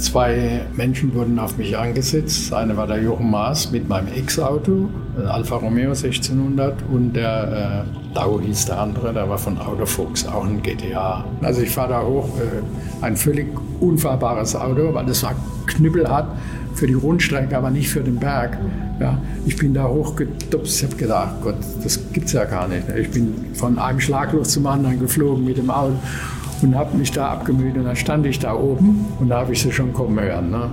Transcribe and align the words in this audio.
zwei 0.00 0.62
Menschen 0.74 1.14
wurden 1.14 1.38
auf 1.38 1.56
mich 1.56 1.76
angesetzt. 1.76 2.52
Einer 2.52 2.76
war 2.76 2.86
der 2.86 3.02
Jochen 3.02 3.30
Maas 3.30 3.70
mit 3.70 3.88
meinem 3.88 4.08
Ex-Auto, 4.08 4.88
Alfa 5.26 5.56
Romeo 5.56 5.90
1600 5.90 6.74
und 6.90 7.14
der 7.14 7.84
äh, 7.86 8.14
Dau 8.14 8.40
hieß 8.40 8.66
der 8.66 8.80
andere, 8.80 9.12
der 9.12 9.28
war 9.28 9.38
von 9.38 9.58
Autofuchs, 9.58 10.26
auch 10.26 10.44
ein 10.44 10.62
GTA. 10.62 11.24
Also 11.42 11.62
ich 11.62 11.70
fahre 11.70 11.90
da 11.90 12.02
hoch, 12.02 12.28
äh, 12.38 13.04
ein 13.04 13.16
völlig 13.16 13.46
unfahrbares 13.80 14.56
Auto, 14.56 14.94
weil 14.94 15.06
das 15.06 15.22
war 15.22 15.34
knüppelhart 15.66 16.28
für 16.74 16.86
die 16.86 16.94
Rundstrecke, 16.94 17.56
aber 17.56 17.70
nicht 17.70 17.88
für 17.88 18.00
den 18.00 18.16
Berg. 18.16 18.58
Ja, 19.00 19.18
ich 19.46 19.56
bin 19.56 19.74
da 19.74 19.86
hochgedupst, 19.86 20.78
ich 20.78 20.84
habe 20.88 20.96
gedacht, 20.96 21.34
Gott, 21.42 21.56
das 21.82 22.00
gibt's 22.12 22.32
ja 22.32 22.44
gar 22.44 22.66
nicht. 22.68 22.84
Ich 22.96 23.10
bin 23.10 23.46
von 23.54 23.78
einem 23.78 24.00
Schlagloch 24.00 24.44
zum 24.44 24.66
anderen 24.66 24.98
geflogen 24.98 25.44
mit 25.44 25.58
dem 25.58 25.70
Auto 25.70 25.96
und 26.62 26.74
habe 26.74 26.96
mich 26.96 27.10
da 27.12 27.30
abgemüht 27.30 27.76
und 27.76 27.84
dann 27.84 27.96
stand 27.96 28.26
ich 28.26 28.38
da 28.38 28.54
oben 28.54 29.06
und 29.20 29.28
da 29.28 29.40
habe 29.40 29.52
ich 29.52 29.62
sie 29.62 29.72
schon 29.72 29.92
kommen 29.92 30.18
hören. 30.20 30.50
Ne? 30.50 30.70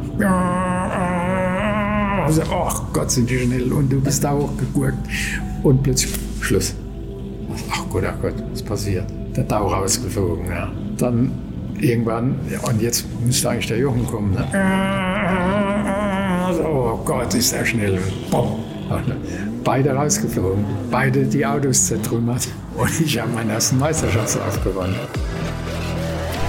Also, 2.26 2.42
oh 2.52 2.72
Gott, 2.94 3.12
sind 3.12 3.30
die 3.30 3.38
schnell 3.40 3.72
und 3.72 3.92
du 3.92 4.02
bist 4.02 4.24
da 4.24 4.34
hochgegurkt 4.34 4.98
und 5.64 5.84
plötzlich 5.84 6.14
Schluss. 6.42 6.74
Ach 7.72 7.84
Gott, 7.90 8.04
ach 8.08 8.22
Gott, 8.22 8.34
was 8.52 8.64
passiert? 8.64 9.06
Der 9.36 9.44
Dau 9.44 9.68
rausgeflogen. 9.68 10.48
Ja. 10.48 10.72
Dann 10.98 11.32
irgendwann, 11.80 12.40
ja, 12.50 12.60
und 12.68 12.82
jetzt 12.82 13.06
müsste 13.24 13.50
eigentlich 13.50 13.68
der 13.68 13.78
Jochen 13.78 14.06
kommen. 14.08 14.34
Ne? 14.34 14.46
Oh 16.64 16.98
Gott, 17.06 17.34
ist 17.34 17.54
der 17.54 17.66
schnell. 17.66 18.00
Boom. 18.32 18.64
Beide 19.64 19.94
rausgeflogen, 19.94 20.64
beide 20.92 21.24
die 21.26 21.44
Autos 21.46 21.88
zertrümmert 21.88 22.48
und 22.78 23.02
ich 23.02 23.20
habe 23.20 23.32
meinen 23.32 23.50
ersten 23.50 23.80
Meisterschaftslauf 23.80 24.64
gewonnen. 24.64 24.96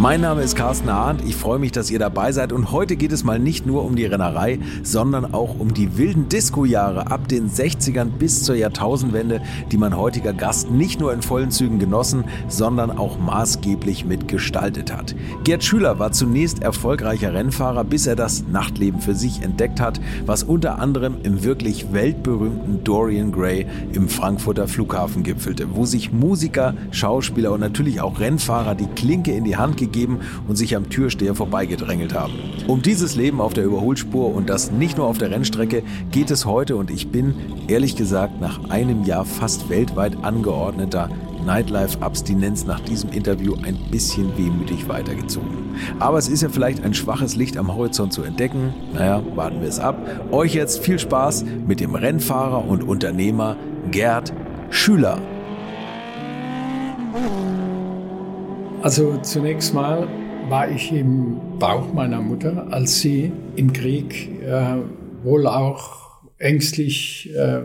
Mein 0.00 0.20
Name 0.20 0.42
ist 0.42 0.54
Carsten 0.54 0.90
Arndt. 0.90 1.24
Ich 1.26 1.34
freue 1.34 1.58
mich, 1.58 1.72
dass 1.72 1.90
ihr 1.90 1.98
dabei 1.98 2.30
seid. 2.30 2.52
Und 2.52 2.70
heute 2.70 2.94
geht 2.94 3.10
es 3.10 3.24
mal 3.24 3.40
nicht 3.40 3.66
nur 3.66 3.84
um 3.84 3.96
die 3.96 4.04
Rennerei, 4.04 4.60
sondern 4.84 5.34
auch 5.34 5.58
um 5.58 5.74
die 5.74 5.98
wilden 5.98 6.28
Disco-Jahre 6.28 7.10
ab 7.10 7.26
den 7.26 7.50
60ern 7.50 8.04
bis 8.04 8.44
zur 8.44 8.54
Jahrtausendwende, 8.54 9.42
die 9.72 9.76
mein 9.76 9.96
heutiger 9.96 10.32
Gast 10.32 10.70
nicht 10.70 11.00
nur 11.00 11.12
in 11.12 11.20
vollen 11.20 11.50
Zügen 11.50 11.80
genossen, 11.80 12.22
sondern 12.46 12.96
auch 12.96 13.18
maßgeblich 13.18 14.04
mitgestaltet 14.04 14.94
hat. 14.94 15.16
Gerd 15.42 15.64
Schüler 15.64 15.98
war 15.98 16.12
zunächst 16.12 16.62
erfolgreicher 16.62 17.34
Rennfahrer, 17.34 17.82
bis 17.82 18.06
er 18.06 18.14
das 18.14 18.44
Nachtleben 18.46 19.00
für 19.00 19.16
sich 19.16 19.42
entdeckt 19.42 19.80
hat, 19.80 20.00
was 20.24 20.44
unter 20.44 20.78
anderem 20.78 21.16
im 21.24 21.42
wirklich 21.42 21.92
weltberühmten 21.92 22.84
Dorian 22.84 23.32
Gray 23.32 23.66
im 23.92 24.08
Frankfurter 24.08 24.68
Flughafen 24.68 25.24
gipfelte, 25.24 25.74
wo 25.74 25.86
sich 25.86 26.12
Musiker, 26.12 26.74
Schauspieler 26.92 27.50
und 27.50 27.58
natürlich 27.58 28.00
auch 28.00 28.20
Rennfahrer 28.20 28.76
die 28.76 28.86
Klinke 28.94 29.32
in 29.32 29.42
die 29.42 29.56
Hand 29.56 29.76
gegeben 29.76 29.87
gegeben 29.90 30.20
und 30.46 30.56
sich 30.56 30.76
am 30.76 30.88
Türsteher 30.88 31.34
vorbeigedrängelt 31.34 32.14
haben. 32.14 32.34
Um 32.66 32.82
dieses 32.82 33.16
Leben 33.16 33.40
auf 33.40 33.54
der 33.54 33.64
Überholspur 33.64 34.34
und 34.34 34.48
das 34.48 34.70
nicht 34.70 34.98
nur 34.98 35.06
auf 35.06 35.18
der 35.18 35.30
Rennstrecke 35.30 35.82
geht 36.10 36.30
es 36.30 36.44
heute 36.44 36.76
und 36.76 36.90
ich 36.90 37.08
bin, 37.08 37.34
ehrlich 37.68 37.96
gesagt, 37.96 38.40
nach 38.40 38.70
einem 38.70 39.04
Jahr 39.04 39.24
fast 39.24 39.68
weltweit 39.68 40.22
angeordneter 40.22 41.10
Nightlife-Abstinenz 41.44 42.66
nach 42.66 42.80
diesem 42.80 43.10
Interview 43.10 43.54
ein 43.62 43.78
bisschen 43.90 44.36
wehmütig 44.36 44.88
weitergezogen. 44.88 45.76
Aber 45.98 46.18
es 46.18 46.28
ist 46.28 46.42
ja 46.42 46.50
vielleicht 46.50 46.84
ein 46.84 46.92
schwaches 46.92 47.36
Licht 47.36 47.56
am 47.56 47.74
Horizont 47.74 48.12
zu 48.12 48.22
entdecken. 48.22 48.74
Naja, 48.92 49.22
warten 49.34 49.62
wir 49.62 49.68
es 49.68 49.80
ab. 49.80 49.96
Euch 50.30 50.54
jetzt 50.54 50.84
viel 50.84 50.98
Spaß 50.98 51.44
mit 51.66 51.80
dem 51.80 51.94
Rennfahrer 51.94 52.66
und 52.66 52.82
Unternehmer 52.82 53.56
Gerd 53.90 54.34
Schüler. 54.70 55.18
Also 58.80 59.18
zunächst 59.22 59.74
mal 59.74 60.08
war 60.48 60.70
ich 60.70 60.92
im 60.92 61.58
Bauch 61.58 61.92
meiner 61.92 62.22
Mutter, 62.22 62.68
als 62.70 63.00
sie 63.00 63.32
im 63.56 63.72
Krieg 63.72 64.40
äh, 64.40 64.76
wohl 65.24 65.48
auch 65.48 66.22
ängstlich 66.38 67.28
äh, 67.34 67.62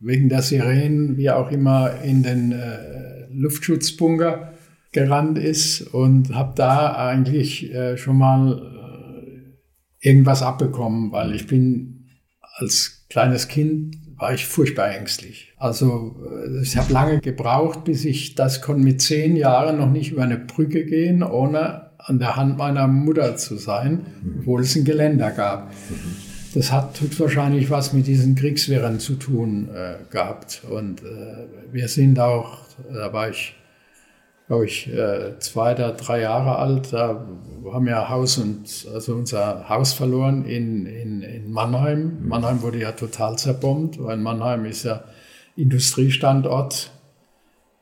wegen 0.00 0.28
der 0.28 0.42
Sirenen, 0.42 1.16
wie 1.16 1.30
auch 1.30 1.50
immer, 1.50 2.02
in 2.02 2.22
den 2.22 2.52
äh, 2.52 3.26
Luftschutzbunker 3.32 4.52
gerannt 4.92 5.38
ist 5.38 5.80
und 5.94 6.34
habe 6.34 6.52
da 6.56 6.94
eigentlich 6.94 7.72
äh, 7.72 7.96
schon 7.96 8.18
mal 8.18 8.60
äh, 10.02 10.06
irgendwas 10.06 10.42
abbekommen, 10.42 11.10
weil 11.10 11.34
ich 11.34 11.46
bin 11.46 12.10
als 12.58 13.06
kleines 13.08 13.48
Kind 13.48 13.96
war 14.20 14.34
ich 14.34 14.46
furchtbar 14.46 14.94
ängstlich. 14.94 15.52
Also 15.56 16.14
äh, 16.30 16.62
ich 16.62 16.76
habe 16.76 16.92
lange 16.92 17.20
gebraucht, 17.20 17.84
bis 17.84 18.04
ich 18.04 18.34
das 18.34 18.62
konnte 18.62 18.82
mit 18.82 19.00
zehn 19.00 19.34
Jahren 19.34 19.78
noch 19.78 19.90
nicht 19.90 20.12
über 20.12 20.22
eine 20.22 20.36
Brücke 20.36 20.84
gehen, 20.84 21.22
ohne 21.22 21.90
an 21.98 22.18
der 22.18 22.36
Hand 22.36 22.58
meiner 22.58 22.86
Mutter 22.86 23.36
zu 23.36 23.56
sein, 23.56 24.06
obwohl 24.38 24.62
es 24.62 24.76
ein 24.76 24.84
Geländer 24.84 25.30
gab. 25.30 25.72
Das 26.54 26.72
hat 26.72 27.00
wahrscheinlich 27.18 27.70
was 27.70 27.92
mit 27.92 28.06
diesen 28.06 28.34
Kriegswehren 28.34 28.98
zu 29.00 29.14
tun 29.14 29.68
äh, 29.74 29.94
gehabt. 30.10 30.62
Und 30.68 31.02
äh, 31.02 31.04
wir 31.72 31.88
sind 31.88 32.18
auch, 32.18 32.58
da 32.92 33.12
war 33.12 33.30
ich 33.30 33.54
glaube 34.50 34.64
ich, 34.64 34.92
äh, 34.92 35.38
zwei 35.38 35.74
oder 35.74 35.92
drei 35.92 36.22
Jahre 36.22 36.56
alt. 36.56 36.92
Da 36.92 37.24
haben 37.72 37.86
wir 37.86 38.08
Haus 38.08 38.36
und 38.36 38.84
also 38.92 39.14
unser 39.14 39.68
Haus 39.68 39.92
verloren 39.92 40.44
in, 40.44 40.86
in, 40.86 41.22
in 41.22 41.52
Mannheim. 41.52 42.18
Mhm. 42.20 42.28
Mannheim 42.28 42.60
wurde 42.60 42.78
ja 42.78 42.90
total 42.90 43.38
zerbombt, 43.38 44.02
weil 44.02 44.16
Mannheim 44.16 44.64
ist 44.64 44.82
ja 44.82 45.04
Industriestandort. 45.54 46.90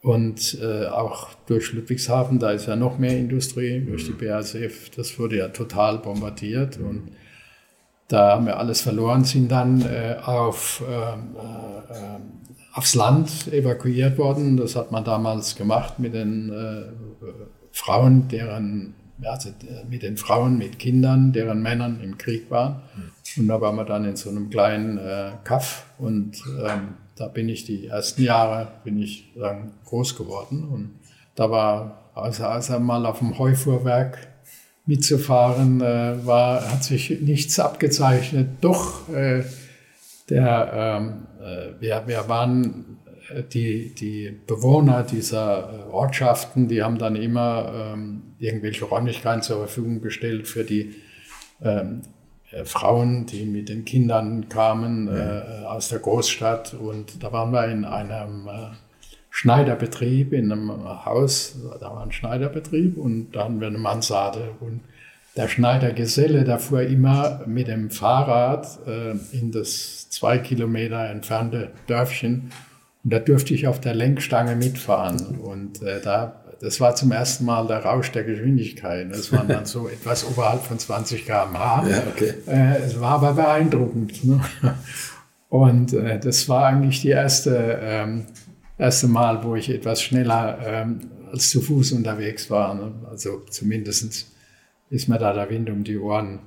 Und 0.02 0.58
äh, 0.60 0.88
auch 0.88 1.30
durch 1.46 1.72
Ludwigshafen, 1.72 2.38
da 2.38 2.50
ist 2.50 2.66
ja 2.66 2.76
noch 2.76 2.98
mehr 2.98 3.16
Industrie, 3.16 3.80
durch 3.80 4.04
die 4.04 4.12
mhm. 4.12 4.28
BASF, 4.28 4.90
das 4.90 5.18
wurde 5.18 5.38
ja 5.38 5.48
total 5.48 5.96
bombardiert. 5.96 6.76
Und 6.76 7.12
da 8.08 8.32
haben 8.32 8.44
wir 8.44 8.58
alles 8.58 8.82
verloren, 8.82 9.24
sind 9.24 9.50
dann 9.50 9.80
äh, 9.80 10.16
auf 10.22 10.82
ähm, 10.86 11.34
äh, 11.34 11.94
äh, 11.94 12.18
aufs 12.78 12.94
Land 12.94 13.52
evakuiert 13.52 14.18
worden. 14.18 14.56
Das 14.56 14.76
hat 14.76 14.92
man 14.92 15.04
damals 15.04 15.56
gemacht 15.56 15.98
mit 15.98 16.14
den 16.14 16.50
äh, 16.50 16.84
Frauen, 17.72 18.28
deren, 18.28 18.94
also 19.22 19.50
mit 19.90 20.04
den 20.04 20.16
Frauen, 20.16 20.58
mit 20.58 20.78
Kindern, 20.78 21.32
deren 21.32 21.60
Männern 21.60 22.00
im 22.00 22.16
Krieg 22.18 22.50
waren. 22.50 22.82
Und 23.36 23.48
da 23.48 23.60
waren 23.60 23.74
wir 23.74 23.84
dann 23.84 24.04
in 24.04 24.14
so 24.14 24.30
einem 24.30 24.48
kleinen 24.48 24.96
äh, 24.96 25.32
Kaff 25.42 25.86
und 25.98 26.40
ähm, 26.64 26.94
da 27.16 27.26
bin 27.26 27.48
ich 27.48 27.64
die 27.64 27.88
ersten 27.88 28.22
Jahre 28.22 28.68
bin 28.84 29.02
ich 29.02 29.32
sagen, 29.36 29.72
groß 29.84 30.16
geworden. 30.16 30.68
Und 30.68 31.00
da 31.34 31.50
war, 31.50 32.10
also, 32.14 32.44
also 32.44 32.78
mal 32.78 33.04
auf 33.06 33.18
dem 33.18 33.36
Heufuhrwerk 33.38 34.28
mitzufahren, 34.86 35.80
äh, 35.80 36.24
war, 36.24 36.70
hat 36.70 36.84
sich 36.84 37.20
nichts 37.20 37.58
abgezeichnet. 37.58 38.48
Doch 38.60 39.08
äh, 39.08 39.42
der, 40.30 40.70
ähm, 40.74 41.26
äh, 41.40 41.80
wir, 41.80 42.02
wir 42.06 42.28
waren 42.28 42.98
äh, 43.30 43.42
die, 43.42 43.94
die 43.94 44.36
Bewohner 44.46 45.02
dieser 45.02 45.86
äh, 45.88 45.90
Ortschaften, 45.90 46.68
die 46.68 46.82
haben 46.82 46.98
dann 46.98 47.16
immer 47.16 47.72
ähm, 47.74 48.22
irgendwelche 48.38 48.84
Räumlichkeiten 48.84 49.42
zur 49.42 49.58
Verfügung 49.58 50.00
gestellt 50.00 50.48
für 50.48 50.64
die 50.64 50.94
ähm, 51.62 52.02
äh, 52.50 52.64
Frauen, 52.64 53.26
die 53.26 53.44
mit 53.44 53.68
den 53.68 53.84
Kindern 53.84 54.48
kamen 54.48 55.08
äh, 55.08 55.64
aus 55.66 55.88
der 55.88 55.98
Großstadt. 55.98 56.74
Und 56.74 57.22
da 57.22 57.32
waren 57.32 57.52
wir 57.52 57.66
in 57.68 57.84
einem 57.84 58.48
äh, 58.48 58.70
Schneiderbetrieb, 59.30 60.32
in 60.32 60.50
einem 60.50 61.04
Haus, 61.04 61.56
da 61.80 61.90
war 61.90 62.02
ein 62.02 62.12
Schneiderbetrieb 62.12 62.96
und 62.96 63.32
da 63.32 63.44
hatten 63.44 63.60
wir 63.60 63.68
eine 63.68 63.78
Mansarde. 63.78 64.50
Und 64.60 64.80
der 65.36 65.48
Schneidergeselle, 65.48 66.44
der 66.44 66.58
fuhr 66.58 66.82
immer 66.82 67.42
mit 67.46 67.68
dem 67.68 67.90
Fahrrad 67.90 68.66
äh, 68.86 69.12
in 69.36 69.52
das 69.52 69.97
zwei 70.08 70.38
Kilometer 70.38 71.08
entfernte 71.10 71.70
Dörfchen 71.86 72.50
und 73.04 73.12
da 73.12 73.18
durfte 73.18 73.54
ich 73.54 73.66
auf 73.66 73.80
der 73.80 73.94
Lenkstange 73.94 74.56
mitfahren. 74.56 75.38
Und 75.38 75.82
äh, 75.82 76.00
da, 76.00 76.44
das 76.60 76.80
war 76.80 76.94
zum 76.94 77.12
ersten 77.12 77.44
Mal 77.44 77.66
der 77.66 77.84
Rausch 77.84 78.10
der 78.12 78.24
Geschwindigkeit. 78.24 79.10
Das 79.10 79.32
waren 79.32 79.48
dann 79.48 79.66
so 79.66 79.88
etwas 79.88 80.26
oberhalb 80.26 80.62
von 80.62 80.78
20 80.78 81.24
km/h. 81.24 81.88
Ja, 81.88 82.02
okay. 82.12 82.34
äh, 82.46 82.82
es 82.82 83.00
war 83.00 83.12
aber 83.12 83.34
beeindruckend. 83.34 84.24
Ne? 84.24 84.40
Und 85.48 85.92
äh, 85.94 86.18
das 86.18 86.48
war 86.48 86.66
eigentlich 86.66 87.00
die 87.00 87.08
erste, 87.08 87.78
ähm, 87.80 88.26
erste 88.76 89.08
Mal, 89.08 89.42
wo 89.44 89.54
ich 89.54 89.70
etwas 89.70 90.02
schneller 90.02 90.58
ähm, 90.66 91.10
als 91.32 91.50
zu 91.50 91.60
Fuß 91.60 91.92
unterwegs 91.92 92.50
war. 92.50 92.74
Ne? 92.74 92.92
Also 93.10 93.42
zumindestens 93.48 94.32
ist 94.90 95.08
mir 95.08 95.18
da 95.18 95.32
der 95.32 95.48
Wind 95.50 95.70
um 95.70 95.84
die 95.84 95.98
Ohren. 95.98 96.40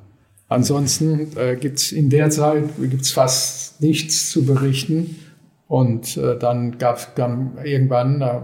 Ansonsten 0.51 1.30
äh, 1.38 1.56
gibt 1.56 1.77
es 1.77 1.94
in 1.94 2.09
der 2.09 2.30
Zeit 2.30 2.65
gibt's 2.77 3.12
fast 3.12 3.80
nichts 3.81 4.30
zu 4.30 4.45
berichten. 4.45 5.15
Und 5.69 6.18
äh, 6.18 6.38
dann 6.38 6.77
gab 6.77 6.98
es 6.98 7.07
irgendwann, 7.63 8.19
da 8.19 8.44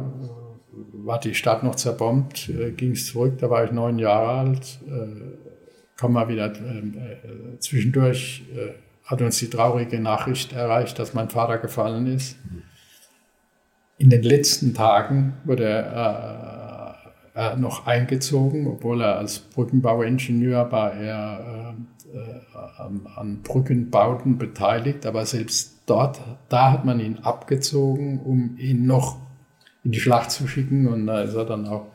war 0.94 1.20
die 1.20 1.36
Stadt 1.36 1.64
noch 1.64 1.76
zerbombt, 1.76 2.48
äh, 2.48 2.72
ging 2.72 2.92
es 2.92 3.08
zurück, 3.08 3.40
da 3.40 3.50
war 3.50 3.66
ich 3.66 3.72
neun 3.74 4.00
Jahre 4.00 4.30
alt, 4.40 4.80
äh, 4.88 5.98
kam 5.98 6.14
mal 6.14 6.30
wieder 6.30 6.46
äh, 6.46 6.78
äh, 6.78 7.60
zwischendurch, 7.60 8.46
äh, 8.56 8.70
hat 9.04 9.22
uns 9.22 9.40
die 9.40 9.50
traurige 9.50 10.00
Nachricht 10.00 10.54
erreicht, 10.54 11.00
dass 11.00 11.14
mein 11.14 11.30
Vater 11.30 11.58
gefallen 11.58 12.08
ist. 12.08 12.38
in 13.98 14.10
den 14.10 14.24
letzten 14.24 14.74
Tagen 14.74 15.34
wurde 15.44 15.66
er 15.66 16.96
äh, 17.36 17.56
noch 17.58 17.86
eingezogen, 17.86 18.66
obwohl 18.66 19.02
er 19.02 19.18
als 19.18 19.40
Brückenbauingenieur 19.40 20.72
war 20.72 20.94
er 20.94 21.76
an, 22.78 23.08
an 23.16 23.42
Brückenbauten 23.42 24.38
beteiligt, 24.38 25.06
aber 25.06 25.26
selbst 25.26 25.82
dort, 25.86 26.22
da 26.50 26.72
hat 26.72 26.86
man 26.86 27.00
ihn 27.00 27.20
abgezogen, 27.20 28.20
um 28.20 28.58
ihn 28.58 28.86
noch 28.86 29.18
in 29.84 29.92
die 29.92 30.00
Schlacht 30.00 30.32
zu 30.32 30.48
schicken 30.48 30.88
und 30.88 31.08
da 31.08 31.22
ist 31.22 31.34
er 31.34 31.46
dann 31.46 31.68
auch 31.68 31.88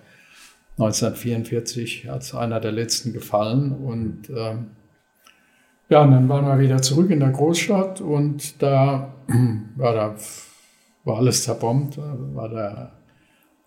1944 0.78 2.10
als 2.10 2.34
einer 2.34 2.60
der 2.60 2.72
letzten 2.72 3.12
gefallen 3.12 3.72
und 3.72 4.30
ähm, 4.30 4.70
ja, 5.92 6.00
und 6.00 6.12
dann 6.12 6.26
waren 6.30 6.46
wir 6.46 6.58
wieder 6.58 6.80
zurück 6.80 7.10
in 7.10 7.20
der 7.20 7.28
Großstadt 7.28 8.00
und 8.00 8.62
da 8.62 9.12
war, 9.76 9.92
da, 9.92 10.14
war 11.04 11.18
alles 11.18 11.44
zerbombt. 11.44 11.98
War 11.98 12.48
der 12.48 12.92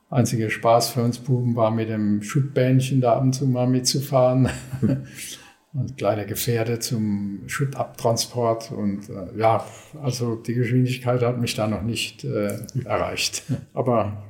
einzige 0.09 0.49
Spaß 0.49 0.89
für 0.89 1.03
uns 1.03 1.19
Buben 1.19 1.55
war 1.55 1.69
mit 1.69 1.89
dem 1.89 2.23
Schuttbähnchen 2.23 2.99
da 2.99 3.17
ab 3.17 3.21
und 3.21 3.33
zu 3.33 3.45
mal 3.45 3.67
mitzufahren. 3.67 4.49
und 5.75 5.97
kleine 5.97 6.25
Gefährde 6.25 6.79
zum 6.79 7.41
Schuttabtransport. 7.47 8.71
Und 8.71 9.09
äh, 9.09 9.37
ja, 9.37 9.65
also 10.01 10.35
die 10.35 10.53
Geschwindigkeit 10.53 11.21
hat 11.21 11.39
mich 11.39 11.55
da 11.55 11.67
noch 11.67 11.83
nicht 11.83 12.23
äh, 12.23 12.57
erreicht. 12.85 13.43
Aber 13.73 14.23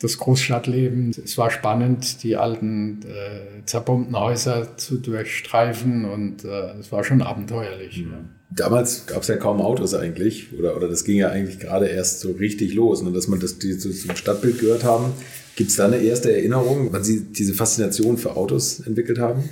das 0.00 0.18
Großstadtleben. 0.18 1.14
Es 1.24 1.38
war 1.38 1.50
spannend, 1.50 2.22
die 2.22 2.36
alten 2.36 3.00
äh, 3.02 3.64
zerbombten 3.64 4.18
Häuser 4.18 4.76
zu 4.76 4.98
durchstreifen 4.98 6.04
und 6.04 6.44
äh, 6.44 6.72
es 6.78 6.92
war 6.92 7.02
schon 7.02 7.22
abenteuerlich. 7.22 8.04
Mhm. 8.04 8.30
Damals 8.54 9.06
gab 9.06 9.22
es 9.22 9.28
ja 9.28 9.36
kaum 9.36 9.60
Autos 9.60 9.94
eigentlich 9.94 10.52
oder, 10.56 10.76
oder 10.76 10.88
das 10.88 11.04
ging 11.04 11.16
ja 11.16 11.30
eigentlich 11.30 11.58
gerade 11.58 11.86
erst 11.86 12.20
so 12.20 12.32
richtig 12.32 12.74
los. 12.74 13.02
Ne, 13.02 13.10
dass 13.10 13.26
man 13.26 13.40
das 13.40 13.58
die, 13.58 13.72
so 13.72 13.90
zum 13.90 14.14
Stadtbild 14.14 14.60
gehört 14.60 14.84
haben, 14.84 15.12
gibt 15.56 15.70
es 15.70 15.76
da 15.76 15.86
eine 15.86 15.96
erste 15.96 16.30
Erinnerung, 16.32 16.92
wann 16.92 17.02
Sie 17.02 17.24
diese 17.24 17.54
Faszination 17.54 18.18
für 18.18 18.36
Autos 18.36 18.80
entwickelt 18.80 19.18
haben? 19.18 19.48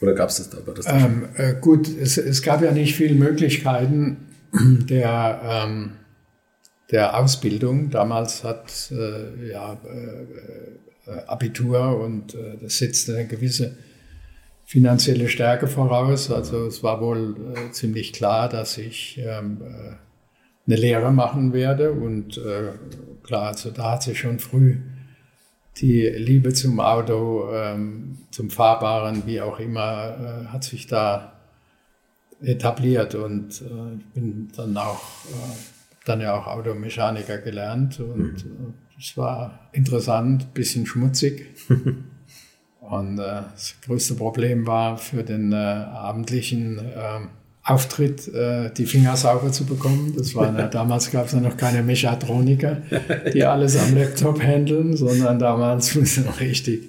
Oder 0.00 0.14
gab 0.14 0.28
es 0.28 0.36
das 0.36 0.50
da? 0.50 0.58
Das 0.72 0.86
ähm, 0.86 1.28
äh, 1.36 1.54
gut, 1.54 1.88
es, 1.88 2.18
es 2.18 2.42
gab 2.42 2.62
ja 2.62 2.72
nicht 2.72 2.94
viele 2.94 3.14
Möglichkeiten 3.14 4.28
der 4.88 5.40
ähm, 5.44 5.92
der 6.90 7.18
Ausbildung. 7.18 7.90
Damals 7.90 8.44
hat 8.44 8.90
äh, 8.90 9.50
ja, 9.50 9.74
äh, 9.84 11.10
äh, 11.10 11.24
Abitur 11.26 12.00
und 12.00 12.34
äh, 12.34 12.56
das 12.60 12.78
setzt 12.78 13.10
eine 13.10 13.26
gewisse 13.26 13.76
finanzielle 14.64 15.28
Stärke 15.28 15.66
voraus. 15.66 16.30
Also 16.30 16.66
es 16.66 16.82
war 16.82 17.00
wohl 17.00 17.36
äh, 17.54 17.72
ziemlich 17.72 18.12
klar, 18.12 18.48
dass 18.48 18.78
ich 18.78 19.18
ähm, 19.18 19.58
äh, 19.62 19.96
eine 20.66 20.76
Lehre 20.76 21.12
machen 21.12 21.52
werde. 21.52 21.92
Und 21.92 22.38
klar, 23.22 23.48
also 23.48 23.70
da 23.70 23.92
hat 23.92 24.02
sich 24.02 24.18
schon 24.18 24.38
früh 24.38 24.76
die 25.80 26.02
Liebe 26.08 26.52
zum 26.52 26.80
Auto, 26.80 27.50
ähm, 27.52 28.18
zum 28.30 28.50
Fahrbaren, 28.50 29.24
wie 29.26 29.40
auch 29.40 29.58
immer, 29.58 30.48
hat 30.52 30.64
sich 30.64 30.86
da 30.86 31.32
etabliert. 32.40 33.14
Und 33.14 33.62
ich 33.98 34.06
bin 34.14 34.48
dann 34.56 34.76
auch 34.76 35.00
dann 36.08 36.20
ja 36.20 36.34
auch 36.34 36.46
Automechaniker 36.46 37.38
gelernt 37.38 38.00
und 38.00 38.44
mhm. 38.44 38.74
es 38.98 39.16
war 39.16 39.68
interessant, 39.72 40.54
bisschen 40.54 40.86
schmutzig. 40.86 41.46
und 42.80 43.18
äh, 43.18 43.42
das 43.52 43.76
größte 43.84 44.14
Problem 44.14 44.66
war 44.66 44.96
für 44.96 45.22
den 45.22 45.52
äh, 45.52 45.56
abendlichen 45.56 46.78
äh, 46.78 47.20
Auftritt, 47.68 48.28
äh, 48.28 48.70
die 48.70 48.86
Finger 48.86 49.14
sauber 49.14 49.52
zu 49.52 49.66
bekommen. 49.66 50.14
Das 50.16 50.34
war 50.34 50.48
eine, 50.48 50.68
damals 50.72 51.10
gab 51.10 51.26
es 51.26 51.32
ja 51.32 51.40
noch 51.40 51.56
keine 51.56 51.82
Mechatroniker, 51.82 52.78
die 53.34 53.44
alles 53.44 53.76
am 53.76 53.94
Laptop 53.94 54.42
handeln, 54.42 54.96
sondern 54.96 55.38
damals 55.38 55.94
musste 55.94 56.22
noch 56.22 56.40
richtig 56.40 56.88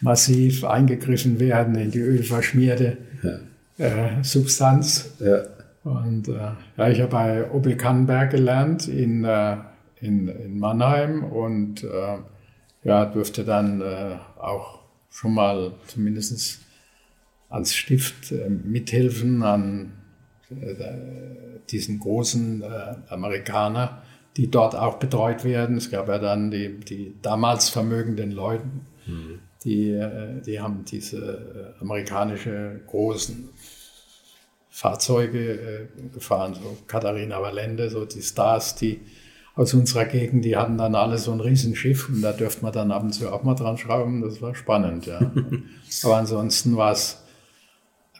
massiv 0.00 0.64
eingegriffen 0.64 1.38
werden 1.40 1.74
in 1.74 1.90
die 1.90 1.98
ölverschmierte 1.98 2.96
ja. 3.22 3.86
äh, 3.86 4.24
Substanz. 4.24 5.10
Ja. 5.20 5.42
Und 5.84 6.28
äh, 6.28 6.52
ja, 6.78 6.88
ich 6.88 7.00
habe 7.00 7.10
bei 7.10 7.50
Opel 7.50 7.76
Kannenberg 7.76 8.30
gelernt 8.30 8.88
in, 8.88 9.24
äh, 9.24 9.58
in, 10.00 10.28
in 10.28 10.58
Mannheim 10.58 11.22
und 11.22 11.84
äh, 11.84 12.18
ja, 12.82 13.04
durfte 13.04 13.44
dann 13.44 13.82
äh, 13.82 14.16
auch 14.40 14.80
schon 15.10 15.34
mal 15.34 15.72
zumindest 15.86 16.60
als 17.50 17.74
Stift 17.74 18.32
mithelfen 18.48 19.42
an 19.42 19.92
diesen 21.70 22.00
großen 22.00 22.62
Amerikaner, 23.08 24.02
die 24.36 24.50
dort 24.50 24.74
auch 24.74 24.98
betreut 24.98 25.44
werden. 25.44 25.76
Es 25.76 25.90
gab 25.90 26.08
ja 26.08 26.18
dann 26.18 26.50
die, 26.50 26.80
die 26.80 27.14
damals 27.22 27.68
vermögenden 27.68 28.32
Leute, 28.32 28.64
mhm. 29.06 29.38
die, 29.64 30.00
die 30.44 30.60
haben 30.60 30.84
diese 30.84 31.74
amerikanische 31.80 32.80
großen 32.86 33.50
Fahrzeuge 34.74 35.52
äh, 35.52 35.86
gefahren, 36.12 36.54
so 36.54 36.76
Katharina 36.88 37.40
Valente, 37.40 37.90
so 37.90 38.04
die 38.04 38.22
Stars, 38.22 38.74
die 38.74 39.00
aus 39.54 39.72
unserer 39.72 40.04
Gegend, 40.04 40.44
die 40.44 40.56
hatten 40.56 40.78
dann 40.78 40.96
alle 40.96 41.16
so 41.18 41.30
ein 41.30 41.38
Riesenschiff 41.38 42.08
und 42.08 42.22
da 42.22 42.32
dürfte 42.32 42.64
man 42.64 42.72
dann 42.72 42.90
ab 42.90 43.04
und 43.04 43.12
zu 43.12 43.32
auch 43.32 43.44
mal 43.44 43.54
dran 43.54 43.78
schrauben. 43.78 44.20
Das 44.22 44.42
war 44.42 44.52
spannend, 44.56 45.06
ja. 45.06 45.20
Aber 46.02 46.16
ansonsten 46.16 46.76
war 46.76 46.90
es, 46.90 47.22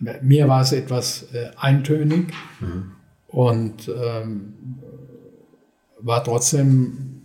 mir 0.01 0.49
war 0.49 0.63
es 0.63 0.73
etwas 0.73 1.29
äh, 1.33 1.51
eintönig 1.57 2.33
mhm. 2.61 2.93
und 3.29 3.89
ähm, 3.89 4.55
war 6.01 6.23
trotzdem, 6.23 7.23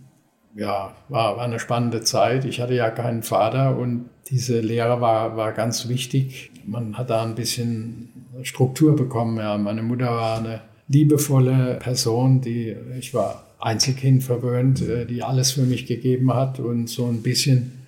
ja, 0.54 0.94
war, 1.08 1.36
war 1.36 1.44
eine 1.44 1.58
spannende 1.58 2.02
Zeit. 2.02 2.44
Ich 2.44 2.60
hatte 2.60 2.74
ja 2.74 2.90
keinen 2.90 3.22
Vater 3.22 3.76
und 3.76 4.08
diese 4.28 4.60
Lehre 4.60 5.00
war, 5.00 5.36
war 5.36 5.52
ganz 5.52 5.88
wichtig. 5.88 6.52
Man 6.64 6.96
hat 6.96 7.10
da 7.10 7.22
ein 7.22 7.34
bisschen 7.34 8.26
Struktur 8.42 8.96
bekommen. 8.96 9.36
Ja, 9.38 9.58
meine 9.58 9.82
Mutter 9.82 10.06
war 10.06 10.38
eine 10.38 10.60
liebevolle 10.88 11.78
Person, 11.80 12.40
die 12.40 12.76
ich 12.98 13.12
war 13.12 13.46
Einzelkind 13.58 14.24
verwöhnt, 14.24 14.80
äh, 14.82 15.06
die 15.06 15.22
alles 15.22 15.52
für 15.52 15.62
mich 15.62 15.86
gegeben 15.86 16.32
hat 16.32 16.60
und 16.60 16.88
so 16.88 17.06
ein 17.06 17.22
bisschen 17.22 17.79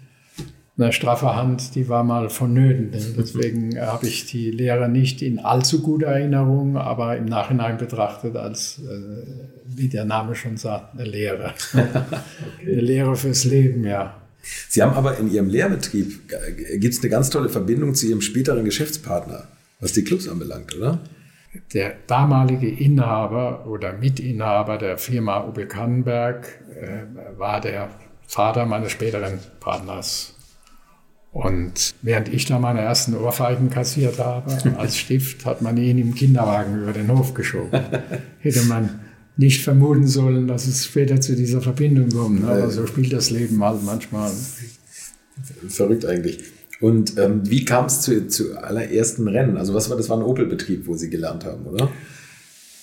eine 0.82 0.93
straffe 0.93 1.34
Hand, 1.37 1.75
die 1.75 1.88
war 1.88 2.05
mal 2.05 2.31
vonnöten. 2.31 2.90
Deswegen 2.93 3.81
habe 3.81 4.06
ich 4.06 4.26
die 4.26 4.50
Lehre 4.50 4.88
nicht 4.88 5.23
in 5.23 5.38
allzu 5.38 5.82
guter 5.82 6.08
Erinnerung, 6.08 6.76
aber 6.76 7.17
im 7.17 7.26
Nachhinein 7.26 7.79
betrachtet 7.79 8.37
als, 8.37 8.80
äh, 8.80 9.26
wie 9.66 9.88
der 9.88 10.04
Name 10.04 10.35
schon 10.35 10.56
sagt, 10.56 10.95
eine 10.95 11.09
Lehre. 11.09 11.54
okay. 11.73 11.87
Eine 12.66 12.80
Lehre 12.80 13.16
fürs 13.16 13.45
Leben, 13.45 13.85
ja. 13.85 14.16
Sie 14.68 14.83
haben 14.83 14.95
aber 14.95 15.18
in 15.18 15.30
Ihrem 15.30 15.49
Lehrbetrieb, 15.49 16.33
äh, 16.33 16.78
gibt 16.78 16.95
es 16.95 17.00
eine 17.00 17.11
ganz 17.11 17.30
tolle 17.30 17.49
Verbindung 17.49 17.95
zu 17.95 18.06
Ihrem 18.06 18.21
späteren 18.21 18.64
Geschäftspartner 18.64 19.47
was 19.83 19.92
die 19.92 20.04
Clubs 20.04 20.28
anbelangt, 20.28 20.75
oder? 20.76 21.00
Der 21.75 21.97
damalige 22.06 22.68
Inhaber 22.68 23.66
oder 23.66 23.92
Mitinhaber 23.92 24.78
der 24.78 24.97
Firma 24.97 25.45
Opel 25.45 25.66
Kannenberg 25.66 26.47
äh, 26.80 27.38
war 27.38 27.61
der 27.61 27.90
Vater 28.26 28.64
meines 28.64 28.92
späteren 28.92 29.38
Partners. 29.61 30.35
Und 31.32 31.94
während 32.02 32.28
ich 32.28 32.44
da 32.44 32.58
meine 32.58 32.80
ersten 32.80 33.16
Ohrfeigen 33.16 33.70
kassiert 33.70 34.18
habe, 34.18 34.52
als 34.76 34.98
Stift, 34.98 35.46
hat 35.46 35.62
man 35.62 35.78
ihn 35.78 35.98
im 35.98 36.14
Kinderwagen 36.14 36.82
über 36.82 36.92
den 36.92 37.10
Hof 37.10 37.32
geschoben. 37.32 37.80
Hätte 38.40 38.62
man 38.64 39.00
nicht 39.38 39.64
vermuten 39.64 40.06
sollen, 40.06 40.46
dass 40.46 40.66
es 40.66 40.84
später 40.84 41.20
zu 41.22 41.34
dieser 41.34 41.62
Verbindung 41.62 42.10
kommt. 42.10 42.44
Aber 42.44 42.70
so 42.70 42.86
spielt 42.86 43.14
das 43.14 43.30
Leben 43.30 43.64
halt 43.64 43.82
manchmal. 43.82 44.30
Verrückt 45.68 46.04
eigentlich. 46.04 46.40
Und 46.80 47.16
ähm, 47.18 47.48
wie 47.48 47.64
kam 47.64 47.86
es 47.86 48.02
zu, 48.02 48.28
zu 48.28 48.58
allerersten 48.58 49.26
Rennen? 49.26 49.56
Also 49.56 49.72
was 49.72 49.88
war 49.88 49.96
das 49.96 50.10
war 50.10 50.18
ein 50.18 50.22
Opel-Betrieb, 50.24 50.86
wo 50.86 50.94
Sie 50.96 51.08
gelernt 51.08 51.46
haben, 51.46 51.64
oder? 51.64 51.88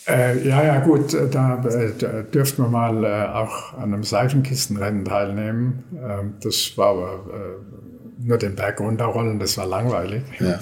Äh, 0.07 0.47
ja, 0.47 0.63
ja, 0.63 0.79
gut, 0.79 1.13
da, 1.13 1.63
äh, 1.65 1.91
da 1.99 2.23
dürften 2.23 2.63
wir 2.63 2.69
mal 2.69 3.03
äh, 3.03 3.27
auch 3.27 3.77
an 3.77 3.93
einem 3.93 4.03
Seifenkistenrennen 4.03 5.05
teilnehmen. 5.05 5.83
Ähm, 5.93 6.33
das 6.41 6.75
war 6.77 6.87
aber 6.87 7.25
äh, 7.31 7.79
nur 8.21 8.38
den 8.38 8.55
Berg 8.55 8.79
runterrollen, 8.79 9.39
das 9.39 9.57
war 9.57 9.65
langweilig. 9.65 10.23
Ja. 10.39 10.59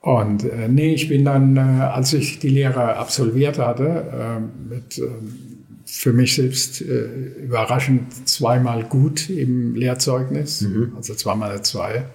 Und 0.00 0.44
äh, 0.44 0.68
nee, 0.68 0.94
ich 0.94 1.08
bin 1.08 1.24
dann, 1.24 1.58
als 1.58 2.12
ich 2.12 2.38
die 2.38 2.48
Lehre 2.48 2.96
absolviert 2.96 3.58
hatte, 3.58 4.40
mit 4.68 4.98
ähm, 4.98 5.64
für 5.84 6.12
mich 6.12 6.36
selbst 6.36 6.80
überraschend 6.80 8.28
zweimal 8.28 8.84
gut 8.84 9.28
im 9.28 9.74
Lehrzeugnis, 9.74 10.62
mhm. 10.62 10.92
also 10.96 11.14
zweimal 11.14 11.50
eine 11.50 11.62
zwei. 11.62 12.06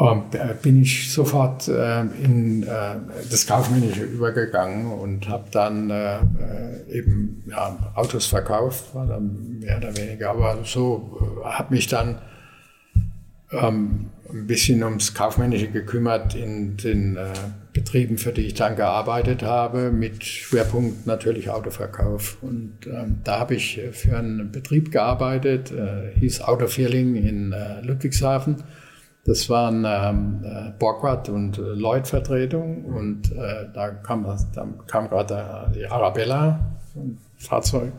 Und 0.00 0.34
äh, 0.34 0.54
bin 0.62 0.80
ich 0.80 1.12
sofort 1.12 1.68
äh, 1.68 2.00
in 2.00 2.62
äh, 2.62 2.66
das 3.30 3.46
Kaufmännische 3.46 4.02
übergegangen 4.02 4.86
und 4.86 5.28
habe 5.28 5.44
dann 5.50 5.90
äh, 5.90 6.14
äh, 6.16 6.20
eben 6.90 7.44
ja, 7.46 7.76
Autos 7.94 8.24
verkauft, 8.24 8.94
war 8.94 9.06
dann 9.06 9.58
mehr 9.60 9.76
oder 9.76 9.94
weniger, 9.94 10.30
aber 10.30 10.56
so 10.64 11.42
äh, 11.44 11.48
habe 11.50 11.74
mich 11.74 11.86
dann 11.86 12.16
ähm, 13.52 14.10
ein 14.32 14.46
bisschen 14.46 14.82
ums 14.82 15.14
Kaufmännische 15.14 15.68
gekümmert 15.68 16.34
in 16.34 16.76
den 16.76 17.16
äh, 17.16 17.32
Betrieben, 17.72 18.18
für 18.18 18.32
die 18.32 18.42
ich 18.42 18.54
dann 18.54 18.76
gearbeitet 18.76 19.42
habe, 19.42 19.90
mit 19.90 20.24
Schwerpunkt 20.24 21.06
natürlich 21.06 21.50
Autoverkauf. 21.50 22.38
Und 22.42 22.74
ähm, 22.86 23.18
da 23.24 23.40
habe 23.40 23.54
ich 23.54 23.80
für 23.92 24.18
einen 24.18 24.50
Betrieb 24.50 24.92
gearbeitet, 24.92 25.72
äh, 25.72 26.18
hieß 26.18 26.42
Autofeeling 26.42 27.16
in 27.16 27.52
äh, 27.52 27.80
Ludwigshafen. 27.82 28.62
Das 29.24 29.50
waren 29.50 29.84
ähm, 29.86 30.44
äh, 30.44 30.72
Borgward 30.78 31.28
und 31.28 31.58
äh, 31.58 31.60
Lloyd-Vertretung 31.60 32.84
und 32.86 33.30
äh, 33.32 33.66
da 33.72 33.90
kam, 33.90 34.24
da 34.54 34.68
kam 34.86 35.08
gerade 35.08 35.70
die 35.74 35.86
Arabella, 35.86 36.78
Fahrzeug. 37.36 37.92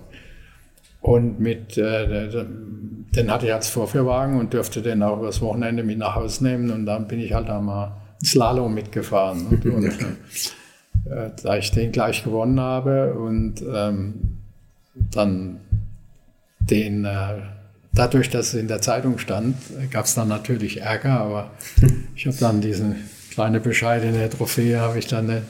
Und 1.01 1.39
mit, 1.39 1.77
äh, 1.77 2.29
den 3.15 3.29
hatte 3.29 3.45
ich 3.45 3.53
als 3.53 3.69
Vorführwagen 3.69 4.39
und 4.39 4.53
dürfte 4.53 4.81
den 4.81 5.03
auch 5.03 5.17
übers 5.19 5.41
Wochenende 5.41 5.83
mit 5.83 5.97
nach 5.97 6.15
Hause 6.15 6.43
nehmen. 6.45 6.71
Und 6.71 6.85
dann 6.85 7.07
bin 7.07 7.19
ich 7.19 7.33
halt 7.33 7.49
einmal 7.49 7.91
Slalom 8.23 8.73
mitgefahren. 8.73 9.47
Und, 9.63 9.65
und 9.65 9.85
äh, 11.05 11.29
da 11.41 11.57
ich 11.57 11.71
den 11.71 11.91
gleich 11.91 12.23
gewonnen 12.23 12.59
habe 12.59 13.13
und 13.13 13.63
ähm, 13.73 14.37
dann 14.93 15.57
den, 16.59 17.05
äh, 17.05 17.39
dadurch, 17.93 18.29
dass 18.29 18.49
es 18.49 18.53
in 18.53 18.67
der 18.67 18.81
Zeitung 18.81 19.17
stand, 19.17 19.55
gab 19.89 20.05
es 20.05 20.13
dann 20.13 20.27
natürlich 20.27 20.81
Ärger, 20.81 21.19
aber 21.19 21.51
ich 22.15 22.27
habe 22.27 22.37
dann 22.39 22.61
diese 22.61 22.95
kleine 23.31 23.59
bescheidene 23.59 24.29
Trophäe, 24.29 24.79
habe 24.79 24.99
ich 24.99 25.07
dann 25.07 25.29
äh, 25.29 25.41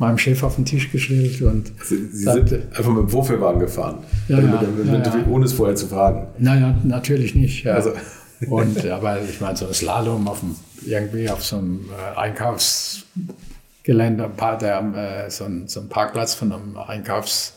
meinem 0.00 0.18
Chef 0.18 0.42
auf 0.42 0.56
den 0.56 0.64
Tisch 0.64 0.90
gestellt 0.90 1.40
und 1.42 1.70
Sie, 1.84 2.08
Sie 2.08 2.24
sind 2.24 2.52
einfach 2.52 2.88
mit 2.90 3.02
dem 3.02 3.08
Vorführwagen 3.08 3.60
gefahren, 3.60 3.98
Ja, 4.28 4.36
also 4.38 4.48
ja, 4.48 4.60
mit, 4.62 4.86
mit, 4.90 5.06
ja, 5.06 5.14
ohne 5.30 5.44
es 5.44 5.52
vorher 5.52 5.76
zu 5.76 5.86
fragen. 5.86 6.26
Naja, 6.38 6.74
natürlich 6.84 7.34
nicht. 7.36 7.64
Also- 7.68 7.92
Und, 8.48 8.86
aber 8.86 9.18
ich 9.22 9.38
meine, 9.42 9.54
so 9.54 9.66
ein 9.66 9.74
Slalom 9.74 10.26
auf 10.26 10.40
dem, 10.40 10.56
irgendwie 10.86 11.28
auf 11.28 11.44
so 11.44 11.58
einem 11.58 11.80
äh, 12.14 12.18
Einkaufsgelände, 12.18 14.24
ein 14.24 14.32
paar, 14.34 14.56
der, 14.56 15.26
äh, 15.26 15.30
so, 15.30 15.44
ein, 15.44 15.68
so 15.68 15.80
ein 15.80 15.90
Parkplatz 15.90 16.32
von 16.32 16.50
einem 16.50 16.78
Einkaufs, 16.78 17.52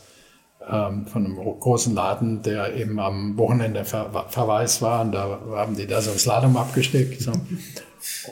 ähm, 0.70 1.06
von 1.06 1.24
einem 1.24 1.36
großen 1.36 1.94
Laden, 1.94 2.42
der 2.42 2.74
eben 2.74 2.98
am 2.98 3.36
Wochenende 3.38 3.84
ver 3.84 4.26
verwaist 4.28 4.82
war. 4.82 5.02
Und 5.02 5.12
da 5.12 5.40
haben 5.52 5.76
die 5.76 5.86
da 5.86 6.00
so 6.00 6.10
ein 6.10 6.18
Slalom 6.18 6.56
abgesteckt. 6.56 7.20
So. 7.20 7.32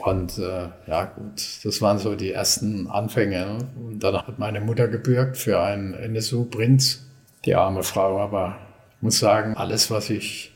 Und 0.04 0.38
äh, 0.38 0.68
ja, 0.86 1.04
gut, 1.04 1.64
das 1.64 1.80
waren 1.80 1.98
so 1.98 2.14
die 2.14 2.32
ersten 2.32 2.88
Anfänge. 2.88 3.58
Und 3.76 4.02
danach 4.02 4.26
hat 4.26 4.38
meine 4.38 4.60
Mutter 4.60 4.88
gebürgt 4.88 5.36
für 5.36 5.60
einen 5.60 5.94
NSU 5.94 6.44
Prinz, 6.44 7.06
die 7.44 7.54
arme 7.54 7.82
Frau. 7.82 8.18
Aber 8.18 8.56
ich 8.96 9.02
muss 9.02 9.18
sagen, 9.18 9.56
alles, 9.56 9.90
was 9.90 10.10
ich 10.10 10.52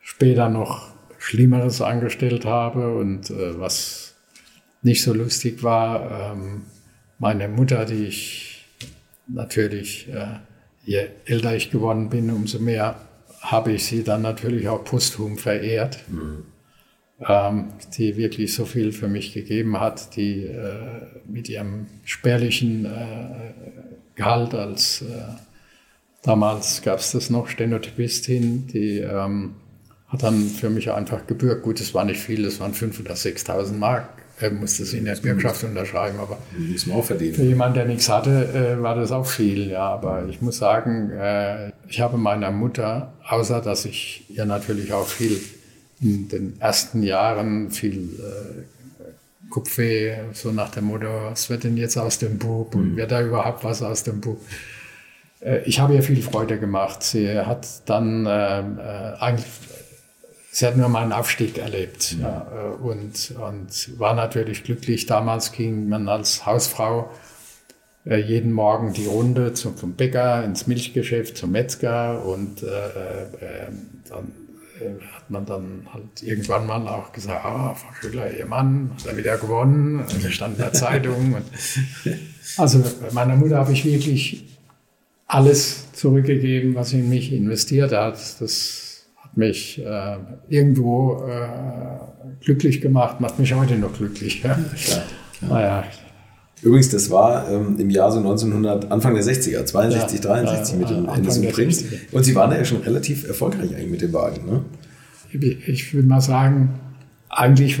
später 0.00 0.48
noch 0.48 0.88
Schlimmeres 1.18 1.82
angestellt 1.82 2.44
habe 2.44 2.96
und 2.96 3.30
äh, 3.30 3.58
was 3.58 4.14
nicht 4.82 5.02
so 5.02 5.12
lustig 5.12 5.62
war, 5.62 6.32
ähm, 6.32 6.62
meine 7.18 7.48
Mutter, 7.48 7.84
die 7.84 8.06
ich 8.06 8.66
natürlich, 9.26 10.08
äh, 10.08 10.38
je 10.84 11.06
älter 11.24 11.54
ich 11.54 11.70
geworden 11.70 12.08
bin, 12.08 12.30
umso 12.30 12.58
mehr 12.58 12.96
habe 13.40 13.72
ich 13.72 13.84
sie 13.84 14.02
dann 14.02 14.22
natürlich 14.22 14.68
auch 14.68 14.84
posthum 14.84 15.38
verehrt 15.38 16.04
ähm, 17.26 17.72
die 17.96 18.16
wirklich 18.16 18.54
so 18.54 18.64
viel 18.64 18.92
für 18.92 19.08
mich 19.08 19.32
gegeben 19.32 19.80
hat, 19.80 20.16
die 20.16 20.44
äh, 20.44 20.72
mit 21.26 21.48
ihrem 21.48 21.86
spärlichen 22.04 22.84
äh, 22.84 23.52
Gehalt 24.14 24.54
als 24.54 25.02
äh, 25.02 25.22
damals 26.22 26.82
gab 26.82 26.98
es 26.98 27.12
das 27.12 27.30
noch 27.30 27.48
Stenotypistin, 27.48 28.66
die 28.66 28.98
ähm, 28.98 29.54
hat 30.08 30.22
dann 30.22 30.46
für 30.46 30.70
mich 30.70 30.90
einfach 30.90 31.26
gebürgt. 31.26 31.62
Gut, 31.62 31.80
es 31.80 31.94
war 31.94 32.04
nicht 32.04 32.20
viel, 32.20 32.44
es 32.44 32.60
waren 32.60 32.72
5.000 32.72 33.00
oder 33.00 33.14
6.000 33.14 33.72
Mark. 33.74 34.08
Er 34.40 34.50
musste 34.52 34.84
es 34.84 34.92
in 34.92 35.04
der 35.04 35.16
Bürgschaft 35.16 35.64
unterschreiben, 35.64 36.18
aber 36.20 36.38
Muss 36.56 36.86
man 36.86 36.98
auch 36.98 37.02
für 37.02 37.16
verdienen. 37.16 37.48
jemanden, 37.48 37.74
der 37.74 37.84
nichts 37.86 38.08
hatte, 38.08 38.76
äh, 38.78 38.82
war 38.82 38.94
das 38.94 39.10
auch 39.10 39.26
viel. 39.26 39.70
Ja, 39.70 39.88
aber 39.90 40.26
ich 40.28 40.40
muss 40.40 40.58
sagen, 40.58 41.10
äh, 41.10 41.70
ich 41.88 42.00
habe 42.00 42.18
meiner 42.18 42.50
Mutter, 42.50 43.12
außer 43.28 43.60
dass 43.60 43.84
ich 43.84 44.24
ihr 44.28 44.44
natürlich 44.44 44.92
auch 44.92 45.06
viel 45.06 45.40
in 46.00 46.28
den 46.28 46.54
ersten 46.60 47.02
Jahren 47.02 47.70
viel 47.70 47.96
äh, 48.20 49.50
Kupfweh, 49.50 50.14
so 50.34 50.52
nach 50.52 50.70
dem 50.70 50.84
Motto, 50.84 51.06
was 51.30 51.50
wird 51.50 51.64
denn 51.64 51.76
jetzt 51.76 51.96
aus 51.96 52.18
dem 52.18 52.38
Bub 52.38 52.74
und 52.74 52.96
wird 52.96 53.10
da 53.10 53.22
überhaupt 53.22 53.64
was 53.64 53.82
aus 53.82 54.04
dem 54.04 54.20
Bub? 54.20 54.40
Ich 55.64 55.78
habe 55.80 55.94
ihr 55.94 56.02
viel 56.02 56.20
Freude 56.20 56.58
gemacht. 56.58 57.02
Sie 57.02 57.38
hat 57.38 57.66
dann 57.86 58.26
äh, 58.26 58.28
eigentlich 59.20 59.46
sie 60.50 60.66
hat 60.66 60.76
nur 60.76 60.88
meinen 60.88 61.12
Aufstieg 61.12 61.58
erlebt 61.58 62.16
ja, 62.20 62.46
äh, 62.52 62.82
und, 62.82 63.32
und 63.32 63.98
war 63.98 64.14
natürlich 64.14 64.64
glücklich. 64.64 65.06
Damals 65.06 65.52
ging 65.52 65.88
man 65.88 66.08
als 66.08 66.46
Hausfrau 66.46 67.10
äh, 68.06 68.16
jeden 68.16 68.52
Morgen 68.52 68.92
die 68.92 69.06
Runde 69.06 69.52
zum, 69.52 69.76
vom 69.76 69.92
Bäcker 69.92 70.44
ins 70.44 70.66
Milchgeschäft, 70.66 71.36
zum 71.36 71.52
Metzger 71.52 72.24
und 72.24 72.62
äh, 72.62 72.66
äh, 72.66 73.70
dann 74.08 74.32
äh, 74.80 75.02
hat 75.14 75.30
man 75.30 75.44
dann 75.44 75.88
halt 75.92 76.22
irgendwann 76.22 76.66
mal 76.66 76.86
auch 76.88 77.12
gesagt, 77.12 77.44
ah, 77.44 77.74
Frau 77.74 77.92
Schüller, 78.00 78.32
Ihr 78.36 78.46
Mann 78.46 78.92
hat 78.96 79.06
er 79.06 79.16
wieder 79.16 79.36
gewonnen, 79.36 80.04
das 80.22 80.32
stand 80.32 80.56
in 80.56 80.62
der 80.62 80.72
Zeitung. 80.72 81.36
Also 82.56 82.82
meiner 83.12 83.36
Mutter 83.36 83.58
habe 83.58 83.72
ich 83.72 83.84
wirklich 83.84 84.58
alles 85.26 85.92
zurückgegeben, 85.92 86.74
was 86.74 86.88
sie 86.88 87.00
in 87.00 87.10
mich 87.10 87.30
investiert 87.30 87.92
hat. 87.92 88.14
Das 88.40 88.87
hat 89.28 89.36
mich 89.36 89.84
äh, 89.84 90.16
irgendwo 90.48 91.24
äh, 91.26 92.44
glücklich 92.44 92.80
gemacht, 92.80 93.20
macht 93.20 93.38
mich 93.38 93.54
heute 93.54 93.76
noch 93.76 93.92
glücklich. 93.92 94.42
Ja. 94.42 94.54
Klar. 94.54 95.02
Naja, 95.40 95.84
Übrigens, 96.60 96.88
das 96.88 97.08
war 97.10 97.48
ähm, 97.48 97.76
im 97.78 97.88
Jahr 97.88 98.10
so 98.10 98.18
1900, 98.18 98.90
Anfang 98.90 99.14
der 99.14 99.22
60er, 99.22 99.64
62, 99.64 100.24
Ja, 100.24 100.42
63 100.42 100.72
ja, 100.72 100.80
mit 100.80 100.90
dem 100.90 101.42
der 101.42 101.50
Prinz. 101.50 101.82
60er. 101.82 102.12
Und 102.12 102.24
Sie 102.24 102.34
waren 102.34 102.50
ja 102.50 102.64
schon 102.64 102.80
relativ 102.80 103.28
erfolgreich 103.28 103.74
eigentlich 103.76 103.90
mit 103.90 104.02
dem 104.02 104.12
Wagen, 104.12 104.44
ne? 104.44 104.64
ich, 105.30 105.68
ich 105.68 105.94
würde 105.94 106.08
mal 106.08 106.20
sagen, 106.20 106.80
eigentlich 107.28 107.78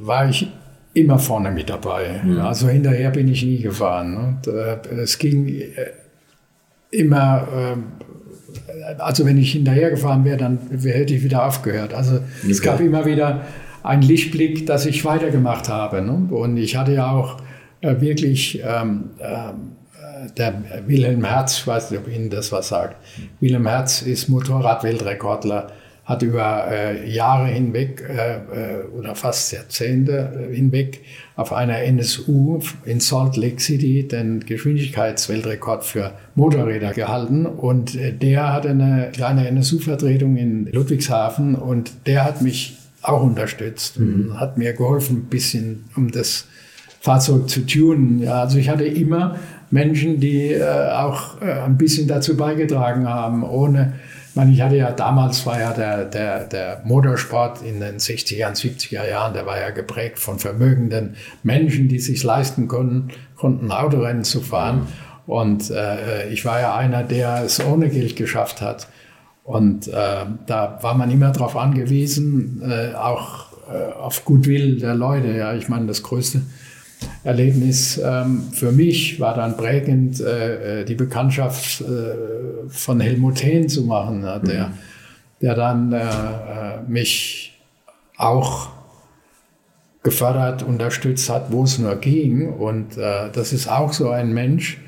war 0.00 0.28
ich 0.28 0.48
immer 0.94 1.18
vorne 1.18 1.50
mit 1.50 1.70
dabei. 1.70 2.20
Also 2.42 2.68
hinterher 2.68 3.10
bin 3.10 3.28
ich 3.28 3.44
nie 3.44 3.60
gefahren. 3.60 4.16
Und, 4.16 4.52
äh, 4.52 4.76
es 4.96 5.18
ging 5.18 5.48
äh, 5.48 5.72
immer, 6.90 7.48
äh, 7.52 7.76
also 8.98 9.26
wenn 9.26 9.36
ich 9.38 9.52
hinterher 9.52 9.90
gefahren 9.90 10.24
wäre, 10.24 10.36
dann 10.38 10.58
hätte 10.82 11.14
ich 11.14 11.22
wieder 11.22 11.44
aufgehört. 11.46 11.92
Also 11.94 12.20
es 12.48 12.60
Okay. 12.60 12.68
gab 12.68 12.80
immer 12.80 13.04
wieder 13.04 13.42
einen 13.82 14.02
Lichtblick, 14.02 14.66
dass 14.66 14.86
ich 14.86 15.04
weitergemacht 15.04 15.68
habe. 15.68 16.00
Ne? 16.02 16.28
Und 16.34 16.56
ich 16.56 16.76
hatte 16.76 16.92
ja 16.92 17.10
auch 17.10 17.36
äh, 17.80 18.00
wirklich 18.00 18.60
ähm, 18.64 19.10
ähm, 19.20 19.72
äh, 19.94 20.30
der 20.36 20.54
Wilhelm 20.86 21.24
Herz, 21.24 21.58
ich 21.58 21.66
weiß 21.66 21.90
nicht, 21.90 22.00
ob 22.00 22.08
Ihnen 22.12 22.30
das 22.30 22.50
was 22.52 22.68
sagt. 22.68 22.96
Wilhelm 23.40 23.66
Herz 23.66 24.02
ist 24.02 24.28
Motorradweltrekordler, 24.28 25.68
hat 26.08 26.22
über 26.22 26.68
äh, 26.70 27.06
Jahre 27.06 27.48
hinweg 27.48 28.02
äh, 28.08 28.36
äh, 28.36 28.84
oder 28.98 29.14
fast 29.14 29.52
Jahrzehnte 29.52 30.48
hinweg 30.50 31.02
auf 31.36 31.52
einer 31.52 31.82
NSU 31.82 32.60
in 32.86 32.98
Salt 32.98 33.36
Lake 33.36 33.60
City 33.60 34.08
den 34.08 34.40
Geschwindigkeitsweltrekord 34.40 35.84
für 35.84 36.12
Motorräder 36.34 36.94
gehalten. 36.94 37.44
Und 37.44 37.94
äh, 37.94 38.14
der 38.14 38.54
hatte 38.54 38.70
eine 38.70 39.10
kleine 39.12 39.48
NSU-Vertretung 39.48 40.38
in 40.38 40.72
Ludwigshafen 40.72 41.54
und 41.54 41.92
der 42.06 42.24
hat 42.24 42.40
mich 42.40 42.78
auch 43.02 43.22
unterstützt 43.22 43.98
und 43.98 44.40
hat 44.40 44.56
mir 44.56 44.72
geholfen, 44.72 45.18
ein 45.18 45.24
bisschen 45.28 45.84
um 45.94 46.10
das 46.10 46.46
Fahrzeug 47.00 47.50
zu 47.50 47.66
tunen. 47.66 48.22
Ja, 48.22 48.40
also 48.40 48.56
ich 48.56 48.70
hatte 48.70 48.84
immer 48.84 49.36
Menschen, 49.70 50.20
die 50.20 50.52
äh, 50.52 50.62
auch 50.90 51.42
äh, 51.42 51.52
ein 51.52 51.76
bisschen 51.76 52.08
dazu 52.08 52.34
beigetragen 52.34 53.06
haben, 53.06 53.42
ohne, 53.42 53.92
meine, 54.38 54.52
ich 54.52 54.62
hatte 54.62 54.76
ja 54.76 54.92
damals 54.92 55.44
war 55.46 55.60
ja 55.60 55.72
der, 55.72 56.04
der, 56.04 56.44
der 56.44 56.82
Motorsport 56.84 57.60
in 57.60 57.80
den 57.80 57.98
60er 57.98 58.46
und 58.46 58.56
70er 58.56 59.06
Jahren, 59.06 59.34
der 59.34 59.44
war 59.44 59.60
ja 59.60 59.70
geprägt 59.70 60.18
von 60.18 60.38
vermögenden 60.38 61.16
Menschen, 61.42 61.88
die 61.88 61.98
sich 61.98 62.22
leisten 62.22 62.68
konnten, 62.68 63.08
konnten 63.36 63.70
Autorennen 63.72 64.24
zu 64.24 64.40
fahren. 64.40 64.86
Und 65.26 65.70
äh, 65.70 66.30
ich 66.30 66.44
war 66.44 66.60
ja 66.60 66.74
einer, 66.74 67.02
der 67.02 67.42
es 67.44 67.62
ohne 67.62 67.90
Geld 67.90 68.16
geschafft 68.16 68.62
hat. 68.62 68.88
Und 69.42 69.88
äh, 69.88 70.24
da 70.46 70.78
war 70.82 70.94
man 70.94 71.10
immer 71.10 71.32
darauf 71.32 71.56
angewiesen, 71.56 72.62
äh, 72.62 72.94
auch 72.94 73.46
äh, 73.70 73.92
auf 73.92 74.24
Gutwill 74.24 74.78
der 74.78 74.94
Leute. 74.94 75.36
Ja, 75.36 75.54
ich 75.54 75.68
meine, 75.68 75.86
das 75.86 76.02
größte 76.02 76.42
Erlebnis 77.24 78.00
ähm, 78.02 78.48
für 78.52 78.72
mich 78.72 79.20
war 79.20 79.34
dann 79.34 79.56
prägend, 79.56 80.20
äh, 80.20 80.80
äh, 80.80 80.84
die 80.84 80.94
Bekanntschaft 80.94 81.80
äh, 81.80 82.68
von 82.68 83.00
Helmut 83.00 83.42
Hehn 83.42 83.68
zu 83.68 83.84
machen, 83.84 84.22
der, 84.22 84.72
der 85.40 85.54
dann 85.54 85.92
äh, 85.92 86.80
mich 86.86 87.58
auch 88.16 88.68
gefördert, 90.02 90.62
unterstützt 90.62 91.28
hat, 91.28 91.52
wo 91.52 91.64
es 91.64 91.78
nur 91.78 91.96
ging. 91.96 92.52
Und 92.52 92.96
das 92.96 93.52
ist 93.52 93.68
auch 93.68 93.92
so 93.92 94.10
ein 94.10 94.32
Mensch, 94.32 94.78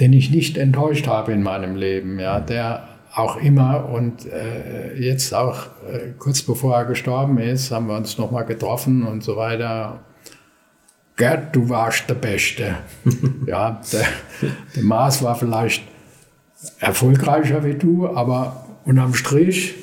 den 0.00 0.12
ich 0.12 0.30
nicht 0.30 0.56
enttäuscht 0.56 1.06
habe 1.06 1.32
in 1.32 1.42
meinem 1.42 1.76
Leben. 1.76 2.18
Ja, 2.20 2.40
der 2.40 2.88
auch 3.14 3.36
immer 3.36 3.88
und 3.88 4.26
äh, 4.26 4.94
jetzt 4.94 5.34
auch 5.34 5.66
äh, 5.90 6.12
kurz 6.18 6.42
bevor 6.42 6.76
er 6.76 6.84
gestorben 6.84 7.38
ist, 7.38 7.72
haben 7.72 7.88
wir 7.88 7.96
uns 7.96 8.18
nochmal 8.18 8.44
getroffen 8.44 9.02
und 9.04 9.24
so 9.24 9.36
weiter. 9.36 10.00
Gerd, 11.18 11.54
du 11.54 11.68
warst 11.68 12.08
der 12.08 12.14
Beste. 12.14 12.76
ja, 13.46 13.80
der, 13.92 14.04
der 14.74 14.82
Mars 14.82 15.22
war 15.22 15.34
vielleicht 15.34 15.82
erfolgreicher 16.80 17.64
wie 17.64 17.74
du, 17.74 18.08
aber 18.08 18.64
unterm 18.84 19.12
Strich 19.14 19.74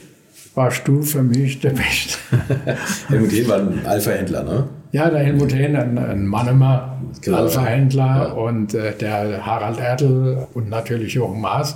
warst 0.56 0.88
du 0.88 1.02
für 1.02 1.22
mich 1.22 1.60
der 1.60 1.72
Beste. 1.72 2.18
Helmut 3.10 3.32
Hehn 3.32 3.48
war 3.48 3.58
ein 3.60 3.86
Alpha-Händler, 3.86 4.44
ne? 4.44 4.70
Ja, 4.94 5.10
der 5.10 5.20
Helmut 5.20 5.54
Hehn, 5.54 5.76
ein, 5.76 5.98
ein 5.98 6.26
Mannemer, 6.26 6.98
Genau. 7.22 7.38
Alpha-Händler 7.40 8.28
Ja. 8.28 8.32
und 8.34 8.74
äh, 8.74 8.94
der 8.98 9.46
Harald 9.46 9.80
Ertl 9.80 10.48
und 10.54 10.70
natürlich 10.70 11.14
Jochen 11.14 11.42
Maas. 11.42 11.76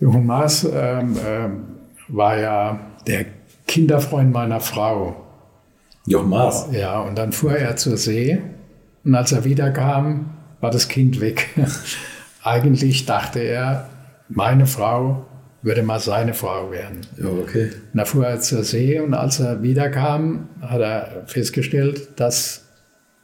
Jochen 0.00 0.26
Maas 0.26 0.64
ähm, 0.72 1.16
ähm, 1.26 1.64
war 2.08 2.38
ja 2.38 2.80
der 3.06 3.26
Kinderfreund 3.68 4.32
meiner 4.32 4.60
Frau. 4.60 5.16
Jochen 6.06 6.28
Maas. 6.28 6.68
Ja, 6.72 7.00
und 7.00 7.16
dann 7.16 7.32
fuhr 7.32 7.56
er 7.56 7.76
zur 7.76 7.96
See 7.96 8.40
und 9.04 9.14
als 9.14 9.32
er 9.32 9.44
wiederkam, 9.44 10.30
war 10.60 10.70
das 10.70 10.88
Kind 10.88 11.20
weg. 11.20 11.50
Eigentlich 12.42 13.06
dachte 13.06 13.40
er, 13.40 13.88
meine 14.28 14.66
Frau 14.66 15.26
würde 15.62 15.82
mal 15.82 16.00
seine 16.00 16.34
Frau 16.34 16.70
werden. 16.70 17.00
Ja, 17.16 17.28
okay. 17.28 17.70
Und 17.92 17.98
da 17.98 18.04
fuhr 18.04 18.26
er 18.26 18.40
zur 18.40 18.64
See 18.64 18.98
und 18.98 19.14
als 19.14 19.38
er 19.38 19.62
wiederkam, 19.62 20.48
hat 20.60 20.80
er 20.80 21.22
festgestellt, 21.26 22.08
dass 22.16 22.64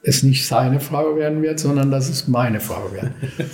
es 0.03 0.23
nicht 0.23 0.47
seine 0.47 0.79
Frau 0.79 1.17
werden 1.17 1.43
wird, 1.43 1.59
sondern 1.59 1.91
dass 1.91 2.09
es 2.09 2.29
meine 2.29 2.61
Frau 2.61 2.93
wird. 2.93 3.11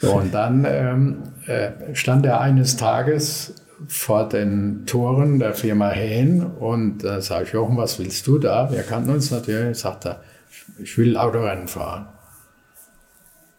so, 0.00 0.14
und 0.14 0.32
dann 0.32 0.64
ähm, 0.68 1.16
äh, 1.46 1.94
stand 1.94 2.24
er 2.24 2.40
eines 2.40 2.76
Tages 2.76 3.54
vor 3.86 4.28
den 4.28 4.86
Toren 4.86 5.38
der 5.38 5.54
Firma 5.54 5.90
Hehn 5.90 6.42
und 6.42 6.98
da 7.04 7.18
äh, 7.18 7.22
sage 7.22 7.44
ich, 7.44 7.52
Jochen, 7.52 7.76
was 7.76 7.98
willst 7.98 8.26
du 8.26 8.38
da? 8.38 8.70
Wir 8.70 8.82
kannten 8.82 9.10
uns 9.10 9.30
natürlich, 9.30 9.78
sagt 9.78 10.06
er, 10.06 10.22
ich 10.78 10.96
will 10.96 11.16
Autorennen 11.16 11.68
fahren. 11.68 12.06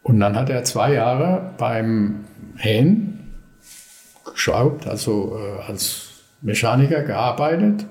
Und 0.03 0.19
dann 0.19 0.35
hat 0.35 0.49
er 0.49 0.63
zwei 0.63 0.93
Jahre 0.93 1.53
beim 1.57 2.25
Hehn 2.57 3.33
geschraubt, 4.31 4.87
also 4.87 5.37
äh, 5.37 5.69
als 5.69 6.09
Mechaniker 6.41 7.03
gearbeitet. 7.03 7.85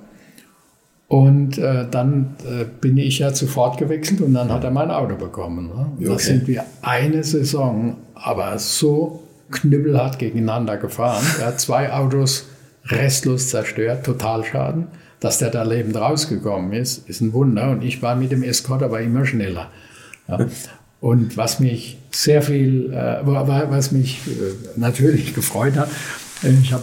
Und 1.08 1.58
äh, 1.58 1.86
dann 1.90 2.36
äh, 2.44 2.64
bin 2.64 2.96
ich 2.96 3.18
ja 3.18 3.32
sofort 3.34 3.78
gewechselt 3.78 4.20
und 4.20 4.34
dann 4.34 4.50
hat 4.50 4.64
er 4.64 4.70
mein 4.70 4.90
Auto 4.90 5.16
bekommen. 5.16 5.68
Ne? 5.68 6.10
Okay. 6.10 6.18
sind 6.18 6.48
wir 6.48 6.64
eine 6.82 7.22
Saison, 7.22 7.96
aber 8.14 8.58
so 8.58 9.22
knüppelhart 9.50 10.18
gegeneinander 10.18 10.76
gefahren. 10.76 11.24
Er 11.40 11.46
hat 11.46 11.60
zwei 11.60 11.92
Autos 11.92 12.46
restlos 12.86 13.48
zerstört, 13.48 14.04
Totalschaden. 14.04 14.86
Dass 15.20 15.38
der 15.38 15.48
da 15.50 15.62
lebend 15.62 15.96
rausgekommen 15.96 16.72
ist, 16.74 17.08
ist 17.08 17.22
ein 17.22 17.32
Wunder. 17.32 17.70
Und 17.70 17.82
ich 17.82 18.02
war 18.02 18.14
mit 18.14 18.30
dem 18.30 18.42
Escort 18.42 18.82
aber 18.82 19.00
immer 19.00 19.24
schneller. 19.24 19.70
Ja. 20.28 20.46
Und 21.00 21.36
was 21.38 21.60
mich 21.60 21.96
sehr 22.10 22.42
viel, 22.42 22.92
äh, 22.92 23.26
wa- 23.26 23.66
was 23.70 23.90
mich 23.90 24.20
äh, 24.26 24.30
natürlich 24.78 25.34
gefreut 25.34 25.76
hat, 25.76 25.88
äh, 26.42 26.50
ich 26.62 26.72
habe, 26.74 26.82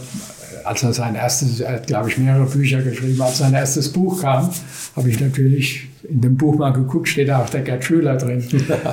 als 0.65 0.83
er 0.83 0.93
sein 0.93 1.15
erstes, 1.15 1.59
er 1.59 1.73
hat 1.73 1.87
glaube 1.87 2.09
ich 2.09 2.17
mehrere 2.17 2.45
Bücher 2.45 2.81
geschrieben, 2.81 3.21
als 3.21 3.39
sein 3.39 3.53
erstes 3.53 3.91
Buch 3.91 4.21
kam, 4.21 4.49
habe 4.95 5.09
ich 5.09 5.19
natürlich 5.19 5.87
in 6.03 6.21
dem 6.21 6.35
Buch 6.35 6.57
mal 6.57 6.71
geguckt, 6.71 7.07
steht 7.07 7.29
da 7.29 7.41
auch 7.41 7.49
der 7.49 7.61
Gerd 7.61 7.83
Schüler 7.83 8.17
drin. 8.17 8.43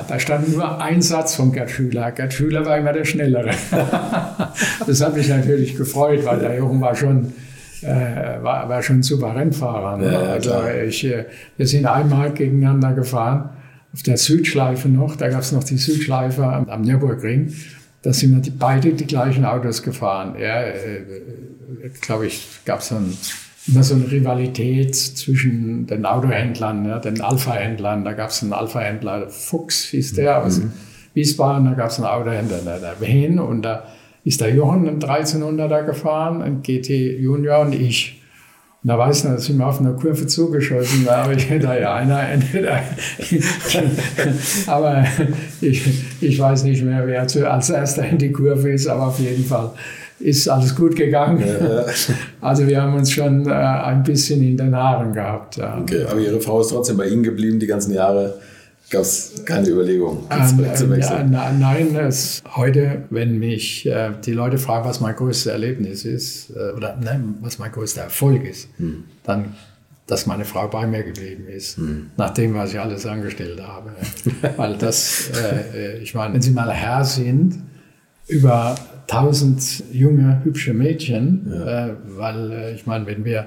Da 0.07 0.19
stand 0.19 0.53
nur 0.53 0.81
ein 0.81 1.01
Satz 1.01 1.35
von 1.35 1.51
Gerd 1.51 1.69
Schüler. 1.69 2.11
Gerd 2.11 2.33
Schüler 2.33 2.65
war 2.65 2.77
immer 2.77 2.93
der 2.93 3.05
Schnellere. 3.05 3.51
das 4.87 5.01
hat 5.01 5.15
mich 5.15 5.27
natürlich 5.27 5.75
gefreut, 5.75 6.23
weil 6.25 6.39
der 6.39 6.57
Jochen 6.57 6.79
war 6.81 6.95
schon, 6.95 7.33
äh, 7.81 8.41
war, 8.41 8.69
war 8.69 8.83
schon 8.83 8.99
ein 8.99 9.03
super 9.03 9.35
Rennfahrer. 9.35 9.97
Ne? 9.97 10.11
Ja, 10.11 10.19
also 10.19 10.53
ich, 10.87 11.03
äh, 11.05 11.25
wir 11.57 11.67
sind 11.67 11.85
einmal 11.85 12.31
gegeneinander 12.31 12.93
gefahren, 12.93 13.49
auf 13.93 14.03
der 14.03 14.17
Südschleife 14.17 14.87
noch, 14.87 15.15
da 15.15 15.29
gab 15.29 15.41
es 15.41 15.51
noch 15.51 15.63
die 15.63 15.77
Südschleife 15.77 16.43
am, 16.43 16.69
am 16.69 16.81
Nürburgring. 16.83 17.53
Da 18.01 18.13
sind 18.13 18.33
wir 18.33 18.41
die, 18.41 18.51
beide 18.51 18.93
die 18.93 19.07
gleichen 19.07 19.45
Autos 19.45 19.83
gefahren. 19.83 20.35
Er, 20.35 20.75
äh, 20.75 21.01
glaube 22.01 22.27
ich, 22.27 22.47
gab 22.65 22.79
es 22.79 22.89
dann 22.89 23.17
immer 23.67 23.83
so 23.83 23.95
eine 23.95 24.09
Rivalität 24.09 24.95
zwischen 24.95 25.85
den 25.85 26.05
Autohändlern, 26.05 26.85
ja, 26.85 26.99
den 26.99 27.21
Alpha-Händlern. 27.21 28.05
Da 28.05 28.13
gab 28.13 28.29
es 28.29 28.41
einen 28.41 28.53
Alpha-Händler, 28.53 29.29
Fuchs 29.29 29.85
hieß 29.85 30.13
der 30.13 30.43
aus 30.43 30.61
Wiesbaden, 31.13 31.65
da 31.65 31.73
gab 31.73 31.89
es 31.89 31.97
einen 31.97 32.07
Autohändler, 32.07 32.59
der, 32.59 32.79
der 32.79 33.01
Wehen 33.01 33.39
und 33.39 33.63
da 33.63 33.83
ist 34.23 34.41
der 34.41 34.53
Jochen 34.53 34.87
einen 34.87 35.01
1300er 35.01 35.83
gefahren, 35.83 36.41
ein 36.41 36.61
GT 36.61 37.19
Junior 37.19 37.59
und 37.59 37.73
ich. 37.73 38.18
Da 38.81 38.97
weiß 38.97 39.17
ich 39.17 39.23
noch, 39.25 39.31
da 39.31 39.37
sind 39.39 39.57
wir 39.57 39.67
auf 39.67 39.81
einer 39.81 39.91
Kurve 39.91 40.25
zugeschossen, 40.25 41.03
da 41.05 41.23
habe 41.23 41.33
ich 41.33 41.47
da 41.59 41.77
ja 41.77 41.95
einer 41.95 42.29
entweder. 42.29 42.79
aber 44.67 45.05
ich, 45.59 46.21
ich 46.21 46.39
weiß 46.39 46.63
nicht 46.63 46.83
mehr, 46.83 47.05
wer 47.05 47.27
zu, 47.27 47.49
als 47.49 47.69
erster 47.69 48.07
in 48.07 48.17
die 48.17 48.31
Kurve 48.31 48.71
ist, 48.71 48.87
aber 48.87 49.07
auf 49.07 49.19
jeden 49.19 49.43
Fall 49.43 49.71
ist 50.19 50.47
alles 50.47 50.75
gut 50.75 50.95
gegangen. 50.95 51.43
Also 52.41 52.65
wir 52.67 52.81
haben 52.81 52.95
uns 52.95 53.11
schon 53.11 53.49
äh, 53.49 53.51
ein 53.51 54.01
bisschen 54.01 54.41
in 54.41 54.55
den 54.55 54.73
Haaren 54.73 55.11
gehabt. 55.11 55.57
Ja. 55.57 55.77
Okay, 55.77 56.05
aber 56.09 56.21
Ihre 56.21 56.39
Frau 56.39 56.61
ist 56.61 56.69
trotzdem 56.69 56.95
bei 56.95 57.07
Ihnen 57.07 57.21
geblieben 57.21 57.59
die 57.59 57.67
ganzen 57.67 57.93
Jahre. 57.93 58.35
Gab 58.89 59.01
es 59.03 59.43
keine 59.45 59.67
Überlegung, 59.69 60.25
ins 60.35 60.51
Ähm, 60.53 60.57
zu 60.57 60.83
ähm, 60.85 60.89
ja, 60.91 60.97
wechseln? 60.97 61.29
na- 61.31 61.51
nein, 61.51 61.95
es, 61.95 62.41
heute, 62.55 63.03
wenn 63.11 63.37
mich 63.37 63.85
äh, 63.85 64.11
die 64.25 64.31
Leute 64.33 64.57
fragen, 64.57 64.87
was 64.87 64.99
mein 64.99 65.15
größtes 65.15 65.45
Erlebnis 65.51 66.05
ist, 66.05 66.49
äh, 66.51 66.71
oder 66.75 66.97
nein, 67.01 67.35
was 67.41 67.59
mein 67.59 67.71
größter 67.71 68.01
Erfolg 68.01 68.43
ist, 68.45 68.67
Hm. 68.77 69.03
dann, 69.23 69.53
dass 70.07 70.25
meine 70.25 70.43
Frau 70.43 70.67
bei 70.67 70.87
mir 70.87 71.03
geblieben 71.03 71.45
ist, 71.47 71.77
nach 72.17 72.31
dem, 72.31 72.55
was 72.55 72.71
ich 72.73 72.79
alles 72.79 73.05
angestellt 73.05 73.61
habe. 73.61 73.91
Weil 74.57 74.75
das, 74.77 75.29
äh, 75.39 75.97
äh, 75.97 75.97
ich 75.99 76.15
meine, 76.15 76.33
wenn 76.33 76.41
Sie 76.41 76.49
mal 76.49 76.71
Herr 76.71 77.05
sind, 77.05 77.59
über 78.27 78.73
1000 79.07 79.83
junge, 79.91 80.41
hübsche 80.43 80.73
Mädchen, 80.73 81.51
äh, 81.51 81.91
weil 82.07 82.51
äh, 82.51 82.73
ich 82.73 82.87
meine, 82.87 83.05
wenn 83.05 83.23
wir 83.23 83.45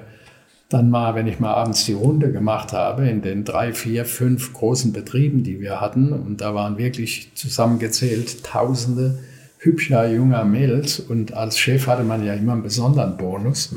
dann 0.73 0.89
mal, 0.89 1.15
wenn 1.15 1.27
ich 1.27 1.39
mal 1.39 1.53
abends 1.53 1.85
die 1.85 1.93
Runde 1.93 2.31
gemacht 2.31 2.73
habe 2.73 3.07
in 3.07 3.21
den 3.21 3.43
drei, 3.45 3.73
vier, 3.73 4.05
fünf 4.05 4.53
großen 4.53 4.91
Betrieben, 4.93 5.43
die 5.43 5.59
wir 5.59 5.79
hatten, 5.79 6.11
und 6.11 6.41
da 6.41 6.55
waren 6.55 6.77
wirklich 6.77 7.31
zusammengezählt 7.35 8.43
Tausende 8.43 9.19
hübscher 9.59 10.09
junger 10.11 10.43
Mädels 10.43 10.99
und 10.99 11.33
als 11.33 11.57
Chef 11.57 11.87
hatte 11.87 12.03
man 12.03 12.25
ja 12.25 12.33
immer 12.33 12.53
einen 12.53 12.63
besonderen 12.63 13.15
Bonus. 13.17 13.73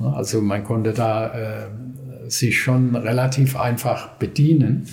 Ja, 0.00 0.12
Also 0.14 0.40
man 0.40 0.64
konnte 0.64 0.92
da 0.92 1.28
äh, 1.28 1.66
sich 2.28 2.58
schon 2.60 2.96
relativ 2.96 3.56
einfach 3.56 4.08
bedienen. 4.18 4.86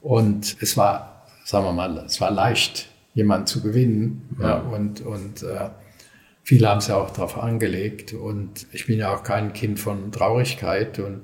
Und 0.00 0.56
es 0.60 0.76
war, 0.76 1.26
sagen 1.44 1.66
wir 1.66 1.72
mal, 1.72 2.02
es 2.06 2.20
war 2.20 2.30
leicht, 2.30 2.88
jemanden 3.14 3.46
zu 3.46 3.60
gewinnen. 3.62 4.22
Ja, 4.40 4.56
und, 4.56 5.02
und 5.02 5.42
äh, 5.42 5.68
Viele 6.44 6.68
haben 6.68 6.78
es 6.78 6.88
ja 6.88 6.96
auch 6.96 7.10
darauf 7.10 7.38
angelegt 7.38 8.12
und 8.12 8.66
ich 8.72 8.86
bin 8.86 8.98
ja 8.98 9.14
auch 9.14 9.22
kein 9.22 9.54
Kind 9.54 9.80
von 9.80 10.12
Traurigkeit 10.12 10.98
und 10.98 11.22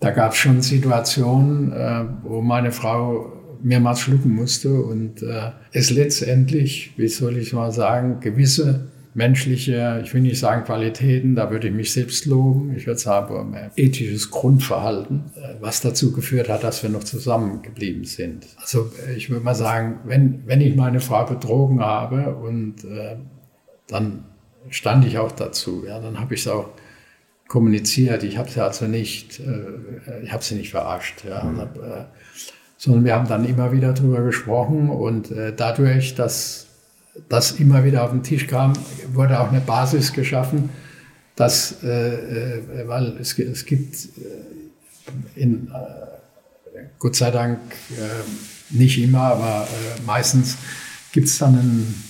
da 0.00 0.10
gab 0.10 0.32
es 0.32 0.38
schon 0.38 0.62
Situationen, 0.62 1.72
äh, 1.72 2.04
wo 2.22 2.40
meine 2.40 2.72
Frau 2.72 3.32
mehrmals 3.62 4.00
schlucken 4.00 4.34
musste 4.34 4.80
und 4.80 5.22
äh, 5.22 5.50
es 5.72 5.90
letztendlich, 5.90 6.94
wie 6.96 7.08
soll 7.08 7.36
ich 7.36 7.52
mal 7.52 7.70
sagen, 7.70 8.20
gewisse 8.20 8.88
menschliche, 9.12 10.02
ich 10.04 10.12
will 10.12 10.22
nicht 10.22 10.38
sagen 10.38 10.64
Qualitäten, 10.64 11.34
da 11.34 11.50
würde 11.50 11.68
ich 11.68 11.74
mich 11.74 11.92
selbst 11.92 12.26
loben, 12.26 12.74
ich 12.76 12.86
würde 12.86 13.00
sagen, 13.00 13.54
ein 13.54 13.70
ethisches 13.76 14.30
Grundverhalten, 14.30 15.24
äh, 15.36 15.54
was 15.60 15.82
dazu 15.82 16.12
geführt 16.12 16.48
hat, 16.48 16.64
dass 16.64 16.82
wir 16.82 16.88
noch 16.88 17.04
zusammengeblieben 17.04 18.04
sind. 18.04 18.46
Also 18.58 18.90
äh, 19.06 19.16
ich 19.16 19.28
würde 19.28 19.44
mal 19.44 19.54
sagen, 19.54 20.00
wenn, 20.04 20.42
wenn 20.46 20.62
ich 20.62 20.76
meine 20.76 21.00
Frau 21.00 21.26
betrogen 21.26 21.80
habe 21.80 22.36
und 22.36 22.84
äh, 22.84 23.16
dann 23.88 24.24
stand 24.70 25.04
ich 25.06 25.18
auch 25.18 25.32
dazu. 25.32 25.84
Ja, 25.86 26.00
dann 26.00 26.18
habe 26.20 26.34
ich 26.34 26.40
es 26.40 26.48
auch 26.48 26.70
kommuniziert. 27.48 28.22
Ich 28.22 28.38
habe 28.38 28.50
sie 28.50 28.62
also 28.62 28.86
nicht, 28.86 29.40
äh, 29.40 30.22
ich 30.24 30.32
habe 30.32 30.42
sie 30.42 30.54
nicht 30.56 30.70
verarscht. 30.70 31.24
Ja, 31.24 31.42
und 31.42 31.58
hab, 31.58 31.76
äh, 31.76 32.04
sondern 32.76 33.04
wir 33.04 33.14
haben 33.14 33.28
dann 33.28 33.44
immer 33.44 33.72
wieder 33.72 33.92
darüber 33.92 34.22
gesprochen 34.22 34.90
und 34.90 35.30
äh, 35.30 35.54
dadurch, 35.56 36.14
dass 36.14 36.66
das 37.28 37.52
immer 37.52 37.84
wieder 37.84 38.04
auf 38.04 38.10
den 38.10 38.22
Tisch 38.22 38.46
kam, 38.46 38.74
wurde 39.12 39.40
auch 39.40 39.50
eine 39.50 39.60
Basis 39.60 40.12
geschaffen, 40.12 40.70
dass, 41.34 41.82
äh, 41.82 42.14
äh, 42.14 42.88
weil 42.88 43.16
es, 43.20 43.38
es 43.38 43.64
gibt 43.64 43.94
äh, 43.94 45.40
in, 45.40 45.70
Gott 46.98 47.14
sei 47.14 47.30
Dank 47.30 47.58
nicht 48.70 48.98
immer, 48.98 49.20
aber 49.20 49.68
meistens 50.04 50.56
gibt 51.12 51.28
es 51.28 51.38
dann 51.38 51.58
einen 51.58 52.04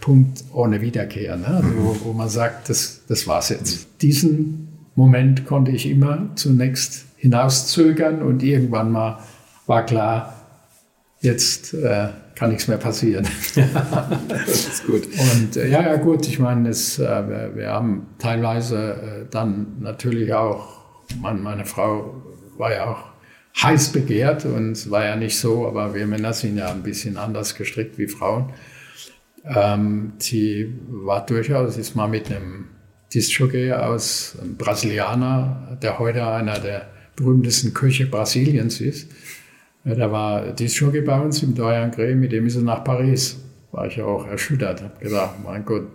Punkt 0.00 0.44
ohne 0.52 0.80
Wiederkehr, 0.80 1.36
ne? 1.36 1.46
also, 1.46 1.68
wo, 1.76 1.96
wo 2.04 2.12
man 2.12 2.28
sagt, 2.28 2.68
das, 2.68 3.02
das 3.06 3.26
war's 3.26 3.50
jetzt. 3.50 4.02
Diesen 4.02 4.68
Moment 4.94 5.46
konnte 5.46 5.70
ich 5.70 5.86
immer 5.86 6.30
zunächst 6.34 7.04
hinauszögern 7.16 8.22
und 8.22 8.42
irgendwann 8.42 8.90
mal 8.90 9.18
war 9.66 9.84
klar, 9.84 10.34
jetzt 11.20 11.74
äh, 11.74 12.08
kann 12.34 12.50
nichts 12.50 12.66
mehr 12.68 12.78
passieren. 12.78 13.26
das 14.28 14.48
ist 14.48 14.86
gut. 14.86 15.02
Und 15.04 15.56
äh, 15.56 15.68
ja, 15.68 15.82
ja, 15.82 15.96
gut, 15.96 16.26
ich 16.26 16.38
meine, 16.38 16.70
es, 16.70 16.98
äh, 16.98 17.02
wir, 17.02 17.52
wir 17.54 17.68
haben 17.68 18.06
teilweise 18.18 18.94
äh, 18.94 19.26
dann 19.30 19.76
natürlich 19.80 20.32
auch, 20.32 20.80
mein, 21.20 21.42
meine 21.42 21.66
Frau 21.66 22.22
war 22.56 22.72
ja 22.72 22.86
auch 22.86 23.10
heiß 23.62 23.90
begehrt 23.90 24.44
und 24.44 24.72
es 24.72 24.90
war 24.90 25.04
ja 25.04 25.16
nicht 25.16 25.38
so, 25.38 25.66
aber 25.66 25.94
wir 25.94 26.06
Männer 26.06 26.32
sind 26.32 26.56
ja 26.56 26.70
ein 26.70 26.82
bisschen 26.82 27.16
anders 27.16 27.54
gestrickt 27.54 27.98
wie 27.98 28.06
Frauen. 28.06 28.50
Ähm, 29.44 30.12
sie 30.18 30.72
war 30.88 31.24
durchaus, 31.24 31.76
ist 31.76 31.94
mal 31.94 32.08
mit 32.08 32.30
einem 32.30 32.66
Disc-Jockey 33.12 33.72
aus 33.72 34.36
einem 34.40 34.56
Brasilianer, 34.56 35.78
der 35.82 35.98
heute 35.98 36.26
einer 36.26 36.58
der 36.58 36.88
berühmtesten 37.16 37.74
Köche 37.74 38.06
Brasiliens 38.06 38.80
ist. 38.80 39.10
Ja, 39.84 39.94
da 39.94 40.12
war 40.12 40.52
Disc-Jockey 40.52 41.00
bei 41.00 41.18
uns 41.20 41.42
im 41.42 41.54
Dorian 41.54 41.90
Gray, 41.90 42.14
mit 42.14 42.32
dem 42.32 42.46
ist 42.46 42.56
er 42.56 42.62
nach 42.62 42.84
Paris. 42.84 43.38
War 43.72 43.86
ich 43.86 44.00
auch 44.00 44.26
erschüttert, 44.26 44.82
habe 44.82 44.98
gedacht, 45.04 45.36
mein 45.44 45.64
Gott, 45.64 45.86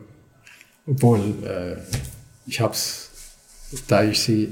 obwohl 0.87 1.19
äh, 1.43 1.75
ich 2.47 2.61
habe 2.61 2.73
es, 2.73 3.11
da 3.87 4.03
ich 4.03 4.19
sie 4.19 4.49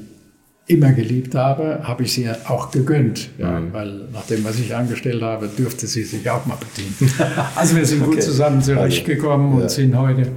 immer 0.66 0.94
geliebt 0.94 1.36
habe, 1.36 1.82
habe 1.84 2.04
ich 2.04 2.14
sie 2.14 2.30
auch 2.30 2.72
gegönnt. 2.72 3.30
Ja. 3.38 3.62
Weil 3.72 4.08
nach 4.14 4.26
dem, 4.26 4.44
was 4.46 4.60
ich 4.60 4.74
angestellt 4.74 5.22
habe, 5.22 5.48
dürfte 5.48 5.88
sie 5.88 6.04
sich 6.04 6.30
auch 6.30 6.46
mal 6.46 6.58
bedienen. 6.58 7.12
also 7.56 7.76
wir 7.76 7.86
sind 7.86 8.04
gut 8.04 8.14
okay. 8.14 8.22
zusammen 8.22 8.62
zurechtgekommen 8.62 9.54
okay. 9.54 9.64
und 9.64 9.72
sind 9.72 9.98
heute, 9.98 10.28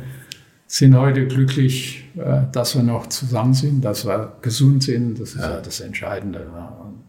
sind 0.67 0.97
heute 0.97 1.29
glücklich, 1.29 2.09
äh, 2.17 2.41
dass 2.51 2.75
wir 2.75 2.83
noch 2.83 3.07
zusammen 3.09 3.55
sind, 3.55 3.85
dass 3.85 4.05
wir 4.05 4.33
gesund 4.43 4.83
sind. 4.83 5.21
Das 5.21 5.31
ist 5.31 5.41
ja, 5.41 5.51
ja 5.51 5.61
das 5.61 5.81
Entscheidende. 5.81 6.45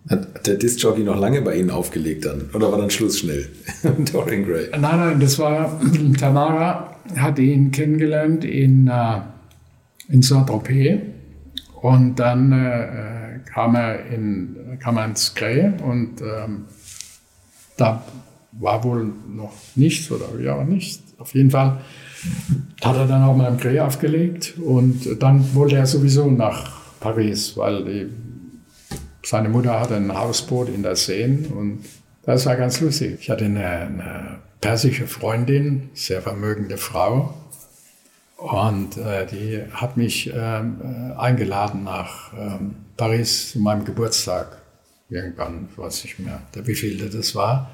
Hat 0.09 0.45
der 0.47 0.55
Disc-Jockey 0.55 1.03
noch 1.03 1.19
lange 1.19 1.41
bei 1.41 1.55
Ihnen 1.55 1.71
aufgelegt 1.71 2.25
dann? 2.25 2.49
Oder 2.53 2.71
war 2.71 2.77
dann 2.77 2.91
Schluss 2.91 3.19
schnell? 3.19 3.49
Dorian 4.13 4.45
Gray. 4.45 4.69
Nein, 4.71 4.81
nein, 4.81 5.19
das 5.19 5.39
war, 5.39 5.81
Tamara 6.19 6.95
hat 7.15 7.39
ihn 7.39 7.71
kennengelernt 7.71 8.45
in, 8.45 8.87
äh, 8.87 9.21
in 10.07 10.21
Saint-Tropez 10.21 11.16
und 11.87 12.15
dann 12.19 12.51
äh, 12.51 13.39
kam, 13.49 13.75
er 13.75 14.05
in, 14.07 14.77
kam 14.79 14.97
ins 14.97 15.33
Grey 15.33 15.71
und 15.81 16.21
ähm, 16.21 16.65
da 17.77 18.03
war 18.51 18.83
wohl 18.83 19.09
noch 19.29 19.53
nichts 19.75 20.11
oder 20.11 20.37
ja 20.41 20.61
nichts. 20.65 21.01
Auf 21.17 21.33
jeden 21.33 21.49
Fall 21.49 21.79
hat 22.83 22.97
er 22.97 23.07
dann 23.07 23.23
auch 23.23 23.37
mal 23.37 23.47
im 23.47 23.57
Grey 23.57 23.79
aufgelegt 23.79 24.55
und 24.57 25.21
dann 25.21 25.55
wollte 25.55 25.77
er 25.77 25.85
sowieso 25.85 26.29
nach 26.29 26.71
Paris, 26.99 27.55
weil 27.55 27.85
die, 27.85 28.07
seine 29.23 29.47
Mutter 29.47 29.79
hatte 29.79 29.95
ein 29.95 30.13
Hausboot 30.13 30.67
in 30.67 30.83
der 30.83 30.97
Seine 30.97 31.47
und 31.55 31.85
das 32.23 32.45
war 32.45 32.57
ganz 32.57 32.81
lustig. 32.81 33.17
Ich 33.21 33.29
hatte 33.29 33.45
eine, 33.45 33.65
eine 33.65 34.39
persische 34.59 35.07
Freundin, 35.07 35.89
sehr 35.93 36.21
vermögende 36.21 36.75
Frau, 36.75 37.33
und 38.37 38.97
äh, 38.97 39.25
die 39.25 39.63
hat 39.71 39.97
mich 39.97 40.31
ähm, 40.33 40.79
äh, 40.81 41.19
eingeladen 41.19 41.83
nach 41.83 42.31
ähm, 42.33 42.75
Paris 42.95 43.51
zu 43.51 43.59
meinem 43.59 43.83
Geburtstag. 43.83 44.61
Irgendwann, 45.09 45.69
ich 45.71 45.77
weiß 45.77 46.03
nicht 46.03 46.19
mehr, 46.19 46.41
der 46.53 46.67
wievielte 46.67 47.09
das 47.09 47.33
war. 47.33 47.71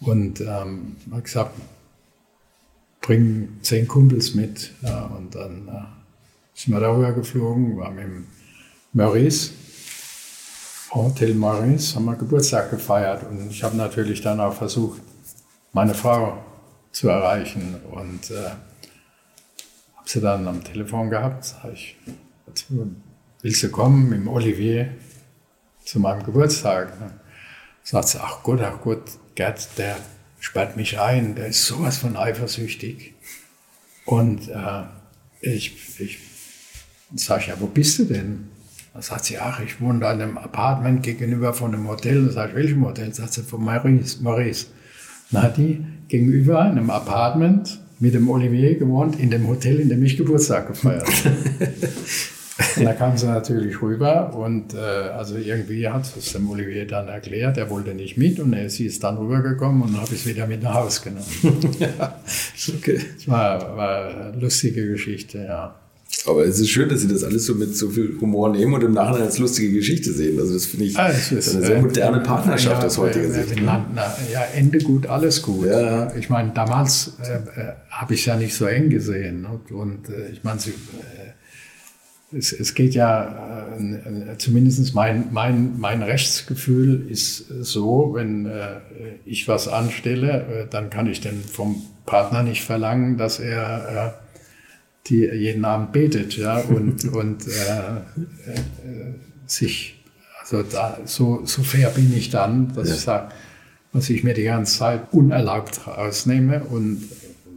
Und 0.00 0.42
ähm, 0.42 0.96
hat 1.10 1.24
gesagt, 1.24 1.52
bring 3.00 3.58
zehn 3.62 3.88
Kumpels 3.88 4.34
mit. 4.34 4.72
Ja, 4.82 5.04
und 5.06 5.34
dann 5.34 5.68
äh, 5.68 5.86
sind 6.52 6.74
wir 6.74 6.80
darüber 6.80 7.12
geflogen, 7.12 7.78
waren 7.78 7.98
im 7.98 8.26
Maurice, 8.92 9.52
Hotel 10.90 11.34
Maurice, 11.34 11.94
haben 11.94 12.04
wir 12.04 12.16
Geburtstag 12.16 12.70
gefeiert. 12.70 13.24
Und 13.28 13.50
ich 13.50 13.62
habe 13.62 13.76
natürlich 13.76 14.20
dann 14.20 14.38
auch 14.40 14.54
versucht, 14.54 15.00
meine 15.72 15.94
Frau 15.94 16.44
zu 16.92 17.08
erreichen. 17.08 17.76
Und 17.90 18.30
äh, 18.30 18.50
habe 20.06 20.12
sie 20.12 20.20
dann 20.20 20.46
am 20.46 20.62
Telefon 20.62 21.10
gehabt, 21.10 21.44
sage 21.44 21.72
ich, 21.72 21.96
willst 23.42 23.62
du 23.62 23.70
kommen 23.70 24.08
mit 24.08 24.20
dem 24.20 24.28
Olivier 24.28 24.90
zu 25.84 25.98
meinem 25.98 26.22
Geburtstag? 26.22 26.92
Sagt 27.82 28.08
sie, 28.08 28.20
ach 28.22 28.44
Gott, 28.44 28.60
ach 28.60 28.80
Gott, 28.82 29.02
Gerd, 29.34 29.66
der 29.78 29.96
sperrt 30.38 30.76
mich 30.76 31.00
ein, 31.00 31.34
der 31.34 31.48
ist 31.48 31.66
sowas 31.66 31.98
von 31.98 32.16
eifersüchtig. 32.16 33.14
Und 34.04 34.48
äh, 34.48 34.84
ich, 35.40 35.98
ich 35.98 36.18
sage, 37.16 37.46
ja, 37.48 37.54
wo 37.58 37.66
bist 37.66 37.98
du 37.98 38.04
denn? 38.04 38.48
Dann 38.92 39.02
sagt 39.02 39.24
sie, 39.24 39.38
ach, 39.38 39.58
ich 39.58 39.80
wohne 39.80 39.98
da 39.98 40.12
in 40.12 40.22
einem 40.22 40.38
Apartment 40.38 41.02
gegenüber 41.02 41.52
von 41.52 41.74
einem 41.74 41.88
Hotel. 41.88 42.26
Dann 42.26 42.32
sage 42.32 42.50
ich, 42.50 42.56
welchem 42.56 42.84
Hotel? 42.84 43.12
Sagt 43.12 43.32
sie, 43.32 43.42
von 43.42 43.64
Maurice. 43.64 44.22
Maurice. 44.22 44.68
Hat 45.34 45.56
die 45.56 45.84
gegenüber 46.06 46.60
in 46.60 46.78
einem 46.78 46.90
Apartment 46.90 47.80
mit 47.98 48.14
dem 48.14 48.28
Olivier 48.28 48.76
gewohnt 48.76 49.18
in 49.18 49.30
dem 49.30 49.48
Hotel, 49.48 49.80
in 49.80 49.88
dem 49.88 50.02
ich 50.02 50.16
Geburtstag 50.16 50.68
gefeiert 50.68 51.06
habe. 51.06 51.36
und 52.76 52.84
da 52.84 52.92
kam 52.92 53.16
sie 53.16 53.26
natürlich 53.26 53.80
rüber 53.80 54.34
und 54.34 54.74
äh, 54.74 54.78
also 54.78 55.36
irgendwie 55.36 55.88
hat 55.88 56.04
es 56.16 56.32
dem 56.32 56.50
Olivier 56.50 56.86
dann 56.86 57.08
erklärt, 57.08 57.56
er 57.56 57.70
wollte 57.70 57.94
nicht 57.94 58.16
mit 58.16 58.38
und 58.38 58.52
er, 58.52 58.68
sie 58.68 58.86
ist 58.86 59.02
dann 59.02 59.16
rübergekommen 59.16 59.82
und 59.82 60.00
habe 60.00 60.14
es 60.14 60.26
wieder 60.26 60.46
mit 60.46 60.62
nach 60.62 60.74
Hause 60.74 61.02
genommen. 61.04 61.70
ja, 61.78 62.18
okay. 62.76 63.00
Das 63.16 63.28
war, 63.28 63.76
war 63.76 64.08
eine 64.08 64.38
lustige 64.38 64.86
Geschichte, 64.88 65.38
ja. 65.38 65.74
Aber 66.26 66.44
es 66.44 66.58
ist 66.58 66.70
schön, 66.70 66.88
dass 66.88 67.00
Sie 67.00 67.08
das 67.08 67.22
alles 67.22 67.46
so 67.46 67.54
mit 67.54 67.76
so 67.76 67.88
viel 67.88 68.16
Humor 68.20 68.50
nehmen 68.50 68.74
und 68.74 68.82
im 68.82 68.92
Nachhinein 68.92 69.22
als 69.22 69.38
lustige 69.38 69.72
Geschichte 69.72 70.12
sehen. 70.12 70.38
Also 70.40 70.54
das 70.54 70.66
finde 70.66 70.86
ich 70.86 70.98
ah, 70.98 71.08
das 71.08 71.30
ist, 71.30 71.54
eine 71.54 71.66
sehr 71.66 71.80
moderne 71.80 72.20
Partnerschaft 72.20 72.82
ja, 72.82 72.86
aus 72.86 72.98
heutiger 72.98 73.30
Sicht. 73.30 73.54
Na, 73.62 73.86
na, 73.94 74.16
ja, 74.32 74.42
Ende 74.54 74.78
gut, 74.78 75.06
alles 75.06 75.42
gut. 75.42 75.66
Ja. 75.66 76.14
Ich 76.16 76.28
meine, 76.28 76.52
damals 76.52 77.12
äh, 77.22 77.60
äh 77.60 77.72
habe 77.90 78.14
ich 78.14 78.26
ja 78.26 78.36
nicht 78.36 78.54
so 78.54 78.66
eng 78.66 78.90
gesehen. 78.90 79.46
Und, 79.46 79.70
und 79.72 80.08
äh, 80.08 80.30
ich 80.32 80.42
meine, 80.44 80.58
äh, 80.58 82.36
es, 82.36 82.52
es, 82.52 82.74
geht 82.74 82.94
ja, 82.94 83.68
äh, 83.78 84.36
zumindest 84.36 84.94
mein, 84.94 85.28
mein, 85.30 85.78
mein 85.78 86.02
Rechtsgefühl 86.02 87.06
ist 87.08 87.46
so, 87.60 88.12
wenn 88.14 88.46
äh, 88.46 88.80
ich 89.24 89.46
was 89.48 89.68
anstelle, 89.68 90.66
dann 90.70 90.90
kann 90.90 91.06
ich 91.06 91.20
denn 91.20 91.40
vom 91.40 91.82
Partner 92.04 92.42
nicht 92.42 92.64
verlangen, 92.64 93.16
dass 93.16 93.38
er 93.38 94.25
die 95.08 95.24
jeden 95.24 95.64
Abend 95.64 95.92
betet 95.92 96.36
ja, 96.36 96.58
und, 96.58 97.04
und 97.12 97.46
äh, 97.46 97.50
äh, 97.50 99.14
sich, 99.46 100.02
also 100.40 100.62
da, 100.62 100.98
so, 101.04 101.42
so 101.44 101.62
fair 101.62 101.90
bin 101.90 102.14
ich 102.16 102.30
dann, 102.30 102.72
dass 102.74 102.88
ja. 102.88 102.94
ich 102.94 103.00
sage, 103.00 103.28
was 103.92 104.10
ich 104.10 104.24
mir 104.24 104.34
die 104.34 104.44
ganze 104.44 104.78
Zeit 104.78 105.12
unerlaubt 105.12 105.86
rausnehme. 105.86 106.64
Und 106.64 107.02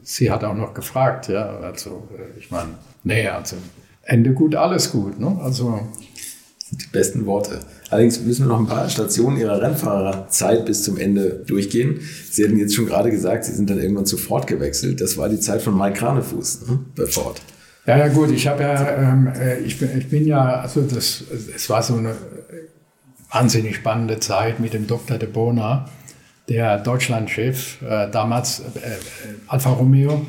sie 0.04 0.32
hat 0.32 0.44
auch 0.44 0.56
noch 0.56 0.74
gefragt, 0.74 1.28
ja, 1.28 1.60
also 1.60 2.08
äh, 2.18 2.40
ich 2.40 2.52
meine, 2.52 2.70
nee, 3.04 3.28
also 3.28 3.58
Ende 4.04 4.34
gut, 4.34 4.56
alles 4.56 4.92
gut. 4.92 5.20
Ne? 5.20 5.38
Also 5.42 5.88
die 6.72 6.88
besten 6.92 7.26
Worte. 7.26 7.60
Allerdings 7.90 8.22
müssen 8.22 8.46
wir 8.46 8.50
noch 8.50 8.60
ein 8.60 8.68
paar 8.68 8.88
Stationen 8.90 9.38
Ihrer 9.38 9.62
Rennfahrerzeit 9.62 10.66
bis 10.66 10.84
zum 10.84 10.98
Ende 10.98 11.44
durchgehen. 11.48 12.02
Sie 12.30 12.44
hatten 12.44 12.58
jetzt 12.58 12.76
schon 12.76 12.86
gerade 12.86 13.10
gesagt, 13.10 13.46
Sie 13.46 13.52
sind 13.52 13.70
dann 13.70 13.80
irgendwann 13.80 14.06
zu 14.06 14.18
Ford 14.18 14.46
gewechselt. 14.46 15.02
Das 15.02 15.18
war 15.18 15.28
die 15.28 15.40
Zeit 15.40 15.62
von 15.62 15.78
Mike 15.78 15.98
Kranefuß 15.98 16.68
ne, 16.68 16.80
bei 16.96 17.06
Ford. 17.06 17.42
Ja, 17.88 17.98
ja, 17.98 18.08
gut. 18.10 18.30
Ich 18.30 18.48
habe 18.48 18.62
ja, 18.62 18.98
ähm, 18.98 19.28
äh, 19.36 19.60
ich, 19.60 19.80
bin, 19.80 19.90
ich 19.98 20.08
bin 20.10 20.28
ja, 20.28 20.62
also 20.62 20.82
das, 20.82 21.24
es 21.56 21.70
war 21.70 21.82
so 21.82 21.96
eine 21.96 22.14
wahnsinnig 23.32 23.76
spannende 23.76 24.20
Zeit 24.20 24.60
mit 24.60 24.74
dem 24.74 24.86
Dr. 24.86 25.18
de 25.18 25.28
Bona, 25.28 25.90
der 26.48 26.78
Deutschlandchef, 26.78 27.82
äh, 27.82 28.10
damals 28.12 28.60
äh, 28.60 28.64
äh 28.64 28.98
Alfa 29.48 29.72
Romeo, 29.72 30.26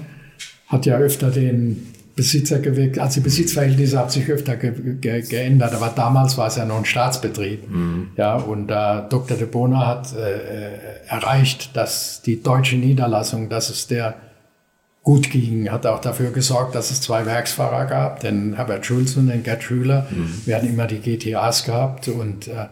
hat 0.67 0.87
ja 0.87 0.97
öfter 0.97 1.31
den 1.31 1.90
Besitzer 2.17 2.59
gewechselt, 2.59 2.99
also 2.99 3.21
die 3.21 3.25
Besitzverhältnisse 3.25 3.99
haben 3.99 4.11
sich 4.11 4.29
öfter 4.29 4.57
ge 4.57 4.73
ge 5.01 5.23
geändert, 5.23 5.75
aber 5.75 5.93
damals 5.95 6.37
war 6.37 6.49
es 6.49 6.57
ja 6.57 6.65
noch 6.65 6.79
ein 6.79 6.85
Staatsbetrieb. 6.85 7.71
Mhm. 7.71 8.09
Ja, 8.17 8.37
und 8.37 8.71
äh, 8.71 9.03
Dr. 9.09 9.37
de 9.37 9.47
Bona 9.47 9.87
hat 9.87 10.13
äh, 10.15 10.35
äh, 10.35 10.71
erreicht, 11.09 11.77
dass 11.77 12.23
die 12.23 12.43
deutsche 12.43 12.77
Niederlassung, 12.77 13.49
dass 13.49 13.71
es 13.71 13.87
der 13.87 14.17
gut 15.03 15.31
ging, 15.31 15.71
hat 15.71 15.87
auch 15.87 16.01
dafür 16.01 16.31
gesorgt, 16.31 16.75
dass 16.75 16.91
es 16.91 17.01
zwei 17.01 17.25
Werksfahrer 17.25 17.87
gab, 17.87 18.21
den 18.21 18.55
Herbert 18.55 18.85
Schulz 18.85 19.17
und 19.17 19.29
den 19.29 19.43
Gerd 19.43 19.63
Schüler. 19.63 20.07
Mhm. 20.11 20.43
Wir 20.45 20.57
hatten 20.57 20.69
immer 20.69 20.87
die 20.87 20.99
GTAs 20.99 21.65
gehabt 21.65 22.09
und 22.09 22.49
äh, 22.49 22.67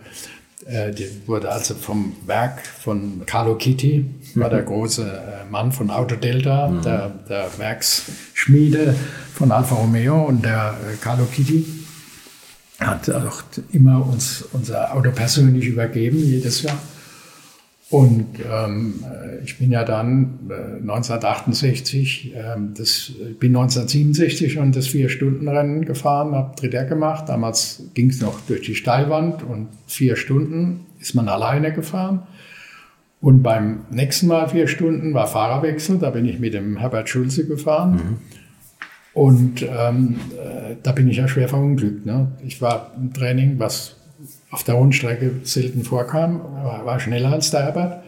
äh, 0.69 0.93
die 0.93 1.09
wurde 1.27 1.51
also 1.51 1.75
vom 1.75 2.15
Werk 2.27 2.61
von 2.67 3.23
Carlo 3.25 3.55
Kitty, 3.55 4.05
war 4.35 4.51
der 4.51 4.63
große 4.65 5.03
äh, 5.03 5.51
Mann 5.51 5.73
von 5.73 5.91
Autodelta, 5.91 6.69
mhm. 6.69 6.83
der, 6.83 7.11
der 7.29 7.59
Werksschmiede 7.59 8.95
von 9.35 9.53
Alfa 9.53 9.77
Romeo 9.77 10.25
und 10.25 10.45
der 10.45 10.77
äh, 10.93 10.97
Carlo 10.97 11.25
Kitty 11.25 11.65
hat 12.81 13.11
auch 13.11 13.43
immer 13.73 14.07
uns 14.07 14.45
unser 14.53 14.95
Auto 14.95 15.11
persönlich 15.11 15.67
übergeben, 15.67 16.19
jedes 16.19 16.63
Jahr. 16.63 16.79
Und 17.91 18.27
ähm, 18.41 19.03
ich 19.43 19.59
bin 19.59 19.73
ja 19.73 19.83
dann 19.83 20.41
äh, 20.51 20.77
1968, 20.83 22.35
äh, 22.35 22.43
das, 22.75 23.13
ich 23.31 23.39
bin 23.39 23.57
1967 23.57 24.53
schon 24.53 24.73
das 24.73 24.89
Vier-Stunden-Rennen 24.89 25.87
gefahren, 25.87 26.35
habe 26.35 26.55
Dritter 26.57 26.85
gemacht. 26.85 27.31
Damals 27.31 27.83
ging 27.95 28.11
es 28.11 28.21
noch 28.21 28.41
durch 28.43 28.61
die 28.63 28.75
Steilwand 28.75 29.43
und 29.43 29.69
vier 29.87 30.17
Stunden 30.17 30.81
ist 31.01 31.15
man 31.15 31.29
alleine 31.29 31.73
gefahren. 31.73 32.27
Und 33.21 33.43
beim 33.43 33.87
nächsten 33.91 34.29
Mal 34.29 34.49
vier 34.49 34.69
Stunden 34.69 35.13
war 35.13 35.27
Fahrerwechsel. 35.27 35.99
Da 35.99 36.11
bin 36.11 36.25
ich 36.25 36.39
mit 36.39 36.55
dem 36.55 36.77
Herbert 36.77 37.09
Schulze 37.09 37.47
gefahren. 37.47 37.93
Mhm. 37.93 38.17
Und 39.13 39.63
ähm, 39.63 40.21
äh, 40.37 40.77
da 40.83 40.93
bin 40.93 41.09
ich 41.09 41.17
ja 41.17 41.27
schwer 41.27 41.49
verunglückt. 41.49 42.07
Ne? 42.07 42.29
Ich 42.47 42.63
war 42.63 42.93
im 42.97 43.13
Training, 43.13 43.59
was 43.59 43.97
auf 44.51 44.63
der 44.63 44.77
Rundstrecke 44.77 45.33
selten 45.43 45.83
vorkam, 45.83 46.41
war, 46.63 46.87
war 46.87 47.01
schneller 47.01 47.33
als 47.33 47.51
der 47.51 47.65
Herbert. 47.65 48.05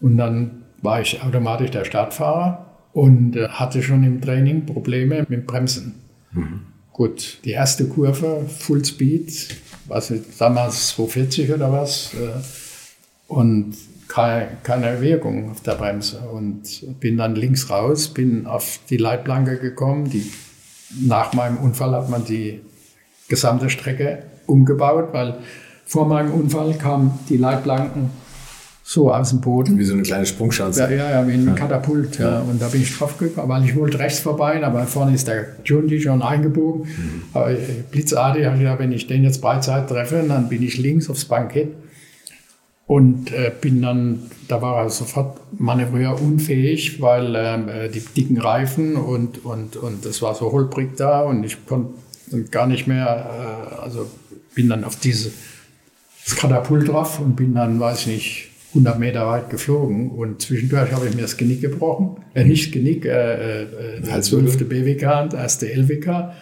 Und 0.00 0.16
dann 0.16 0.62
war 0.80 1.00
ich 1.00 1.22
automatisch 1.22 1.70
der 1.70 1.84
Startfahrer 1.84 2.64
und 2.94 3.36
äh, 3.36 3.48
hatte 3.48 3.82
schon 3.82 4.04
im 4.04 4.20
Training 4.20 4.64
Probleme 4.64 5.26
mit 5.28 5.46
Bremsen. 5.46 5.96
Mhm. 6.32 6.60
Gut, 6.92 7.40
die 7.44 7.50
erste 7.50 7.86
Kurve, 7.86 8.46
Full 8.46 8.84
Speed, 8.84 9.56
was 9.86 10.12
damals 10.38 10.88
240 10.90 11.52
oder 11.52 11.72
was, 11.72 12.14
äh, 12.14 12.40
und 13.26 13.74
keine, 14.08 14.48
keine 14.62 15.00
Wirkung 15.00 15.50
auf 15.50 15.60
der 15.62 15.72
Bremse. 15.72 16.18
Und 16.32 16.62
bin 17.00 17.16
dann 17.16 17.34
links 17.34 17.70
raus, 17.70 18.08
bin 18.08 18.46
auf 18.46 18.80
die 18.90 18.96
Leitplanke 18.96 19.58
gekommen. 19.58 20.10
Die, 20.10 20.30
nach 21.00 21.32
meinem 21.32 21.58
Unfall 21.58 21.92
hat 21.92 22.10
man 22.10 22.24
die 22.24 22.60
gesamte 23.28 23.70
Strecke 23.70 24.24
umgebaut, 24.46 25.08
weil 25.12 25.38
vor 25.86 26.06
meinem 26.06 26.32
Unfall 26.32 26.74
kamen 26.74 27.18
die 27.28 27.36
Leitplanken 27.36 28.10
so 28.86 29.10
aus 29.10 29.30
dem 29.30 29.40
Boden. 29.40 29.78
Wie 29.78 29.84
so 29.84 29.94
eine 29.94 30.02
kleine 30.02 30.26
Sprungschanze. 30.26 30.82
Ja, 30.82 30.90
ja, 30.90 31.10
ja 31.10 31.26
wie 31.26 31.32
ein 31.32 31.46
ja. 31.46 31.54
Katapult. 31.54 32.18
Ja. 32.18 32.40
Und 32.40 32.60
da 32.60 32.68
bin 32.68 32.82
ich 32.82 32.94
drauf 32.96 33.16
gekommen, 33.16 33.48
weil 33.48 33.64
ich 33.64 33.74
wollte 33.74 33.98
rechts 33.98 34.20
vorbei, 34.20 34.62
aber 34.62 34.86
vorne 34.86 35.14
ist 35.14 35.26
der 35.26 35.46
Jundi 35.64 36.00
schon 36.00 36.20
eingebogen. 36.20 36.82
Mhm. 36.82 37.22
Aber 37.32 37.54
blitzartig 37.90 38.44
habe 38.44 38.56
ich 38.56 38.62
gedacht, 38.62 38.78
wenn 38.78 38.92
ich 38.92 39.06
den 39.06 39.24
jetzt 39.24 39.40
Beizeit 39.40 39.88
treffe, 39.88 40.22
dann 40.28 40.50
bin 40.50 40.62
ich 40.62 40.76
links 40.76 41.08
aufs 41.08 41.24
Bankett 41.24 41.68
und 42.86 43.32
äh, 43.32 43.50
bin 43.60 43.80
dann, 43.80 44.30
da 44.48 44.60
war 44.60 44.82
er 44.82 44.90
sofort 44.90 45.38
manövrierunfähig, 45.58 47.00
weil 47.00 47.34
ähm, 47.36 47.68
äh, 47.68 47.88
die 47.88 48.00
dicken 48.00 48.38
Reifen 48.38 48.96
und, 48.96 49.44
und, 49.44 49.76
und 49.76 50.04
es 50.04 50.20
war 50.20 50.34
so 50.34 50.52
holprig 50.52 50.96
da 50.96 51.22
und 51.22 51.44
ich 51.44 51.64
konnte 51.66 51.94
gar 52.50 52.66
nicht 52.66 52.86
mehr, 52.86 53.70
äh, 53.78 53.82
also 53.82 54.06
bin 54.54 54.68
dann 54.68 54.84
auf 54.84 54.96
dieses 54.96 55.32
Katapult 56.36 56.88
drauf 56.88 57.20
und 57.20 57.36
bin 57.36 57.54
dann, 57.54 57.80
weiß 57.80 58.00
ich 58.00 58.06
nicht, 58.06 58.50
100 58.70 58.98
Meter 58.98 59.26
weit 59.28 59.50
geflogen 59.50 60.10
und 60.10 60.42
zwischendurch 60.42 60.90
habe 60.92 61.06
ich 61.06 61.14
mir 61.14 61.22
das 61.22 61.36
Genick 61.36 61.60
gebrochen. 61.60 62.16
Äh, 62.34 62.44
nicht 62.44 62.72
Genick, 62.72 63.04
äh, 63.06 63.62
äh, 63.62 64.00
der 64.00 64.20
12. 64.20 64.68
BWK, 64.68 65.30
der 65.30 65.40
erste 65.40 65.72
LWK 65.72 66.32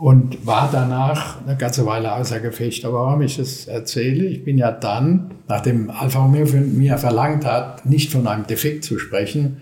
und 0.00 0.46
war 0.46 0.70
danach 0.72 1.44
eine 1.44 1.58
ganze 1.58 1.84
Weile 1.84 2.14
außer 2.14 2.40
Gefecht. 2.40 2.86
Aber 2.86 3.04
warum 3.04 3.20
ich 3.20 3.36
das 3.36 3.66
erzähle, 3.66 4.24
ich 4.24 4.44
bin 4.44 4.56
ja 4.56 4.72
dann, 4.72 5.32
nachdem 5.46 5.90
Alfa 5.90 6.20
Romeo 6.20 6.46
von 6.46 6.78
mir 6.78 6.96
verlangt 6.96 7.44
hat, 7.44 7.84
nicht 7.84 8.10
von 8.10 8.26
einem 8.26 8.46
Defekt 8.46 8.84
zu 8.84 8.98
sprechen, 8.98 9.60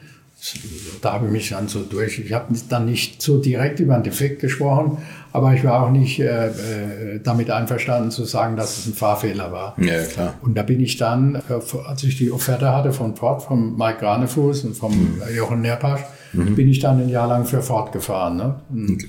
da 1.02 1.14
habe 1.14 1.26
ich 1.26 1.32
mich 1.32 1.48
dann 1.48 1.66
so 1.66 1.82
durch. 1.82 2.20
Ich 2.20 2.32
habe 2.32 2.54
dann 2.68 2.86
nicht 2.86 3.20
so 3.20 3.38
direkt 3.38 3.80
über 3.80 3.94
einen 3.94 4.04
Defekt 4.04 4.40
gesprochen, 4.40 4.98
aber 5.32 5.54
ich 5.54 5.64
war 5.64 5.82
auch 5.82 5.90
nicht 5.90 6.20
äh, 6.20 6.46
äh, 6.46 7.20
damit 7.20 7.50
einverstanden 7.50 8.12
zu 8.12 8.24
sagen, 8.24 8.54
dass 8.54 8.78
es 8.78 8.86
ein 8.86 8.94
Fahrfehler 8.94 9.50
war. 9.50 9.74
Ja, 9.80 10.04
klar. 10.04 10.34
Und 10.42 10.56
da 10.56 10.62
bin 10.62 10.78
ich 10.78 10.96
dann, 10.96 11.34
äh, 11.34 11.40
als 11.84 12.04
ich 12.04 12.16
die 12.16 12.30
Offerte 12.30 12.72
hatte 12.72 12.92
von 12.92 13.16
Ford, 13.16 13.42
von 13.42 13.76
Mike 13.76 13.98
Granefuß 13.98 14.66
und 14.66 14.76
vom 14.76 14.92
mhm. 14.92 15.22
Jochen 15.36 15.62
Nerpasch, 15.62 16.02
mhm. 16.32 16.54
bin 16.54 16.68
ich 16.68 16.78
dann 16.78 17.00
ein 17.00 17.08
Jahr 17.08 17.26
lang 17.26 17.44
für 17.44 17.60
Ford 17.60 17.90
gefahren. 17.90 18.36
Ne? 18.36 18.54
Okay. 18.92 19.08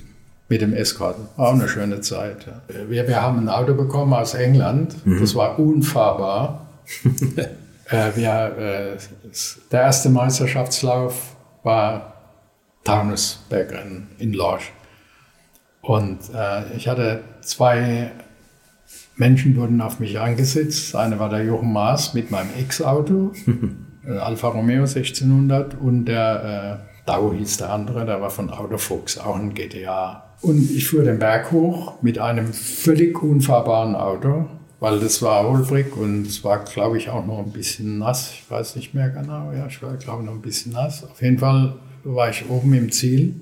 Mit 0.50 0.60
dem 0.60 0.74
Escort. 0.74 1.16
War 1.36 1.48
auch 1.48 1.54
eine 1.54 1.68
schöne 1.68 2.00
Zeit. 2.00 2.46
Wir, 2.88 3.08
wir 3.08 3.22
haben 3.22 3.38
ein 3.38 3.48
Auto 3.48 3.72
bekommen 3.72 4.12
aus 4.12 4.34
England, 4.34 5.06
mhm. 5.06 5.20
das 5.20 5.34
war 5.34 5.58
unfahrbar. 5.58 6.66
äh, 7.88 8.10
wir, 8.16 8.58
äh, 8.58 8.96
der 9.70 9.80
erste 9.80 10.10
Meisterschaftslauf 10.10 11.36
war 11.62 12.14
Taunusbergrennen 12.84 14.08
in 14.18 14.32
Lorsch. 14.32 14.72
Und 15.82 16.18
äh, 16.34 16.76
ich 16.76 16.88
hatte 16.88 17.20
zwei 17.42 18.10
Menschen 19.16 19.54
wurden 19.56 19.80
auf 19.82 20.00
mich 20.00 20.18
angesetzt. 20.18 20.96
Eine 20.96 21.18
war 21.18 21.28
der 21.28 21.44
Jochen 21.44 21.72
Maas 21.72 22.14
mit 22.14 22.30
meinem 22.30 22.50
Ex-Auto, 22.58 23.32
äh, 24.06 24.16
Alfa 24.18 24.48
Romeo 24.48 24.82
1600 24.82 25.74
und 25.78 26.06
der 26.06 26.80
äh, 26.86 26.89
Dau 27.10 27.32
hieß 27.32 27.56
der 27.56 27.72
andere, 27.72 28.06
der 28.06 28.20
war 28.20 28.30
von 28.30 28.50
Autofuchs, 28.50 29.18
auch 29.18 29.34
ein 29.34 29.52
GTA. 29.52 30.22
Und 30.42 30.70
ich 30.70 30.88
fuhr 30.88 31.02
den 31.02 31.18
Berg 31.18 31.50
hoch 31.50 32.00
mit 32.02 32.20
einem 32.20 32.52
völlig 32.52 33.20
unfahrbaren 33.20 33.96
Auto, 33.96 34.46
weil 34.78 35.00
das 35.00 35.20
war 35.20 35.42
holprig 35.42 35.96
und 35.96 36.24
es 36.24 36.44
war, 36.44 36.64
glaube 36.64 36.98
ich, 36.98 37.10
auch 37.10 37.26
noch 37.26 37.40
ein 37.40 37.50
bisschen 37.50 37.98
nass. 37.98 38.30
Ich 38.34 38.48
weiß 38.48 38.76
nicht 38.76 38.94
mehr 38.94 39.08
genau. 39.08 39.50
Ja, 39.50 39.66
ich 39.66 39.82
war, 39.82 39.96
glaube 39.96 40.22
ich, 40.22 40.26
noch 40.26 40.36
ein 40.36 40.40
bisschen 40.40 40.72
nass. 40.72 41.02
Auf 41.02 41.20
jeden 41.20 41.38
Fall 41.38 41.74
war 42.04 42.30
ich 42.30 42.48
oben 42.48 42.72
im 42.74 42.92
Ziel 42.92 43.34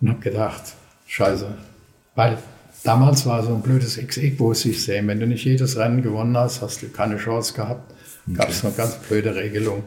und 0.00 0.08
habe 0.08 0.18
gedacht, 0.18 0.74
Scheiße. 1.06 1.46
Weil 2.16 2.38
damals 2.82 3.24
war 3.24 3.44
so 3.44 3.54
ein 3.54 3.62
blödes 3.62 3.98
Ex-Equo-System. 3.98 5.06
Wenn 5.06 5.20
du 5.20 5.28
nicht 5.28 5.44
jedes 5.44 5.76
Rennen 5.76 6.02
gewonnen 6.02 6.36
hast, 6.36 6.60
hast 6.60 6.82
du 6.82 6.88
keine 6.88 7.18
Chance 7.18 7.54
gehabt. 7.54 7.94
Okay. 8.26 8.36
Gab 8.36 8.48
es 8.48 8.64
eine 8.64 8.74
ganz 8.74 8.96
blöde 8.96 9.36
Regelung. 9.36 9.84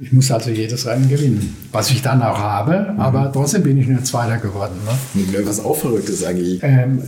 Ich 0.00 0.12
muss 0.12 0.30
also 0.30 0.50
jedes 0.50 0.86
Rennen 0.86 1.08
gewinnen, 1.08 1.56
was 1.72 1.90
ich 1.90 2.00
dann 2.00 2.22
auch 2.22 2.38
habe, 2.38 2.92
mhm. 2.92 3.00
aber 3.00 3.30
trotzdem 3.32 3.62
bin 3.62 3.78
ich 3.78 3.86
nur 3.86 4.02
Zweiter 4.02 4.38
geworden. 4.38 4.74
Ne? 5.14 5.38
Was 5.44 5.62
auch 5.62 5.76
verrückt 5.76 6.08
ist 6.08 6.24
eigentlich. 6.24 6.60
Ähm, 6.62 7.02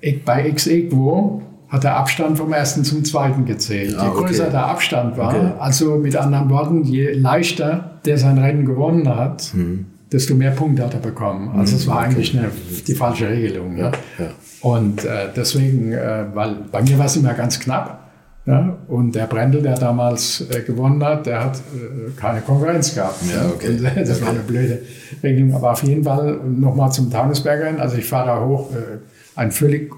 äh, 0.00 0.12
bei 0.24 0.44
Ex-Equo 0.44 1.42
hat 1.68 1.84
der 1.84 1.96
Abstand 1.96 2.36
vom 2.36 2.52
ersten 2.52 2.84
zum 2.84 3.04
zweiten 3.04 3.44
gezählt. 3.44 3.96
Ah, 3.98 4.06
je 4.06 4.20
größer 4.20 4.44
okay. 4.44 4.52
der 4.52 4.66
Abstand 4.66 5.16
war, 5.16 5.34
okay. 5.34 5.52
also 5.58 5.96
mit 5.96 6.16
anderen 6.16 6.50
Worten, 6.50 6.84
je 6.84 7.12
leichter 7.12 7.98
der 8.04 8.18
sein 8.18 8.38
Rennen 8.38 8.64
gewonnen 8.64 9.08
hat, 9.08 9.52
mhm 9.54 9.86
desto 10.12 10.34
mehr 10.34 10.52
Punkte 10.52 10.84
hat 10.84 10.94
er 10.94 11.00
bekommen. 11.00 11.50
Also 11.58 11.76
es 11.76 11.86
war 11.86 12.00
eigentlich 12.00 12.36
eine, 12.36 12.50
die 12.86 12.94
falsche 12.94 13.28
Regelung. 13.28 13.76
Ja, 13.76 13.92
ja. 14.18 14.30
Und 14.60 15.04
äh, 15.04 15.28
deswegen, 15.34 15.92
äh, 15.92 16.24
weil 16.34 16.56
bei 16.72 16.82
mir 16.82 16.98
war 16.98 17.06
es 17.06 17.16
immer 17.16 17.34
ganz 17.34 17.60
knapp. 17.60 18.07
Ja, 18.48 18.78
und 18.88 19.14
der 19.14 19.26
Brendel, 19.26 19.60
der 19.60 19.74
damals 19.74 20.40
äh, 20.50 20.62
gewonnen 20.62 21.04
hat, 21.04 21.26
der 21.26 21.44
hat 21.44 21.56
äh, 21.56 22.10
keine 22.18 22.40
Konkurrenz 22.40 22.94
gehabt. 22.94 23.18
Ja, 23.30 23.46
okay. 23.46 23.76
Und, 23.76 23.84
das 23.84 24.16
okay. 24.16 24.22
war 24.22 24.30
eine 24.30 24.40
blöde 24.40 24.80
Regelung. 25.22 25.54
Aber 25.54 25.72
auf 25.72 25.82
jeden 25.82 26.02
Fall 26.02 26.40
nochmal 26.46 26.90
zum 26.90 27.10
Taunusberger 27.10 27.78
Also 27.78 27.98
ich 27.98 28.06
fahre 28.06 28.28
da 28.28 28.44
hoch, 28.44 28.70
äh, 28.72 28.98
ein 29.36 29.52
völlig 29.52 29.92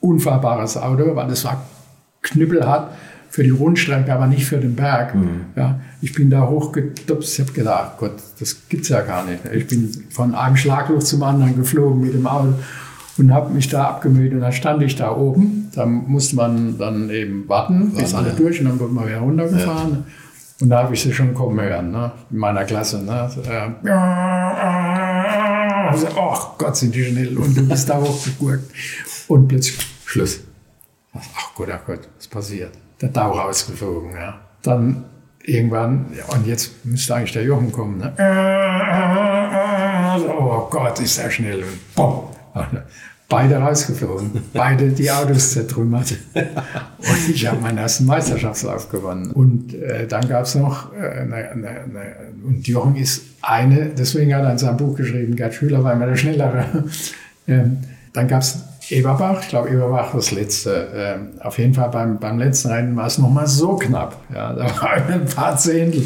unfahrbares 0.00 0.76
Auto, 0.76 1.16
weil 1.16 1.28
das 1.28 1.44
war 1.46 1.64
knüppelhart 2.20 2.90
für 3.30 3.42
die 3.42 3.50
Rundstrecke, 3.50 4.12
aber 4.12 4.26
nicht 4.26 4.44
für 4.44 4.58
den 4.58 4.76
Berg. 4.76 5.14
Mhm. 5.14 5.46
Ja, 5.56 5.80
ich 6.02 6.12
bin 6.12 6.28
da 6.28 6.46
hochgetupst, 6.46 7.32
ich 7.32 7.40
habe 7.40 7.52
gedacht, 7.52 7.92
Gott, 7.98 8.12
das 8.38 8.68
gibt's 8.68 8.90
ja 8.90 9.00
gar 9.00 9.24
nicht. 9.24 9.40
Ich 9.54 9.66
bin 9.66 9.90
von 10.10 10.34
einem 10.34 10.56
Schlagloch 10.56 11.02
zum 11.02 11.22
anderen 11.22 11.56
geflogen 11.56 12.02
mit 12.02 12.12
dem 12.12 12.26
Auto 12.26 12.54
und 13.18 13.32
habe 13.32 13.52
mich 13.52 13.68
da 13.68 13.84
abgemüht 13.88 14.32
und 14.32 14.40
dann 14.40 14.52
stand 14.52 14.82
ich 14.82 14.96
da 14.96 15.14
oben. 15.14 15.70
Da 15.74 15.86
musste 15.86 16.36
man 16.36 16.78
dann 16.78 17.10
eben 17.10 17.48
warten, 17.48 17.92
bis 17.94 18.14
alle 18.14 18.28
ja. 18.28 18.34
durch 18.34 18.60
und 18.60 18.66
dann 18.66 18.80
wird 18.80 18.92
man 18.92 19.06
wieder 19.06 19.18
runtergefahren. 19.18 19.92
Ja. 19.92 20.04
Und 20.60 20.70
da 20.70 20.84
habe 20.84 20.94
ich 20.94 21.02
sie 21.02 21.12
schon 21.12 21.34
kommen 21.34 21.60
hören, 21.60 21.90
ne? 21.90 22.12
in 22.30 22.38
meiner 22.38 22.64
Klasse. 22.64 23.02
Ne? 23.02 23.12
Also, 23.12 23.42
äh, 23.42 23.70
also, 25.88 26.06
oh 26.16 26.36
Gott, 26.56 26.76
sind 26.76 26.94
die 26.94 27.04
schnell. 27.04 27.36
Und 27.36 27.56
du 27.56 27.68
bist 27.68 27.88
da 27.88 28.00
hochgegurkt. 28.00 28.70
Und 29.28 29.48
plötzlich 29.48 29.78
Schluss. 30.06 30.40
Ach 31.12 31.54
Gott, 31.54 31.68
ach 31.72 31.84
Gott, 31.86 32.08
was 32.16 32.26
passiert? 32.26 32.72
der 33.00 33.12
Tau 33.12 33.32
rausgeflogen. 33.32 34.12
Ja. 34.12 34.40
Dann 34.62 35.04
irgendwann, 35.42 36.06
ja, 36.16 36.24
und 36.34 36.46
jetzt 36.46 36.84
müsste 36.84 37.14
eigentlich 37.14 37.32
der 37.32 37.44
Jochen 37.44 37.70
kommen. 37.72 37.98
Ne? 37.98 38.12
Oh 40.38 40.68
Gott, 40.70 40.98
ist 41.00 41.18
er 41.18 41.30
schnell. 41.30 41.62
Und 41.62 41.94
boom. 41.94 42.25
Beide 43.28 43.56
rausgeflogen, 43.56 44.30
beide 44.52 44.88
die 44.90 45.10
Autos 45.10 45.50
zertrümmert. 45.50 46.14
Und 46.32 47.28
ich 47.28 47.44
habe 47.48 47.60
meinen 47.60 47.78
ersten 47.78 48.06
Meisterschaftslauf 48.06 48.88
gewonnen. 48.88 49.32
Und 49.32 49.74
äh, 49.74 50.06
dann 50.06 50.28
gab 50.28 50.44
es 50.44 50.54
noch, 50.54 50.92
äh, 50.94 51.22
eine, 51.22 51.34
eine, 51.34 51.68
eine, 51.68 52.14
und 52.46 52.68
Jochen 52.68 52.94
ist 52.94 53.22
eine, 53.42 53.86
deswegen 53.86 54.32
hat 54.32 54.44
er 54.44 54.52
in 54.52 54.58
seinem 54.58 54.76
Buch 54.76 54.94
geschrieben, 54.96 55.34
Gerd 55.34 55.54
Schüler 55.54 55.82
war 55.82 55.94
immer 55.94 56.06
der 56.06 56.16
Schnellere. 56.16 56.64
Ähm, 57.48 57.78
dann 58.12 58.26
gab 58.26 58.42
es 58.42 58.58
Eberbach, 58.90 59.40
ich 59.40 59.48
glaube, 59.48 59.68
Eberbach 59.68 60.12
das 60.14 60.32
letzte. 60.32 60.88
Ähm, 60.94 61.28
auf 61.40 61.58
jeden 61.58 61.74
Fall 61.74 61.90
beim, 61.90 62.18
beim 62.18 62.38
letzten 62.38 62.68
Rennen 62.68 62.96
war 62.96 63.06
es 63.06 63.18
nochmal 63.18 63.46
so 63.46 63.76
knapp. 63.76 64.20
Ja, 64.34 64.52
da 64.52 64.64
waren 64.80 65.12
ein 65.12 65.24
paar 65.26 65.56
Zehntel. 65.56 66.02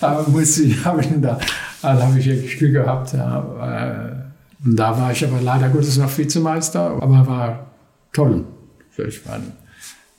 Aber 0.00 0.28
musste 0.28 0.62
ich, 0.62 0.84
habe 0.84 1.00
ich 1.00 1.08
da, 1.20 1.38
da 1.82 2.02
habe 2.02 2.18
ich 2.18 2.26
wirklich 2.26 2.56
Glück 2.58 2.72
gehabt. 2.72 3.12
Ja. 3.12 4.21
Und 4.64 4.76
da 4.76 4.98
war 4.98 5.12
ich 5.12 5.24
aber 5.24 5.40
leider 5.40 5.68
Gottes 5.68 5.96
noch 5.96 6.16
Vizemeister, 6.16 6.80
aber 7.00 7.26
war 7.26 7.66
toll. 8.12 8.44
Ich 8.96 9.26
war, 9.26 9.40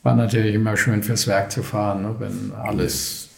war 0.02 0.16
natürlich 0.16 0.56
immer 0.56 0.76
schön 0.76 1.04
fürs 1.04 1.28
Werk 1.28 1.52
zu 1.52 1.64
fahren, 1.64 2.02
ne, 2.02 2.16
wenn 2.20 2.52
alles 2.54 3.30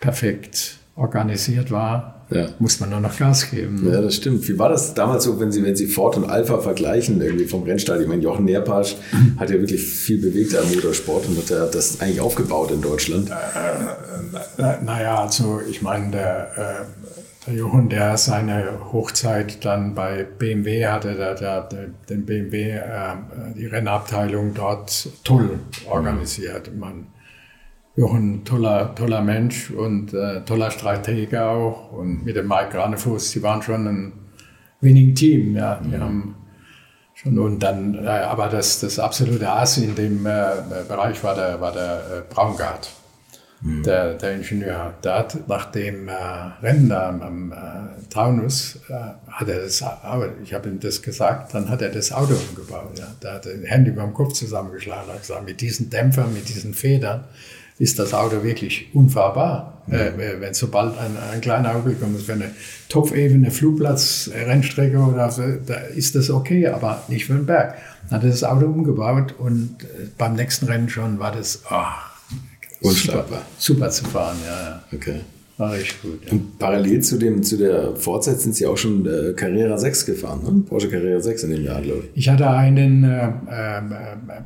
perfekt 0.00 0.78
organisiert 0.96 1.70
war, 1.70 2.26
ja. 2.30 2.48
muss 2.58 2.78
man 2.80 2.90
nur 2.90 3.00
noch 3.00 3.18
Gas 3.18 3.50
geben. 3.50 3.88
Ja, 3.90 4.00
das 4.00 4.16
stimmt. 4.16 4.46
Wie 4.48 4.58
war 4.58 4.68
das 4.68 4.94
damals 4.94 5.24
so, 5.24 5.40
wenn 5.40 5.50
Sie, 5.50 5.62
wenn 5.62 5.76
Sie 5.76 5.86
Ford 5.86 6.16
und 6.16 6.24
Alpha 6.24 6.58
vergleichen, 6.58 7.20
irgendwie 7.20 7.46
vom 7.46 7.62
Rennstall? 7.62 8.02
Ich 8.02 8.08
meine, 8.08 8.22
Jochen 8.22 8.44
Nerpasch 8.44 8.96
hat 9.38 9.50
ja 9.50 9.58
wirklich 9.58 9.82
viel 9.82 10.20
bewegt 10.20 10.56
am 10.56 10.68
Motorsport 10.72 11.26
und 11.26 11.38
hat 11.38 11.74
das 11.74 12.00
eigentlich 12.00 12.20
aufgebaut 12.20 12.70
in 12.70 12.82
Deutschland. 12.82 13.30
Äh, 13.30 14.62
äh, 14.62 14.82
naja, 14.84 15.22
also 15.22 15.60
ich 15.68 15.82
meine, 15.82 16.10
der, 16.10 16.50
äh, 16.56 17.14
der 17.16 17.23
Jochen, 17.46 17.88
der 17.88 18.16
seine 18.16 18.92
Hochzeit 18.92 19.64
dann 19.64 19.94
bei 19.94 20.24
BMW 20.24 20.86
hatte, 20.86 21.14
der, 21.14 21.34
der, 21.34 21.88
den 22.08 22.24
BMW, 22.24 22.70
äh, 22.70 23.14
die 23.56 23.66
Rennabteilung 23.66 24.54
dort 24.54 25.08
toll 25.24 25.58
organisiert. 25.88 26.72
Mhm. 26.72 26.80
Man, 26.80 27.06
Jochen, 27.96 28.44
toller, 28.44 28.94
toller 28.94 29.20
Mensch 29.20 29.70
und 29.70 30.14
äh, 30.14 30.40
toller 30.44 30.70
Stratege 30.70 31.44
auch. 31.44 31.92
Und 31.92 32.24
mit 32.24 32.34
dem 32.36 32.48
Mike 32.48 32.70
Granefuß, 32.72 33.32
die 33.32 33.42
waren 33.42 33.62
schon 33.62 33.86
ein 33.86 34.12
winning 34.80 35.14
Team. 35.14 35.54
Ja. 35.54 35.80
Die 35.84 35.96
mhm. 35.96 36.00
haben 36.00 36.34
schon, 37.14 37.38
und 37.38 37.62
dann, 37.62 37.94
äh, 37.94 38.08
aber 38.08 38.48
das, 38.48 38.80
das 38.80 38.98
absolute 38.98 39.50
Ass 39.50 39.78
in 39.78 39.94
dem 39.94 40.26
äh, 40.26 40.50
Bereich 40.88 41.22
war 41.22 41.34
der, 41.34 41.60
war 41.60 41.72
der 41.72 41.98
äh, 42.28 42.34
Braungart. 42.34 42.90
Der, 43.64 44.14
der 44.14 44.34
Ingenieur. 44.34 44.94
Der 45.02 45.18
hat 45.20 45.48
nach 45.48 45.72
dem 45.72 46.08
äh, 46.08 46.12
Rennen 46.62 46.88
da 46.90 47.08
am 47.08 47.52
äh, 47.52 47.56
Taunus, 48.10 48.78
hat 49.26 49.48
er 49.48 49.60
das, 49.62 49.82
ich 50.42 50.52
habe 50.52 50.68
ihm 50.68 50.80
das 50.80 51.00
gesagt, 51.00 51.54
dann 51.54 51.70
hat 51.70 51.80
er 51.80 51.88
das 51.88 52.12
Auto 52.12 52.34
umgebaut. 52.50 52.98
Ja. 52.98 53.06
Der 53.22 53.32
hat 53.34 53.46
die 53.46 53.66
Hände 53.66 53.90
über 53.90 54.02
dem 54.02 54.12
Kopf 54.12 54.34
zusammengeschlagen. 54.34 55.10
hat 55.10 55.20
gesagt, 55.20 55.46
mit 55.46 55.60
diesen 55.60 55.88
Dämpfern, 55.88 56.32
mit 56.34 56.48
diesen 56.48 56.74
Federn 56.74 57.24
ist 57.78 57.98
das 57.98 58.14
Auto 58.14 58.42
wirklich 58.44 58.94
unfahrbar. 58.94 59.82
Mhm. 59.86 59.94
Äh, 59.94 60.40
wenn 60.40 60.54
sobald 60.54 60.96
ein, 60.98 61.16
ein 61.32 61.40
kleiner 61.40 61.74
Auto 61.74 61.90
kommt, 61.98 62.20
für 62.20 62.34
eine 62.34 62.50
topfebene 62.88 63.50
Flugplatz-Rennstrecke 63.50 64.98
oder 64.98 65.30
so, 65.30 65.42
da 65.66 65.74
ist 65.74 66.14
das 66.14 66.30
okay, 66.30 66.68
aber 66.68 67.02
nicht 67.08 67.26
für 67.26 67.34
den 67.34 67.46
Berg. 67.46 67.76
Dann 68.10 68.18
hat 68.18 68.24
er 68.24 68.30
das 68.30 68.44
Auto 68.44 68.66
umgebaut 68.66 69.34
und 69.38 69.76
äh, 69.82 70.06
beim 70.18 70.34
nächsten 70.34 70.66
Rennen 70.66 70.90
schon 70.90 71.18
war 71.18 71.32
das 71.32 71.62
oh, 71.70 72.13
super, 72.80 73.24
super 73.58 73.90
zu 73.90 74.04
fahren. 74.04 74.36
Ja, 74.44 74.62
ja. 74.62 74.84
Okay. 74.92 75.20
War 75.56 75.76
echt 75.76 76.02
gut. 76.02 76.20
Ja. 76.26 76.32
Und 76.32 76.58
parallel 76.58 77.00
zu, 77.00 77.16
dem, 77.16 77.42
zu 77.44 77.56
der 77.56 77.94
Vorzeit 77.94 78.40
sind 78.40 78.56
Sie 78.56 78.66
auch 78.66 78.76
schon 78.76 79.06
äh, 79.06 79.34
Carrera 79.34 79.78
6 79.78 80.06
gefahren, 80.06 80.40
ne? 80.42 80.62
Porsche 80.68 80.90
Carrera 80.90 81.20
6 81.20 81.44
in 81.44 81.50
dem 81.50 81.64
Jahr, 81.64 81.80
glaube 81.80 82.04
ich. 82.12 82.18
Ich 82.22 82.28
hatte 82.28 82.50
einen 82.50 83.04
äh, 83.04 83.28
äh, 83.28 83.80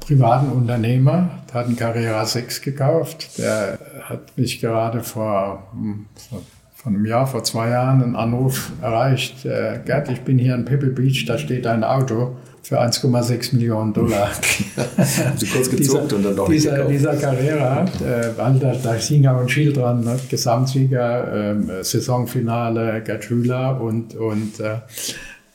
privaten 0.01 0.53
Unternehmer, 0.53 1.31
der 1.49 1.55
hat 1.55 1.67
einen 1.67 1.77
Carrera 1.77 2.27
6 2.27 2.61
gekauft. 2.61 3.39
Der 3.39 3.79
hat 4.03 4.37
mich 4.37 4.61
gerade 4.61 5.03
vor, 5.03 5.67
hm, 5.73 6.05
vor, 6.29 6.43
vor 6.75 6.93
einem 6.93 7.07
Jahr, 7.07 7.27
vor 7.27 7.43
zwei 7.43 7.71
Jahren, 7.71 8.03
einen 8.03 8.17
Anruf 8.17 8.71
erreicht. 8.83 9.47
Äh, 9.47 9.81
Gerd, 9.87 10.11
ich 10.11 10.21
bin 10.21 10.39
hier 10.39 10.55
in 10.55 10.67
Pebble 10.67 10.91
Beach, 10.91 11.25
da 11.27 11.39
steht 11.39 11.67
ein 11.67 11.85
Auto 11.85 12.37
für 12.69 12.79
1,6 12.79 13.55
Millionen 13.55 13.95
Dollar. 13.95 14.29
Haben 14.77 15.39
Sie 15.39 15.47
kurz 15.47 15.71
gezuckt 15.71 16.13
und 16.13 16.23
dann 16.23 16.37
doch 16.37 16.51
dieser, 16.51 16.85
nicht 16.85 17.01
Dieser 17.01 17.17
Carrera, 17.17 17.85
äh, 17.85 18.35
da, 18.37 18.75
da 18.75 18.93
hing 18.93 19.27
auch 19.27 19.41
ein 19.41 19.49
Schild 19.49 19.79
dran, 19.79 20.05
ne? 20.05 20.19
Gesamtsieger, 20.29 21.55
äh, 21.55 21.83
Saisonfinale, 21.83 23.03
Schüler 23.23 23.81
und, 23.81 24.15
und 24.15 24.61
äh, 24.61 24.81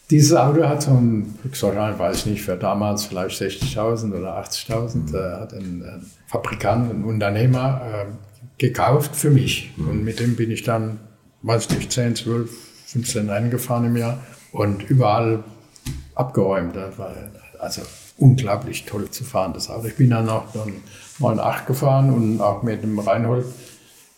dieses 0.10 0.36
Auto 0.36 0.68
hat 0.68 0.82
so 0.82 0.90
ein, 0.90 1.36
ich 1.44 1.62
weiß 1.62 2.18
ich 2.18 2.26
nicht, 2.26 2.42
für 2.42 2.56
damals 2.56 3.06
vielleicht 3.06 3.40
60.000 3.40 4.18
oder 4.18 4.36
80.000, 4.40 4.96
mhm. 4.96 5.16
äh, 5.16 5.40
hat 5.40 5.54
ein, 5.54 5.84
ein, 5.86 6.06
Fabrikant, 6.26 6.92
ein 6.92 7.04
Unternehmer 7.04 7.82
äh, 7.86 8.06
gekauft 8.58 9.16
für 9.16 9.30
mich. 9.30 9.72
Mhm. 9.78 9.88
Und 9.88 10.04
mit 10.04 10.20
dem 10.20 10.36
bin 10.36 10.50
ich 10.50 10.64
dann, 10.64 10.98
weiß 11.44 11.70
nicht, 11.70 11.92
10, 11.92 12.16
12, 12.16 12.50
15 12.88 13.30
Rennen 13.30 13.52
gefahren 13.52 13.86
im 13.86 13.98
Jahr 13.98 14.18
und 14.52 14.90
überall 14.90 15.44
abgeräumt. 16.16 16.76
Das 16.76 16.98
war 16.98 17.14
also 17.60 17.82
unglaublich 18.18 18.86
toll 18.86 19.10
zu 19.10 19.24
fahren, 19.24 19.54
das 19.54 19.70
Auto. 19.70 19.88
Ich 19.88 19.96
bin 19.96 20.10
dann 20.10 20.30
auch 20.30 20.46
dann 20.54 20.74
9,8 21.20 21.66
gefahren 21.66 22.14
und 22.14 22.42
auch 22.42 22.64
mit 22.64 22.84
dem 22.84 23.00
Reinhold 23.00 23.46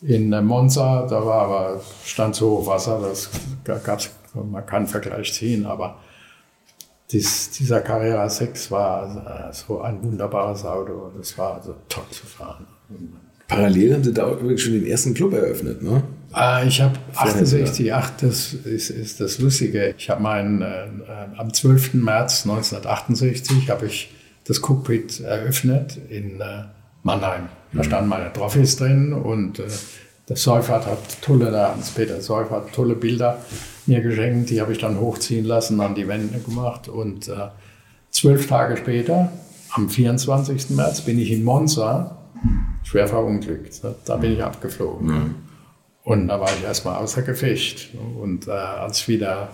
in 0.02 0.30
Monza. 0.46 1.08
Da 1.10 1.26
war 1.26 1.44
aber 1.44 1.82
stand 2.04 2.36
so 2.36 2.66
Wasser, 2.66 3.00
das 3.02 3.30
gab's, 3.84 4.12
man 4.34 4.66
kann 4.66 4.88
Vergleich 4.88 5.34
ziehen, 5.34 5.66
aber 5.66 5.98
dies, 7.12 7.52
dieser 7.52 7.82
Carrera 7.82 8.28
6 8.28 8.72
war 8.72 9.52
so 9.54 9.82
ein 9.82 10.04
wunderbares 10.04 10.66
Auto. 10.66 11.12
Das 11.18 11.38
war 11.38 11.56
also 11.56 11.76
toll 11.88 12.06
zu 12.10 12.26
fahren. 12.26 12.66
Parallel 13.48 13.94
haben 13.94 14.04
Sie 14.04 14.14
da 14.14 14.32
übrigens 14.32 14.62
schon 14.62 14.74
den 14.74 14.88
ersten 14.88 15.14
Club 15.14 15.34
eröffnet, 15.34 15.84
ne? 15.84 16.04
Ah, 16.36 16.64
ich 16.68 16.82
habe 16.82 17.00
68, 17.16 17.94
ach, 17.94 18.10
das 18.20 18.54
ist, 18.54 18.90
ist 18.90 19.22
das 19.22 19.40
Lustige. 19.40 19.96
Ich 19.98 20.10
habe 20.10 20.22
meinen, 20.22 20.62
äh, 20.62 20.84
äh, 20.84 21.38
am 21.38 21.54
12. 21.54 21.94
März 21.94 22.44
1968 22.44 23.70
habe 23.70 23.86
ich 23.86 24.14
das 24.46 24.60
Cockpit 24.60 25.22
eröffnet 25.22 25.98
in 26.10 26.42
äh, 26.42 26.64
Mannheim. 27.04 27.48
Da 27.72 27.80
mhm. 27.80 27.84
standen 27.86 28.10
meine 28.10 28.34
Trophys 28.34 28.76
drin 28.76 29.14
und 29.14 29.60
äh, 29.60 29.64
der 30.28 30.36
Seufert 30.36 30.86
hat 30.86 31.22
tolle, 31.22 31.52
der 31.52 31.70
Hans-Peter 31.70 32.20
Seufert 32.20 32.74
tolle 32.74 32.96
Bilder 32.96 33.38
mir 33.86 34.02
geschenkt. 34.02 34.50
Die 34.50 34.60
habe 34.60 34.74
ich 34.74 34.80
dann 34.80 35.00
hochziehen 35.00 35.46
lassen, 35.46 35.80
an 35.80 35.96
die 35.96 36.10
Wände 36.10 36.40
gemacht 36.40 36.90
und 36.90 37.30
äh, 37.30 37.48
zwölf 38.12 38.48
Tage 38.48 38.76
später, 38.76 39.32
am 39.72 39.90
24. 39.90 40.72
März, 40.72 41.00
bin 41.00 41.18
ich 41.18 41.32
in 41.32 41.46
Monza 41.46 42.18
schwer 42.84 43.08
verunglückt. 43.08 43.82
Da 44.04 44.18
bin 44.18 44.34
ich 44.34 44.44
abgeflogen. 44.44 45.08
Mhm. 45.08 45.36
Und 46.06 46.28
da 46.28 46.40
war 46.40 46.50
ich 46.56 46.64
erstmal 46.64 46.98
außer 46.98 47.24
Gefecht. 47.24 47.90
Und 48.22 48.48
äh, 48.48 48.52
als 48.52 49.00
ich 49.00 49.08
wieder 49.08 49.50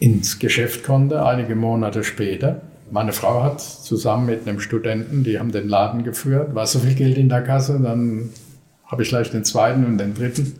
ins 0.00 0.40
Geschäft 0.40 0.82
konnte, 0.82 1.24
einige 1.24 1.54
Monate 1.54 2.02
später, 2.02 2.62
meine 2.90 3.12
Frau 3.12 3.44
hat 3.44 3.60
zusammen 3.60 4.26
mit 4.26 4.46
einem 4.46 4.58
Studenten, 4.58 5.22
die 5.22 5.38
haben 5.38 5.52
den 5.52 5.68
Laden 5.68 6.02
geführt, 6.02 6.54
war 6.54 6.66
so 6.66 6.80
viel 6.80 6.94
Geld 6.94 7.16
in 7.16 7.28
der 7.28 7.42
Kasse, 7.42 7.78
dann 7.80 8.30
habe 8.84 9.04
ich 9.04 9.08
gleich 9.08 9.30
den 9.30 9.44
zweiten 9.44 9.84
und 9.86 9.98
den 9.98 10.14
dritten 10.14 10.56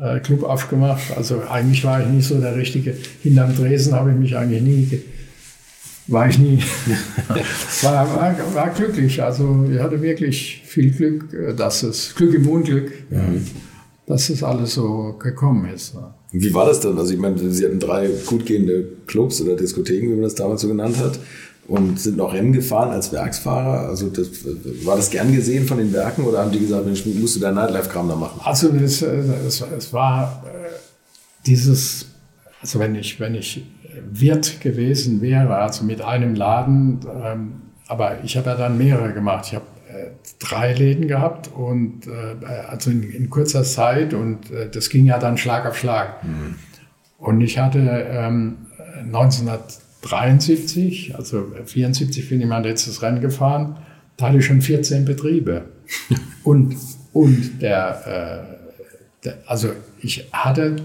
äh, 0.00 0.18
Club 0.18 0.42
aufgemacht. 0.42 1.16
Also 1.16 1.42
eigentlich 1.48 1.84
war 1.84 2.00
ich 2.00 2.08
nicht 2.08 2.26
so 2.26 2.40
der 2.40 2.56
Richtige. 2.56 2.96
Hinterm 3.22 3.54
Dresen 3.56 3.94
habe 3.94 4.10
ich 4.10 4.16
mich 4.16 4.36
eigentlich 4.36 4.62
nie, 4.62 5.02
war 6.08 6.28
ich 6.28 6.38
nie, 6.40 6.58
war, 7.82 8.16
war, 8.16 8.54
war, 8.54 8.70
glücklich. 8.70 9.22
Also 9.22 9.68
ich 9.72 9.78
hatte 9.78 10.02
wirklich 10.02 10.62
viel 10.66 10.90
Glück, 10.90 11.32
äh, 11.32 11.54
dass 11.54 11.84
es, 11.84 12.12
Glück 12.16 12.34
im 12.34 12.48
Unglück. 12.48 12.92
Mhm 13.08 13.46
dass 14.10 14.28
das 14.28 14.42
alles 14.42 14.74
so 14.74 15.14
gekommen 15.18 15.68
ist. 15.72 15.94
Wie 16.32 16.52
war 16.52 16.66
das 16.66 16.80
dann? 16.80 16.98
Also 16.98 17.14
ich 17.14 17.18
meine, 17.18 17.38
Sie 17.38 17.64
hatten 17.64 17.80
drei 17.80 18.08
gut 18.26 18.46
gehende 18.46 18.84
Clubs 19.06 19.40
oder 19.40 19.56
Diskotheken, 19.56 20.10
wie 20.10 20.14
man 20.14 20.22
das 20.22 20.34
damals 20.34 20.60
so 20.60 20.68
genannt 20.68 20.98
hat, 20.98 21.18
und 21.66 21.98
sind 22.00 22.16
noch 22.16 22.32
Rennen 22.34 22.52
gefahren 22.52 22.90
als 22.90 23.12
Werksfahrer. 23.12 23.88
Also 23.88 24.08
das, 24.08 24.28
war 24.84 24.96
das 24.96 25.10
gern 25.10 25.32
gesehen 25.32 25.66
von 25.66 25.78
den 25.78 25.92
Werken 25.92 26.24
oder 26.24 26.40
haben 26.40 26.50
die 26.50 26.58
gesagt, 26.58 26.84
Mensch, 26.84 27.06
musst 27.06 27.36
du 27.36 27.40
dein 27.40 27.54
Nightlife-Kram 27.54 28.08
da 28.08 28.16
machen? 28.16 28.40
Also 28.44 28.68
es, 28.70 29.02
es, 29.02 29.60
es 29.60 29.92
war 29.92 30.44
äh, 30.46 30.68
dieses, 31.46 32.06
also 32.60 32.78
wenn 32.80 32.94
ich, 32.96 33.20
wenn 33.20 33.34
ich 33.34 33.64
Wirt 34.10 34.60
gewesen 34.60 35.20
wäre, 35.20 35.56
also 35.56 35.84
mit 35.84 36.00
einem 36.00 36.34
Laden, 36.34 37.00
ähm, 37.22 37.52
aber 37.86 38.22
ich 38.24 38.36
habe 38.36 38.50
ja 38.50 38.56
dann 38.56 38.78
mehrere 38.78 39.12
gemacht. 39.12 39.46
Ich 39.48 39.54
habe 39.54 39.64
drei 40.38 40.72
Läden 40.72 41.08
gehabt 41.08 41.50
und 41.54 42.06
äh, 42.06 42.36
also 42.68 42.90
in, 42.90 43.10
in, 43.10 43.28
kurzer 43.30 43.64
Zeit 43.64 44.14
und 44.14 44.50
äh, 44.50 44.70
das 44.70 44.88
ging 44.90 45.06
ja 45.06 45.18
dann 45.18 45.38
Schlag 45.38 45.66
auf 45.66 45.76
Schlag. 45.78 46.22
Mhm. 46.24 46.54
Und 47.18 47.40
ich 47.40 47.58
hatte 47.58 48.06
ähm, 48.10 48.58
1973, 49.06 51.16
also 51.16 51.46
74 51.64 52.28
bin 52.28 52.40
ich 52.40 52.46
mein 52.46 52.62
letztes 52.62 53.02
Rennen 53.02 53.20
gefahren, 53.20 53.78
da 54.16 54.28
hatte 54.28 54.38
ich 54.38 54.46
schon 54.46 54.62
14 54.62 55.04
Betriebe. 55.04 55.64
und, 56.44 56.76
und 57.12 57.60
der, 57.60 58.06
äh, 58.06 58.38
der, 59.24 59.38
also 59.46 59.72
ich 60.00 60.28
hatte 60.32 60.76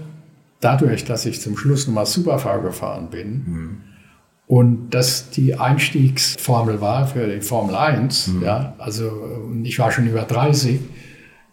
dadurch, 0.60 1.04
dass 1.04 1.24
ich 1.26 1.40
zum 1.40 1.56
Schluss 1.56 1.86
nochmal 1.86 2.06
Superfahr 2.06 2.60
gefahren 2.60 3.10
bin, 3.10 3.44
mhm 3.46 3.82
und 4.46 4.90
das 4.90 5.30
die 5.30 5.58
Einstiegsformel 5.58 6.80
war 6.80 7.06
für 7.06 7.26
die 7.26 7.40
Formel 7.40 7.74
1. 7.74 8.28
Mhm. 8.28 8.42
Ja, 8.42 8.74
also 8.78 9.10
ich 9.64 9.78
war 9.78 9.90
schon 9.90 10.06
über 10.06 10.22
30. 10.22 10.80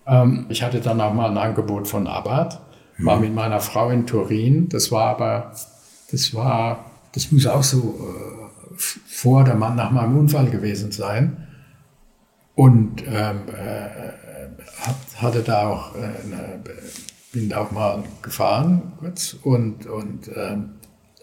Ähm, 0.06 0.46
ich 0.50 0.62
hatte 0.62 0.80
dann 0.80 1.02
auch 1.02 1.14
mal 1.14 1.30
ein 1.32 1.38
Angebot 1.38 1.88
von 1.88 2.06
Abarth, 2.06 2.60
mhm. 2.98 3.06
war 3.06 3.20
mit 3.20 3.34
meiner 3.34 3.60
Frau 3.60 3.90
in 3.90 4.06
Turin. 4.06 4.70
Das 4.70 4.92
war 4.92 5.08
aber, 5.08 5.52
das 6.12 6.36
war, 6.36 6.86
das 7.14 7.32
muss 7.32 7.48
auch 7.48 7.64
so 7.64 8.00
äh, 8.00 8.74
vor 8.78 9.44
der 9.44 9.56
Mann 9.56 9.76
nach 9.76 9.90
meinem 9.90 10.18
Unfall 10.18 10.50
gewesen 10.50 10.92
sein. 10.92 11.48
Und 12.56 13.04
ähm, 13.08 13.40
äh, 13.48 14.14
hatte 15.18 15.42
da 15.42 15.68
auch, 15.68 15.96
äh, 15.96 16.10
bin 17.32 17.50
da 17.50 17.62
auch 17.62 17.72
mal 17.72 18.04
gefahren 18.22 18.94
kurz 19.00 19.36
und, 19.42 19.88
und 19.88 20.30
ähm, 20.36 20.74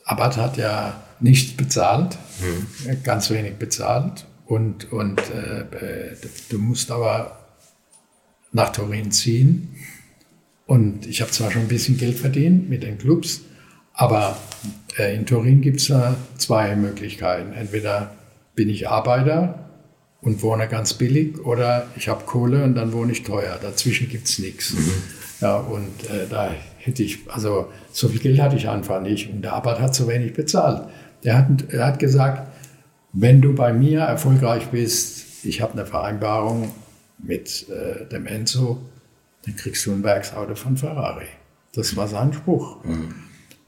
Abarth 0.05 0.37
hat 0.37 0.57
ja 0.57 0.95
nicht 1.21 1.57
bezahlt, 1.57 2.19
mhm. 2.41 3.03
ganz 3.03 3.31
wenig 3.31 3.57
bezahlt. 3.57 4.27
Und, 4.47 4.93
und 4.93 5.21
äh, 5.21 6.17
du 6.49 6.59
musst 6.59 6.91
aber 6.91 7.39
nach 8.53 8.71
Turin 8.73 9.13
ziehen. 9.13 9.77
Und 10.67 11.07
ich 11.07 11.21
habe 11.21 11.31
zwar 11.31 11.51
schon 11.51 11.63
ein 11.63 11.69
bisschen 11.69 11.99
Geld 11.99 12.19
verdient 12.19 12.69
mit 12.69 12.83
den 12.83 12.99
Clubs, 12.99 13.43
aber 13.93 14.37
äh, 14.99 15.15
in 15.17 15.27
Turin 15.27 15.61
gibt 15.61 15.81
es 15.81 15.89
da 15.89 16.17
zwei 16.39 16.77
Möglichkeiten. 16.77 17.53
Entweder 17.53 18.13
bin 18.55 18.69
ich 18.69 18.89
Arbeiter 18.89 19.71
und 20.21 20.43
wohne 20.43 20.69
ganz 20.69 20.95
billig 20.95 21.39
oder 21.45 21.87
ich 21.97 22.09
habe 22.09 22.25
Kohle 22.25 22.65
und 22.65 22.75
dann 22.75 22.93
wohne 22.93 23.13
ich 23.13 23.23
teuer. 23.23 23.59
Dazwischen 23.61 24.09
gibt 24.09 24.29
es 24.29 24.39
nichts. 24.39 24.75
Mhm. 24.75 24.93
Ja, 25.41 25.57
und 25.57 26.05
äh, 26.11 26.27
da 26.29 26.55
hätte 26.79 27.03
ich, 27.03 27.19
also 27.29 27.71
so 27.93 28.09
viel 28.09 28.21
Geld 28.21 28.41
hatte 28.41 28.57
ich 28.57 28.69
einfach 28.69 29.01
nicht 29.01 29.31
und 29.31 29.43
der 29.43 29.55
Arbeiter 29.55 29.83
hat 29.83 29.95
zu 29.95 30.07
wenig 30.07 30.35
bezahlt. 30.35 30.89
Der 31.25 31.39
hat, 31.39 31.47
er 31.69 31.87
hat 31.87 31.99
gesagt, 31.99 32.49
wenn 33.13 33.41
du 33.41 33.55
bei 33.55 33.73
mir 33.73 34.01
erfolgreich 34.01 34.69
bist, 34.69 35.45
ich 35.45 35.61
habe 35.61 35.73
eine 35.73 35.87
Vereinbarung 35.87 36.71
mit 37.19 37.67
äh, 37.69 38.07
dem 38.07 38.27
Enzo, 38.27 38.79
dann 39.45 39.57
kriegst 39.57 39.85
du 39.87 39.93
ein 39.93 40.03
Werksauto 40.03 40.55
von 40.55 40.77
Ferrari. 40.77 41.27
Das 41.75 41.97
war 41.97 42.09
sein 42.09 42.33
Spruch. 42.33 42.85
Mhm. 42.85 43.15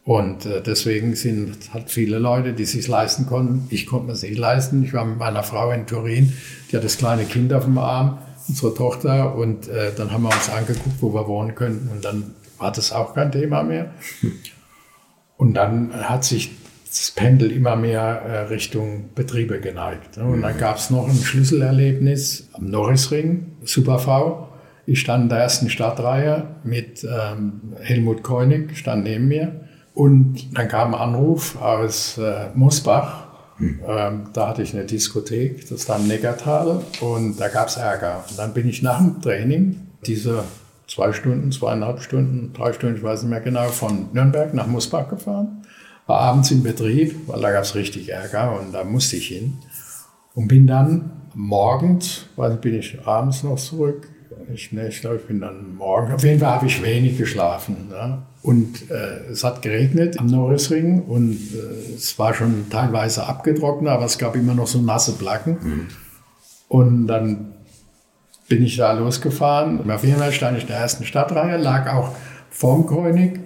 Und 0.04 0.46
äh, 0.46 0.62
deswegen 0.62 1.14
sind 1.14 1.72
halt 1.72 1.90
viele 1.90 2.18
Leute, 2.18 2.54
die 2.54 2.64
sich 2.64 2.88
leisten 2.88 3.26
konnten. 3.26 3.66
Ich 3.70 3.86
konnte 3.86 4.12
es 4.12 4.22
nicht 4.22 4.38
leisten. 4.38 4.82
Ich 4.82 4.92
war 4.92 5.04
mit 5.04 5.18
meiner 5.18 5.42
Frau 5.42 5.70
in 5.70 5.86
Turin, 5.86 6.32
die 6.70 6.76
hat 6.76 6.84
das 6.84 6.98
kleine 6.98 7.24
Kind 7.24 7.52
auf 7.52 7.64
dem 7.64 7.78
Arm, 7.78 8.18
unsere 8.48 8.74
Tochter. 8.74 9.36
Und 9.36 9.68
äh, 9.68 9.92
dann 9.96 10.10
haben 10.10 10.22
wir 10.22 10.30
uns 10.30 10.50
angeguckt, 10.50 10.96
wo 11.00 11.14
wir 11.14 11.28
wohnen 11.28 11.54
könnten. 11.54 11.88
Und 11.88 12.04
dann 12.04 12.34
war 12.58 12.72
das 12.72 12.92
auch 12.92 13.14
kein 13.14 13.30
Thema 13.30 13.62
mehr. 13.62 13.92
Und 15.36 15.54
dann 15.54 15.92
hat 16.08 16.24
sich 16.24 16.50
das 16.92 17.10
Pendel 17.10 17.50
immer 17.50 17.74
mehr 17.74 18.02
äh, 18.02 18.38
Richtung 18.48 19.10
Betriebe 19.14 19.60
geneigt. 19.60 20.18
Und 20.18 20.42
dann 20.42 20.58
gab 20.58 20.76
es 20.76 20.90
noch 20.90 21.08
ein 21.08 21.16
Schlüsselerlebnis 21.16 22.48
am 22.52 22.66
Norrisring, 22.66 23.52
Super 23.64 23.98
V. 23.98 24.48
Ich 24.84 25.00
stand 25.00 25.24
in 25.24 25.28
der 25.30 25.38
ersten 25.38 25.70
Stadtreihe 25.70 26.48
mit 26.64 27.04
ähm, 27.04 27.74
Helmut 27.80 28.22
Koenig, 28.22 28.76
stand 28.76 29.04
neben 29.04 29.26
mir. 29.26 29.60
Und 29.94 30.56
dann 30.56 30.68
kam 30.68 30.94
ein 30.94 31.00
Anruf 31.00 31.60
aus 31.60 32.18
äh, 32.18 32.48
Mosbach. 32.54 33.28
Hm. 33.56 33.80
Ähm, 33.86 34.20
da 34.34 34.48
hatte 34.48 34.62
ich 34.62 34.74
eine 34.74 34.84
Diskothek, 34.84 35.68
das 35.68 35.88
war 35.88 35.98
im 35.98 36.08
Neckartal, 36.08 36.82
und 37.00 37.38
da 37.40 37.48
gab 37.48 37.68
es 37.68 37.76
Ärger. 37.76 38.24
Und 38.28 38.38
dann 38.38 38.52
bin 38.52 38.68
ich 38.68 38.82
nach 38.82 38.98
dem 38.98 39.20
Training, 39.20 39.76
diese 40.06 40.44
zwei 40.88 41.12
Stunden, 41.12 41.52
zweieinhalb 41.52 42.00
Stunden, 42.00 42.52
drei 42.52 42.72
Stunden, 42.72 42.96
ich 42.96 43.02
weiß 43.02 43.22
nicht 43.22 43.30
mehr 43.30 43.40
genau, 43.40 43.68
von 43.68 44.08
Nürnberg 44.12 44.52
nach 44.52 44.66
Mosbach 44.66 45.08
gefahren. 45.08 45.61
War 46.06 46.20
abends 46.20 46.50
im 46.50 46.62
Betrieb, 46.62 47.28
weil 47.28 47.40
da 47.40 47.52
gab 47.52 47.62
es 47.62 47.74
richtig 47.74 48.08
Ärger 48.08 48.58
und 48.60 48.72
da 48.72 48.84
musste 48.84 49.16
ich 49.16 49.28
hin. 49.28 49.58
Und 50.34 50.48
bin 50.48 50.66
dann 50.66 51.10
morgens, 51.34 52.26
weil 52.36 52.56
bin 52.56 52.74
ich 52.74 53.06
abends 53.06 53.42
noch 53.42 53.56
zurück, 53.56 54.08
ich, 54.52 54.72
ne, 54.72 54.88
ich 54.88 55.00
glaube, 55.00 55.16
ich 55.16 55.26
bin 55.26 55.40
dann 55.40 55.76
morgen. 55.76 56.12
Auf 56.12 56.24
jeden 56.24 56.40
Fall 56.40 56.50
habe 56.50 56.66
ich 56.66 56.82
wenig 56.82 57.18
geschlafen. 57.18 57.88
Ja. 57.90 58.22
Und 58.42 58.90
äh, 58.90 59.30
es 59.30 59.44
hat 59.44 59.62
geregnet 59.62 60.18
am 60.18 60.26
Norrisring 60.26 61.02
und 61.02 61.32
äh, 61.32 61.94
es 61.94 62.18
war 62.18 62.34
schon 62.34 62.66
teilweise 62.70 63.26
abgetrocknet, 63.26 63.90
aber 63.90 64.04
es 64.04 64.18
gab 64.18 64.34
immer 64.34 64.54
noch 64.54 64.66
so 64.66 64.80
nasse 64.80 65.12
Placken. 65.12 65.58
Mhm. 65.62 65.86
Und 66.68 67.06
dann 67.06 67.54
bin 68.48 68.62
ich 68.64 68.76
da 68.76 68.92
losgefahren. 68.92 69.88
Auf 69.90 70.04
jeden 70.04 70.18
Fall 70.18 70.32
stand 70.32 70.56
ich 70.56 70.64
in 70.64 70.68
der 70.68 70.78
ersten 70.78 71.04
Stadtreihe, 71.04 71.56
lag 71.56 71.92
auch 71.92 72.10
vorm 72.50 72.86
König 72.86 73.40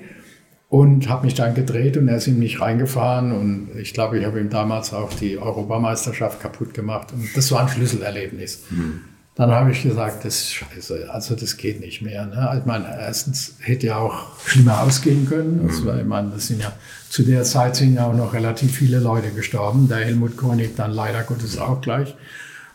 und 0.68 1.08
habe 1.08 1.26
mich 1.26 1.34
dann 1.34 1.54
gedreht 1.54 1.96
und 1.96 2.08
er 2.08 2.16
ist 2.16 2.26
in 2.26 2.38
mich 2.38 2.60
reingefahren 2.60 3.32
und 3.32 3.68
ich 3.78 3.94
glaube, 3.94 4.18
ich 4.18 4.24
habe 4.24 4.40
ihm 4.40 4.50
damals 4.50 4.92
auch 4.92 5.12
die 5.12 5.38
Europameisterschaft 5.38 6.40
kaputt 6.40 6.74
gemacht 6.74 7.12
und 7.12 7.36
das 7.36 7.52
war 7.52 7.62
ein 7.62 7.68
Schlüsselerlebnis. 7.68 8.62
Mhm. 8.70 9.02
Dann 9.36 9.50
habe 9.50 9.70
ich 9.70 9.82
gesagt, 9.82 10.24
das 10.24 10.36
ist 10.36 10.54
scheiße, 10.54 11.10
also 11.12 11.36
das 11.36 11.58
geht 11.58 11.80
nicht 11.80 12.00
mehr. 12.00 12.24
Ne? 12.24 12.56
Ich 12.58 12.64
meine, 12.64 12.86
erstens 12.98 13.56
hätte 13.60 13.88
ja 13.88 13.98
auch 13.98 14.40
schlimmer 14.46 14.80
ausgehen 14.80 15.28
können. 15.28 15.64
Mhm. 15.64 15.98
ich 15.98 16.06
meine, 16.06 16.30
das 16.30 16.48
sind 16.48 16.62
ja, 16.62 16.72
zu 17.10 17.22
der 17.22 17.44
Zeit 17.44 17.76
sind 17.76 17.94
ja 17.94 18.06
auch 18.06 18.14
noch 18.14 18.32
relativ 18.32 18.74
viele 18.74 18.98
Leute 18.98 19.30
gestorben. 19.30 19.88
Der 19.88 19.98
Helmut 19.98 20.38
Koenig 20.38 20.74
dann 20.74 20.90
leider 20.90 21.22
Gottes 21.22 21.58
auch 21.58 21.82
gleich, 21.82 22.16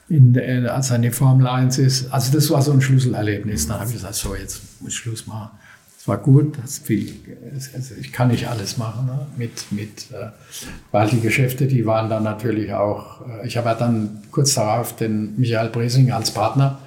in 0.08 0.34
der, 0.34 0.74
als 0.74 0.92
er 0.92 0.98
in 0.98 1.02
die 1.02 1.10
Formel 1.10 1.48
1 1.48 1.80
ist. 1.80 2.14
Also 2.14 2.32
das 2.32 2.52
war 2.52 2.62
so 2.62 2.72
ein 2.72 2.82
Schlüsselerlebnis. 2.82 3.68
Dann 3.68 3.80
habe 3.80 3.88
ich 3.90 3.96
gesagt, 3.96 4.14
so 4.14 4.36
jetzt 4.36 4.62
muss 4.82 4.92
ich 4.92 4.98
Schluss 5.00 5.26
machen. 5.26 5.50
Es 6.02 6.08
war 6.08 6.18
gut, 6.18 6.58
viel, 6.84 7.14
also 7.76 7.94
ich 7.94 8.12
kann 8.12 8.30
nicht 8.30 8.48
alles 8.48 8.80
machen 8.80 9.06
ne? 9.06 9.28
mit, 9.38 9.72
mit 9.72 10.10
äh, 10.12 10.32
weil 10.90 11.08
die 11.08 11.20
Geschäfte, 11.20 11.68
die 11.68 11.86
waren 11.86 12.10
dann 12.10 12.24
natürlich 12.24 12.74
auch, 12.74 13.22
äh, 13.28 13.46
ich 13.46 13.56
habe 13.56 13.70
ja 13.70 13.76
dann 13.76 14.24
kurz 14.32 14.56
darauf 14.56 14.96
den 14.96 15.38
Michael 15.38 15.70
Bresing 15.70 16.12
als 16.12 16.32
Partner 16.32 16.80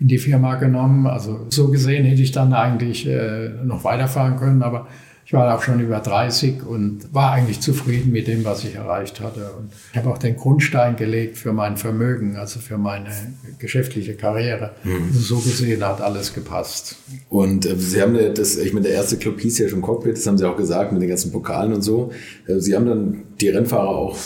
in 0.00 0.08
die 0.08 0.18
Firma 0.18 0.56
genommen. 0.56 1.06
Also 1.06 1.46
so 1.48 1.70
gesehen 1.70 2.04
hätte 2.06 2.20
ich 2.20 2.32
dann 2.32 2.52
eigentlich 2.54 3.06
äh, 3.06 3.50
noch 3.62 3.84
weiterfahren 3.84 4.36
können, 4.36 4.64
aber 4.64 4.88
ich 5.26 5.32
war 5.32 5.52
auch 5.52 5.60
schon 5.60 5.80
über 5.80 5.98
30 5.98 6.64
und 6.64 7.12
war 7.12 7.32
eigentlich 7.32 7.60
zufrieden 7.60 8.12
mit 8.12 8.28
dem, 8.28 8.44
was 8.44 8.62
ich 8.62 8.76
erreicht 8.76 9.20
hatte. 9.20 9.50
Und 9.58 9.72
ich 9.90 9.98
habe 9.98 10.08
auch 10.08 10.18
den 10.18 10.36
Grundstein 10.36 10.94
gelegt 10.94 11.36
für 11.36 11.52
mein 11.52 11.76
Vermögen, 11.76 12.36
also 12.36 12.60
für 12.60 12.78
meine 12.78 13.10
geschäftliche 13.58 14.14
Karriere. 14.14 14.70
Mhm. 14.84 15.08
Also 15.08 15.18
so 15.18 15.38
gesehen 15.40 15.84
hat 15.84 16.00
alles 16.00 16.32
gepasst. 16.32 16.94
Und 17.28 17.66
äh, 17.66 17.74
Sie 17.76 18.00
haben 18.00 18.14
ja 18.14 18.28
das, 18.28 18.56
ich 18.56 18.72
meine, 18.72 18.86
der 18.86 18.94
erste 18.94 19.16
Club 19.16 19.40
hieß 19.40 19.58
ja 19.58 19.68
schon 19.68 19.82
Cockpit, 19.82 20.16
das 20.16 20.24
haben 20.28 20.38
Sie 20.38 20.48
auch 20.48 20.56
gesagt, 20.56 20.92
mit 20.92 21.02
den 21.02 21.08
ganzen 21.08 21.32
Pokalen 21.32 21.72
und 21.72 21.82
so. 21.82 22.12
Äh, 22.46 22.60
Sie 22.60 22.76
haben 22.76 22.86
dann 22.86 23.22
die 23.40 23.48
Rennfahrer 23.48 23.88
auch 23.88 24.16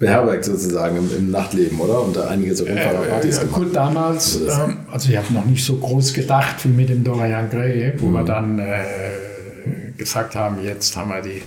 beherbergt 0.00 0.44
sozusagen 0.44 0.96
im, 0.96 1.16
im, 1.16 1.30
Nachtleben, 1.30 1.78
oder? 1.78 2.02
Und 2.02 2.16
da 2.16 2.26
einige 2.26 2.56
so 2.56 2.64
Rennfahrerpartys 2.64 3.38
äh, 3.38 3.44
äh, 3.44 3.46
Gut, 3.46 3.76
damals, 3.76 4.40
äh, 4.40 4.50
also 4.90 5.08
ich 5.08 5.16
habe 5.16 5.32
noch 5.32 5.44
nicht 5.44 5.64
so 5.64 5.76
groß 5.76 6.14
gedacht 6.14 6.64
wie 6.64 6.68
mit 6.70 6.88
dem 6.88 7.04
Dorian 7.04 7.48
Gray, 7.48 7.92
wo 7.98 8.06
mhm. 8.06 8.12
wir 8.14 8.24
dann 8.24 8.58
äh, 8.58 8.74
gesagt 9.96 10.34
haben, 10.34 10.62
jetzt 10.62 10.96
haben 10.96 11.10
wir 11.10 11.22
die 11.22 11.42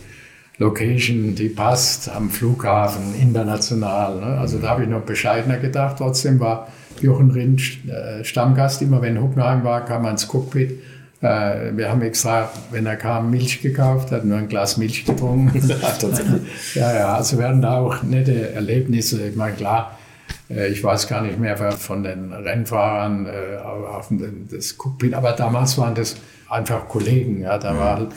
Location, 0.57 1.35
die 1.35 1.49
passt 1.49 2.09
am 2.09 2.29
Flughafen, 2.29 3.15
international. 3.19 4.19
Ne? 4.19 4.37
Also 4.39 4.59
da 4.59 4.69
habe 4.69 4.83
ich 4.83 4.89
noch 4.89 5.01
bescheidener 5.01 5.57
gedacht. 5.57 5.97
Trotzdem 5.97 6.39
war 6.39 6.67
Jochen 7.01 7.31
Rindt 7.31 7.61
äh, 7.87 8.23
Stammgast. 8.23 8.81
Immer 8.81 9.01
wenn 9.01 9.21
Hockenheim 9.21 9.63
war, 9.63 9.83
kam 9.83 10.05
er 10.05 10.11
ins 10.11 10.27
Cockpit. 10.27 10.79
Äh, 11.21 11.75
wir 11.75 11.89
haben 11.89 12.01
extra, 12.01 12.49
wenn 12.71 12.85
er 12.85 12.97
kam, 12.97 13.31
Milch 13.31 13.61
gekauft, 13.61 14.11
hat 14.11 14.25
nur 14.25 14.37
ein 14.37 14.47
Glas 14.47 14.77
Milch 14.77 15.05
getrunken. 15.05 15.59
ja, 16.75 16.93
ja, 16.93 17.15
also 17.15 17.37
werden 17.39 17.61
da 17.61 17.79
auch 17.79 18.03
nette 18.03 18.51
Erlebnisse. 18.51 19.27
Ich 19.27 19.35
meine, 19.35 19.55
klar, 19.55 19.97
äh, 19.97 20.02
ich 20.49 20.83
weiß 20.83 21.07
gar 21.07 21.21
nicht 21.21 21.39
mehr 21.39 21.57
von 21.57 22.03
den 22.03 22.33
Rennfahrern 22.33 23.27
auf 23.63 24.11
das 24.51 24.77
Cockpit, 24.77 25.13
aber 25.13 25.31
damals 25.31 25.77
waren 25.77 25.95
das 25.95 26.15
einfach 26.49 26.87
Kollegen. 26.87 27.41
Ja, 27.41 27.57
da 27.57 27.77
war 27.77 27.95
halt 27.97 28.11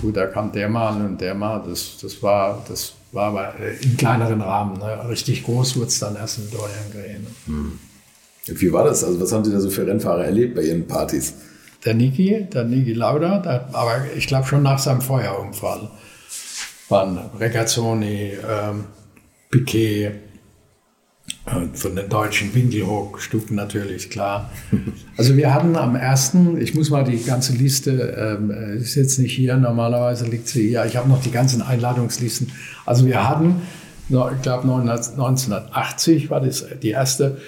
Gut, 0.00 0.16
da 0.16 0.26
kam 0.26 0.50
der 0.52 0.68
mal 0.68 1.04
und 1.04 1.20
der 1.20 1.34
mal. 1.34 1.62
Das, 1.66 1.98
das 2.00 2.22
war, 2.22 2.64
das 2.68 2.94
war 3.12 3.26
aber 3.26 3.54
im 3.82 3.96
kleineren 3.96 4.40
Rahmen. 4.40 4.78
Ne? 4.78 5.08
Richtig 5.08 5.44
groß 5.44 5.76
wurde 5.76 5.88
es 5.88 5.98
dann 5.98 6.16
erst 6.16 6.38
in 6.38 6.50
Dorian 6.50 6.90
Gray. 6.92 7.18
Ne? 7.18 7.26
Hm. 7.46 7.78
Wie 8.46 8.72
war 8.72 8.84
das? 8.84 9.04
Also, 9.04 9.20
was 9.20 9.32
haben 9.32 9.44
Sie 9.44 9.52
da 9.52 9.60
so 9.60 9.70
für 9.70 9.86
Rennfahrer 9.86 10.24
erlebt 10.24 10.54
bei 10.54 10.62
Ihren 10.62 10.86
Partys? 10.86 11.34
Der 11.84 11.94
Niki, 11.94 12.48
der 12.52 12.64
Niki 12.64 12.94
Lauda, 12.94 13.38
der, 13.38 13.68
aber 13.72 14.02
ich 14.16 14.26
glaube 14.26 14.46
schon 14.46 14.62
nach 14.62 14.78
seinem 14.78 15.00
Feuerunfall 15.00 15.90
waren 16.88 17.18
Regazzoni, 17.38 18.32
ähm, 18.48 18.84
Piquet, 19.50 20.12
von 21.44 21.96
den 21.96 22.08
deutschen 22.08 22.54
Winkelhock-Stücken 22.54 23.56
natürlich, 23.56 24.10
klar. 24.10 24.50
Also 25.16 25.36
wir 25.36 25.52
hatten 25.52 25.76
am 25.76 25.96
ersten, 25.96 26.60
ich 26.60 26.74
muss 26.74 26.90
mal 26.90 27.02
die 27.02 27.22
ganze 27.22 27.52
Liste, 27.54 28.38
ähm, 28.40 28.50
ist 28.78 28.94
jetzt 28.94 29.18
nicht 29.18 29.34
hier, 29.34 29.56
normalerweise 29.56 30.24
liegt 30.26 30.48
sie 30.48 30.68
hier, 30.68 30.84
ich 30.84 30.96
habe 30.96 31.08
noch 31.08 31.20
die 31.20 31.32
ganzen 31.32 31.60
Einladungslisten. 31.60 32.52
Also 32.86 33.06
wir 33.06 33.28
hatten, 33.28 33.62
ich 34.08 34.42
glaube 34.42 34.62
1980 34.62 36.30
war 36.30 36.40
das 36.40 36.64
die 36.80 36.90
erste 36.90 37.38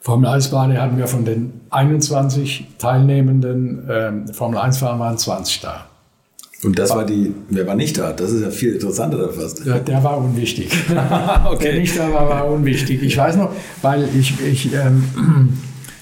Formel 0.00 0.28
1-Bahn, 0.28 0.76
hatten 0.76 0.98
wir 0.98 1.06
von 1.06 1.24
den 1.24 1.60
21 1.70 2.66
teilnehmenden 2.78 3.88
ähm, 3.88 4.28
Formel 4.28 4.58
1-Fahrern 4.58 4.98
waren 4.98 5.16
20 5.16 5.60
da. 5.60 5.86
Und 6.64 6.78
das 6.78 6.90
war 6.90 7.04
die, 7.04 7.34
wer 7.50 7.66
war 7.66 7.74
nicht 7.74 7.98
da? 7.98 8.12
Das 8.12 8.32
ist 8.32 8.42
ja 8.42 8.50
viel 8.50 8.74
interessanter 8.74 9.28
fast. 9.28 9.64
Ja, 9.66 9.78
der 9.78 10.02
war 10.02 10.18
unwichtig. 10.18 10.72
okay. 11.44 11.62
Der 11.62 11.80
nicht 11.80 11.98
da 11.98 12.12
war, 12.12 12.28
war 12.28 12.50
unwichtig. 12.50 13.02
Ich 13.02 13.16
weiß 13.16 13.36
noch, 13.36 13.50
weil 13.82 14.08
ich, 14.18 14.34
ich, 14.44 14.72
ähm, 14.72 15.04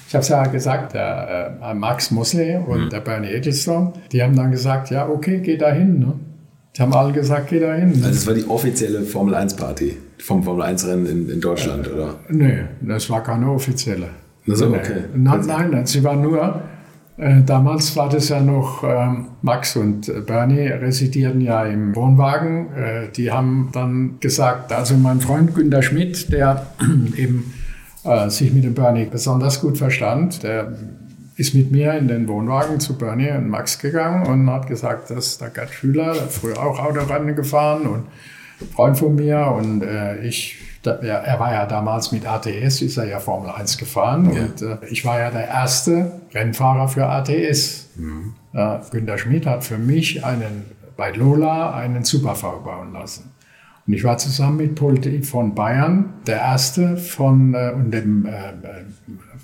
ich 0.09 0.15
habe 0.15 0.23
es 0.23 0.29
ja 0.29 0.47
gesagt, 0.47 0.95
der 0.95 1.59
äh, 1.63 1.75
Max 1.75 2.11
Mosley 2.11 2.57
und 2.57 2.85
mhm. 2.85 2.91
der 2.91 3.01
Bernie 3.01 3.29
Ecclestone, 3.29 3.93
die 4.13 4.23
haben 4.23 4.37
dann 4.37 4.53
gesagt, 4.53 4.91
ja, 4.91 5.09
okay, 5.09 5.41
geh 5.41 5.57
da 5.57 5.73
hin. 5.73 5.99
Ne? 5.99 6.13
Die 6.77 6.83
haben 6.83 6.93
alle 6.95 7.13
gesagt, 7.13 7.49
geh 7.49 7.59
da 7.59 7.75
hin. 7.75 7.93
Also 7.97 8.09
das 8.09 8.27
war 8.27 8.35
die 8.35 8.49
offizielle 8.49 9.03
Formel 9.03 9.35
1 9.35 9.57
Party 9.57 9.97
vom 10.19 10.45
Formel 10.45 10.63
1 10.63 10.87
Rennen 10.87 11.07
in, 11.07 11.29
in 11.29 11.41
Deutschland, 11.41 11.89
äh, 11.89 11.91
oder? 11.91 12.15
Nee, 12.29 12.61
das 12.81 13.11
war 13.11 13.23
keine 13.23 13.51
offizielle. 13.51 14.09
Also, 14.49 14.69
okay. 14.69 15.05
Nein, 15.15 15.71
nein, 15.71 15.87
sie 15.87 16.03
war 16.03 16.17
nur 16.17 16.63
damals 17.17 17.95
war 17.97 18.09
das 18.09 18.31
ja 18.31 18.41
noch, 18.41 18.83
ähm, 18.85 19.27
Max 19.43 19.77
und 19.77 20.27
Bernie 20.27 20.69
residierten 20.69 21.41
ja 21.41 21.65
im 21.65 21.95
Wohnwagen. 21.95 22.73
Äh, 22.75 23.09
die 23.15 23.31
haben 23.31 23.69
dann 23.73 24.19
gesagt, 24.21 24.73
also 24.73 24.97
mein 24.97 25.21
Freund 25.21 25.55
Günter 25.55 25.83
Schmidt, 25.83 26.33
der 26.33 26.67
eben 27.17 27.53
äh, 28.05 28.31
sich 28.31 28.53
mit 28.53 28.65
dem 28.65 28.75
Bernie 28.75 29.05
besonders 29.05 29.61
gut 29.61 29.79
verstand, 29.79 30.43
der 30.43 30.73
ist 31.37 31.55
mit 31.55 31.71
mir 31.71 31.95
in 31.95 32.09
den 32.09 32.29
Wohnwagen 32.29 32.81
zu 32.81 32.99
Bernie 32.99 33.31
und 33.31 33.49
Max 33.49 33.79
gegangen 33.79 34.27
und 34.27 34.51
hat 34.51 34.67
gesagt, 34.67 35.11
das 35.11 35.27
ist 35.29 35.41
der 35.41 35.51
Gerd 35.51 35.71
Schüler, 35.71 36.13
der 36.15 36.29
früher 36.29 36.63
auch 36.63 36.79
Autorennen 36.79 37.35
gefahren 37.35 37.87
und 37.87 38.05
Freund 38.75 38.99
von 38.99 39.15
mir 39.15 39.47
und 39.57 39.83
äh, 39.83 40.25
ich, 40.25 40.59
da, 40.83 40.97
er, 40.97 41.19
er, 41.19 41.41
war 41.41 41.53
ja 41.53 41.67
damals 41.67 42.13
mit 42.13 42.27
ATS, 42.27 42.83
ist 42.83 42.97
er 42.97 43.07
ja 43.07 43.21
Formel 43.21 43.51
1 43.51 43.79
gefahren 43.79 44.33
ja. 44.35 44.43
und 44.43 44.63
äh, 44.63 44.79
ich 44.91 45.05
war 45.05 45.19
ja 45.19 45.31
der 45.31 45.49
erste 45.49 46.21
Rennfahrer 46.35 46.89
für 46.89 47.07
ATS. 47.07 47.89
Mhm. 47.97 48.35
Äh, 48.53 48.79
Günter 48.91 49.19
Schmidt 49.19 49.47
hat 49.47 49.65
für 49.65 49.79
mich 49.79 50.25
einen, 50.25 50.65
bei 50.97 51.13
Lola 51.13 51.75
einen 51.75 52.05
Super-V 52.05 52.61
bauen 52.61 52.93
lassen. 52.93 53.33
Und 53.87 53.95
ich 53.95 54.05
war 54.05 54.17
zusammen 54.19 54.59
mit 54.59 54.75
Polti 54.77 55.23
von 55.23 55.55
Bayern, 55.55 56.15
der 56.27 56.37
erste 56.37 56.97
von, 56.97 57.55
äh, 57.55 57.73
und 57.75 57.91
dem, 57.91 58.27
äh, 58.27 58.31
äh, 58.31 58.85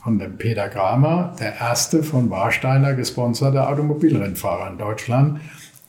von 0.03 0.19
dem 0.19 0.37
Peter 0.39 0.69
Kramer, 0.69 1.35
der 1.41 1.57
erste 1.57 2.03
von 2.03 2.31
Warsteiner 2.31 2.95
gesponserte 2.95 3.67
Automobilrennfahrer 3.67 4.71
in 4.71 4.79
Deutschland, 4.79 5.41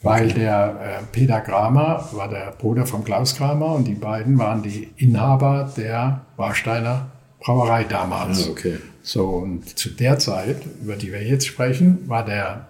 weil 0.01 0.31
der 0.31 1.01
äh, 1.01 1.03
Peter 1.11 1.41
Kramer 1.41 2.07
war 2.13 2.29
der 2.29 2.51
Bruder 2.57 2.85
von 2.85 3.03
Klaus 3.03 3.35
Kramer 3.35 3.75
und 3.75 3.85
die 3.85 3.95
beiden 3.95 4.37
waren 4.37 4.63
die 4.63 4.89
Inhaber 4.97 5.71
der 5.75 6.21
Warsteiner 6.37 7.07
Brauerei 7.39 7.83
damals. 7.83 8.47
Ah, 8.47 8.51
okay. 8.51 8.77
So, 9.01 9.27
und 9.27 9.77
zu 9.77 9.89
der 9.89 10.19
Zeit, 10.19 10.57
über 10.81 10.95
die 10.95 11.11
wir 11.11 11.23
jetzt 11.23 11.47
sprechen, 11.47 12.07
war 12.07 12.25
der 12.25 12.67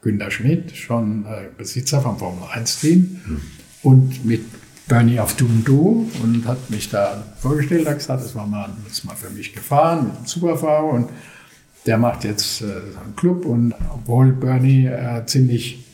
Günter 0.00 0.30
Schmidt 0.30 0.76
schon 0.76 1.24
äh, 1.26 1.48
Besitzer 1.56 2.00
vom 2.00 2.18
Formel 2.18 2.44
1-Team 2.52 3.20
hm. 3.24 3.40
und 3.82 4.24
mit 4.24 4.44
Bernie 4.88 5.20
auf 5.20 5.40
und 5.40 5.64
Du 5.64 6.10
und 6.22 6.46
hat 6.46 6.70
mich 6.70 6.90
da 6.90 7.22
vorgestellt, 7.38 7.86
hat 7.86 7.98
gesagt, 7.98 8.22
das 8.22 8.34
war 8.34 8.46
mal, 8.46 8.68
das 8.88 9.04
mal 9.04 9.14
für 9.14 9.30
mich 9.30 9.54
gefahren 9.54 10.08
mit 10.08 10.18
dem 10.18 10.26
Superfahrer 10.26 10.92
und 10.92 11.08
der 11.86 11.98
macht 11.98 12.24
jetzt 12.24 12.62
äh, 12.62 12.64
einen 12.64 13.14
Club 13.16 13.44
und 13.44 13.74
obwohl 13.94 14.32
Bernie 14.32 14.86
äh, 14.86 15.24
ziemlich 15.26 15.84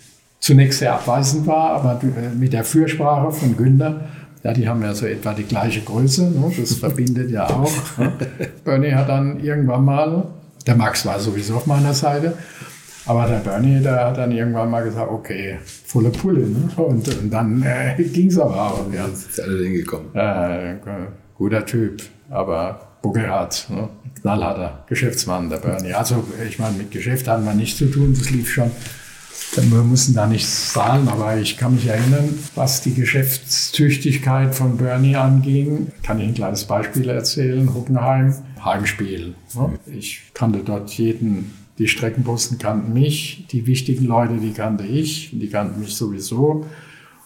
zunächst 0.41 0.79
sehr 0.81 0.95
abweisend 0.95 1.47
war, 1.47 1.71
aber 1.71 2.01
äh, 2.03 2.35
mit 2.35 2.53
der 2.53 2.65
Fürsprache 2.65 3.33
von 3.33 3.57
Günther, 3.57 4.01
ja, 4.43 4.53
die 4.53 4.69
haben 4.69 4.83
ja 4.83 4.95
so 4.95 5.07
etwa 5.07 5.35
die 5.35 5.45
gleiche 5.45 5.81
Größe, 5.81 6.31
ne? 6.31 6.53
das 6.57 6.75
verbindet 6.75 7.31
ja 7.31 7.49
auch. 7.49 7.99
Ne? 7.99 8.13
Bernie 8.65 8.93
hat 8.93 9.09
dann 9.09 9.41
irgendwann 9.41 9.85
mal, 9.85 10.25
der 10.67 10.77
Max 10.77 11.05
war 11.05 11.19
sowieso 11.19 11.57
auf 11.57 11.67
meiner 11.67 11.93
Seite, 11.93 12.35
aber 13.07 13.27
der 13.27 13.39
Bernie, 13.39 13.81
der 13.81 14.07
hat 14.07 14.19
dann 14.19 14.31
irgendwann 14.31 14.71
mal 14.71 14.85
gesagt, 14.85 15.11
okay, 15.11 15.59
volle 15.87 16.11
Pulle. 16.11 16.47
Ne? 16.47 16.69
Und, 16.77 17.09
und 17.09 17.31
dann 17.31 17.63
äh, 17.63 18.03
ging 18.03 18.29
es 18.29 18.39
aber 18.39 18.55
auch. 18.55 18.93
Ja. 18.93 19.07
Ist 19.07 19.41
alle 19.41 19.65
hingekommen. 19.65 20.15
Äh, 20.15 20.77
guter 21.35 21.65
Typ, 21.65 22.03
aber 22.29 22.89
buckelhart, 23.01 23.69
ne? 23.71 23.89
knallharter 24.21 24.85
Geschäftsmann, 24.89 25.49
der 25.49 25.57
Bernie. 25.59 25.95
Also 25.95 26.23
ich 26.47 26.59
meine, 26.59 26.77
mit 26.77 26.91
Geschäft 26.91 27.27
hatten 27.29 27.45
wir 27.45 27.55
nichts 27.55 27.79
zu 27.79 27.87
tun, 27.87 28.15
das 28.17 28.31
lief 28.31 28.51
schon. 28.51 28.71
Wir 29.55 29.83
mussten 29.83 30.15
da 30.15 30.27
nichts 30.27 30.73
zahlen, 30.73 31.09
aber 31.09 31.37
ich 31.37 31.57
kann 31.57 31.75
mich 31.75 31.87
erinnern, 31.87 32.39
was 32.55 32.81
die 32.81 32.95
Geschäftstüchtigkeit 32.95 34.55
von 34.55 34.77
Bernie 34.77 35.17
anging. 35.17 35.91
Kann 36.03 36.21
ich 36.21 36.29
ein 36.29 36.35
kleines 36.35 36.65
Beispiel 36.65 37.09
erzählen? 37.09 37.75
Hockenheim, 37.75 38.35
Heimspiel. 38.65 39.35
Ich 39.87 40.31
kannte 40.35 40.61
dort 40.65 40.91
jeden 40.93 41.53
die 41.79 41.87
Streckenposten 41.87 42.59
kannten 42.59 42.93
mich, 42.93 43.47
die 43.51 43.67
wichtigen 43.67 44.05
Leute, 44.05 44.39
die 44.39 44.53
kannte 44.53 44.85
ich, 44.85 45.31
die 45.33 45.49
kannten 45.49 45.81
mich 45.81 45.95
sowieso. 45.95 46.67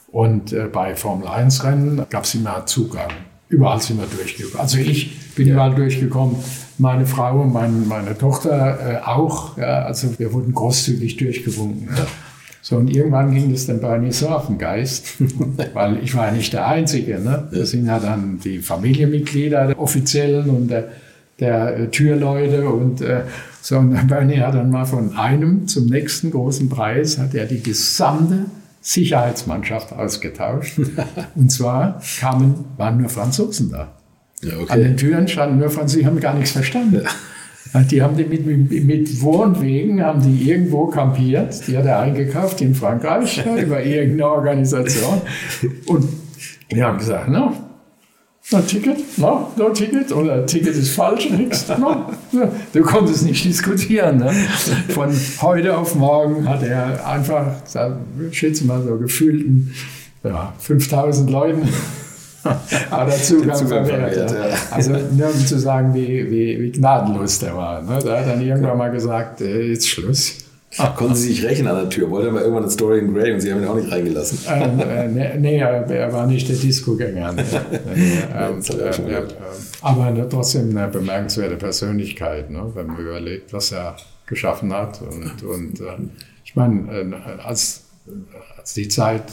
Und 0.09 0.53
äh, 0.53 0.69
bei 0.71 0.95
Formel 0.95 1.27
1 1.27 1.65
Rennen 1.65 2.05
gab 2.11 2.25
es 2.25 2.35
immer 2.35 2.67
Zugang. 2.67 3.11
Überall 3.53 3.83
sind 3.83 4.01
wir 4.01 4.07
durchgekommen. 4.07 4.61
Also 4.61 4.79
ich 4.79 5.35
bin 5.35 5.47
ja. 5.47 5.55
überall 5.55 5.75
durchgekommen, 5.75 6.37
meine 6.79 7.05
Frau 7.05 7.43
und 7.43 7.53
mein, 7.53 7.87
meine 7.87 8.17
Tochter 8.17 9.03
äh, 9.03 9.07
auch. 9.07 9.59
Ja, 9.59 9.83
also 9.83 10.19
wir 10.19 10.33
wurden 10.33 10.55
großzügig 10.55 11.19
durchgewunken. 11.19 11.89
Ja. 11.95 12.07
So, 12.63 12.77
und 12.77 12.89
irgendwann 12.89 13.35
ging 13.35 13.51
es 13.53 13.67
dann 13.67 13.81
bei 13.81 13.99
mir 13.99 14.13
so 14.13 14.29
auf 14.29 14.47
den 14.47 14.57
Geist, 14.57 15.17
weil 15.75 15.99
ich 16.03 16.15
war 16.15 16.29
ja 16.29 16.33
nicht 16.33 16.55
der 16.55 16.67
Einzige. 16.67 17.19
Ne? 17.21 17.47
Das 17.53 17.73
sind 17.73 17.85
ja 17.85 17.99
dann 17.99 18.41
die 18.43 18.61
Familienmitglieder, 18.61 19.67
der 19.67 19.79
Offiziellen 19.79 20.49
und 20.49 20.69
der, 20.69 20.89
der 21.39 21.77
äh, 21.77 21.89
Türleute 21.89 22.67
und 22.71 23.03
äh, 23.03 23.25
so, 23.61 23.77
und 23.77 24.07
Bernie 24.09 24.39
hat 24.39 24.55
dann 24.55 24.71
mal 24.71 24.87
von 24.87 25.15
einem 25.15 25.69
zum 25.69 25.87
nächsten 25.87 26.31
großen 26.31 26.71
Preis, 26.71 27.19
hat 27.19 27.35
er 27.35 27.45
die 27.45 27.63
gesamte 27.63 28.47
Sicherheitsmannschaft 28.83 29.93
ausgetauscht. 29.93 30.79
und 31.35 31.51
zwar 31.51 32.03
kamen, 32.21 32.67
waren 32.77 32.99
nur 32.99 33.09
Franzosen 33.09 33.71
da. 33.71 33.93
Ja, 34.43 34.59
okay. 34.59 34.73
An 34.73 34.81
den 34.81 34.97
Türen 34.97 35.29
standen 35.29 35.59
nur 35.59 35.71
Franzosen, 35.71 36.01
die 36.01 36.07
haben 36.07 36.21
gar 36.21 36.35
nichts 36.35 36.51
verstanden. 36.51 37.03
Ja. 37.05 37.11
Die 37.85 38.03
haben 38.03 38.17
die 38.19 38.25
mit, 38.25 38.45
mit, 38.45 38.85
mit 38.85 39.23
Wohnwegen, 39.23 40.03
haben 40.03 40.21
die 40.21 40.51
irgendwo 40.51 40.89
kampiert, 40.89 41.67
die 41.67 41.79
hat 41.79 41.87
er 41.87 42.01
eingekauft 42.01 42.61
in 42.61 42.75
Frankreich 42.75 43.43
über 43.63 43.83
irgendeine 43.83 44.29
Organisation. 44.29 45.23
Und 45.87 46.07
die 46.71 46.83
haben 46.83 46.99
gesagt, 46.99 47.29
no, 47.29 47.55
No 48.53 48.61
Ticket? 48.61 49.19
No, 49.19 49.53
no 49.57 49.71
Ticket? 49.71 50.13
Oder 50.13 50.47
Ticket 50.47 50.75
ist 50.77 50.91
falsch? 50.95 51.31
Nix? 51.31 51.67
No. 51.79 52.07
Du 52.73 52.83
konntest 52.83 53.25
nicht 53.25 53.45
diskutieren. 53.45 54.19
Ne? 54.19 54.33
Von 54.91 55.11
heute 55.41 55.77
auf 55.77 55.95
morgen 55.95 56.49
hat 56.49 56.63
er 56.63 57.07
einfach, 57.07 57.47
schätze 58.31 58.65
mal 58.65 58.83
so 58.83 58.97
gefühlten 58.99 59.73
ja, 60.25 60.53
5000 60.59 61.31
Leuten 61.31 61.69
hat 62.45 63.09
er 63.09 63.23
Zugang, 63.23 63.57
Zugang 63.57 63.87
verwehrt. 63.87 64.31
Ja. 64.31 64.37
Also 64.71 64.93
nur 64.93 65.29
um 65.29 65.47
zu 65.47 65.59
sagen, 65.59 65.95
wie, 65.95 66.31
wie, 66.31 66.61
wie 66.61 66.73
gnadenlos 66.73 67.39
der 67.39 67.57
war. 67.57 67.83
Ne? 67.83 67.99
Da 68.05 68.19
hat 68.19 68.27
dann 68.27 68.41
irgendwann 68.41 68.79
mal 68.79 68.91
gesagt, 68.91 69.41
äh, 69.41 69.69
jetzt 69.69 69.89
Schluss. 69.89 70.39
Ach, 70.79 70.97
konnten 70.97 71.15
Sie 71.15 71.29
sich 71.29 71.45
rächen 71.45 71.67
an 71.67 71.77
der 71.77 71.91
Tür? 71.91 72.11
Wollte 72.11 72.29
er 72.29 72.33
mal 72.33 72.41
irgendwann 72.41 72.65
eine 72.65 72.73
Story 72.73 72.99
in 72.99 73.13
Grey 73.13 73.33
und 73.33 73.41
Sie 73.41 73.53
haben 73.53 73.63
ihn 73.63 73.69
auch 73.69 73.75
nicht 73.75 73.91
reingelassen? 73.91 74.39
Ähm, 74.49 74.81
äh, 74.81 75.09
nee, 75.09 75.39
nee, 75.39 75.59
er 75.59 76.13
war 76.13 76.27
nicht 76.27 76.49
der 76.49 76.57
Disco-Gänger. 76.57 77.35
Nee. 77.95 78.19
ähm, 78.35 78.63
äh, 78.71 79.13
äh, 79.13 79.27
aber 79.83 80.29
trotzdem 80.29 80.77
eine 80.77 80.89
bemerkenswerte 80.89 81.57
Persönlichkeit, 81.57 82.51
ne? 82.51 82.71
wenn 82.75 82.87
man 82.87 82.99
überlegt, 82.99 83.53
was 83.53 83.73
er 83.73 83.97
geschaffen 84.27 84.73
hat. 84.73 85.01
Und, 85.03 85.43
und 85.43 85.81
äh, 85.81 85.85
ich 86.45 86.57
meine, 86.57 86.91
äh, 86.91 87.43
als, 87.43 87.85
als 88.57 88.75
die 88.75 88.89
Zeit 88.89 89.25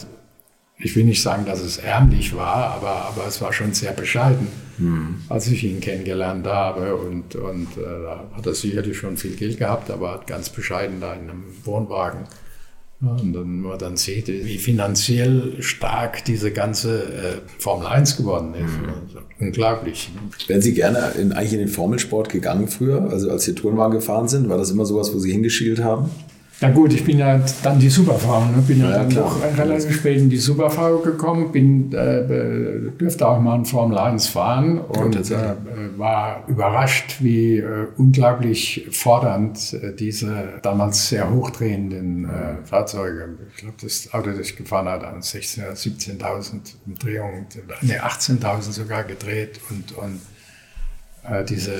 ich 0.82 0.96
will 0.96 1.04
nicht 1.04 1.22
sagen, 1.22 1.46
dass 1.46 1.62
es 1.62 1.78
ärmlich 1.78 2.36
war, 2.36 2.72
aber, 2.72 3.06
aber 3.06 3.28
es 3.28 3.42
war 3.42 3.52
schon 3.52 3.74
sehr 3.74 3.92
bescheiden, 3.92 4.48
mhm. 4.78 5.16
als 5.28 5.48
ich 5.48 5.64
ihn 5.64 5.82
kennengelernt 5.82 6.48
habe. 6.48 6.96
Und, 6.96 7.36
und 7.36 7.68
äh, 7.78 7.82
da 7.82 8.24
hat 8.34 8.46
er 8.46 8.54
sicherlich 8.54 8.98
schon 8.98 9.18
viel 9.18 9.36
Geld 9.36 9.58
gehabt, 9.58 9.92
aber 9.92 10.14
hat 10.14 10.28
ganz 10.28 10.50
bescheiden 10.50 11.02
da 11.02 11.14
in 11.14 11.30
einem 11.30 11.44
Wohnwagen. 11.66 12.22
Ja, 13.02 13.12
und 13.12 13.34
dann, 13.34 13.62
man 13.62 13.80
dann 13.80 13.96
sieht, 13.96 14.28
wie 14.28 14.58
finanziell 14.58 15.62
stark 15.62 16.26
diese 16.26 16.52
ganze 16.52 17.04
äh, 17.04 17.42
Formel 17.58 17.88
1 17.88 18.18
geworden 18.18 18.54
ist. 18.54 18.78
Mhm. 18.78 18.90
Also, 18.90 19.20
unglaublich. 19.40 20.10
Wären 20.48 20.62
Sie 20.62 20.74
gerne 20.74 21.14
in, 21.18 21.34
eigentlich 21.34 21.54
in 21.54 21.60
den 21.60 21.68
Formelsport 21.70 22.30
gegangen 22.30 22.68
früher? 22.68 23.10
Also 23.10 23.32
als 23.32 23.46
Sie 23.46 23.56
Tourenwagen 23.56 24.00
gefahren 24.00 24.28
sind, 24.28 24.50
war 24.50 24.58
das 24.58 24.72
immer 24.72 24.86
sowas, 24.86 25.14
wo 25.14 25.20
Sie 25.20 25.32
hingeschielt 25.32 25.82
haben? 25.82 26.10
Na 26.62 26.70
gut, 26.72 26.92
ich 26.94 27.06
bin 27.06 27.20
ja 27.20 27.40
dann 27.64 27.80
die 27.80 27.90
Superfrau, 27.90 28.44
ne? 28.46 28.62
bin 28.68 28.82
ja, 28.82 28.90
ja 28.90 28.98
dann 28.98 29.08
noch 29.10 29.42
relativ 29.58 29.96
spät 29.96 30.18
in 30.18 30.30
die 30.30 30.38
Superfrau 30.38 30.98
gekommen, 30.98 31.54
bin, 31.54 31.94
äh, 31.94 32.92
durfte 32.98 33.26
auch 33.28 33.40
mal 33.40 33.56
in 33.56 33.66
Formel 33.66 33.98
1 33.98 34.28
fahren 34.28 34.80
und 34.80 35.16
äh, 35.32 35.56
war 35.96 36.44
überrascht, 36.48 37.18
wie 37.20 37.60
äh, 37.60 37.88
unglaublich 37.96 38.88
fordernd 38.92 39.74
äh, 39.74 39.96
diese 39.96 40.60
damals 40.62 41.08
sehr 41.08 41.32
hochdrehenden 41.32 42.26
äh, 42.26 42.66
Fahrzeuge, 42.66 43.38
ich 43.52 43.62
glaube 43.62 43.78
das 43.82 44.14
Auto, 44.14 44.32
das 44.32 44.40
ich 44.40 44.58
gefahren 44.58 44.90
habe, 44.90 45.06
16.000 45.06 45.62
oder 45.62 45.74
17.000 45.76 46.60
Umdrehungen, 46.86 47.46
ne 47.82 48.04
18.000 48.04 48.72
sogar 48.72 49.06
gedreht 49.06 49.62
und, 49.70 49.98
und 49.98 50.20
äh, 51.24 51.46
diese 51.46 51.72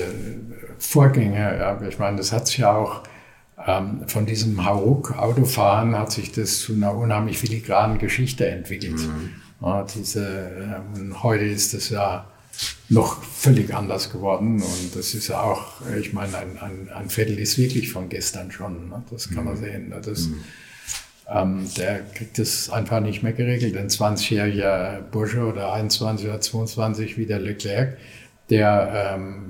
Vorgänge, 0.78 1.58
ja, 1.58 1.78
ich 1.86 1.98
meine, 1.98 2.16
das 2.16 2.32
hat 2.32 2.46
sich 2.46 2.58
ja 2.58 2.74
auch 2.74 3.02
ähm, 3.66 4.02
von 4.06 4.26
diesem 4.26 4.64
Hauruck-Autofahren 4.64 5.96
hat 5.98 6.12
sich 6.12 6.32
das 6.32 6.60
zu 6.60 6.72
einer 6.72 6.94
unheimlich 6.94 7.38
filigranen 7.38 7.98
Geschichte 7.98 8.48
entwickelt. 8.48 8.98
Mhm. 8.98 9.30
Ja, 9.60 9.84
diese, 9.84 10.26
äh, 10.26 11.14
heute 11.22 11.44
ist 11.44 11.74
das 11.74 11.90
ja 11.90 12.26
noch 12.88 13.22
völlig 13.22 13.74
anders 13.74 14.10
geworden 14.10 14.62
und 14.62 14.94
das 14.96 15.14
ist 15.14 15.28
ja 15.28 15.40
auch, 15.40 15.80
ich 15.98 16.12
meine, 16.12 16.36
ein, 16.36 16.58
ein, 16.58 16.88
ein 16.94 17.10
Viertel 17.10 17.38
ist 17.38 17.58
wirklich 17.58 17.92
von 17.92 18.08
gestern 18.08 18.50
schon, 18.50 18.88
ne? 18.88 19.02
das 19.10 19.30
kann 19.30 19.44
man 19.44 19.54
mhm. 19.54 19.60
sehen. 19.60 19.88
Ne? 19.90 20.00
Das, 20.04 20.28
mhm. 20.28 20.44
ähm, 21.28 21.70
der 21.76 22.00
kriegt 22.14 22.38
das 22.38 22.70
einfach 22.70 23.00
nicht 23.00 23.22
mehr 23.22 23.32
geregelt. 23.32 23.76
Ein 23.76 23.88
20-jähriger 23.88 25.00
Bursche 25.02 25.44
oder 25.44 25.72
21 25.72 26.28
oder 26.28 26.40
22 26.40 27.16
wie 27.16 27.26
der 27.26 27.38
Leclerc, 27.38 27.96
der, 28.50 29.14
ähm, 29.14 29.34
äh, 29.34 29.49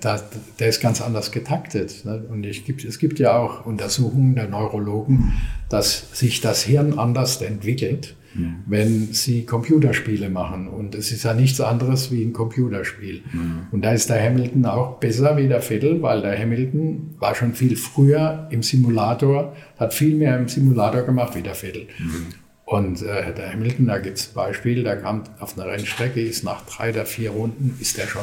da, 0.00 0.20
der 0.58 0.68
ist 0.68 0.80
ganz 0.80 1.00
anders 1.00 1.32
getaktet. 1.32 2.04
Ne? 2.04 2.24
Und 2.28 2.44
ich 2.44 2.68
es 2.68 2.98
gibt 2.98 3.18
ja 3.18 3.36
auch 3.36 3.66
Untersuchungen 3.66 4.34
der 4.34 4.48
Neurologen, 4.48 5.32
dass 5.68 6.18
sich 6.18 6.40
das 6.40 6.62
Hirn 6.62 6.98
anders 6.98 7.40
entwickelt, 7.42 8.16
mhm. 8.34 8.56
wenn 8.66 9.12
sie 9.12 9.44
Computerspiele 9.44 10.30
machen. 10.30 10.68
Und 10.68 10.94
es 10.94 11.12
ist 11.12 11.24
ja 11.24 11.34
nichts 11.34 11.60
anderes 11.60 12.10
wie 12.10 12.22
ein 12.22 12.32
Computerspiel. 12.32 13.22
Mhm. 13.32 13.66
Und 13.70 13.82
da 13.84 13.92
ist 13.92 14.10
der 14.10 14.22
Hamilton 14.22 14.66
auch 14.66 14.98
besser 14.98 15.36
wie 15.36 15.48
der 15.48 15.62
Vettel, 15.62 16.02
weil 16.02 16.22
der 16.22 16.38
Hamilton 16.38 17.14
war 17.18 17.34
schon 17.34 17.54
viel 17.54 17.76
früher 17.76 18.48
im 18.50 18.62
Simulator, 18.62 19.54
hat 19.78 19.94
viel 19.94 20.16
mehr 20.16 20.38
im 20.38 20.48
Simulator 20.48 21.02
gemacht 21.02 21.34
wie 21.36 21.42
der 21.42 21.54
Vettel. 21.54 21.86
Mhm. 21.98 22.26
Und 22.70 23.02
äh, 23.02 23.34
der 23.34 23.52
Hamilton, 23.52 23.86
da 23.88 23.98
gibt 23.98 24.18
es 24.18 24.28
ein 24.28 24.34
Beispiel, 24.34 24.84
der 24.84 24.96
kam 24.96 25.24
auf 25.40 25.58
einer 25.58 25.66
Rennstrecke, 25.66 26.22
ist 26.22 26.44
nach 26.44 26.64
drei 26.66 26.90
oder 26.90 27.04
vier 27.04 27.32
Runden, 27.32 27.76
ist 27.80 27.98
er 27.98 28.06
schon 28.06 28.22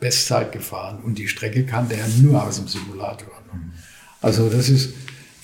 Bestzeit 0.00 0.50
gefahren. 0.50 1.00
Und 1.04 1.18
die 1.18 1.28
Strecke 1.28 1.64
kannte 1.64 1.96
er 1.96 2.08
nur 2.22 2.42
aus 2.42 2.56
dem 2.56 2.68
Simulator. 2.68 3.28
Also 4.22 4.48
das 4.48 4.70
ist, 4.70 4.94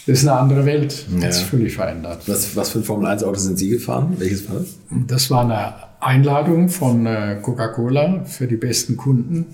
das 0.06 0.20
ist 0.20 0.26
eine 0.26 0.40
andere 0.40 0.64
Welt, 0.64 1.04
ja. 1.14 1.26
hat 1.26 1.34
sich 1.34 1.44
völlig 1.44 1.74
verändert. 1.74 2.22
Was, 2.26 2.56
was 2.56 2.70
für 2.70 2.78
ein 2.78 2.84
Formel-1-Auto 2.84 3.38
sind 3.38 3.58
Sie 3.58 3.68
gefahren? 3.68 4.14
Welches 4.16 4.48
war 4.48 4.60
das? 4.60 4.76
Das 5.06 5.30
war 5.30 5.44
eine 5.44 5.74
Einladung 6.00 6.70
von 6.70 7.04
äh, 7.04 7.36
Coca-Cola 7.42 8.24
für 8.24 8.46
die 8.46 8.56
besten 8.56 8.96
Kunden 8.96 9.44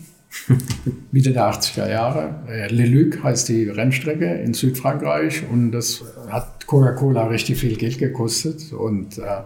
Mitte 1.13 1.33
der 1.33 1.53
80er 1.53 1.89
Jahre. 1.89 2.43
Äh, 2.49 2.69
Le 2.69 2.87
Luc 2.87 3.23
heißt 3.23 3.49
die 3.49 3.69
Rennstrecke 3.69 4.27
in 4.27 4.55
Südfrankreich 4.55 5.45
und 5.51 5.73
das 5.73 6.05
hat 6.29 6.67
Coca-Cola 6.67 7.27
richtig 7.27 7.59
viel 7.59 7.77
Geld 7.77 7.99
gekostet 7.99 8.73
und 8.73 9.19
äh, 9.19 9.43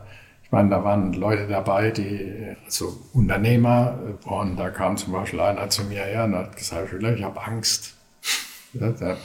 ich 0.49 0.53
meine, 0.53 0.71
da 0.71 0.83
waren 0.83 1.13
Leute 1.13 1.47
dabei, 1.47 1.91
die, 1.91 2.57
also 2.65 2.99
Unternehmer, 3.13 3.99
und 4.25 4.57
da 4.57 4.71
kam 4.71 4.97
zum 4.97 5.13
Beispiel 5.13 5.41
einer 5.41 5.69
zu 5.69 5.85
mir 5.85 6.01
her 6.01 6.25
und 6.25 6.35
hat 6.37 6.57
gesagt, 6.57 6.89
ich 6.91 7.23
habe 7.23 7.43
Angst. 7.43 7.93
Ja, 8.73 8.89
da, 8.93 9.19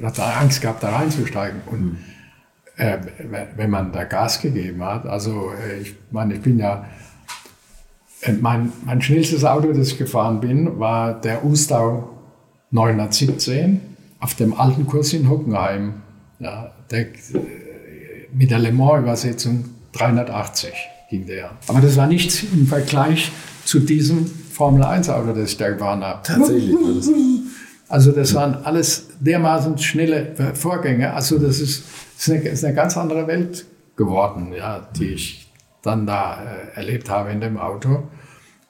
hat 0.00 0.20
Angst 0.20 0.62
gehabt, 0.62 0.84
da 0.84 0.90
reinzusteigen. 0.90 1.60
Und 1.66 1.82
mhm. 1.82 1.98
äh, 2.76 2.98
wenn 3.56 3.70
man 3.70 3.90
da 3.90 4.04
Gas 4.04 4.40
gegeben 4.40 4.84
hat, 4.84 5.06
also 5.06 5.50
äh, 5.50 5.80
ich 5.80 5.96
meine, 6.12 6.34
ich 6.34 6.40
bin 6.40 6.60
ja 6.60 6.84
äh, 6.84 7.01
mein, 8.40 8.72
mein 8.84 9.02
schnellstes 9.02 9.44
Auto, 9.44 9.72
das 9.72 9.88
ich 9.88 9.98
gefahren 9.98 10.40
bin, 10.40 10.78
war 10.78 11.20
der 11.20 11.44
Ustau 11.44 12.08
917 12.70 13.80
auf 14.20 14.34
dem 14.34 14.54
alten 14.54 14.86
Kurs 14.86 15.12
in 15.12 15.28
Hockenheim. 15.28 15.94
Ja, 16.38 16.72
der, 16.90 17.00
äh, 17.00 17.08
mit 18.32 18.50
der 18.50 18.58
Le 18.58 18.72
Mans-Übersetzung 18.72 19.64
380 19.92 20.72
ging 21.10 21.26
der. 21.26 21.50
Aber 21.68 21.80
das 21.80 21.96
war 21.96 22.06
nichts 22.06 22.42
im 22.42 22.66
Vergleich 22.66 23.30
zu 23.64 23.80
diesem 23.80 24.26
Formel-1-Auto, 24.26 25.32
das 25.32 25.50
ich 25.50 25.56
da 25.56 25.70
gefahren 25.70 26.02
habe. 26.02 26.20
Tatsächlich. 26.22 26.76
Also 27.88 28.12
das 28.12 28.34
waren 28.34 28.64
alles 28.64 29.08
dermaßen 29.20 29.76
schnelle 29.78 30.34
Vorgänge. 30.54 31.12
Also 31.12 31.38
das 31.38 31.60
ist, 31.60 31.84
ist, 32.16 32.30
eine, 32.30 32.40
ist 32.40 32.64
eine 32.64 32.74
ganz 32.74 32.96
andere 32.96 33.26
Welt 33.26 33.66
geworden, 33.96 34.52
ja, 34.56 34.88
die 34.96 35.08
ich 35.08 35.41
dann 35.82 36.06
da 36.06 36.42
äh, 36.42 36.76
erlebt 36.76 37.10
habe 37.10 37.30
in 37.30 37.40
dem 37.40 37.58
Auto. 37.58 38.04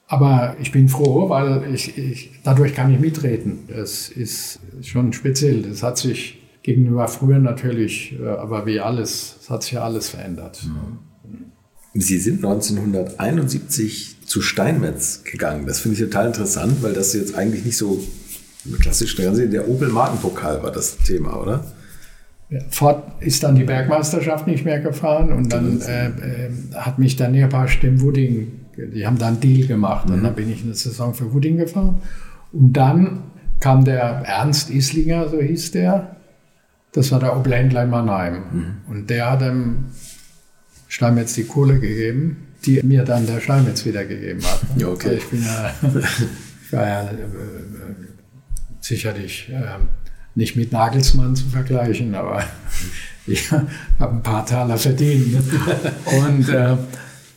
Aber 0.07 0.57
ich 0.61 0.73
bin 0.73 0.89
froh, 0.89 1.29
weil 1.31 1.73
ich, 1.73 1.97
ich, 1.97 2.33
dadurch 2.45 2.75
kann 2.75 2.93
ich 2.93 3.01
mitreden. 3.01 3.69
Das 3.69 4.09
ist 4.09 4.61
schon 4.83 5.13
speziell. 5.13 5.63
Das 5.63 5.83
hat 5.83 5.97
sich 5.99 6.43
gegenüber 6.63 7.09
früher 7.09 7.39
natürlich, 7.39 8.19
äh, 8.21 8.27
aber 8.27 8.67
wie 8.67 8.81
alles, 8.81 9.37
es 9.43 9.51
hat 9.51 9.63
sich 9.63 9.73
ja 9.73 9.85
alles 9.85 10.11
verändert. 10.11 10.63
Sie 11.95 12.19
sind 12.19 12.45
1971 12.45 14.17
zu 14.27 14.41
Steinmetz 14.41 15.25
gegangen. 15.25 15.67
Das 15.67 15.81
finde 15.81 15.99
ich 15.99 16.05
total 16.05 16.29
interessant, 16.29 16.83
weil 16.83 16.95
das 16.95 17.13
jetzt 17.13 17.35
eigentlich 17.35 17.65
nicht 17.67 17.77
so 17.77 18.03
klassisch 18.81 19.15
der 19.17 19.69
Opel 19.69 19.89
Markenpokal 19.89 20.63
war 20.63 20.71
das 20.71 20.97
Thema, 20.99 21.41
oder? 21.41 21.65
Ford 22.71 23.03
ist 23.21 23.43
dann 23.43 23.55
die 23.55 23.65
Bergmeisterschaft 23.65 24.47
nicht 24.47 24.65
mehr 24.65 24.81
gefahren 24.81 25.33
und 25.33 25.53
dann 25.53 25.81
äh, 25.81 26.07
äh, 26.07 26.51
hat 26.75 26.99
mich 26.99 27.17
dann 27.17 27.33
Nearpasch 27.33 27.81
dem 27.81 28.01
Wooding, 28.03 28.53
die 28.77 29.07
haben 29.07 29.19
da 29.19 29.29
einen 29.29 29.41
Deal 29.41 29.67
gemacht 29.67 30.09
mhm. 30.09 30.15
und 30.15 30.23
dann 30.25 30.35
bin 30.35 30.51
ich 30.51 30.63
eine 30.63 30.75
Saison 30.75 31.15
für 31.15 31.33
Wooding 31.33 31.57
gefahren. 31.57 32.03
Und 32.53 32.75
dann 32.75 33.23
kam 33.61 33.85
der 33.85 34.03
Ernst 34.27 34.71
Islinger, 34.71 35.29
so 35.29 35.41
hieß 35.41 35.71
der, 35.71 36.17
das 36.93 37.11
war 37.11 37.21
der 37.21 37.37
Oblendler 37.37 37.85
in 37.85 37.91
Mannheim. 37.91 38.35
Mhm. 38.35 38.67
Und 38.89 39.11
der 39.11 39.31
hat 39.31 39.41
dem 39.41 39.87
Steinmetz 40.89 41.35
die 41.35 41.45
Kohle 41.45 41.79
gegeben, 41.79 42.49
die 42.67 42.83
mir 42.83 43.05
dann 43.05 43.27
der 43.27 43.41
Steinmetz 43.41 43.85
wiedergegeben 43.87 44.43
hat. 44.45 44.61
Ja, 44.77 44.89
okay. 44.89 45.09
Also 45.09 45.19
ich 45.19 45.31
bin 45.31 45.43
ja, 45.43 45.71
ich 46.67 46.73
war 46.73 46.87
ja 46.87 47.01
äh, 47.03 47.15
äh 47.15 47.19
sicherlich 48.81 49.49
äh, 49.51 49.79
nicht 50.35 50.57
mit 50.57 50.73
Nagelsmann 50.73 51.37
zu 51.37 51.47
vergleichen, 51.47 52.15
aber 52.15 52.43
ich 53.27 53.51
habe 53.51 53.69
ein 53.99 54.23
paar 54.23 54.47
Taler 54.47 54.79
verdient. 54.79 55.37
Und 56.27 56.49
äh, 56.49 56.77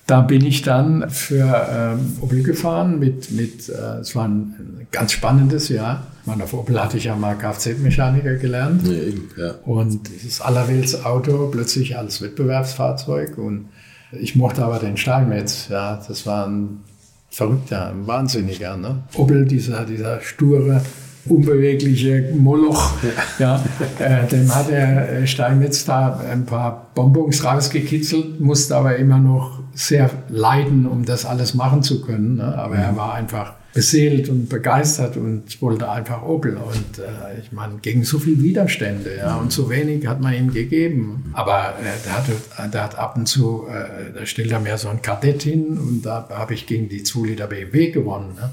da 0.08 0.22
bin 0.22 0.46
ich 0.46 0.62
dann 0.62 1.10
für 1.10 1.68
ähm, 1.70 2.18
Opel 2.22 2.44
gefahren 2.44 3.00
mit, 3.00 3.32
mit 3.32 3.70
äh, 3.70 4.00
es 4.00 4.16
war 4.16 4.28
ein 4.28 4.88
ganz 4.92 5.14
spannendes 5.14 5.70
Jahr. 5.70 6.08
Ich 6.22 6.28
meine, 6.28 6.44
auf 6.44 6.54
Opel 6.54 6.82
hatte 6.82 6.98
ich 6.98 7.06
ja 7.06 7.16
mal 7.16 7.36
Kfz-Mechaniker 7.36 8.36
gelernt. 8.36 8.88
Ja, 8.88 8.94
eben, 8.94 9.30
ja. 9.38 9.56
Und 9.66 10.08
dieses 10.10 10.42
Allerwelts-Auto 10.42 11.50
plötzlich 11.52 11.98
als 11.98 12.22
Wettbewerbsfahrzeug. 12.22 13.38
Und 13.38 13.70
ich 14.12 14.36
mochte 14.36 14.64
aber 14.64 14.80
den 14.80 14.98
Steinmetz. 14.98 15.68
Ja, 15.70 16.02
das 16.08 16.26
war 16.26 16.48
ein 16.48 16.82
Verrückter, 17.30 17.90
ein 17.90 18.06
Wahnsinniger. 18.06 18.78
Ne? 18.78 19.04
Opel, 19.16 19.46
dieser, 19.46 19.86
dieser 19.86 20.22
sture 20.22 20.82
unbewegliche 21.28 22.34
Moloch. 22.36 22.94
Ja, 23.40 23.64
äh, 24.00 24.28
dem 24.28 24.54
hat 24.54 24.70
der 24.70 25.22
äh, 25.22 25.28
Steinmetz 25.28 25.86
da 25.86 26.22
ein 26.32 26.46
paar 26.46 26.92
Bonbons 26.96 27.44
rausgekitzelt, 27.44 28.40
musste 28.40 28.76
aber 28.76 28.96
immer 28.98 29.18
noch 29.18 29.60
sehr 29.74 30.10
leiden, 30.30 30.86
um 30.86 31.06
das 31.06 31.26
alles 31.26 31.54
machen 31.54 31.84
zu 31.84 32.02
können. 32.02 32.38
Ne? 32.38 32.58
Aber 32.58 32.76
er 32.76 32.94
mhm. 32.94 32.98
war 32.98 33.14
einfach 33.14 33.54
beseelt 33.74 34.30
und 34.30 34.48
begeistert 34.48 35.18
und 35.18 35.62
wollte 35.62 35.90
einfach 35.92 36.24
Opel. 36.24 36.56
Und 36.56 36.98
äh, 36.98 37.42
ich 37.42 37.52
meine, 37.52 37.76
gegen 37.82 38.06
so 38.06 38.20
viele 38.20 38.42
Widerstände 38.42 39.18
ja, 39.18 39.36
und 39.36 39.52
so 39.52 39.70
wenig 39.70 40.08
hat 40.08 40.22
man 40.22 40.34
ihm 40.34 40.54
gegeben. 40.54 41.32
Aber 41.34 41.74
äh, 41.82 42.06
der, 42.06 42.18
hat, 42.18 42.74
der 42.74 42.84
hat 42.84 42.98
ab 42.98 43.18
und 43.18 43.28
zu, 43.28 43.68
äh, 43.68 44.18
da 44.18 44.26
stellt 44.26 44.52
er 44.52 44.62
mir 44.62 44.78
so 44.78 44.88
ein 44.88 45.02
Kadett 45.02 45.44
hin 45.44 45.78
und 45.78 46.04
da 46.06 46.30
habe 46.30 46.54
ich 46.54 46.68
gegen 46.68 46.88
die 46.88 47.04
2 47.04 47.28
Liter 47.28 47.48
BMW 47.48 47.92
gewonnen. 47.92 48.36
Ne? 48.36 48.50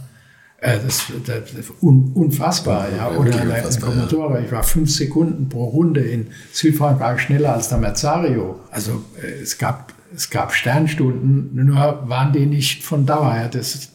Äh, 0.63 0.79
das, 0.79 1.07
das, 1.27 1.73
un, 1.81 2.13
unfassbar, 2.15 2.87
ja. 2.97 3.11
Oder 3.11 3.35
okay, 3.35 3.53
ein 3.53 3.81
Commodore, 3.81 4.35
ja. 4.39 4.45
ich 4.45 4.53
war 4.53 4.63
fünf 4.63 4.93
Sekunden 4.93 5.49
pro 5.49 5.65
Runde 5.65 6.01
in 6.03 6.29
Südfrankreich 6.53 7.23
schneller 7.23 7.55
als 7.55 7.69
der 7.69 7.79
Merzario. 7.79 8.61
Also 8.71 9.03
äh, 9.21 9.43
es 9.43 9.59
gab, 9.59 9.93
es 10.15 10.31
gab 10.31 10.55
Sternstunden, 10.55 11.51
nur 11.53 12.05
waren 12.07 12.33
die 12.33 12.47
nicht 12.47 12.85
von 12.85 13.05
Dauer. 13.07 13.35
Ja. 13.35 13.49
Das, 13.49 13.89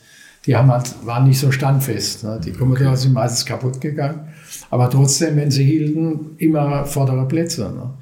die 0.46 0.58
haben 0.58 0.70
halt, 0.70 0.94
waren 1.06 1.24
nicht 1.24 1.40
so 1.40 1.54
standfest. 1.54 2.26
Ne. 2.26 2.42
Die 2.44 2.52
Commodore 2.52 2.90
okay. 2.90 2.98
sind 2.98 3.14
meistens 3.14 3.46
kaputt 3.46 3.80
gegangen. 3.80 4.28
Aber 4.70 4.90
trotzdem, 4.90 5.38
wenn 5.38 5.52
sie 5.52 5.64
hielten, 5.64 6.36
immer 6.38 6.84
vordere 6.84 7.26
Plätze. 7.30 7.72
Ne. 7.72 7.94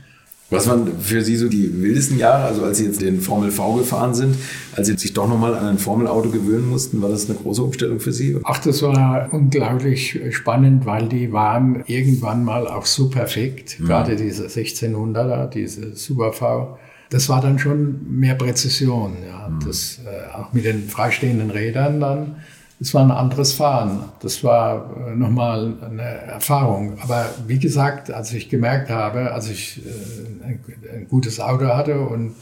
Was 0.51 0.67
waren 0.69 0.99
für 0.99 1.23
Sie 1.23 1.35
so 1.37 1.49
die 1.49 1.81
wildesten 1.81 2.19
Jahre, 2.19 2.43
also 2.43 2.63
als 2.63 2.77
Sie 2.77 2.85
jetzt 2.85 3.01
den 3.01 3.19
Formel 3.19 3.49
V 3.49 3.77
gefahren 3.77 4.13
sind, 4.13 4.35
als 4.75 4.87
Sie 4.87 4.95
sich 4.95 5.13
doch 5.13 5.27
nochmal 5.27 5.55
an 5.55 5.65
ein 5.65 5.79
Formelauto 5.79 6.29
gewöhnen 6.29 6.69
mussten, 6.69 7.01
war 7.01 7.09
das 7.09 7.27
eine 7.27 7.37
große 7.37 7.63
Umstellung 7.63 7.99
für 7.99 8.11
Sie? 8.11 8.37
Ach, 8.43 8.59
das 8.59 8.83
war 8.83 9.33
unglaublich 9.33 10.19
spannend, 10.29 10.85
weil 10.85 11.07
die 11.07 11.31
waren 11.31 11.83
irgendwann 11.87 12.43
mal 12.43 12.67
auch 12.67 12.85
so 12.85 13.09
perfekt, 13.09 13.79
mhm. 13.79 13.87
gerade 13.87 14.15
diese 14.15 14.45
1600er, 14.45 15.47
diese 15.47 15.95
Super 15.95 16.31
V. 16.31 16.77
Das 17.09 17.27
war 17.27 17.41
dann 17.41 17.57
schon 17.57 18.19
mehr 18.19 18.35
Präzision, 18.35 19.17
ja. 19.27 19.49
Mhm. 19.49 19.65
Das, 19.65 19.99
äh, 20.05 20.31
auch 20.35 20.53
mit 20.53 20.65
den 20.65 20.87
freistehenden 20.89 21.49
Rädern 21.49 21.99
dann 21.99 22.35
es 22.79 22.93
war 22.93 23.03
ein 23.03 23.11
anderes 23.11 23.53
Fahren. 23.53 24.05
Das 24.19 24.43
war 24.43 24.89
äh, 25.07 25.15
nochmal 25.15 25.73
eine 25.81 26.03
Erfahrung. 26.03 26.97
Aber 27.01 27.25
wie 27.47 27.59
gesagt, 27.59 28.11
als 28.11 28.33
ich 28.33 28.49
gemerkt 28.49 28.89
habe, 28.89 29.31
als 29.31 29.49
ich 29.49 29.81
äh, 29.85 30.95
ein 30.97 31.07
gutes 31.07 31.39
Auto 31.39 31.67
hatte 31.67 31.99
und 31.99 32.35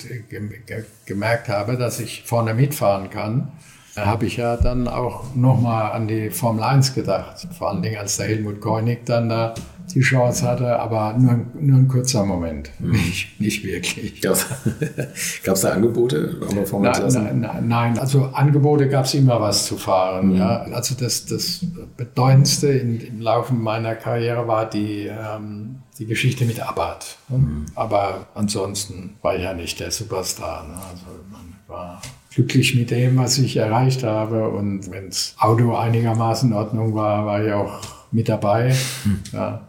gemerkt 1.05 1.49
habe, 1.49 1.77
dass 1.77 1.99
ich 1.99 2.23
vorne 2.25 2.53
mitfahren 2.53 3.09
kann, 3.09 3.51
habe 3.95 4.25
ich 4.25 4.37
ja 4.37 4.57
dann 4.57 4.87
auch 4.87 5.35
nochmal 5.35 5.91
an 5.91 6.07
die 6.07 6.31
Formel 6.31 6.63
1 6.63 6.95
gedacht. 6.95 7.47
Vor 7.55 7.69
allen 7.69 7.83
Dingen, 7.83 7.97
als 7.97 8.17
der 8.17 8.27
Helmut 8.27 8.59
Koenig 8.59 9.05
dann 9.05 9.29
da 9.29 9.53
die 9.93 10.01
Chance 10.01 10.47
hatte, 10.47 10.79
aber 10.79 11.15
nur, 11.17 11.45
nur 11.59 11.77
ein 11.77 11.87
kurzer 11.87 12.25
Moment, 12.25 12.69
mhm. 12.79 12.91
nicht, 12.91 13.39
nicht 13.39 13.63
wirklich. 13.63 14.21
Gab 14.21 14.35
es 14.35 15.61
da 15.61 15.69
Angebote? 15.69 16.37
Na, 16.79 17.33
na, 17.33 17.61
nein, 17.61 17.99
also 17.99 18.25
Angebote 18.33 18.89
gab 18.89 19.05
es 19.05 19.13
immer 19.13 19.39
was 19.41 19.65
zu 19.65 19.77
fahren. 19.77 20.29
Mhm. 20.29 20.35
Ja. 20.35 20.61
Also 20.71 20.95
das, 20.95 21.25
das 21.25 21.65
Bedeutendste 21.97 22.67
in, 22.69 22.99
im 22.99 23.21
Laufe 23.21 23.53
meiner 23.53 23.95
Karriere 23.95 24.47
war 24.47 24.69
die, 24.69 25.07
ähm, 25.07 25.83
die 25.99 26.05
Geschichte 26.05 26.45
mit. 26.45 26.57
Ne? 26.57 27.37
Mhm. 27.37 27.65
Aber 27.75 28.27
ansonsten 28.35 29.17
war 29.21 29.35
ich 29.35 29.43
ja 29.43 29.53
nicht 29.53 29.79
der 29.79 29.91
Superstar. 29.91 30.67
Ne? 30.67 30.75
Also 30.75 31.05
man 31.31 31.55
war 31.67 32.01
glücklich 32.33 32.75
mit 32.75 32.91
dem, 32.91 33.17
was 33.17 33.37
ich 33.37 33.57
erreicht 33.57 34.03
habe. 34.03 34.49
Und 34.49 34.89
wenn 34.91 35.07
das 35.07 35.35
Auto 35.37 35.75
einigermaßen 35.75 36.51
in 36.51 36.55
Ordnung 36.55 36.95
war, 36.95 37.25
war 37.25 37.43
ich 37.43 37.51
auch 37.53 37.81
mit 38.11 38.29
dabei. 38.29 38.73
Hm. 39.03 39.19
Ja. 39.31 39.61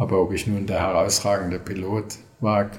Aber 0.00 0.22
ob 0.22 0.32
ich 0.32 0.46
nun 0.46 0.66
der 0.66 0.80
herausragende 0.80 1.58
Pilot 1.58 2.16
war, 2.40 2.70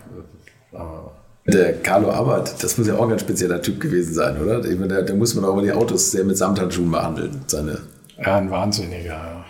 äh, 0.73 1.51
der 1.51 1.73
Carlo 1.81 2.11
Abbott, 2.11 2.55
das 2.63 2.77
muss 2.79 2.87
ja 2.87 2.95
auch 2.95 3.03
ein 3.03 3.09
ganz 3.09 3.21
spezieller 3.21 3.61
Typ 3.61 3.79
gewesen 3.79 4.13
sein, 4.15 4.41
oder? 4.41 4.59
Da, 4.59 5.01
da 5.03 5.13
muss 5.13 5.35
man 5.35 5.45
auch 5.45 5.55
mal 5.55 5.63
die 5.63 5.71
Autos 5.71 6.09
sehr 6.09 6.23
mit 6.23 6.35
Samthandschuhen 6.35 6.89
behandeln. 6.89 7.43
Seine 7.45 7.77
ja, 8.17 8.37
ein 8.37 8.49
Wahnsinniger, 8.49 9.45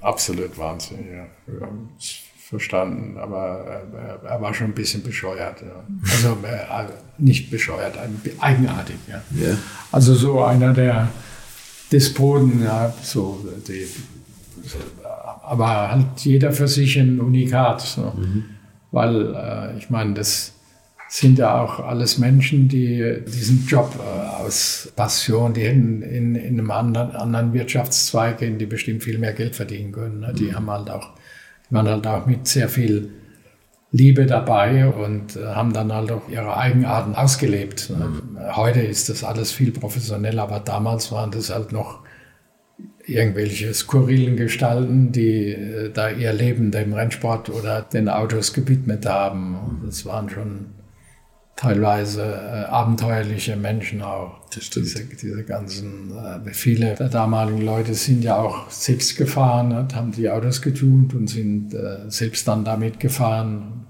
absolut 0.00 0.58
Wahnsinniger. 0.58 1.26
Verstanden, 2.48 3.16
aber 3.16 3.82
er, 4.24 4.40
war 4.40 4.52
schon 4.52 4.68
ein 4.68 4.74
bisschen 4.74 5.02
bescheuert. 5.04 5.62
Ja. 5.62 5.84
Also 6.10 6.36
äh, 6.42 6.86
nicht 7.18 7.48
bescheuert, 7.48 7.96
eigenartig. 8.40 8.96
Ja. 9.08 9.22
Yeah. 9.40 9.56
Also 9.92 10.14
so 10.14 10.42
einer 10.42 10.72
der 10.72 11.08
Despoten, 11.90 12.62
ja, 12.62 12.92
so, 13.02 13.44
die, 13.66 13.88
aber 15.46 15.90
halt 15.90 16.06
jeder 16.18 16.52
für 16.52 16.68
sich 16.68 16.98
ein 16.98 17.20
Unikat. 17.20 17.80
So. 17.80 18.12
Mhm. 18.16 18.44
Weil 18.90 19.34
äh, 19.34 19.78
ich 19.78 19.90
meine, 19.90 20.14
das 20.14 20.52
sind 21.08 21.38
ja 21.38 21.60
auch 21.60 21.80
alles 21.80 22.18
Menschen, 22.18 22.68
die 22.68 23.22
diesen 23.26 23.66
Job 23.66 23.94
äh, 23.98 24.42
aus 24.42 24.92
Passion, 24.96 25.52
die 25.52 25.62
in, 25.62 26.02
in, 26.02 26.34
in 26.34 26.58
einem 26.58 26.70
anderen, 26.70 27.12
anderen 27.12 27.52
Wirtschaftszweig 27.52 28.38
gehen, 28.38 28.58
die 28.58 28.66
bestimmt 28.66 29.04
viel 29.04 29.18
mehr 29.18 29.32
Geld 29.32 29.54
verdienen 29.54 29.92
können. 29.92 30.20
Ne? 30.20 30.32
Die 30.32 30.44
mhm. 30.44 30.54
haben 30.56 30.70
halt 30.70 30.90
auch, 30.90 31.10
die 31.68 31.74
waren 31.74 31.88
halt 31.88 32.06
auch 32.06 32.26
mit 32.26 32.46
sehr 32.48 32.68
viel 32.68 33.10
Liebe 33.92 34.26
dabei 34.26 34.88
und 34.88 35.36
äh, 35.36 35.46
haben 35.46 35.72
dann 35.72 35.92
halt 35.92 36.10
auch 36.10 36.28
ihre 36.28 36.56
Eigenarten 36.56 37.14
ausgelebt. 37.14 37.90
Ne? 37.90 38.06
Mhm. 38.06 38.56
Heute 38.56 38.80
ist 38.80 39.08
das 39.08 39.22
alles 39.22 39.52
viel 39.52 39.70
professioneller, 39.70 40.42
aber 40.42 40.58
damals 40.58 41.12
waren 41.12 41.30
das 41.30 41.50
halt 41.50 41.70
noch 41.70 42.03
irgendwelche 43.06 43.72
skurrilen 43.74 44.36
Gestalten, 44.36 45.12
die 45.12 45.52
äh, 45.52 45.90
da 45.90 46.10
ihr 46.10 46.32
Leben 46.32 46.70
dem 46.70 46.92
Rennsport 46.92 47.50
oder 47.50 47.82
den 47.82 48.08
Autos 48.08 48.52
gewidmet 48.52 49.06
haben. 49.06 49.56
Und 49.56 49.86
das 49.86 50.06
waren 50.06 50.30
schon 50.30 50.66
teilweise 51.56 52.22
äh, 52.22 52.64
abenteuerliche 52.70 53.56
Menschen 53.56 54.02
auch. 54.02 54.40
Das 54.54 54.64
stimmt. 54.64 54.86
Diese, 54.86 55.04
diese 55.04 55.44
ganzen, 55.44 56.12
äh, 56.16 56.52
viele 56.52 56.94
der 56.94 57.08
damaligen 57.08 57.62
Leute 57.62 57.94
sind 57.94 58.22
ja 58.22 58.36
auch 58.36 58.70
selbst 58.70 59.16
gefahren, 59.16 59.68
ne, 59.68 59.88
haben 59.94 60.12
die 60.12 60.28
Autos 60.30 60.62
getunt 60.62 61.14
und 61.14 61.28
sind 61.28 61.74
äh, 61.74 62.08
selbst 62.08 62.48
dann 62.48 62.64
damit 62.64 63.00
gefahren. 63.00 63.86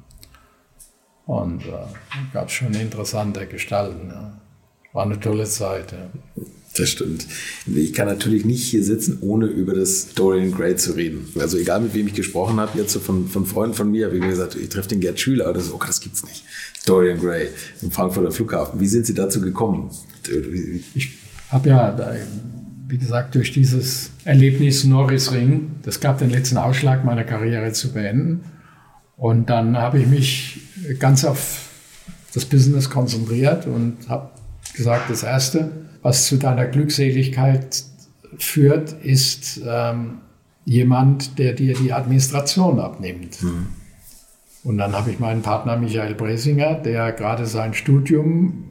Und 1.27 1.65
äh, 1.65 1.71
gab 2.35 2.51
schon 2.51 2.75
interessante 2.75 3.47
Gestalten. 3.47 4.11
Ja. 4.11 4.41
War 4.93 5.07
eine 5.07 5.19
tolle 5.19 5.45
Zeit. 5.45 5.93
Ja. 5.93 6.45
Das 6.77 6.89
stimmt. 6.89 7.27
Ich 7.67 7.93
kann 7.93 8.09
natürlich 8.09 8.45
nicht 8.45 8.65
hier 8.65 8.83
sitzen, 8.83 9.19
ohne 9.21 9.47
über 9.47 9.75
das 9.75 10.09
Dorian 10.15 10.51
Gray 10.51 10.75
zu 10.75 10.93
reden. 10.93 11.29
Also 11.39 11.57
egal 11.57 11.81
mit 11.81 11.95
wem 11.95 12.09
ich 12.09 12.15
gesprochen 12.15 12.59
habe, 12.59 12.77
jetzt 12.77 12.93
so 12.93 12.99
von, 12.99 13.29
von 13.29 13.47
Freunden 13.47 13.75
von 13.75 13.91
mir, 13.91 14.11
mir 14.11 14.29
gesagt, 14.29 14.57
ich 14.57 14.69
treffe 14.71 14.89
den 14.89 15.01
Gerd 15.01 15.21
Schüler, 15.21 15.49
oder 15.49 15.61
so, 15.61 15.75
oh, 15.75 15.81
das 15.87 16.01
gibt's 16.01 16.25
nicht. 16.25 16.43
Dorian 16.85 17.21
Gray 17.21 17.49
im 17.81 17.93
Frankfurter 17.93 18.33
Flughafen. 18.33 18.81
Wie 18.81 18.89
sind 18.89 19.07
Sie 19.07 19.15
dazu 19.15 19.41
gekommen? 19.41 19.91
Ich 20.95 21.11
habe 21.49 21.69
ja, 21.69 22.17
wie 22.89 22.99
gesagt, 22.99 23.37
durch 23.37 23.53
dieses 23.53 24.11
Erlebnis 24.25 24.83
Norris 24.83 25.31
Ring, 25.31 25.77
das 25.83 26.01
gab 26.01 26.19
den 26.19 26.31
letzten 26.31 26.57
Ausschlag, 26.57 27.05
meine 27.05 27.25
Karriere 27.25 27.73
zu 27.73 27.93
beenden. 27.93 28.41
Und 29.17 29.49
dann 29.49 29.77
habe 29.77 30.01
ich 30.01 30.09
mich 30.09 30.61
ganz 30.99 31.25
auf 31.25 31.69
das 32.35 32.45
Business 32.45 32.91
konzentriert 32.91 33.67
und 33.67 34.09
habe 34.09 34.31
gesagt, 34.75 35.09
das 35.09 35.23
Erste, 35.23 35.71
was 36.05 36.27
zu 36.27 36.37
deiner 36.37 36.67
Glückseligkeit 36.67 37.83
führt, 38.39 38.93
ist 39.03 39.63
ähm, 39.67 40.19
jemand, 40.67 41.39
der 41.39 41.55
dir 41.55 41.75
die 41.75 41.95
Administration 41.95 42.79
abnimmt. 42.79 43.43
Mhm. 43.43 43.67
Und 44.65 44.79
dann 44.79 44.93
habe 44.93 45.11
ich 45.11 45.19
meinen 45.19 45.41
Partner 45.41 45.79
Michael 45.79 46.15
Bresinger, 46.15 46.75
der 46.75 47.13
gerade 47.13 47.47
sein 47.47 47.73
Studium 47.73 48.65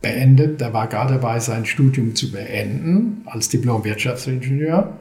beendet, 0.00 0.60
der 0.60 0.72
war 0.72 0.86
gerade 0.86 1.14
dabei, 1.14 1.38
sein 1.38 1.66
Studium 1.66 2.14
zu 2.14 2.32
beenden 2.32 3.22
als 3.26 3.50
Diplom-Wirtschaftsingenieur 3.50 4.94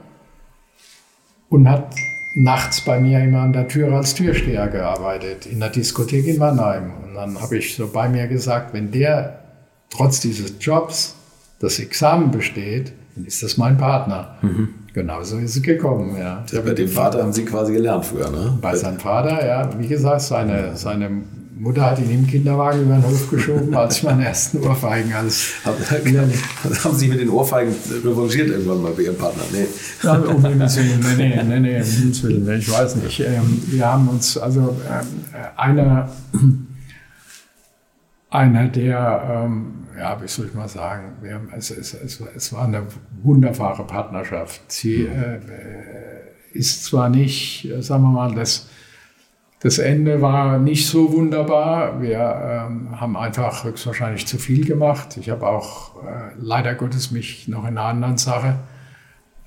und 1.47 1.69
hat 1.69 1.95
nachts 2.35 2.81
bei 2.81 2.99
mir 2.99 3.23
immer 3.23 3.39
an 3.39 3.53
der 3.53 3.69
Tür 3.69 3.93
als 3.93 4.15
Türsteher 4.15 4.67
gearbeitet, 4.67 5.45
in 5.45 5.61
der 5.61 5.69
Diskothek 5.69 6.27
in 6.27 6.39
Mannheim. 6.39 6.91
Und 7.03 7.15
dann 7.15 7.39
habe 7.39 7.57
ich 7.57 7.73
so 7.75 7.87
bei 7.87 8.09
mir 8.09 8.27
gesagt, 8.27 8.73
wenn 8.73 8.91
der 8.91 9.44
trotz 9.89 10.19
dieses 10.19 10.53
Jobs 10.59 11.15
das 11.59 11.79
Examen 11.79 12.31
besteht, 12.31 12.93
dann 13.15 13.25
ist 13.25 13.41
das 13.43 13.57
mein 13.57 13.77
Partner. 13.77 14.35
Mhm. 14.41 14.69
Genauso 14.93 15.37
ist 15.37 15.57
es 15.57 15.61
gekommen, 15.61 16.15
ja. 16.17 16.45
ja 16.49 16.61
bei 16.61 16.73
dem 16.73 16.87
Vater 16.87 17.21
haben 17.21 17.33
Sie 17.33 17.43
quasi 17.43 17.73
gelernt 17.73 18.05
früher, 18.05 18.29
ne? 18.29 18.57
Bei 18.61 18.75
seinem 18.75 18.97
Vater, 18.97 19.45
ja. 19.45 19.69
Wie 19.77 19.87
gesagt, 19.87 20.21
seine, 20.21 20.77
seine 20.77 21.09
Mutter 21.57 21.91
hat 21.91 21.99
ihn 21.99 22.11
im 22.11 22.27
Kinderwagen 22.27 22.83
über 22.83 22.95
den 22.95 23.03
Hof 23.03 23.29
geschoben, 23.29 23.73
als 23.75 23.97
ich 23.97 24.03
meine 24.03 24.25
ersten 24.25 24.59
Ohrfeigen 24.59 25.13
als. 25.13 25.53
haben 25.65 26.95
Sie 26.95 27.07
mit 27.07 27.19
den 27.19 27.29
Ohrfeigen 27.29 27.73
revanchiert 28.03 28.49
irgendwann 28.49 28.83
mal 28.83 28.91
bei 28.91 29.03
Ihrem 29.03 29.17
Partner? 29.17 29.43
Nee. 29.51 29.65
Ja, 30.03 30.13
um 30.13 30.45
Himmels 30.45 30.77
Willen, 30.77 30.99
nee, 30.99 31.15
nee, 31.15 31.43
nee, 31.43 31.59
nee, 31.59 31.81
um 31.81 31.85
Himmels 31.85 32.23
Willen, 32.23 32.59
ich 32.59 32.71
weiß 32.71 32.95
nicht. 32.97 33.19
Ähm, 33.21 33.63
wir 33.67 33.85
haben 33.85 34.07
uns, 34.09 34.37
also 34.37 34.75
äh, 34.89 35.59
einer, 35.59 36.09
einer 38.35 38.67
der, 38.67 39.45
ähm, 39.45 39.85
ja, 39.97 40.21
wie 40.21 40.27
soll 40.27 40.47
ich 40.47 40.53
mal 40.53 40.67
sagen, 40.67 41.13
haben, 41.23 41.49
es, 41.55 41.71
es, 41.71 41.93
es, 41.93 42.21
es 42.35 42.53
war 42.53 42.65
eine 42.65 42.83
wunderbare 43.23 43.85
Partnerschaft. 43.85 44.61
Sie 44.71 45.07
mhm. 45.07 45.21
äh, 45.21 46.57
ist 46.57 46.85
zwar 46.85 47.09
nicht, 47.09 47.65
äh, 47.65 47.81
sagen 47.81 48.03
wir 48.03 48.11
mal, 48.11 48.33
das, 48.35 48.69
das 49.61 49.77
Ende 49.77 50.21
war 50.21 50.59
nicht 50.59 50.87
so 50.87 51.11
wunderbar. 51.13 52.01
Wir 52.01 52.67
ähm, 52.67 52.99
haben 52.99 53.17
einfach 53.17 53.63
höchstwahrscheinlich 53.63 54.27
zu 54.27 54.37
viel 54.37 54.65
gemacht. 54.65 55.17
Ich 55.17 55.29
habe 55.29 55.47
auch 55.47 56.03
äh, 56.03 56.31
leider 56.37 56.75
Gottes 56.75 57.11
mich 57.11 57.47
noch 57.47 57.63
in 57.63 57.77
einer 57.77 57.87
anderen 57.87 58.17
Sache 58.17 58.55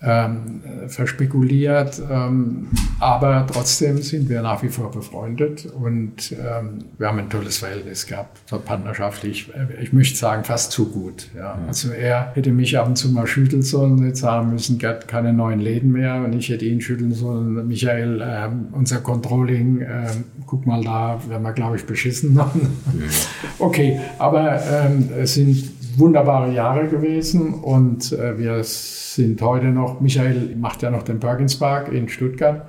ähm, 0.01 0.61
verspekuliert. 0.86 2.01
Ähm, 2.11 2.68
aber 3.01 3.46
trotzdem 3.53 4.01
sind 4.01 4.28
wir 4.28 4.42
nach 4.42 4.62
wie 4.62 4.68
vor 4.68 4.90
befreundet 4.90 5.66
und 5.66 6.32
ähm, 6.32 6.84
wir 6.99 7.09
haben 7.09 7.18
ein 7.18 7.30
tolles 7.30 7.59
Verhältnis 7.59 8.07
gehabt, 8.07 8.38
so 8.46 8.59
partnerschaftlich. 8.59 9.51
Äh, 9.55 9.82
ich 9.82 9.92
möchte 9.92 10.16
sagen, 10.16 10.44
fast 10.44 10.70
zu 10.70 10.90
gut. 10.90 11.28
Ja. 11.36 11.59
Also 11.66 11.90
er 11.90 12.32
hätte 12.34 12.53
mich 12.53 12.78
ab 12.78 12.86
und 12.86 12.96
zu 12.96 13.11
mal 13.11 13.26
schütteln 13.26 13.62
sollen, 13.62 14.07
jetzt 14.07 14.20
sagen 14.20 14.51
müssen, 14.51 14.78
Gerd, 14.78 15.09
keine 15.09 15.32
neuen 15.32 15.59
Läden 15.59 15.90
mehr 15.90 16.22
und 16.24 16.32
ich 16.32 16.49
hätte 16.49 16.64
ihn 16.64 16.80
schütteln 16.80 17.12
sollen. 17.12 17.66
Michael, 17.66 18.20
äh, 18.20 18.49
unser 18.72 18.99
Controlling, 18.99 19.80
äh, 19.80 20.07
guck 20.46 20.64
mal 20.64 20.82
da, 20.82 21.20
werden 21.28 21.42
wir, 21.42 21.53
glaube 21.53 21.76
ich, 21.76 21.84
beschissen. 21.84 22.28
Ja. 22.38 22.51
okay, 23.59 24.01
aber 24.18 24.61
ähm, 24.62 25.09
es 25.18 25.34
sind 25.34 25.78
wunderbare 25.99 26.53
Jahre 26.53 26.88
gewesen 26.88 27.55
und 27.55 28.12
äh, 28.12 28.38
wir 28.38 28.62
sind 28.62 29.40
heute 29.42 29.66
noch, 29.66 30.01
Michael 30.01 30.55
macht 30.57 30.82
ja 30.82 30.90
noch 30.90 31.03
den 31.03 31.20
Perkins 31.20 31.59
Park 31.59 31.92
in 31.92 32.09
Stuttgart 32.09 32.66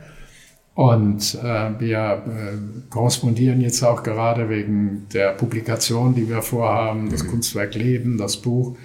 und 0.80 1.38
äh, 1.44 1.80
wir 1.80 2.24
äh, 2.26 2.90
korrespondieren 2.90 3.60
jetzt 3.60 3.84
auch 3.84 4.02
gerade 4.02 4.48
wegen 4.50 5.08
der 5.14 5.34
Publikation, 5.34 6.16
die 6.16 6.30
wir 6.30 6.42
vorhaben, 6.42 7.10
das 7.10 7.24
mhm. 7.24 7.32
Kunstwerk 7.32 7.76
Leben, 7.76 8.18
das 8.18 8.38
Buch. 8.38 8.78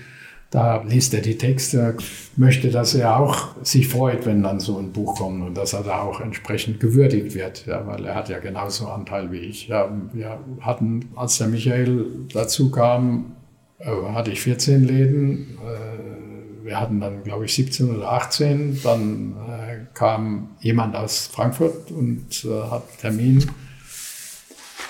Da 0.51 0.82
liest 0.82 1.14
er 1.14 1.20
die 1.20 1.38
Texte, 1.38 1.97
möchte, 2.36 2.70
dass 2.70 2.95
er 2.95 3.18
auch 3.18 3.57
sich 3.62 3.88
freut, 3.88 4.26
wenn 4.26 4.42
dann 4.42 4.61
so 4.61 4.78
ein 4.78 4.92
Buch 4.92 5.16
kommt 5.16 5.45
und 5.45 5.57
dass 5.57 5.72
er 5.72 5.82
da 5.82 6.03
auch 6.03 6.20
entsprechend 6.20 6.80
gewürdigt 6.80 7.34
wird, 7.34 7.66
ja, 7.66 7.86
weil 7.86 8.05
er 8.05 8.14
hat 8.14 8.28
ja 8.28 8.38
genauso 8.38 8.88
Anteil 8.88 9.30
wie 9.30 9.38
ich. 9.38 9.68
Ja, 9.68 9.88
wir 10.12 10.38
hatten, 10.61 11.11
als 11.14 11.38
der 11.38 11.47
Michael 11.47 12.07
dazu 12.32 12.70
kam, 12.70 13.34
hatte 13.81 14.31
ich 14.31 14.41
14 14.41 14.85
Läden. 14.85 15.59
Äh, 15.62 16.64
wir 16.64 16.81
hatten 16.81 17.01
dann, 17.01 17.22
glaube 17.22 17.45
ich, 17.45 17.55
17 17.55 17.95
oder 17.97 18.12
18. 18.12 18.81
Dann 18.83 19.35
äh, 19.49 19.87
kam 19.95 20.57
jemand 20.61 20.97
aus 20.97 21.27
Frankfurt 21.27 21.91
und 21.91 22.27
hat 22.70 22.83
einen 22.89 22.99
Termin 23.01 23.51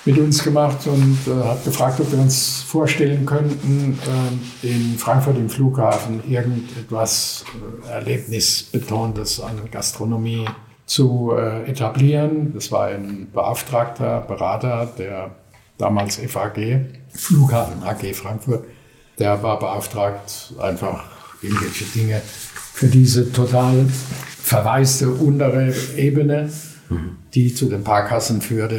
mit 0.05 0.19
uns 0.19 0.45
gemacht 0.45 0.87
und 0.87 1.19
hat 1.45 1.65
gefragt, 1.65 1.99
ob 1.99 2.13
wir 2.13 2.19
uns 2.19 2.63
vorstellen 2.63 3.25
könnten, 3.25 3.99
in 4.63 4.99
Frankfurt 4.99 5.39
im 5.39 5.49
Flughafen 5.49 6.23
irgendetwas 6.31 7.47
Erlebnisbetontes 7.91 9.41
an 9.41 9.63
Gastronomie 9.71 10.45
zu 10.85 11.33
etablieren. 11.67 12.53
Das 12.53 12.71
war 12.71 12.89
ein 12.89 13.31
Beauftragter, 13.33 14.21
Berater 14.21 14.93
der 14.99 15.31
damals 15.79 16.17
FAG, 16.17 16.85
Flughafen 17.15 17.83
AG 17.83 18.15
Frankfurt, 18.15 18.65
der 19.19 19.43
war 19.43 19.59
beauftragt, 19.59 20.55
einfach 20.59 21.05
irgendwelche 21.43 21.85
Dinge 21.87 22.21
für 22.73 22.89
diese 22.89 23.33
total 23.33 23.87
verwaiste 24.43 25.09
untere 25.11 25.75
Ebene 25.97 26.51
die 27.35 27.53
zu 27.55 27.69
den 27.69 27.83
Parkassen 27.83 28.41
führte, 28.41 28.77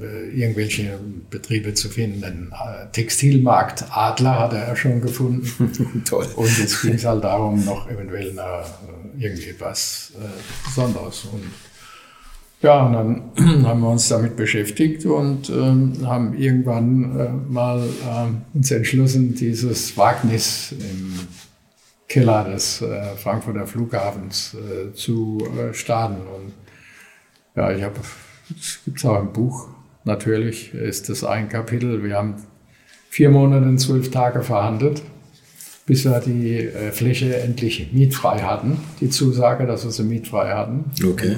äh, 0.00 0.38
irgendwelche 0.38 0.98
Betriebe 1.30 1.74
zu 1.74 1.88
finden. 1.88 2.20
Den 2.22 2.52
äh, 2.52 2.90
Textilmarkt 2.92 3.84
Adler 3.90 4.38
hatte 4.38 4.56
er 4.56 4.76
schon 4.76 5.00
gefunden. 5.00 6.02
Toll. 6.08 6.26
Und 6.36 6.58
jetzt 6.58 6.82
ging 6.82 6.94
es 6.94 7.04
halt 7.04 7.24
darum, 7.24 7.64
noch 7.64 7.88
eventuell 7.90 8.32
na, 8.34 8.64
irgendwie 9.18 9.54
was 9.58 10.12
äh, 10.18 10.66
Besonderes. 10.66 11.26
Und 11.32 11.42
ja, 12.60 12.86
und 12.86 12.92
dann 12.92 13.64
haben 13.64 13.80
wir 13.80 13.90
uns 13.90 14.08
damit 14.08 14.36
beschäftigt 14.36 15.06
und 15.06 15.48
ähm, 15.48 15.92
haben 16.04 16.36
irgendwann 16.36 17.18
äh, 17.18 17.28
mal 17.52 17.80
äh, 17.80 18.56
uns 18.56 18.70
entschlossen, 18.70 19.34
dieses 19.34 19.96
Wagnis 19.96 20.72
im 20.72 21.14
Keller 22.08 22.44
des 22.44 22.82
äh, 22.82 23.14
Frankfurter 23.16 23.66
Flughafens 23.66 24.54
äh, 24.54 24.92
zu 24.92 25.46
äh, 25.56 25.72
starten. 25.72 26.16
Und 26.16 26.52
ja, 27.54 27.70
ich 27.70 27.82
habe, 27.82 28.00
es 28.58 28.80
gibt 28.84 29.04
auch 29.04 29.20
im 29.20 29.32
Buch, 29.32 29.68
natürlich 30.04 30.74
ist 30.74 31.08
das 31.08 31.22
ein 31.22 31.48
Kapitel. 31.48 32.02
Wir 32.02 32.16
haben 32.16 32.36
vier 33.08 33.30
Monate 33.30 33.66
und 33.66 33.78
zwölf 33.78 34.10
Tage 34.10 34.42
verhandelt, 34.42 35.02
bis 35.86 36.04
wir 36.04 36.18
die 36.18 36.56
äh, 36.58 36.90
Fläche 36.90 37.36
endlich 37.36 37.92
mietfrei 37.92 38.40
hatten. 38.40 38.80
Die 39.00 39.10
Zusage, 39.10 39.66
dass 39.66 39.84
wir 39.84 39.92
sie 39.92 40.02
mietfrei 40.02 40.54
hatten. 40.54 40.90
Okay. 41.04 41.36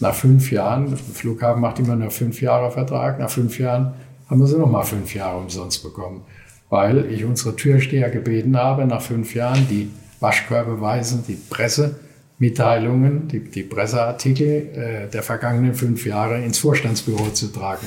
Nach 0.00 0.14
fünf 0.14 0.50
Jahren, 0.50 0.88
der 0.88 0.96
Flughafen 0.96 1.60
macht 1.60 1.78
immer 1.78 1.94
nur 1.94 2.10
fünf 2.10 2.40
Jahre 2.40 2.70
Vertrag, 2.70 3.18
nach 3.18 3.30
fünf 3.30 3.58
Jahren 3.58 3.92
haben 4.28 4.40
wir 4.40 4.46
sie 4.46 4.56
nochmal 4.56 4.84
fünf 4.84 5.14
Jahre 5.14 5.38
umsonst 5.38 5.82
bekommen. 5.82 6.22
Weil 6.70 7.10
ich 7.12 7.24
unsere 7.24 7.54
Türsteher 7.54 8.10
gebeten 8.10 8.56
habe, 8.56 8.86
nach 8.86 9.02
fünf 9.02 9.34
Jahren 9.34 9.66
die 9.68 9.90
Waschkörbeweisen, 10.20 11.24
die 11.26 11.34
Pressemitteilungen, 11.34 13.28
die, 13.28 13.40
die 13.40 13.62
Presseartikel 13.64 14.46
äh, 14.46 15.10
der 15.10 15.22
vergangenen 15.22 15.74
fünf 15.74 16.06
Jahre 16.06 16.42
ins 16.42 16.58
Vorstandsbüro 16.58 17.30
zu 17.30 17.48
tragen. 17.48 17.86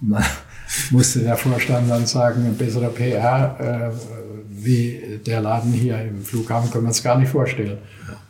Musste 0.90 1.20
der 1.20 1.36
Vorstand 1.36 1.90
dann 1.90 2.06
sagen, 2.06 2.44
ein 2.46 2.56
besserer 2.56 2.88
PR 2.88 3.92
äh, 3.92 4.27
wie 4.64 5.20
der 5.26 5.40
Laden 5.40 5.72
hier 5.72 6.00
im 6.00 6.22
Flughafen 6.22 6.70
können 6.70 6.84
wir 6.84 6.88
uns 6.88 7.02
gar 7.02 7.18
nicht 7.18 7.30
vorstellen. 7.30 7.78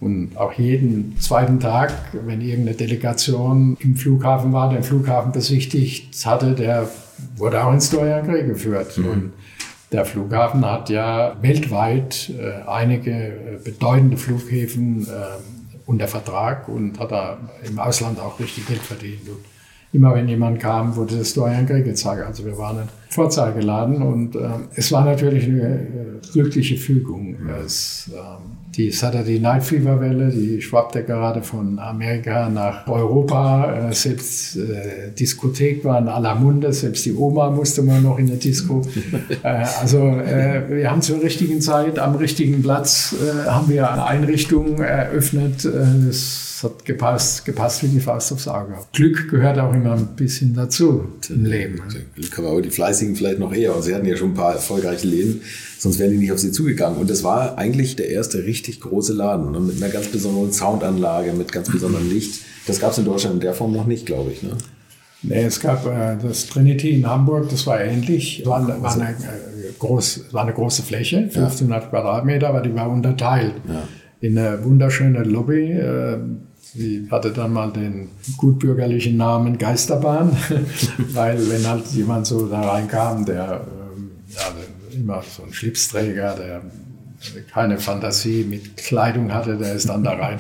Und 0.01 0.37
auch 0.37 0.53
jeden 0.53 1.19
zweiten 1.21 1.61
Tag, 1.61 1.93
wenn 2.13 2.41
irgendeine 2.41 2.77
Delegation 2.77 3.77
im 3.81 3.97
Flughafen 3.97 4.53
war, 4.53 4.71
den 4.71 4.83
Flughafen 4.83 5.33
besichtigt 5.33 6.25
hatte, 6.25 6.55
der 6.55 6.89
wurde 7.37 7.65
auch 7.65 7.73
ins 7.73 7.91
Dorian 7.91 8.27
geführt. 8.47 8.97
Mhm. 8.97 9.09
Und 9.09 9.33
der 9.91 10.05
Flughafen 10.05 10.65
hat 10.65 10.91
ja 10.91 11.37
weltweit 11.41 12.31
äh, 12.31 12.69
einige 12.69 13.11
äh, 13.11 13.59
bedeutende 13.65 14.17
Flughäfen 14.17 15.07
äh, 15.07 15.09
unter 15.87 16.07
Vertrag 16.07 16.69
und 16.69 16.99
hat 17.01 17.11
da 17.11 17.39
im 17.67 17.79
Ausland 17.79 18.21
auch 18.21 18.39
richtig 18.39 18.67
Geld 18.67 18.83
verdient. 18.83 19.29
Und 19.29 19.39
immer 19.93 20.15
wenn 20.15 20.29
jemand 20.29 20.61
kam, 20.61 20.95
wurde 20.97 21.17
das 21.17 21.35
Gray 21.35 21.83
gezeigt. 21.83 22.27
Also 22.27 22.45
wir 22.45 22.59
waren 22.59 22.81
ein 22.81 22.89
Vorzeigeladen 23.09 24.03
und 24.03 24.37
äh, 24.37 24.49
es 24.75 24.93
war 24.93 25.05
natürlich 25.05 25.45
eine 25.45 25.63
äh, 25.63 26.33
glückliche 26.33 26.77
Fügung. 26.77 27.37
Es, 27.65 28.11
ähm, 28.15 28.68
die 28.77 28.93
Saturday 28.93 29.41
Night 29.41 29.65
Fever 29.65 30.01
Welle, 30.01 30.31
die 30.31 30.61
schwappte 30.61 31.03
gerade 31.03 31.43
von 31.43 31.79
Amerika 31.79 32.49
nach 32.49 32.87
Europa. 32.87 33.89
Äh, 33.89 33.93
selbst 33.93 34.57
äh, 34.57 35.11
Diskothek 35.19 35.85
war 35.85 35.99
in 35.99 36.09
aller 36.09 36.35
Munde, 36.35 36.73
selbst 36.73 37.05
die 37.07 37.15
Oma 37.15 37.51
musste 37.51 37.83
man 37.83 38.03
noch 38.03 38.19
in 38.19 38.27
der 38.27 38.37
Disco. 38.37 38.83
äh, 39.43 39.65
also 39.81 40.07
äh, 40.07 40.63
wir 40.69 40.91
haben 40.91 41.03
zur 41.03 41.23
richtigen 41.23 41.61
Zeit 41.61 41.99
am 41.99 42.15
richtigen 42.17 42.63
Platz 42.63 43.15
äh, 43.15 43.49
haben 43.49 43.69
wir 43.69 43.91
eine 43.91 44.05
Einrichtung 44.05 44.79
eröffnet. 44.79 45.65
Äh, 45.65 46.07
das 46.07 46.49
hat 46.63 46.85
gepasst, 46.85 47.45
gepasst 47.45 47.83
wie 47.83 47.89
die 47.89 48.01
Faust 48.01 48.33
aufs 48.33 48.49
Auge. 48.49 48.75
Glück 48.93 49.31
gehört 49.31 49.59
auch 49.59 49.73
immer 49.73 49.95
ein 49.95 50.09
bisschen 50.17 50.55
dazu 50.55 51.05
im 51.29 51.45
Leben. 51.45 51.83
Glück 52.15 52.39
aber 52.39 52.61
die 52.61 52.71
Fleißigen 52.71 53.17
vielleicht 53.17 53.39
noch 53.39 53.53
eher. 53.53 53.75
Und 53.75 53.83
sie 53.83 53.95
hatten 53.95 54.07
ja 54.07 54.17
schon 54.17 54.31
ein 54.31 54.35
paar 54.35 54.55
erfolgreiche 54.55 55.07
Läden, 55.07 55.41
sonst 55.79 55.99
wären 55.99 56.11
die 56.11 56.19
nicht 56.19 56.33
auf 56.33 56.39
sie 56.39 56.53
zugegangen. 56.53 56.99
Und 56.99 57.09
das 57.11 57.25
war 57.25 57.57
eigentlich 57.57 57.97
der 57.97 58.11
erste 58.11 58.45
richtig 58.45 58.81
große 58.81 59.13
Laden 59.13 59.53
ne? 59.53 59.61
mit 59.61 59.83
einer 59.83 59.93
ganz 59.93 60.09
besonderen 60.09 60.53
Soundanlage, 60.53 61.33
mit 61.33 61.53
ganz 61.53 61.71
besonderem 61.71 62.09
Licht. 62.13 62.43
Das 62.67 62.81
gab 62.81 62.93
es 62.93 62.99
in 62.99 63.05
Deutschland 63.05 63.37
in 63.37 63.41
der 63.41 63.55
Form 63.55 63.73
noch 63.73 63.87
nicht, 63.87 64.07
glaube 64.07 64.33
ich. 64.33 64.43
Ne? 64.43 64.51
Nee, 65.23 65.45
es 65.45 65.61
gab 65.61 65.87
äh, 65.87 66.17
das 66.23 66.47
Trinity 66.47 66.91
in 66.91 67.07
Hamburg, 67.07 67.49
das 67.49 67.67
war 67.67 67.81
ähnlich. 67.81 68.43
War, 68.45 68.67
war, 68.83 68.95
eine, 68.95 69.11
äh, 69.11 69.15
groß, 69.79 70.27
war 70.33 70.43
eine 70.43 70.53
große 70.53 70.83
Fläche, 70.83 71.19
1500 71.19 71.83
ja. 71.83 71.89
Quadratmeter, 71.89 72.49
aber 72.49 72.61
die 72.61 72.75
war 72.75 72.89
unterteilt. 72.89 73.55
Ja. 73.67 73.89
In 74.21 74.39
eine 74.39 74.65
wunderschöne 74.65 75.23
Lobby, 75.23 75.73
äh, 75.73 76.19
Sie 76.75 77.09
hatte 77.11 77.33
dann 77.33 77.55
mal 77.55 77.73
den 77.73 78.11
gutbürgerlichen 78.37 79.17
Namen 79.17 79.57
Geisterbahn, 79.57 80.37
weil 81.15 81.39
wenn 81.51 81.67
halt 81.67 81.87
jemand 81.89 82.27
so 82.27 82.47
da 82.47 82.61
reinkam, 82.61 83.25
der 83.25 83.63
ähm, 83.97 84.11
ja, 84.29 84.43
immer 84.99 85.23
so 85.23 85.45
ein 85.45 85.53
Schlipsträger, 85.53 86.35
der 86.35 86.63
keine 87.53 87.79
Fantasie 87.79 88.45
mit 88.49 88.77
Kleidung 88.77 89.33
hatte, 89.33 89.57
der 89.57 89.75
ist 89.75 89.89
dann 89.89 90.05
da 90.05 90.13
rein. 90.13 90.39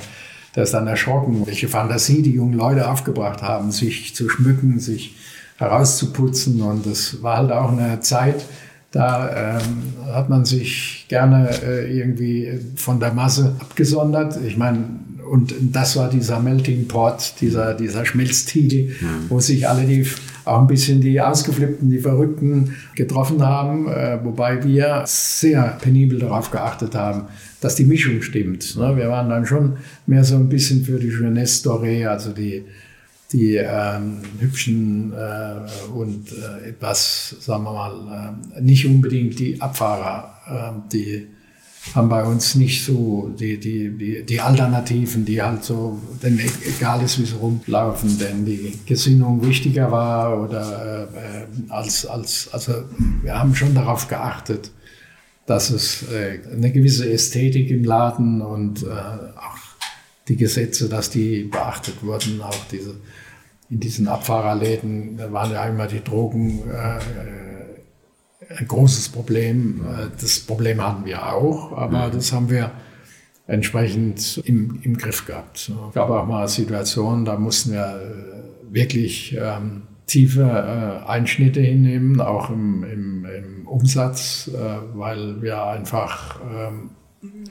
Der 0.55 0.65
ist 0.65 0.75
dann 0.75 0.87
erschrocken, 0.87 1.47
welche 1.47 1.69
Fantasie 1.69 2.23
die 2.23 2.33
jungen 2.33 2.55
Leute 2.55 2.89
aufgebracht 2.89 3.43
haben, 3.43 3.71
sich 3.71 4.15
zu 4.15 4.29
schmücken, 4.29 4.79
sich 4.81 5.15
herauszuputzen. 5.57 6.61
Und 6.63 6.87
das 6.87 7.23
war 7.23 7.39
halt 7.39 7.53
auch 7.53 7.73
eine 7.73 8.01
Zeit, 8.01 8.45
da 8.91 9.59
ähm, 9.59 10.13
hat 10.13 10.31
man 10.31 10.45
sich 10.45 11.05
gerne 11.09 11.51
äh, 11.63 11.99
irgendwie 11.99 12.59
von 12.77 13.01
der 13.01 13.13
Masse 13.13 13.55
abgesondert. 13.61 14.39
Ich 14.47 14.57
meine, 14.57 14.85
und 15.31 15.55
das 15.61 15.97
war 15.97 16.09
dieser 16.09 16.41
Melting 16.41 16.89
Pot, 16.89 17.35
dieser, 17.41 17.75
dieser 17.75 18.07
Schmelztiegel, 18.07 18.97
mhm. 19.01 19.27
wo 19.29 19.41
sich 19.41 19.69
alle 19.69 19.85
die, 19.85 20.07
auch 20.49 20.61
ein 20.61 20.67
bisschen 20.67 21.01
die 21.01 21.21
Ausgeflippten, 21.21 21.91
die 21.91 21.99
Verrückten 21.99 22.75
getroffen 22.95 23.45
haben, 23.45 23.89
äh, 23.89 24.19
wobei 24.23 24.63
wir 24.65 25.03
sehr 25.07 25.79
penibel 25.81 26.19
darauf 26.19 26.51
geachtet 26.51 26.95
haben, 26.95 27.25
dass 27.61 27.75
die 27.75 27.85
Mischung 27.85 28.23
stimmt. 28.23 28.77
Ne? 28.77 28.97
Wir 28.97 29.09
waren 29.09 29.29
dann 29.29 29.47
schon 29.47 29.77
mehr 30.07 30.25
so 30.25 30.37
ein 30.37 30.49
bisschen 30.49 30.85
für 30.85 30.99
die 30.99 31.09
Jeunesse 31.09 31.69
Doré, 31.69 32.07
also 32.07 32.33
die, 32.33 32.65
die 33.33 33.57
ähm, 33.57 34.19
hübschen 34.39 35.13
äh, 35.13 35.91
und 35.91 36.33
äh, 36.33 36.71
etwas, 36.71 37.37
sagen 37.41 37.65
wir 37.65 37.73
mal, 37.73 38.33
äh, 38.57 38.61
nicht 38.61 38.87
unbedingt 38.87 39.39
die 39.39 39.61
Abfahrer, 39.61 40.35
äh, 40.49 40.91
die 40.93 41.27
haben 41.95 42.09
bei 42.09 42.25
uns 42.25 42.55
nicht 42.55 42.85
so 42.85 43.31
die, 43.39 43.59
die, 43.59 43.91
die, 43.91 44.25
die 44.25 44.41
Alternativen, 44.41 45.25
die 45.25 45.43
halt 45.43 45.65
so, 45.65 45.99
denn 46.23 46.39
e-, 46.39 46.69
egal 46.69 47.03
ist, 47.03 47.19
wie 47.19 47.25
sie 47.25 47.35
rumlaufen, 47.35 48.19
denn 48.19 48.45
die 48.45 48.79
Gesinnung 48.85 49.47
wichtiger 49.47 49.91
war 49.91 50.43
oder 50.43 51.09
äh, 51.09 51.71
als, 51.73 52.05
als, 52.07 52.49
also 52.53 52.75
wir 53.23 53.39
haben 53.39 53.55
schon 53.55 53.75
darauf 53.75 54.09
geachtet, 54.09 54.71
dass 55.47 55.71
es 55.71 56.03
äh, 56.11 56.41
eine 56.53 56.71
gewisse 56.73 57.11
Ästhetik 57.11 57.71
im 57.71 57.85
Laden 57.85 58.43
und 58.43 58.83
äh, 58.83 58.87
auch 58.87 59.57
die 60.29 60.37
Gesetze, 60.37 60.89
dass 60.89 61.11
die 61.11 61.45
beachtet 61.45 62.03
wurden, 62.03 62.43
auch 62.43 62.65
diese, 62.71 62.95
in 63.71 63.81
diesen 63.81 64.09
Abfahrerläden 64.09 65.19
waren 65.33 65.53
ja 65.53 65.65
immer 65.67 65.87
die 65.87 66.05
Drogen, 66.05 66.63
äh, 66.71 67.58
ein 68.57 68.67
großes 68.67 69.11
Problem. 69.11 69.81
Das 70.21 70.41
Problem 70.41 70.83
hatten 70.83 71.05
wir 71.05 71.33
auch, 71.33 71.77
aber 71.77 72.11
das 72.11 72.33
haben 72.33 72.51
wir 72.51 72.71
entsprechend 73.47 74.39
im, 74.45 74.81
im 74.83 74.97
Griff 74.97 75.27
gehabt. 75.27 75.71
Es 75.89 75.95
gab 75.95 76.11
auch 76.11 76.27
mal 76.27 76.49
Situationen, 76.49 77.25
da 77.25 77.37
mussten 77.37 77.73
wir 77.73 78.01
wirklich 78.71 79.37
ähm, 79.41 79.83
tiefe 80.07 80.43
äh, 80.43 81.09
Einschnitte 81.09 81.61
hinnehmen, 81.61 82.21
auch 82.21 82.51
im, 82.51 82.83
im, 82.85 83.25
im 83.25 83.69
Umsatz, 83.69 84.51
äh, 84.53 84.59
weil 84.95 85.41
wir 85.43 85.63
einfach 85.65 86.41
ähm, 86.43 86.91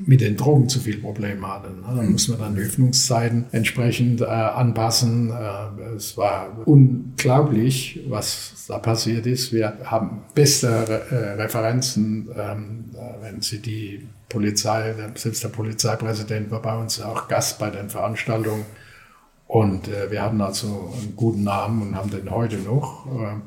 mit 0.06 0.22
den 0.22 0.38
Drogen 0.38 0.70
zu 0.70 0.80
viel 0.80 0.98
Probleme 0.98 1.46
hatten. 1.46 1.82
Da 1.82 2.02
muss 2.02 2.30
man 2.30 2.40
dann 2.40 2.56
die 2.56 2.62
Öffnungszeiten 2.62 3.46
entsprechend 3.52 4.22
äh, 4.22 4.26
anpassen. 4.26 5.30
Äh, 5.30 5.96
es 5.96 6.16
war 6.16 6.58
unglaublich, 6.66 8.00
was 8.08 8.66
da 8.68 8.80
passiert 8.80 9.26
ist. 9.26 9.52
Wir 9.52 9.78
haben 9.84 10.22
beste 10.34 10.68
äh, 10.68 11.42
Referenzen, 11.42 12.30
ähm, 12.38 12.86
äh, 12.94 13.24
wenn 13.24 13.42
Sie 13.42 13.60
die 13.60 14.08
Polizei, 14.30 14.94
selbst 15.16 15.44
der 15.44 15.50
Polizeipräsident 15.50 16.52
war 16.52 16.62
bei 16.62 16.78
uns 16.78 17.02
auch 17.02 17.28
Gast 17.28 17.60
bei 17.60 17.70
den 17.70 17.90
Veranstaltungen. 17.90 18.66
Und 19.48 19.88
äh, 19.90 20.12
wir 20.12 20.22
hatten 20.22 20.42
also 20.42 20.94
einen 20.98 21.16
guten 21.16 21.44
Namen 21.44 21.82
und 21.82 21.96
haben 21.96 22.10
den 22.10 22.30
heute 22.32 22.58
noch. 22.58 23.06
Äh, 23.08 23.42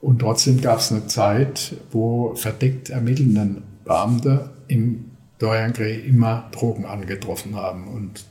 und 0.00 0.20
trotzdem 0.20 0.60
gab 0.60 0.78
es 0.78 0.92
eine 0.92 1.06
Zeit, 1.08 1.74
wo 1.90 2.34
verdeckt 2.34 2.90
ermittelnden 2.90 3.62
Beamte 3.84 4.50
im 4.68 5.09
Dorian 5.40 5.72
Gray 5.72 5.98
immer 5.98 6.48
Drogen 6.52 6.84
angetroffen 6.84 7.56
haben 7.56 7.88
und 7.88 8.24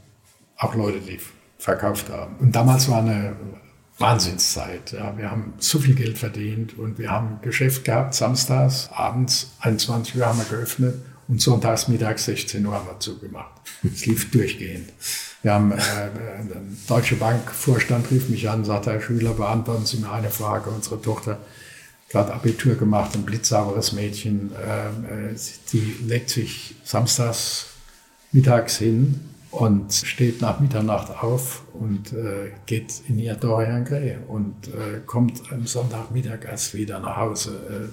auch 0.55 0.75
Leute, 0.75 0.99
die 0.99 1.19
verkauft 1.57 2.09
haben. 2.09 2.35
Und 2.39 2.55
damals 2.55 2.87
war 2.89 2.99
eine 2.99 3.35
Wahnsinnszeit. 3.97 4.93
Ja. 4.93 5.17
Wir 5.17 5.29
haben 5.29 5.53
so 5.57 5.79
viel 5.79 5.95
Geld 5.95 6.17
verdient 6.17 6.77
und 6.77 6.97
wir 6.97 7.11
haben 7.11 7.39
Geschäft 7.41 7.83
gehabt, 7.83 8.13
samstags, 8.13 8.89
abends, 8.93 9.51
21 9.59 10.17
Uhr 10.17 10.25
haben 10.25 10.39
wir 10.39 10.45
geöffnet 10.45 10.95
Und 11.27 11.41
sonntags 11.41 11.87
mittags 11.87 12.25
16 12.25 12.65
Uhr 12.65 12.73
haben 12.73 12.87
wir 12.87 12.99
zugemacht. 12.99 13.51
Es 13.83 14.05
lief 14.05 14.31
durchgehend. 14.31 14.89
Wir 15.41 15.53
haben, 15.53 15.71
äh, 15.71 15.77
der 15.77 16.61
Deutsche 16.87 17.15
Bank 17.15 17.51
Vorstand 17.51 18.09
rief 18.11 18.29
mich 18.29 18.49
an, 18.49 18.65
sagte, 18.65 18.91
Herr 18.91 19.01
Schüler, 19.01 19.33
beantworten 19.33 19.85
Sie 19.85 19.97
mir 19.97 20.11
eine 20.11 20.29
Frage. 20.29 20.69
Unsere 20.69 21.01
Tochter 21.01 21.39
gerade 22.09 22.33
Abitur 22.33 22.75
gemacht, 22.75 23.15
ein 23.15 23.23
blitzsauberes 23.23 23.93
Mädchen, 23.93 24.51
äh, 24.53 25.35
die 25.71 25.95
legt 26.05 26.29
sich 26.29 26.75
samstags 26.83 27.67
mittags 28.31 28.77
hin 28.77 29.19
und 29.51 29.93
steht 29.93 30.41
nach 30.41 30.59
Mitternacht 30.59 31.09
auf 31.23 31.63
und 31.73 32.13
äh, 32.13 32.51
geht 32.65 33.01
in 33.07 33.17
ihr 33.17 33.35
Dorian 33.35 33.85
Gray 33.85 34.17
und 34.27 34.67
äh, 34.67 34.99
kommt 35.05 35.41
am 35.51 35.65
Sonntagmittag 35.65 36.45
erst 36.45 36.75
wieder 36.75 36.99
nach 36.99 37.17
Hause. 37.17 37.89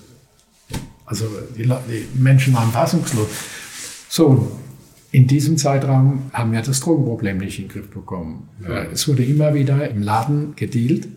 Äh, 0.70 0.74
also 1.06 1.26
die, 1.56 1.62
die, 1.62 2.06
Menschen 2.14 2.52
waren 2.54 2.70
fassungslos. 2.72 3.28
So, 4.08 4.50
in 5.12 5.26
diesem 5.26 5.56
Zeitraum 5.56 6.30
haben 6.32 6.52
wir 6.52 6.60
das 6.60 6.80
Drogenproblem 6.80 7.38
nicht 7.38 7.58
in 7.58 7.68
den 7.68 7.72
Griff 7.72 7.90
bekommen. 7.90 8.48
Ja. 8.62 8.82
Äh, 8.82 8.88
es 8.92 9.08
wurde 9.08 9.24
immer 9.24 9.54
wieder 9.54 9.88
im 9.88 10.02
Laden 10.02 10.54
gedealt. 10.56 11.08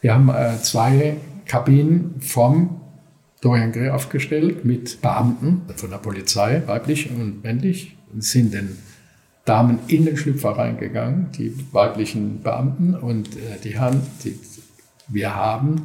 Wir 0.00 0.14
haben 0.14 0.28
äh, 0.30 0.60
zwei 0.62 1.16
Kabinen 1.46 2.20
vom 2.20 2.80
Dorian 3.40 3.72
Gray 3.72 3.90
aufgestellt 3.90 4.64
mit 4.64 5.00
Beamten 5.00 5.62
von 5.76 5.90
der 5.90 5.98
Polizei, 5.98 6.62
weiblich 6.66 7.10
und 7.10 7.42
männlich, 7.44 7.96
sind 8.18 8.54
den 8.54 8.78
Damen 9.44 9.78
in 9.86 10.04
den 10.04 10.16
Schlüpfer 10.16 10.50
reingegangen, 10.50 11.28
die 11.38 11.54
weiblichen 11.72 12.42
Beamten, 12.42 12.94
und 12.94 13.36
äh, 13.36 13.58
die 13.62 13.78
haben, 13.78 14.00
die, 14.24 14.38
wir 15.08 15.36
haben 15.36 15.82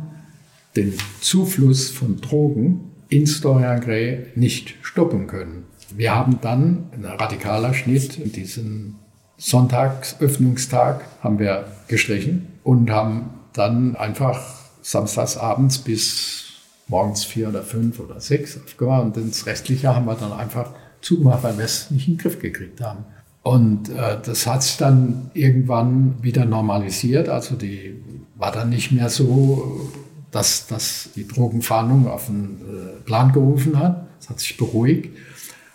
den 0.75 0.93
Zufluss 1.19 1.89
von 1.89 2.19
Drogen 2.21 2.91
ins 3.09 3.41
Dorian 3.41 3.81
Gray 3.81 4.27
nicht 4.35 4.75
stoppen 4.81 5.27
können. 5.27 5.65
Wir 5.95 6.15
haben 6.15 6.39
dann 6.41 6.85
einen 6.93 7.05
radikaler 7.05 7.73
Schnitt, 7.73 8.35
diesen 8.35 8.95
Sonntagsöffnungstag 9.37 11.03
haben 11.21 11.37
wir 11.37 11.65
gestrichen 11.87 12.47
und 12.63 12.89
haben 12.89 13.31
dann 13.53 13.95
einfach 13.95 14.60
samstags 14.81 15.37
abends 15.37 15.77
bis 15.79 16.43
morgens 16.87 17.23
vier 17.23 17.49
oder 17.49 17.63
fünf 17.63 17.99
oder 17.99 18.19
sechs 18.19 18.59
aufgemacht 18.63 19.15
und 19.15 19.17
das 19.17 19.45
Restliche 19.45 19.95
haben 19.95 20.05
wir 20.05 20.15
dann 20.15 20.33
einfach 20.33 20.71
zugemacht, 21.01 21.43
weil 21.43 21.57
wir 21.57 21.65
es 21.65 21.89
nicht 21.91 22.07
in 22.07 22.15
den 22.15 22.19
Griff 22.19 22.39
gekriegt 22.39 22.81
haben. 22.81 23.05
Und 23.43 23.89
äh, 23.89 24.17
das 24.23 24.45
hat 24.45 24.61
sich 24.61 24.77
dann 24.77 25.31
irgendwann 25.33 26.21
wieder 26.21 26.45
normalisiert. 26.45 27.27
Also 27.27 27.55
die 27.55 27.95
war 28.35 28.51
dann 28.51 28.69
nicht 28.69 28.91
mehr 28.91 29.09
so, 29.09 29.89
dass, 30.29 30.67
dass 30.67 31.09
die 31.15 31.27
Drogenfahndung 31.27 32.07
auf 32.07 32.27
den 32.27 32.59
äh, 32.61 33.01
Plan 33.03 33.31
gerufen 33.31 33.79
hat. 33.79 34.07
Es 34.19 34.29
hat 34.29 34.39
sich 34.39 34.57
beruhigt. 34.57 35.17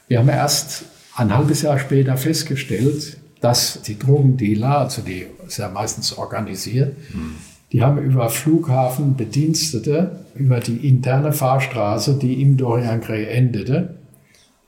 Wir 0.07 0.21
haben 0.21 0.29
erst 0.29 0.85
ein 1.17 1.35
halbes 1.37 1.63
Jahr 1.63 1.79
später 1.79 2.17
festgestellt, 2.17 3.17
dass 3.41 3.83
die 3.83 3.99
Drogendealer, 3.99 4.79
also 4.79 5.03
die 5.03 5.27
ist 5.47 5.59
ja 5.59 5.69
meistens 5.69 6.13
organisiert, 6.17 6.97
mhm. 7.13 7.37
Die 7.77 7.83
haben 7.83 7.99
über 7.99 8.31
Flughafen 8.31 9.17
Bedienstete, 9.17 10.21
über 10.35 10.61
die 10.61 10.89
interne 10.89 11.35
Fahrstraße, 11.35 12.19
die 12.19 12.41
im 12.41 12.57
Dorian 12.57 13.03
Gray 13.03 13.27
endete, 13.27 13.97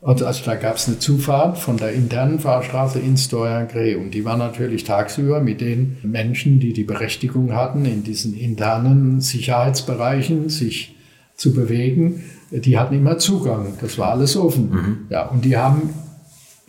also, 0.03 0.27
also 0.27 0.45
da 0.45 0.57
gab 0.57 0.77
es 0.77 0.89
eine 0.89 0.99
Zufahrt 0.99 1.57
von 1.57 1.79
der 1.79 1.93
internen 1.93 2.39
Fahrstraße 2.39 2.99
ins 2.99 3.31
Dorian-Gray 3.31 3.97
und 3.97 4.13
die 4.13 4.27
war 4.27 4.37
natürlich 4.37 4.85
tagsüber 4.85 5.41
mit 5.41 5.63
den 5.63 5.97
Menschen, 6.03 6.61
die 6.61 6.75
die 6.75 6.85
Berechtigung 6.85 7.55
hatten, 7.55 7.87
in 7.87 8.05
diesen 8.05 8.37
internen 8.37 9.23
Sicherheitsbereichen 9.23 10.51
sich 10.51 10.95
zu 11.35 11.55
bewegen, 11.55 12.25
die 12.51 12.79
hatten 12.79 12.95
immer 12.95 13.17
Zugang. 13.17 13.75
Das 13.81 13.97
war 13.97 14.11
alles 14.11 14.37
offen. 14.37 14.71
Mhm. 14.71 14.97
Ja, 15.09 15.27
und 15.29 15.47
die 15.47 15.57
haben 15.57 15.91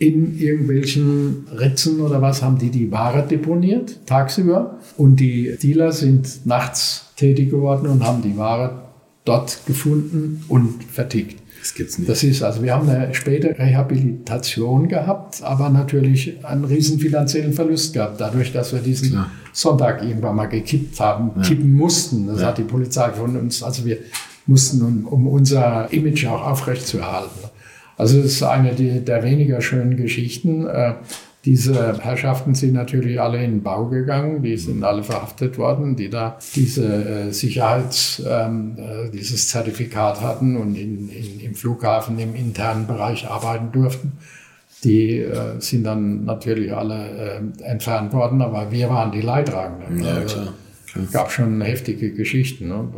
in 0.00 0.38
irgendwelchen 0.38 1.46
Ritzen 1.54 2.00
oder 2.00 2.22
was 2.22 2.42
haben 2.42 2.56
die 2.58 2.70
die 2.70 2.90
Ware 2.90 3.26
deponiert 3.26 3.98
tagsüber 4.06 4.78
und 4.96 5.20
die 5.20 5.56
Dealer 5.62 5.92
sind 5.92 6.46
nachts 6.46 7.12
tätig 7.16 7.50
geworden 7.50 7.86
und 7.86 8.02
haben 8.02 8.22
die 8.22 8.34
Ware 8.38 8.84
dort 9.26 9.60
gefunden 9.66 10.42
und 10.48 10.82
vertickt. 10.84 11.38
Das 11.60 11.74
gibt's 11.74 11.98
nicht. 11.98 12.08
Das 12.08 12.24
ist, 12.24 12.42
also 12.42 12.62
wir 12.62 12.72
haben 12.72 12.88
eine 12.88 13.14
späte 13.14 13.58
Rehabilitation 13.58 14.88
gehabt, 14.88 15.42
aber 15.42 15.68
natürlich 15.68 16.42
einen 16.46 16.64
riesen 16.64 16.98
finanziellen 16.98 17.52
Verlust 17.52 17.92
gehabt, 17.92 18.18
dadurch, 18.22 18.54
dass 18.54 18.72
wir 18.72 18.80
diesen 18.80 19.10
Klar. 19.10 19.30
Sonntag 19.52 20.02
irgendwann 20.02 20.34
mal 20.34 20.46
gekippt 20.46 20.98
haben, 20.98 21.32
ja. 21.36 21.42
kippen 21.42 21.74
mussten. 21.74 22.26
Das 22.26 22.40
ja. 22.40 22.46
hat 22.46 22.56
die 22.56 22.62
Polizei 22.62 23.10
von 23.10 23.36
uns, 23.36 23.62
also 23.62 23.84
wir 23.84 23.98
mussten, 24.46 24.80
um, 24.80 25.04
um 25.04 25.26
unser 25.26 25.92
Image 25.92 26.24
auch 26.26 26.46
aufrechtzuerhalten. 26.46 27.50
Also 28.00 28.22
das 28.22 28.32
ist 28.32 28.42
eine 28.42 28.72
der 28.72 29.22
weniger 29.22 29.60
schönen 29.60 29.98
Geschichten. 29.98 30.66
Äh, 30.66 30.94
diese 31.44 32.02
Herrschaften 32.02 32.54
sind 32.54 32.72
natürlich 32.72 33.20
alle 33.20 33.44
in 33.44 33.50
den 33.50 33.62
Bau 33.62 33.88
gegangen, 33.88 34.42
die 34.42 34.56
sind 34.56 34.82
alle 34.84 35.02
verhaftet 35.02 35.58
worden, 35.58 35.96
die 35.96 36.08
da 36.08 36.38
diese 36.54 36.86
äh, 36.86 37.30
Sicherheits, 37.30 38.22
ähm, 38.26 38.78
äh, 38.78 39.10
dieses 39.10 39.48
Zertifikat 39.48 40.22
hatten 40.22 40.56
und 40.56 40.76
in, 40.76 41.10
in, 41.10 41.40
im 41.40 41.54
Flughafen 41.54 42.18
im 42.18 42.34
internen 42.34 42.86
Bereich 42.86 43.28
arbeiten 43.28 43.70
durften. 43.70 44.12
Die 44.82 45.22
sind 45.58 45.84
dann 45.84 46.24
natürlich 46.24 46.72
alle 46.74 47.42
entfernt 47.62 48.14
worden, 48.14 48.40
aber 48.40 48.72
wir 48.72 48.88
waren 48.88 49.12
die 49.12 49.20
Leidtragenden. 49.20 50.02
Ja, 50.02 50.14
also, 50.14 50.36
klar. 50.36 50.54
klar. 50.90 51.04
gab 51.12 51.30
schon 51.30 51.60
heftige 51.60 52.14
Geschichten. 52.14 52.68
Ne? 52.68 52.88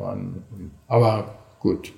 Aber 0.86 1.34
gut. 1.58 1.92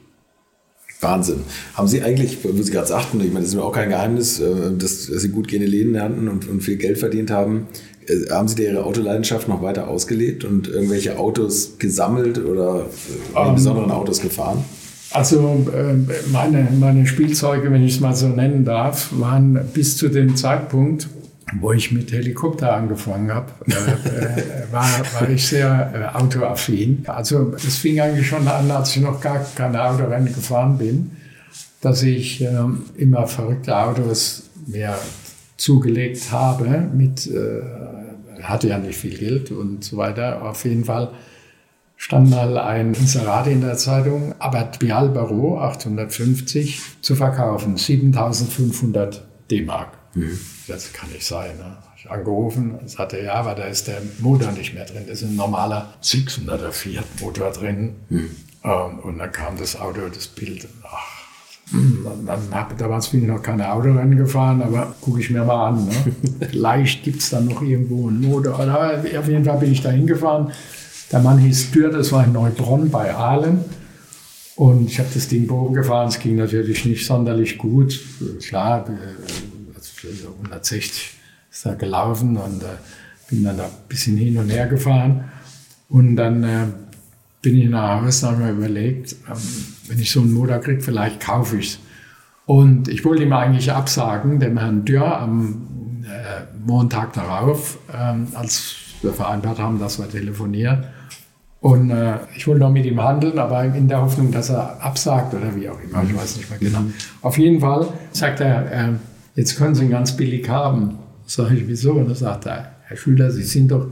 Wahnsinn. 1.05 1.41
Haben 1.75 1.87
Sie 1.87 2.03
eigentlich, 2.03 2.39
wo 2.43 2.61
Sie 2.61 2.73
gerade 2.73 2.89
sagten, 2.89 3.21
ich 3.21 3.29
meine, 3.29 3.41
das 3.41 3.51
ist 3.51 3.55
mir 3.55 3.63
auch 3.63 3.73
kein 3.73 3.91
Geheimnis, 3.91 4.41
äh, 4.41 4.73
dass, 4.77 5.07
Sie 5.07 5.29
gut 5.29 5.47
gehende 5.47 5.69
Läden 5.69 6.01
hatten 6.01 6.27
und, 6.27 6.49
und 6.49 6.63
viel 6.63 6.77
Geld 6.77 6.99
verdient 6.99 7.31
haben. 7.31 7.69
Äh, 8.07 8.31
haben 8.31 8.49
Sie 8.49 8.63
Ihre 8.63 8.85
Autoleidenschaft 8.85 9.47
noch 9.47 9.63
weiter 9.63 9.89
ausgelebt 9.89 10.45
und 10.45 10.67
irgendwelche 10.67 11.19
Autos 11.19 11.79
gesammelt 11.79 12.45
oder 12.45 12.87
um, 13.35 13.37
äh, 13.37 13.49
ähm, 13.49 13.55
besonderen 13.55 13.93
Autos 13.93 14.21
gefahren? 14.21 14.65
Also 15.11 15.65
meine, 16.33 16.67
meine 16.81 17.07
Spielzeuge, 17.07 17.71
wenn 17.71 17.85
ich 17.85 17.95
es 17.95 18.01
mal 18.01 18.17
so 18.17 18.27
nennen 18.27 18.65
darf, 18.65 19.11
waren 19.13 19.61
bis 19.73 19.97
zu 19.97 20.09
dem 20.09 20.35
Zeitpunkt, 20.35 21.07
wo 21.61 21.73
ich 21.73 21.93
mit 21.93 22.13
Helikopter 22.13 22.75
angefangen 22.75 23.33
habe, 23.33 23.53
äh, 23.67 24.73
war, 24.73 24.89
war 25.21 25.29
ich 25.29 25.47
sehr 25.47 25.93
äh, 25.95 26.17
autoaffin. 26.17 27.05
Also 27.07 27.51
das 27.53 27.77
fing 27.77 28.01
eigentlich 28.01 28.27
schon 28.27 28.47
an, 28.49 28.71
als 28.71 28.97
ich 28.97 29.03
noch 29.03 29.21
gar 29.21 29.45
keine 29.55 29.83
Autorennen 29.83 30.33
gefahren 30.33 30.79
bin, 30.79 31.13
dass 31.81 32.03
ich 32.03 32.43
äh, 32.43 32.49
immer 32.97 33.27
verrückte 33.27 33.77
Autos 33.77 34.51
mir 34.67 34.95
zugelegt 35.57 36.33
habe. 36.33 36.89
Mit, 36.93 37.27
äh, 37.27 37.63
hatte 38.43 38.69
ja 38.69 38.79
nicht 38.79 38.99
viel 38.99 39.17
Geld 39.17 39.51
und 39.51 39.85
so 39.85 39.97
weiter. 39.97 40.43
Auf 40.43 40.65
jeden 40.65 40.85
Fall 40.85 41.11
stand 41.97 42.31
mal 42.31 42.59
ein 42.59 42.95
Inserat 42.95 43.47
in 43.47 43.61
der 43.61 43.77
Zeitung, 43.77 44.35
Abbott 44.39 44.79
Bialbero 44.79 45.59
850 45.61 46.81
zu 47.01 47.15
verkaufen, 47.15 47.77
7500 47.77 49.25
D-Mark. 49.51 50.04
Mhm. 50.15 50.39
Das 50.67 50.93
kann 50.93 51.11
nicht 51.11 51.27
sein. 51.27 51.57
Ne? 51.59 51.77
Ich 51.97 52.11
angerufen, 52.11 52.79
sagte, 52.87 53.21
ja, 53.21 53.35
aber 53.35 53.55
da 53.55 53.65
ist 53.65 53.89
der 53.89 54.03
Motor 54.19 54.53
nicht 54.53 54.75
mehr 54.75 54.85
drin. 54.85 55.05
Da 55.07 55.13
ist 55.13 55.23
ein 55.23 55.37
normaler 55.37 55.95
600er 56.03 56.71
Fiat 56.71 57.05
Motor 57.21 57.51
drin. 57.51 57.95
Mhm. 58.09 58.31
Und 59.03 59.19
dann 59.19 59.31
kam 59.31 59.59
das 59.59 59.79
Auto, 59.79 60.01
das 60.09 60.27
Bild. 60.27 60.67
Ach, 60.83 61.25
dann, 61.73 62.27
dann 62.27 62.41
habe 62.53 62.75
damals 62.77 63.09
bin 63.09 63.23
ich 63.23 63.29
noch 63.29 63.43
keine 63.43 63.73
Autorennen 63.73 64.17
gefahren, 64.17 64.63
aber 64.63 64.95
gucke 65.01 65.21
ich 65.21 65.31
mir 65.31 65.45
mal 65.45 65.69
an. 65.69 65.87
Ne? 65.87 65.93
Leicht 66.53 67.03
gibt 67.03 67.21
es 67.21 67.31
dann 67.31 67.47
noch 67.47 67.63
irgendwo 67.63 68.09
einen 68.09 68.21
Motor. 68.21 68.59
Aber 68.61 68.99
auf 68.99 69.29
jeden 69.29 69.45
Fall 69.45 69.59
bin 69.59 69.73
ich 69.73 69.83
da 69.83 69.91
hingefahren. 69.91 70.53
Der 71.11 71.21
Mann 71.21 71.39
hieß 71.39 71.71
Dürr, 71.71 71.91
das 71.91 72.13
war 72.13 72.25
in 72.25 72.33
Neubronn 72.33 72.91
bei 72.91 73.15
Aalen. 73.15 73.65
Und 74.57 74.89
ich 74.89 74.99
habe 74.99 75.09
das 75.13 75.29
Ding 75.29 75.47
Bogen 75.47 75.75
gefahren. 75.75 76.09
Es 76.09 76.19
ging 76.19 76.37
natürlich 76.37 76.85
nicht 76.85 77.07
sonderlich 77.07 77.59
gut. 77.59 77.99
Klar, 78.47 78.87
160 80.09 81.15
ist 81.51 81.67
da 81.67 81.75
gelaufen 81.75 82.37
und 82.37 82.63
äh, 82.63 82.67
bin 83.29 83.45
dann 83.45 83.57
da 83.57 83.65
ein 83.65 83.71
bisschen 83.89 84.17
hin 84.17 84.37
und 84.39 84.51
her 84.51 84.67
gefahren. 84.67 85.25
Und 85.89 86.17
dann 86.17 86.43
äh, 86.43 86.67
bin 87.43 87.59
ich 87.59 87.69
nach 87.69 88.03
Hause 88.03 88.29
und 88.29 88.35
habe 88.35 88.45
mir 88.45 88.51
überlegt, 88.53 89.13
ähm, 89.29 89.37
wenn 89.89 89.99
ich 89.99 90.11
so 90.11 90.21
einen 90.21 90.33
Motor 90.33 90.59
kriege, 90.59 90.81
vielleicht 90.81 91.21
kaufe 91.21 91.59
ich 91.59 91.75
es. 91.75 91.79
Und 92.47 92.89
ich 92.89 93.05
wollte 93.05 93.23
ihm 93.23 93.33
eigentlich 93.33 93.73
absagen, 93.73 94.39
dem 94.41 94.59
Herrn 94.59 94.85
Dürr 94.85 95.19
am 95.19 96.03
äh, 96.05 96.45
Montag 96.67 97.13
darauf, 97.15 97.79
ähm, 97.95 98.29
als 98.35 98.77
wir 99.01 99.13
vereinbart 99.13 99.59
haben, 99.59 99.79
dass 99.79 99.99
wir 99.99 100.09
telefonieren. 100.09 100.85
Und 101.61 101.91
äh, 101.91 102.19
ich 102.37 102.47
wollte 102.47 102.61
noch 102.61 102.71
mit 102.71 102.85
ihm 102.85 103.01
handeln, 103.01 103.39
aber 103.39 103.65
in 103.65 103.89
der 103.89 104.03
Hoffnung, 104.03 104.31
dass 104.31 104.51
er 104.51 104.83
absagt 104.83 105.33
oder 105.33 105.57
wie 105.57 105.69
auch 105.71 105.81
immer. 105.81 106.03
Ich 106.03 106.15
weiß 106.15 106.37
nicht 106.37 106.51
mehr 106.51 106.59
genau. 106.59 106.81
Mhm. 106.81 106.93
Auf 107.23 107.39
jeden 107.39 107.61
Fall 107.61 107.89
sagt 108.13 108.41
er, 108.41 108.71
äh, 108.71 108.89
jetzt 109.35 109.57
können 109.57 109.75
Sie 109.75 109.85
ihn 109.85 109.91
ganz 109.91 110.17
billig 110.17 110.49
haben. 110.49 110.99
Sag 111.27 111.53
ich, 111.53 111.67
wieso? 111.67 111.95
Und 111.95 112.09
er 112.09 112.15
sagt 112.15 112.47
er, 112.47 112.73
Herr 112.83 112.97
Schüler, 112.97 113.31
Sie 113.31 113.43
sind 113.43 113.71
doch 113.71 113.89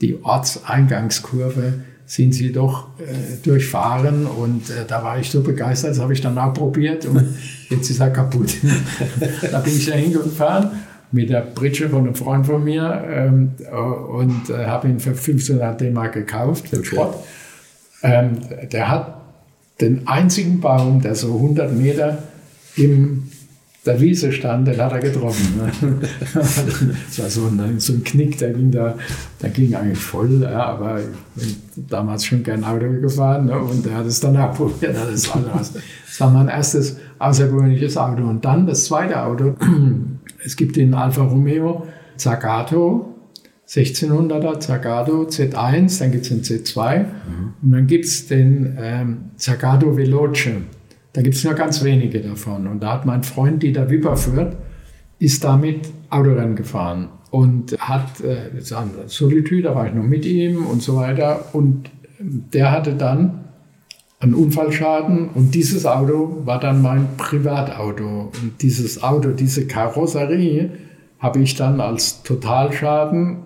die 0.00 0.22
Ortseingangskurve 0.22 1.74
sind 2.08 2.32
sie 2.32 2.52
doch 2.52 2.88
äh, 2.98 3.36
durchfahren 3.42 4.26
und 4.26 4.70
äh, 4.70 4.86
da 4.88 5.04
war 5.04 5.18
ich 5.18 5.30
so 5.30 5.42
begeistert, 5.42 5.90
das 5.90 6.00
habe 6.00 6.14
ich 6.14 6.22
dann 6.22 6.38
auch 6.38 6.54
probiert 6.54 7.04
und 7.04 7.36
jetzt 7.68 7.90
ist 7.90 8.00
er 8.00 8.08
kaputt. 8.08 8.56
da 9.52 9.58
bin 9.58 9.76
ich 9.76 9.86
da 9.86 9.92
hingefahren 9.92 10.70
mit 11.12 11.28
der 11.28 11.42
Britsche 11.42 11.90
von 11.90 12.06
einem 12.06 12.14
Freund 12.14 12.46
von 12.46 12.64
mir 12.64 13.04
ähm, 13.10 13.52
und 13.70 14.48
äh, 14.48 14.66
habe 14.66 14.88
ihn 14.88 15.00
für 15.00 15.10
1500 15.10 15.78
D-Mark 15.78 16.14
gekauft, 16.14 16.68
für 16.68 16.78
okay. 16.78 16.86
Schrott. 16.86 17.14
Ähm, 18.02 18.38
der 18.72 18.90
hat 18.90 19.20
den 19.82 20.08
einzigen 20.08 20.60
Baum, 20.60 21.02
der 21.02 21.14
so 21.14 21.34
100 21.34 21.74
Meter 21.74 22.22
im 22.76 23.30
der 23.86 24.00
Wiese 24.00 24.32
stand, 24.32 24.68
den 24.68 24.80
hat 24.80 24.92
er 24.92 25.00
getroffen. 25.00 25.60
Das 26.34 27.18
war 27.18 27.30
so 27.30 27.46
ein, 27.46 27.80
so 27.80 27.92
ein 27.94 28.04
Knick, 28.04 28.38
der 28.38 28.52
ging 28.52 28.70
da, 28.70 28.94
der 29.40 29.50
ging 29.50 29.74
eigentlich 29.74 29.98
voll, 29.98 30.42
ja, 30.42 30.66
aber 30.66 31.00
ich 31.36 31.56
bin 31.74 31.86
damals 31.88 32.24
schon 32.24 32.42
gern 32.42 32.64
Auto 32.64 32.86
gefahren 33.00 33.46
ne? 33.46 33.58
und 33.58 33.86
er 33.86 33.96
hat 33.98 34.06
es 34.06 34.20
dann 34.20 34.36
abprobiert. 34.36 34.96
Das 34.96 35.28
war, 35.34 35.42
das 35.52 36.20
war 36.20 36.30
mein 36.30 36.48
erstes 36.48 36.96
außergewöhnliches 37.18 37.96
Auto. 37.96 38.22
Und 38.24 38.44
dann 38.44 38.66
das 38.66 38.84
zweite 38.84 39.22
Auto, 39.22 39.54
es 40.44 40.56
gibt 40.56 40.76
den 40.76 40.94
Alfa 40.94 41.22
Romeo 41.22 41.86
Zagato, 42.16 43.14
1600er 43.68 44.60
Zagato 44.60 45.22
Z1, 45.22 45.98
dann 46.00 46.10
gibt 46.10 46.24
es 46.24 46.28
den 46.28 46.42
Z2 46.42 46.98
mhm. 46.98 47.04
und 47.62 47.70
dann 47.70 47.86
gibt 47.86 48.06
es 48.06 48.26
den 48.26 48.76
ähm, 48.80 49.18
Zagato 49.36 49.96
Veloce. 49.96 50.62
Da 51.12 51.22
gibt 51.22 51.36
es 51.36 51.44
nur 51.44 51.54
ganz 51.54 51.82
wenige 51.82 52.20
davon. 52.20 52.66
Und 52.66 52.80
da 52.80 52.94
hat 52.94 53.06
mein 53.06 53.22
Freund 53.22 53.62
Dieter 53.62 53.90
Wipperfürth, 53.90 54.56
ist 55.18 55.42
damit 55.42 55.88
Autorennen 56.10 56.54
gefahren 56.54 57.08
und 57.30 57.78
hat 57.78 58.20
äh, 58.20 58.50
Solitude, 59.06 59.62
da 59.62 59.74
war 59.74 59.86
ich 59.86 59.94
noch 59.94 60.04
mit 60.04 60.24
ihm 60.24 60.66
und 60.66 60.82
so 60.82 60.96
weiter. 60.96 61.46
Und 61.52 61.90
der 62.18 62.70
hatte 62.70 62.94
dann 62.94 63.44
einen 64.20 64.34
Unfallschaden 64.34 65.28
und 65.30 65.54
dieses 65.54 65.86
Auto 65.86 66.42
war 66.44 66.58
dann 66.58 66.82
mein 66.82 67.16
Privatauto. 67.16 68.32
Und 68.42 68.62
dieses 68.62 69.02
Auto, 69.02 69.30
diese 69.30 69.66
Karosserie, 69.66 70.70
habe 71.18 71.40
ich 71.40 71.54
dann 71.54 71.80
als 71.80 72.22
Totalschaden 72.22 73.38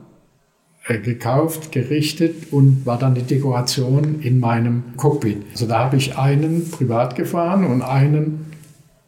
gekauft, 0.85 1.70
gerichtet 1.70 2.53
und 2.53 2.85
war 2.85 2.99
dann 2.99 3.14
die 3.14 3.22
Dekoration 3.22 4.20
in 4.20 4.41
meinem 4.41 4.83
Cockpit. 4.97 5.39
Also 5.53 5.66
da 5.66 5.78
habe 5.78 5.97
ich 5.97 6.18
einen 6.18 6.70
privat 6.70 7.14
gefahren 7.14 7.64
und 7.64 7.83
einen 7.83 8.47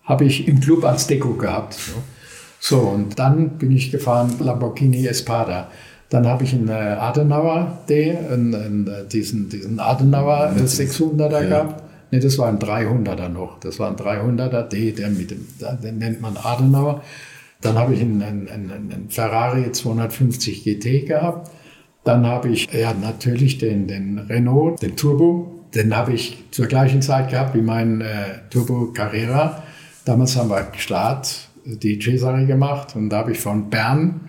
habe 0.05 0.25
ich 0.25 0.47
im 0.47 0.61
Club 0.61 0.85
als 0.85 1.07
Deko 1.07 1.35
gehabt. 1.35 1.77
So, 2.61 2.79
und 2.79 3.18
dann 3.18 3.59
bin 3.59 3.72
ich 3.72 3.91
gefahren 3.91 4.35
Lamborghini 4.39 5.07
Espada. 5.07 5.68
Dann 6.11 6.27
habe 6.27 6.45
ich 6.45 6.55
einen 6.55 6.68
äh, 6.68 6.72
Adenauer 6.72 7.81
D, 7.89 8.16
einen, 8.16 8.55
einen, 8.55 8.87
äh, 8.87 9.07
diesen, 9.07 9.49
diesen 9.49 9.81
Adenauer 9.81 10.53
600er 10.57 11.31
ja. 11.31 11.41
gehabt. 11.41 11.83
Ne, 12.12 12.20
das 12.20 12.39
war 12.39 12.49
ein 12.49 12.59
300er 12.59 13.29
noch. 13.29 13.59
Das 13.59 13.81
war 13.81 13.91
ein 13.91 13.97
300er 13.97 14.62
D, 14.62 14.93
der 14.93 15.11
mit 15.11 15.31
dem, 15.31 15.47
den 15.83 15.99
nennt 15.99 16.20
man 16.20 16.37
Adenauer. 16.37 17.03
Dann 17.61 17.77
habe 17.77 17.95
ich 17.95 18.01
einen, 18.01 18.22
einen 18.22 19.07
Ferrari 19.09 19.72
250 19.72 20.64
GT 20.64 21.07
gehabt. 21.07 21.51
Dann 22.05 22.26
habe 22.26 22.48
ich 22.48 22.72
ja 22.72 22.92
natürlich 22.94 23.59
den, 23.59 23.88
den 23.88 24.18
Renault, 24.18 24.82
den 24.82 24.96
Turbo. 24.96 25.64
Den 25.74 25.96
habe 25.96 26.12
ich 26.12 26.44
zur 26.50 26.66
gleichen 26.66 27.02
Zeit 27.02 27.30
gehabt 27.30 27.55
wie 27.55 27.62
mein 27.62 28.00
äh, 28.00 28.07
Turbo 28.50 28.92
Carrera. 28.92 29.62
Damals 30.05 30.36
haben 30.36 30.50
wir 30.50 30.68
Start 30.76 31.48
die 31.64 31.98
Cesare 31.98 32.44
gemacht 32.44 32.94
und 32.94 33.09
da 33.09 33.18
habe 33.18 33.32
ich 33.32 33.40
von 33.40 33.70
Bern 33.70 34.20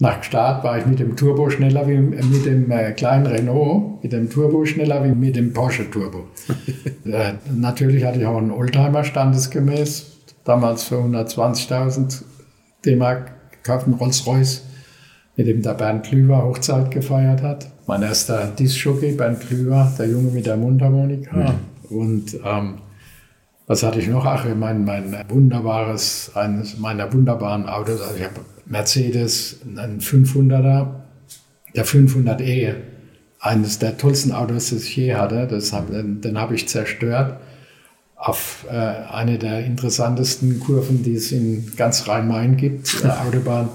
nach 0.00 0.22
Start 0.22 0.64
war 0.64 0.78
ich 0.78 0.86
mit 0.86 0.98
dem 0.98 1.14
Turbo 1.14 1.50
schneller 1.50 1.86
wie 1.86 1.98
mit 1.98 2.46
dem 2.46 2.70
äh, 2.70 2.92
kleinen 2.92 3.26
Renault, 3.26 4.02
mit 4.02 4.12
dem 4.14 4.30
Turbo 4.30 4.64
schneller 4.64 5.04
wie 5.04 5.14
mit 5.14 5.36
dem 5.36 5.52
Porsche 5.52 5.90
Turbo. 5.90 6.24
äh, 7.04 7.34
natürlich 7.54 8.02
hatte 8.04 8.18
ich 8.18 8.24
auch 8.24 8.38
einen 8.38 8.50
Oldtimer 8.50 9.04
standesgemäß, 9.04 10.20
damals 10.44 10.84
für 10.84 10.96
120.000 10.96 12.22
D-Mark 12.86 13.32
gekauft, 13.52 13.86
einen 13.86 13.94
Rolls-Royce 13.96 14.62
mit 15.40 15.46
dem 15.48 15.62
der 15.62 15.72
Bernd 15.72 16.04
Klüver 16.04 16.44
Hochzeit 16.44 16.90
gefeiert 16.90 17.42
hat. 17.42 17.66
Mein 17.86 18.02
erster 18.02 18.46
Disc-Jockey, 18.58 19.12
Bernd 19.12 19.40
Klüver, 19.40 19.90
der 19.98 20.06
Junge 20.06 20.30
mit 20.30 20.44
der 20.44 20.58
Mundharmonika. 20.58 21.34
Mhm. 21.88 21.96
Und 21.96 22.34
ähm, 22.44 22.74
was 23.66 23.82
hatte 23.82 24.00
ich 24.00 24.08
noch? 24.08 24.26
Ach, 24.26 24.44
mein, 24.54 24.84
mein 24.84 25.24
wunderbares, 25.28 26.32
eines 26.34 26.78
meiner 26.78 27.10
wunderbaren 27.10 27.66
Autos. 27.70 28.02
Also 28.02 28.16
ich 28.16 28.24
habe 28.24 28.40
Mercedes, 28.66 29.60
einen 29.76 30.00
500er, 30.00 30.88
der 31.74 31.86
500e, 31.86 32.74
eines 33.40 33.78
der 33.78 33.96
tollsten 33.96 34.32
Autos, 34.32 34.70
das 34.70 34.82
ich 34.82 34.96
je 34.96 35.14
hatte. 35.14 35.46
Das 35.46 35.72
hab, 35.72 35.90
den, 35.90 36.20
den 36.20 36.38
habe 36.38 36.54
ich 36.54 36.68
zerstört 36.68 37.40
auf 38.14 38.66
äh, 38.70 38.74
eine 38.74 39.38
der 39.38 39.64
interessantesten 39.64 40.60
Kurven, 40.60 41.02
die 41.02 41.14
es 41.14 41.32
in 41.32 41.72
ganz 41.76 42.06
Rhein-Main 42.06 42.58
gibt, 42.58 43.02
der 43.02 43.22
Autobahn 43.26 43.70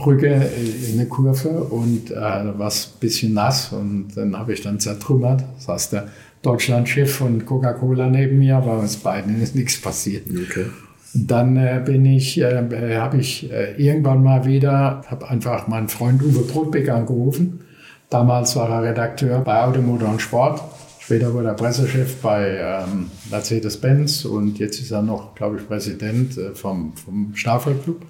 Brücke 0.00 0.26
in 0.88 0.98
eine 0.98 1.06
Kurve 1.08 1.48
und 1.48 2.10
äh, 2.10 2.14
da 2.14 2.54
war 2.56 2.68
es 2.68 2.94
ein 2.94 3.00
bisschen 3.00 3.34
nass 3.34 3.72
und 3.72 4.08
dann 4.14 4.36
habe 4.38 4.52
ich 4.52 4.62
dann 4.62 4.80
zertrümmert. 4.80 5.44
Heißt, 5.66 5.92
der 5.92 6.08
Deutschlandschiff 6.42 7.20
und 7.20 7.46
Coca-Cola 7.46 8.08
neben 8.08 8.38
mir, 8.38 8.56
aber 8.56 8.78
uns 8.78 8.96
beiden 8.96 9.40
ist 9.42 9.54
nichts 9.54 9.80
passiert. 9.80 10.26
Okay. 10.28 10.66
Dann 11.14 11.56
äh, 11.56 11.82
bin 11.84 12.04
ich, 12.04 12.40
äh, 12.40 12.96
habe 12.96 13.18
ich 13.18 13.50
äh, 13.50 13.74
irgendwann 13.76 14.22
mal 14.22 14.44
wieder, 14.44 15.02
habe 15.08 15.28
einfach 15.28 15.66
meinen 15.66 15.88
Freund 15.88 16.22
Uwe 16.22 16.42
Brotbeck 16.42 16.88
angerufen. 16.90 17.60
Damals 18.10 18.56
war 18.56 18.70
er 18.70 18.90
Redakteur 18.90 19.40
bei 19.40 19.62
Automotor 19.62 20.08
und 20.10 20.22
Sport. 20.22 20.62
Später 21.00 21.32
wurde 21.32 21.48
er 21.48 21.54
Pressechef 21.54 22.16
bei 22.20 22.58
ähm, 22.60 23.10
Mercedes-Benz 23.30 24.26
und 24.26 24.58
jetzt 24.58 24.78
ist 24.80 24.90
er 24.90 25.02
noch, 25.02 25.34
glaube 25.34 25.56
ich, 25.56 25.66
Präsident 25.66 26.36
äh, 26.36 26.54
vom, 26.54 26.92
vom 26.96 27.34
Staffel 27.34 27.74
Club. 27.82 28.04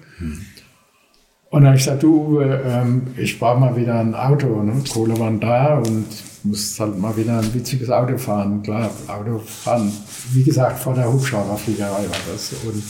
Und 1.51 1.61
dann 1.61 1.69
habe 1.69 1.77
ich 1.77 1.83
gesagt, 1.83 2.03
du, 2.03 2.41
ähm, 2.41 3.07
ich 3.17 3.39
brauche 3.39 3.59
mal 3.59 3.75
wieder 3.75 3.99
ein 3.99 4.13
Auto. 4.13 4.61
Ne? 4.61 4.83
Kohle 4.91 5.17
waren 5.17 5.39
da 5.39 5.77
und 5.77 6.05
muss 6.43 6.79
halt 6.79 6.97
mal 6.99 7.15
wieder 7.17 7.39
ein 7.39 7.53
witziges 7.53 7.89
Auto 7.89 8.17
fahren. 8.17 8.61
Klar, 8.61 8.89
Auto 9.07 9.39
fahren. 9.39 9.91
Wie 10.31 10.43
gesagt, 10.43 10.79
vor 10.79 10.93
der 10.93 11.11
Hubschrauberfliegerei 11.11 11.89
war 11.89 12.19
das. 12.31 12.53
Und 12.63 12.83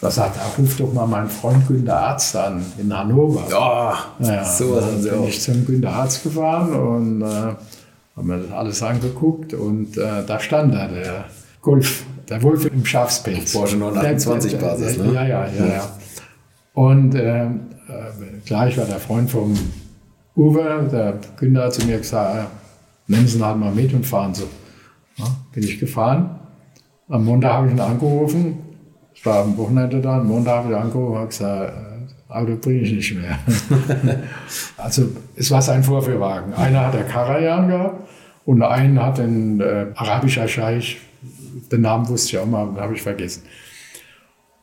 da 0.00 0.10
sagt 0.10 0.36
er, 0.38 0.46
ruf 0.58 0.76
doch 0.78 0.92
mal 0.94 1.06
meinen 1.06 1.28
Freund 1.28 1.68
Günter 1.68 2.00
Arzt 2.00 2.34
an 2.34 2.64
in 2.78 2.96
Hannover. 2.96 3.44
Ja, 3.50 3.98
naja, 4.18 4.44
so 4.44 4.80
sie 4.98 5.10
bin 5.10 5.18
auch. 5.18 5.28
ich 5.28 5.40
zum 5.42 5.66
Günter 5.66 5.92
Arzt 5.92 6.22
gefahren 6.22 6.72
und 6.72 7.22
äh, 7.22 7.24
haben 7.24 8.26
mir 8.26 8.38
das 8.38 8.50
alles 8.50 8.82
angeguckt 8.82 9.52
und 9.52 9.98
äh, 9.98 10.24
da 10.26 10.40
stand 10.40 10.74
er, 10.74 10.88
der 10.88 11.24
Golf, 11.60 12.04
der 12.30 12.42
Wolf 12.42 12.64
im 12.64 12.86
Schafspelz. 12.86 13.52
Porsche 13.52 13.76
928 13.76 14.58
Basis, 14.58 14.96
ne? 14.96 15.12
Ja, 15.12 15.26
ja, 15.26 15.46
ja, 15.46 15.66
ja. 15.66 15.90
Und 16.72 17.14
äh, 17.14 17.44
äh, 17.44 17.48
klar, 18.44 18.68
ich 18.68 18.78
war 18.78 18.84
der 18.84 18.98
Freund 18.98 19.30
vom 19.30 19.54
Uwe, 20.36 20.88
der 20.90 21.18
Günther 21.38 21.64
hat 21.64 21.74
zu 21.74 21.86
mir 21.86 21.98
gesagt, 21.98 22.50
nehmen 23.06 23.26
Sie 23.26 23.44
halt 23.44 23.58
mal 23.58 23.72
mit 23.72 23.92
und 23.92 24.06
fahren 24.06 24.34
Sie. 24.34 24.44
Ja, 25.16 25.26
bin 25.52 25.62
ich 25.62 25.78
gefahren. 25.78 26.38
Am 27.08 27.24
Montag 27.24 27.52
habe 27.52 27.66
ich 27.66 27.72
ihn 27.72 27.80
angerufen. 27.80 28.58
Ich 29.12 29.26
war 29.26 29.42
am 29.42 29.56
Wochenende 29.56 30.00
da. 30.00 30.18
Am 30.18 30.28
Montag 30.28 30.58
habe 30.58 30.68
ich 30.68 30.76
ihn 30.76 30.82
angerufen 30.82 31.20
und 31.20 31.28
gesagt, 31.28 31.72
äh, 31.72 32.32
Auto 32.32 32.56
bringe 32.56 32.82
ich 32.82 32.92
nicht 32.92 33.14
mehr. 33.16 33.38
also 34.76 35.08
es 35.36 35.50
war 35.50 35.60
sein 35.60 35.82
Vorführwagen. 35.82 36.54
Einer 36.54 36.86
hat 36.86 36.94
der 36.94 37.04
Karajan 37.04 37.68
gehabt 37.68 38.08
und 38.44 38.62
einen 38.62 39.02
hat 39.02 39.18
ein 39.18 39.60
äh, 39.60 39.86
arabischer 39.94 40.46
Scheich, 40.46 40.98
den 41.72 41.80
Namen 41.80 42.08
wusste 42.08 42.36
ich 42.36 42.38
auch 42.38 42.46
mal, 42.46 42.80
habe 42.80 42.94
ich 42.94 43.02
vergessen. 43.02 43.42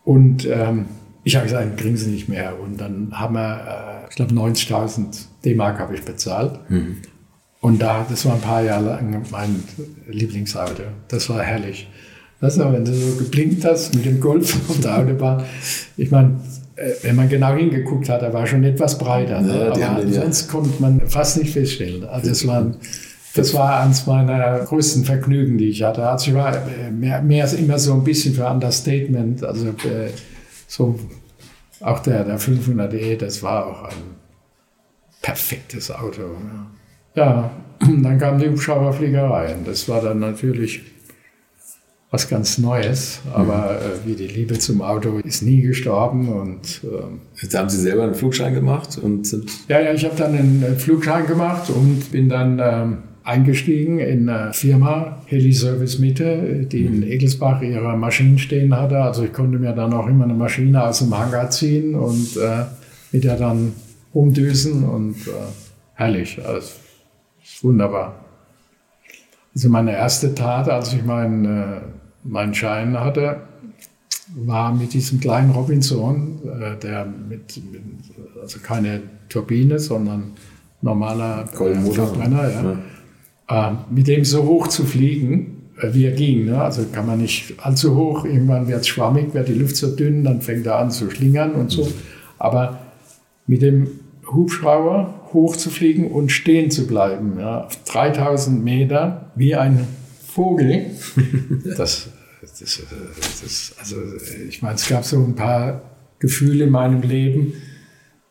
Und 0.05 0.45
ähm, 0.45 0.85
ich 1.27 1.35
habe 1.35 1.45
gesagt, 1.45 1.75
kriegen 1.75 1.97
Sie 1.97 2.09
nicht 2.09 2.29
mehr. 2.29 2.57
Und 2.57 2.79
dann 2.79 3.09
haben 3.11 3.35
wir, 3.35 4.05
äh, 4.05 4.09
ich 4.09 4.15
glaube, 4.15 4.33
90.000 4.33 5.25
D-Mark 5.43 5.77
habe 5.77 5.93
ich 5.93 6.03
bezahlt. 6.03 6.57
Mhm. 6.69 6.99
Und 7.59 7.81
da, 7.81 8.05
das 8.09 8.25
war 8.25 8.35
ein 8.35 8.41
paar 8.41 8.63
Jahre 8.63 8.85
lang 8.85 9.23
mein 9.29 9.61
Lieblingsauto. 10.07 10.83
Das 11.09 11.29
war 11.29 11.43
herrlich. 11.43 11.89
Weißt 12.39 12.59
du, 12.59 12.71
wenn 12.71 12.85
du 12.85 12.93
so 12.93 13.17
geblinkt 13.17 13.65
hast 13.65 13.93
mit 13.93 14.05
dem 14.05 14.21
Golf 14.21 14.55
auf 14.69 14.79
der 14.79 14.99
Autobahn. 14.99 15.43
Ich 15.97 16.11
meine, 16.11 16.39
äh, 16.77 16.91
wenn 17.01 17.17
man 17.17 17.27
genau 17.27 17.53
hingeguckt 17.53 18.07
hat, 18.07 18.21
er 18.21 18.31
war 18.31 18.47
schon 18.47 18.63
etwas 18.63 18.97
breiter. 18.97 19.41
Ne? 19.41 19.73
Ja, 19.77 19.89
Aber 19.89 20.07
sonst 20.07 20.45
ja. 20.45 20.51
konnte 20.53 20.81
man 20.81 21.01
fast 21.09 21.37
nicht 21.39 21.51
feststellen. 21.51 22.05
Also 22.05 22.29
das 22.29 22.47
war, 22.47 22.71
das 23.35 23.53
war 23.53 23.81
eines 23.81 24.07
meiner 24.07 24.59
größten 24.59 25.03
Vergnügen, 25.03 25.57
die 25.57 25.67
ich 25.67 25.83
hatte. 25.83 26.07
Also 26.07 26.31
ich 26.31 26.37
war 26.37 26.55
äh, 26.55 26.89
mehr, 26.89 27.21
mehr 27.21 27.51
immer 27.59 27.79
so 27.79 27.95
ein 27.95 28.05
bisschen 28.05 28.33
für 28.33 28.47
Understatement. 28.47 29.43
Also 29.43 29.67
äh, 29.67 30.11
so, 30.67 30.97
auch 31.81 31.99
der, 31.99 32.23
der 32.23 32.39
500e, 32.39 33.17
das 33.17 33.43
war 33.43 33.65
auch 33.65 33.83
ein 33.83 34.15
perfektes 35.21 35.91
Auto. 35.91 36.21
Ja, 37.15 37.23
ja 37.23 37.51
dann 37.79 38.17
kam 38.17 38.39
die 38.39 38.49
Hubschrauberfliegerei. 38.49 39.55
Und 39.55 39.67
das 39.67 39.87
war 39.87 40.01
dann 40.01 40.19
natürlich 40.19 40.81
was 42.09 42.29
ganz 42.29 42.57
Neues, 42.57 43.19
aber 43.33 43.79
mhm. 43.81 44.07
äh, 44.07 44.07
wie 44.07 44.15
die 44.15 44.27
Liebe 44.27 44.57
zum 44.59 44.81
Auto 44.81 45.19
ist 45.23 45.41
nie 45.41 45.61
gestorben 45.61 46.29
und 46.29 46.81
ähm, 46.83 47.19
jetzt 47.41 47.53
haben 47.53 47.67
Sie 47.67 47.81
selber 47.81 48.03
einen 48.03 48.15
Flugschein 48.15 48.53
gemacht 48.53 48.97
und 48.97 49.27
sind 49.27 49.51
ja 49.67 49.81
ja 49.81 49.91
ich 49.91 50.05
habe 50.05 50.15
dann 50.15 50.33
einen 50.33 50.77
Flugschein 50.77 51.27
gemacht 51.27 51.69
und 51.69 52.09
bin 52.11 52.29
dann 52.29 52.59
ähm, 52.63 52.97
eingestiegen 53.27 53.99
in 53.99 54.29
eine 54.29 54.53
Firma, 54.53 55.21
Heli 55.25 55.51
Service 55.51 55.99
Mitte, 55.99 56.65
die 56.71 56.85
in 56.85 57.03
Egelsbach 57.03 57.61
ihre 57.61 57.97
Maschinen 57.97 58.39
stehen 58.39 58.73
hatte. 58.73 59.01
Also 59.01 59.25
ich 59.25 59.33
konnte 59.33 59.59
mir 59.59 59.73
dann 59.73 59.91
auch 59.91 60.07
immer 60.07 60.23
eine 60.23 60.33
Maschine 60.33 60.81
aus 60.81 60.99
dem 60.99 61.15
Hangar 61.15 61.49
ziehen 61.49 61.93
und 61.93 62.37
äh, 62.37 62.63
mit 63.11 63.25
der 63.25 63.35
dann 63.35 63.73
umdüsen 64.13 64.85
und 64.85 65.15
äh, 65.27 65.31
herrlich. 65.95 66.39
Also, 66.45 66.71
wunderbar. 67.63 68.23
Also 69.53 69.69
meine 69.69 69.91
erste 69.91 70.33
Tat, 70.33 70.69
als 70.69 70.93
ich 70.93 71.03
meinen, 71.03 71.43
äh, 71.43 71.81
meinen 72.23 72.53
Schein 72.53 72.97
hatte, 72.97 73.41
war 74.35 74.73
mit 74.73 74.93
diesem 74.93 75.19
kleinen 75.19 75.51
Robinson, 75.51 76.39
äh, 76.45 76.79
der 76.79 77.05
mit, 77.05 77.61
mit, 77.71 77.81
also 78.41 78.59
keine 78.59 79.01
Turbine, 79.27 79.79
sondern 79.79 80.31
normaler 80.81 81.43
äh, 81.43 81.91
Verbrenner, 81.91 82.49
ja. 82.49 82.63
ja 82.63 82.71
äh, 82.71 82.75
mit 83.89 84.07
dem 84.07 84.25
so 84.25 84.43
hoch 84.43 84.67
zu 84.67 84.83
fliegen, 84.83 85.57
äh, 85.79 85.93
wie 85.93 86.05
er 86.05 86.11
ging. 86.11 86.45
Ne? 86.45 86.61
Also 86.61 86.83
kann 86.91 87.05
man 87.05 87.19
nicht 87.19 87.55
allzu 87.59 87.95
hoch, 87.95 88.25
irgendwann 88.25 88.67
wird 88.67 88.81
es 88.81 88.87
schwammig, 88.87 89.33
wird 89.33 89.47
die 89.47 89.53
Luft 89.53 89.77
so 89.77 89.95
dünn, 89.95 90.23
dann 90.23 90.41
fängt 90.41 90.65
er 90.65 90.77
an 90.77 90.91
zu 90.91 91.09
schlingern 91.09 91.53
und 91.53 91.71
so. 91.71 91.87
Aber 92.37 92.79
mit 93.45 93.61
dem 93.61 93.89
Hubschrauber 94.29 95.29
hoch 95.33 95.55
zu 95.55 95.69
fliegen 95.69 96.11
und 96.11 96.31
stehen 96.31 96.71
zu 96.71 96.87
bleiben, 96.87 97.39
ja, 97.39 97.65
auf 97.65 97.83
3000 97.85 98.63
Meter, 98.63 99.31
wie 99.35 99.55
ein 99.55 99.87
Vogel, 100.25 100.87
das, 101.77 102.09
das, 102.41 102.81
das, 103.41 103.75
also 103.79 103.95
ich 104.47 104.61
meine, 104.61 104.75
es 104.75 104.87
gab 104.87 105.05
so 105.05 105.17
ein 105.17 105.35
paar 105.35 105.81
Gefühle 106.19 106.65
in 106.65 106.71
meinem 106.71 107.01
Leben, 107.01 107.53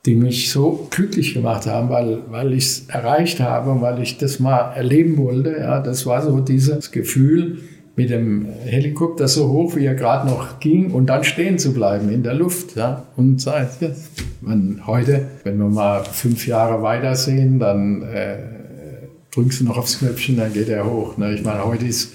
die 0.06 0.14
mich 0.14 0.50
so 0.50 0.86
glücklich 0.90 1.34
gemacht 1.34 1.66
haben, 1.66 1.90
weil, 1.90 2.18
weil 2.30 2.52
ich 2.52 2.64
es 2.64 2.88
erreicht 2.88 3.40
habe 3.40 3.72
und 3.72 3.82
weil 3.82 4.00
ich 4.00 4.18
das 4.18 4.38
mal 4.38 4.72
erleben 4.72 5.18
wollte. 5.18 5.56
Ja, 5.58 5.80
das 5.80 6.06
war 6.06 6.22
so 6.22 6.40
dieses 6.40 6.92
Gefühl, 6.92 7.58
mit 7.96 8.10
dem 8.10 8.46
Helikopter 8.64 9.26
so 9.26 9.48
hoch, 9.48 9.74
wie 9.74 9.86
er 9.86 9.94
gerade 9.94 10.28
noch 10.28 10.60
ging, 10.60 10.92
und 10.92 11.06
dann 11.06 11.24
stehen 11.24 11.58
zu 11.58 11.72
bleiben 11.72 12.10
in 12.10 12.22
der 12.22 12.34
Luft. 12.34 12.76
Ja, 12.76 13.04
und 13.16 13.40
seit, 13.40 13.80
ja, 13.80 13.88
man, 14.42 14.82
heute, 14.86 15.22
wenn 15.44 15.58
wir 15.58 15.66
mal 15.66 16.04
fünf 16.04 16.46
Jahre 16.46 16.82
weiter 16.82 17.14
sehen, 17.16 17.58
dann 17.58 18.02
äh, 18.02 18.36
drückst 19.34 19.60
du 19.60 19.64
noch 19.64 19.78
aufs 19.78 19.98
Knöpfchen, 19.98 20.36
dann 20.36 20.52
geht 20.52 20.68
er 20.68 20.84
hoch. 20.84 21.16
Ne? 21.16 21.34
Ich 21.34 21.42
meine, 21.42 21.64
heute 21.64 21.86
ist 21.86 22.12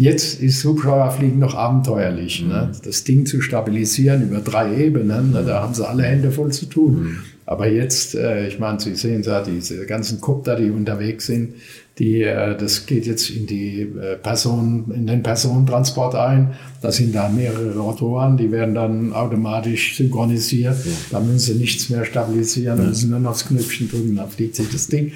Jetzt 0.00 0.40
ist 0.40 0.64
Hubschrauberfliegen 0.64 1.40
noch 1.40 1.56
abenteuerlich. 1.56 2.42
Mhm. 2.42 2.48
Ne? 2.48 2.72
Das 2.84 3.02
Ding 3.02 3.26
zu 3.26 3.40
stabilisieren 3.40 4.22
über 4.22 4.38
drei 4.38 4.76
Ebenen, 4.76 5.32
ne? 5.32 5.42
da 5.44 5.60
haben 5.60 5.74
sie 5.74 5.86
alle 5.86 6.04
Hände 6.04 6.30
voll 6.30 6.52
zu 6.52 6.66
tun. 6.66 7.02
Mhm. 7.02 7.18
Aber 7.46 7.66
jetzt, 7.66 8.14
äh, 8.14 8.46
ich 8.46 8.60
meine, 8.60 8.78
Sie 8.78 8.94
sehen 8.94 9.22
ja, 9.22 9.42
diese 9.42 9.86
ganzen 9.86 10.20
Kopter, 10.20 10.54
die 10.54 10.70
unterwegs 10.70 11.26
sind, 11.26 11.54
die, 11.98 12.22
äh, 12.22 12.56
das 12.56 12.86
geht 12.86 13.06
jetzt 13.06 13.28
in 13.30 13.48
die 13.48 13.80
äh, 13.80 14.14
Personen, 14.16 14.88
in 14.94 15.08
den 15.08 15.24
Personentransport 15.24 16.14
ein. 16.14 16.54
Da 16.80 16.92
sind 16.92 17.12
da 17.12 17.28
mehrere 17.28 17.76
Rotoren, 17.76 18.36
die 18.36 18.52
werden 18.52 18.76
dann 18.76 19.12
automatisch 19.12 19.96
synchronisiert. 19.96 20.76
Ja. 20.84 20.92
Da 21.10 21.20
müssen 21.20 21.38
Sie 21.38 21.54
nichts 21.54 21.90
mehr 21.90 22.04
stabilisieren, 22.04 22.78
ja. 22.78 22.84
müssen 22.84 23.10
nur 23.10 23.18
noch 23.18 23.32
das 23.32 23.48
Knöpfchen 23.48 23.90
drücken, 23.90 24.14
dann 24.14 24.28
fliegt 24.28 24.54
sich 24.54 24.70
das 24.70 24.86
Ding. 24.86 25.10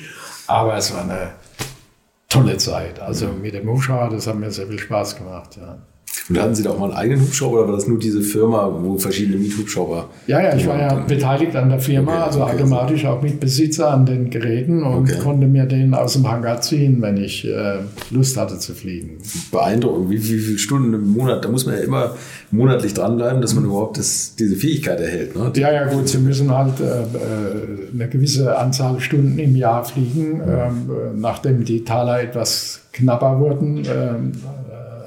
Aber 0.49 0.77
es 0.77 0.93
war 0.93 1.05
eine 1.05 1.29
tolle 2.33 2.57
Zeit. 2.57 3.01
Also 3.01 3.29
mit 3.29 3.55
dem 3.55 3.69
Hubschrauber, 3.69 4.11
das 4.11 4.27
hat 4.27 4.37
mir 4.37 4.51
sehr 4.51 4.67
viel 4.67 4.79
Spaß 4.79 5.17
gemacht. 5.17 5.57
Ja. 5.57 5.79
Und 6.29 6.41
hatten 6.41 6.55
Sie 6.55 6.63
da 6.63 6.71
auch 6.71 6.79
mal 6.79 6.87
einen 6.87 6.95
eigenen 6.95 7.23
Hubschrauber 7.23 7.59
oder 7.59 7.69
war 7.69 7.77
das 7.77 7.89
nur 7.89 7.99
diese 7.99 8.21
Firma, 8.21 8.71
wo 8.81 8.97
verschiedene 8.97 9.39
Miethubschrauber? 9.39 10.09
Ja, 10.27 10.41
ja, 10.41 10.55
ich 10.55 10.67
war 10.67 10.79
ja 10.79 10.95
beteiligt 10.95 11.57
an 11.57 11.69
der 11.69 11.81
Firma, 11.81 12.13
okay, 12.13 12.23
also 12.23 12.43
okay, 12.43 12.53
automatisch 12.53 13.05
auch 13.07 13.23
Mitbesitzer 13.23 13.91
an 13.91 14.07
den 14.07 14.31
Geräten 14.31 14.83
und 14.83 15.11
okay. 15.11 15.19
konnte 15.21 15.47
mir 15.47 15.65
den 15.67 15.95
aus 15.95 16.13
dem 16.13 16.31
Hangar 16.31 16.61
ziehen, 16.61 17.03
wenn 17.03 17.17
ich 17.17 17.47
äh, 17.47 17.79
Lust 18.11 18.37
hatte 18.37 18.59
zu 18.59 18.75
fliegen. 18.75 19.19
Beeindruckend, 19.51 20.11
wie, 20.11 20.23
wie 20.23 20.39
viele 20.39 20.59
Stunden 20.59 20.95
im 20.95 21.11
Monat, 21.13 21.45
da 21.45 21.49
muss 21.49 21.67
man 21.67 21.77
ja 21.77 21.83
immer 21.83 22.15
monatlich 22.51 22.95
dranbleiben, 22.95 23.41
dass 23.41 23.55
man 23.55 23.65
überhaupt 23.65 23.99
das, 23.99 24.37
diese 24.37 24.55
Fähigkeit 24.55 25.01
erhält. 25.01 25.35
Ne? 25.35 25.51
Ja, 25.57 25.73
ja, 25.73 25.87
gut, 25.87 26.09
Sie 26.09 26.19
müssen 26.19 26.55
halt 26.55 26.79
äh, 26.81 26.85
äh 26.85 27.93
eine 27.93 28.09
gewisse 28.09 28.57
Anzahl 28.57 29.01
Stunden 29.01 29.39
im 29.39 29.57
Jahr 29.57 29.85
fliegen, 29.85 30.41
ja. 30.47 30.67
ähm, 30.67 30.91
äh, 30.91 31.19
nachdem 31.19 31.65
die 31.65 31.85
Taler 31.85 32.23
etwas 32.23 32.81
knapper 32.93 33.39
wurden. 33.39 33.83
Ähm, 33.87 34.33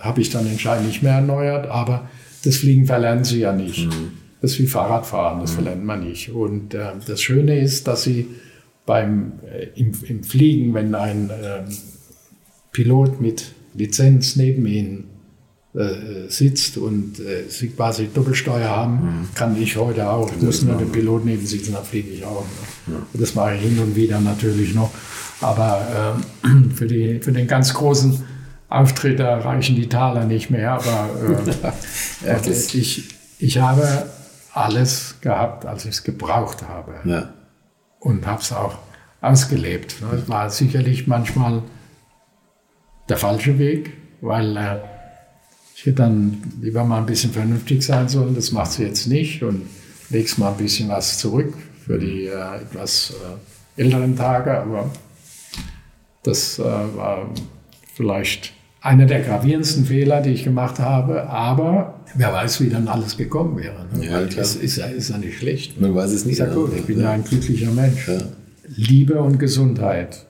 habe 0.06 0.22
ich 0.22 0.30
dann 0.30 0.48
entscheidend 0.48 0.88
nicht 0.88 1.04
mehr 1.04 1.14
erneuert, 1.14 1.68
aber 1.68 2.10
das 2.44 2.58
Fliegen 2.58 2.86
verlernen 2.86 3.24
sie 3.24 3.40
ja 3.40 3.52
nicht. 3.52 3.88
Mhm. 3.88 4.12
Das 4.42 4.52
ist 4.52 4.60
wie 4.60 4.68
Fahrradfahren, 4.68 5.42
das 5.42 5.52
mhm. 5.52 5.56
verlernt 5.56 5.86
man 5.86 6.08
nicht. 6.08 6.32
Und 6.32 6.74
äh, 6.74 6.92
das 7.08 7.22
Schöne 7.22 7.60
ist, 7.60 7.88
dass 7.88 8.04
sie 8.04 8.28
beim, 8.86 9.34
äh, 9.52 9.68
im, 9.80 9.92
im, 10.08 10.24
Fliegen, 10.24 10.74
wenn 10.74 10.94
ein 10.94 11.30
äh, 11.30 11.64
Pilot 12.72 13.20
mit 13.20 13.54
Lizenz 13.74 14.36
neben 14.36 14.66
ihnen 14.68 15.06
äh, 15.74 16.30
sitzt 16.30 16.78
und 16.78 17.20
äh, 17.20 17.50
sie 17.50 17.70
quasi 17.70 18.08
Doppelsteuer 18.14 18.70
haben, 18.70 18.94
mhm. 18.94 19.28
kann 19.34 19.60
ich 19.62 19.76
heute 19.76 20.10
auch. 20.10 20.32
Ich 20.32 20.42
muss 20.42 20.62
nur 20.62 20.78
den 20.78 20.92
Pilot 20.92 21.26
neben 21.26 21.46
sitzen, 21.46 21.74
dann 21.74 21.84
fliege 21.84 22.10
ich 22.10 22.24
auch. 22.24 22.46
Ne? 22.88 22.94
Ja. 22.94 23.08
Das 23.14 23.36
mache 23.36 23.56
ich 23.56 23.62
hin 23.62 23.80
und 23.80 23.96
wieder 23.96 24.22
natürlich 24.22 24.76
noch. 24.76 24.92
Aber 25.42 26.22
ähm, 26.44 26.72
für, 26.76 26.86
die, 26.86 27.20
für 27.20 27.32
den 27.32 27.48
ganz 27.48 27.74
großen 27.74 28.24
Auftritte 28.70 29.24
reichen 29.46 29.76
die 29.76 29.90
Taler 29.90 30.26
nicht 30.26 30.50
mehr, 30.50 30.74
aber 30.74 31.10
äh, 32.24 32.30
äh, 32.30 32.50
ich, 32.50 33.16
ich 33.40 33.58
habe 33.60 34.08
alles 34.54 35.16
gehabt, 35.22 35.66
als 35.66 35.86
ich 35.86 35.92
es 35.92 36.04
gebraucht 36.04 36.64
habe. 36.68 36.96
Ja. 37.04 37.34
Und 38.00 38.26
habe 38.26 38.42
es 38.42 38.52
auch 38.52 38.78
ausgelebt. 39.22 39.96
Es 40.14 40.30
war 40.30 40.50
sicherlich 40.50 41.08
manchmal 41.08 41.64
der 43.10 43.18
falsche 43.18 43.60
Weg, 43.60 43.94
weil 44.22 44.58
äh, 44.58 44.78
ich 45.76 45.86
hätte 45.86 46.04
dann 46.04 46.42
lieber 46.62 46.84
mal 46.84 47.00
ein 47.00 47.06
bisschen 47.06 47.32
vernünftig 47.32 47.84
sein 47.84 48.10
sollen. 48.10 48.36
Das 48.36 48.52
macht 48.52 48.72
sie 48.72 48.84
jetzt 48.84 49.08
nicht 49.08 49.44
und 49.44 49.68
legst 50.10 50.38
mal 50.38 50.52
ein 50.52 50.58
bisschen 50.58 50.90
was 50.90 51.18
zurück 51.20 51.54
für 51.86 52.00
die 52.00 52.28
äh, 52.28 52.62
etwas 52.62 53.14
äh, 53.78 53.82
älteren 53.82 54.16
Tage. 54.16 54.60
Aber 54.60 54.90
das 56.24 56.58
äh, 56.60 56.64
war 56.64 57.30
vielleicht 57.94 58.55
einer 58.86 59.08
der 59.08 59.22
gravierendsten 59.22 59.86
Fehler, 59.86 60.22
die 60.22 60.30
ich 60.30 60.44
gemacht 60.44 60.80
habe. 60.80 61.28
Aber 61.28 62.02
wer 62.14 62.32
weiß, 62.32 62.62
wie 62.62 62.70
dann 62.70 62.88
alles 62.88 63.18
gekommen 63.18 63.58
wäre. 63.58 63.88
Ne? 63.94 64.06
Ja. 64.06 64.22
Das 64.26 64.56
ist, 64.56 64.78
ist 64.78 65.10
ja 65.10 65.18
nicht 65.18 65.40
schlecht. 65.40 65.82
Man 65.82 65.96
weiß 65.96 66.12
es 66.12 66.26
nicht. 66.26 66.38
Ja, 66.38 66.54
gut, 66.54 66.72
ich 66.76 66.86
bin 66.86 67.02
ja 67.02 67.12
ein 67.12 67.24
glücklicher 67.24 67.72
Mensch. 67.72 68.08
Ja. 68.08 68.20
Liebe 68.68 69.22
und 69.22 69.40
Gesundheit 69.40 70.28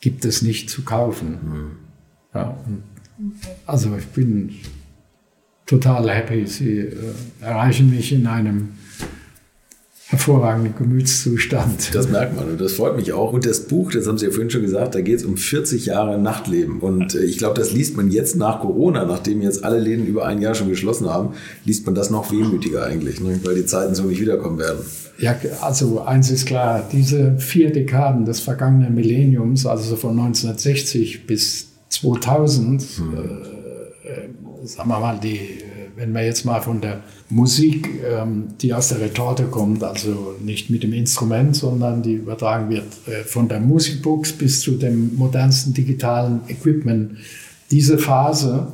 gibt 0.00 0.26
es 0.26 0.42
nicht 0.42 0.68
zu 0.68 0.82
kaufen. 0.82 1.38
Mhm. 1.42 1.70
Ja, 2.34 2.56
also 3.66 3.96
ich 3.96 4.06
bin 4.08 4.54
total 5.64 6.10
happy. 6.10 6.46
Sie 6.46 6.78
äh, 6.78 6.94
erreichen 7.40 7.90
mich 7.90 8.12
in 8.12 8.26
einem 8.26 8.72
hervorragenden 10.10 10.74
Gemütszustand. 10.76 11.94
Das 11.94 12.08
merkt 12.08 12.34
man 12.34 12.48
und 12.48 12.60
das 12.60 12.72
freut 12.72 12.96
mich 12.96 13.12
auch. 13.12 13.32
Und 13.32 13.46
das 13.46 13.60
Buch, 13.60 13.92
das 13.92 14.08
haben 14.08 14.18
Sie 14.18 14.26
ja 14.26 14.32
vorhin 14.32 14.50
schon 14.50 14.62
gesagt, 14.62 14.96
da 14.96 15.00
geht 15.00 15.18
es 15.18 15.24
um 15.24 15.36
40 15.36 15.86
Jahre 15.86 16.18
Nachtleben. 16.18 16.80
Und 16.80 17.14
äh, 17.14 17.22
ich 17.22 17.38
glaube, 17.38 17.58
das 17.58 17.72
liest 17.72 17.96
man 17.96 18.10
jetzt 18.10 18.34
nach 18.34 18.60
Corona, 18.60 19.04
nachdem 19.04 19.40
jetzt 19.40 19.62
alle 19.62 19.78
Läden 19.78 20.06
über 20.06 20.26
ein 20.26 20.42
Jahr 20.42 20.56
schon 20.56 20.68
geschlossen 20.68 21.08
haben, 21.08 21.34
liest 21.64 21.86
man 21.86 21.94
das 21.94 22.10
noch 22.10 22.32
wehmütiger 22.32 22.84
eigentlich, 22.84 23.20
ne? 23.20 23.38
weil 23.44 23.54
die 23.54 23.66
Zeiten 23.66 23.94
so 23.94 24.02
nicht 24.02 24.20
wiederkommen 24.20 24.58
werden. 24.58 24.80
Ja, 25.18 25.36
also 25.60 26.00
eins 26.00 26.30
ist 26.30 26.46
klar, 26.46 26.82
diese 26.90 27.38
vier 27.38 27.70
Dekaden 27.70 28.24
des 28.24 28.40
vergangenen 28.40 28.94
Millenniums, 28.94 29.64
also 29.64 29.94
von 29.94 30.18
1960 30.18 31.26
bis 31.26 31.68
2000, 31.90 32.82
hm. 32.82 33.14
äh, 33.14 34.08
äh, 34.08 34.66
sagen 34.66 34.88
wir 34.88 34.98
mal, 34.98 35.20
die 35.22 35.59
wenn 36.00 36.12
wir 36.12 36.24
jetzt 36.24 36.46
mal 36.46 36.62
von 36.62 36.80
der 36.80 37.02
Musik, 37.28 37.90
ähm, 38.10 38.48
die 38.62 38.72
aus 38.72 38.88
der 38.88 39.00
Retorte 39.00 39.44
kommt, 39.44 39.84
also 39.84 40.34
nicht 40.42 40.70
mit 40.70 40.82
dem 40.82 40.94
Instrument, 40.94 41.54
sondern 41.54 42.02
die 42.02 42.14
übertragen 42.14 42.70
wird 42.70 42.86
äh, 43.06 43.22
von 43.22 43.48
der 43.48 43.60
Musikbox 43.60 44.32
bis 44.32 44.60
zu 44.60 44.72
dem 44.72 45.14
modernsten 45.16 45.74
digitalen 45.74 46.40
Equipment, 46.48 47.18
diese 47.70 47.98
Phase, 47.98 48.72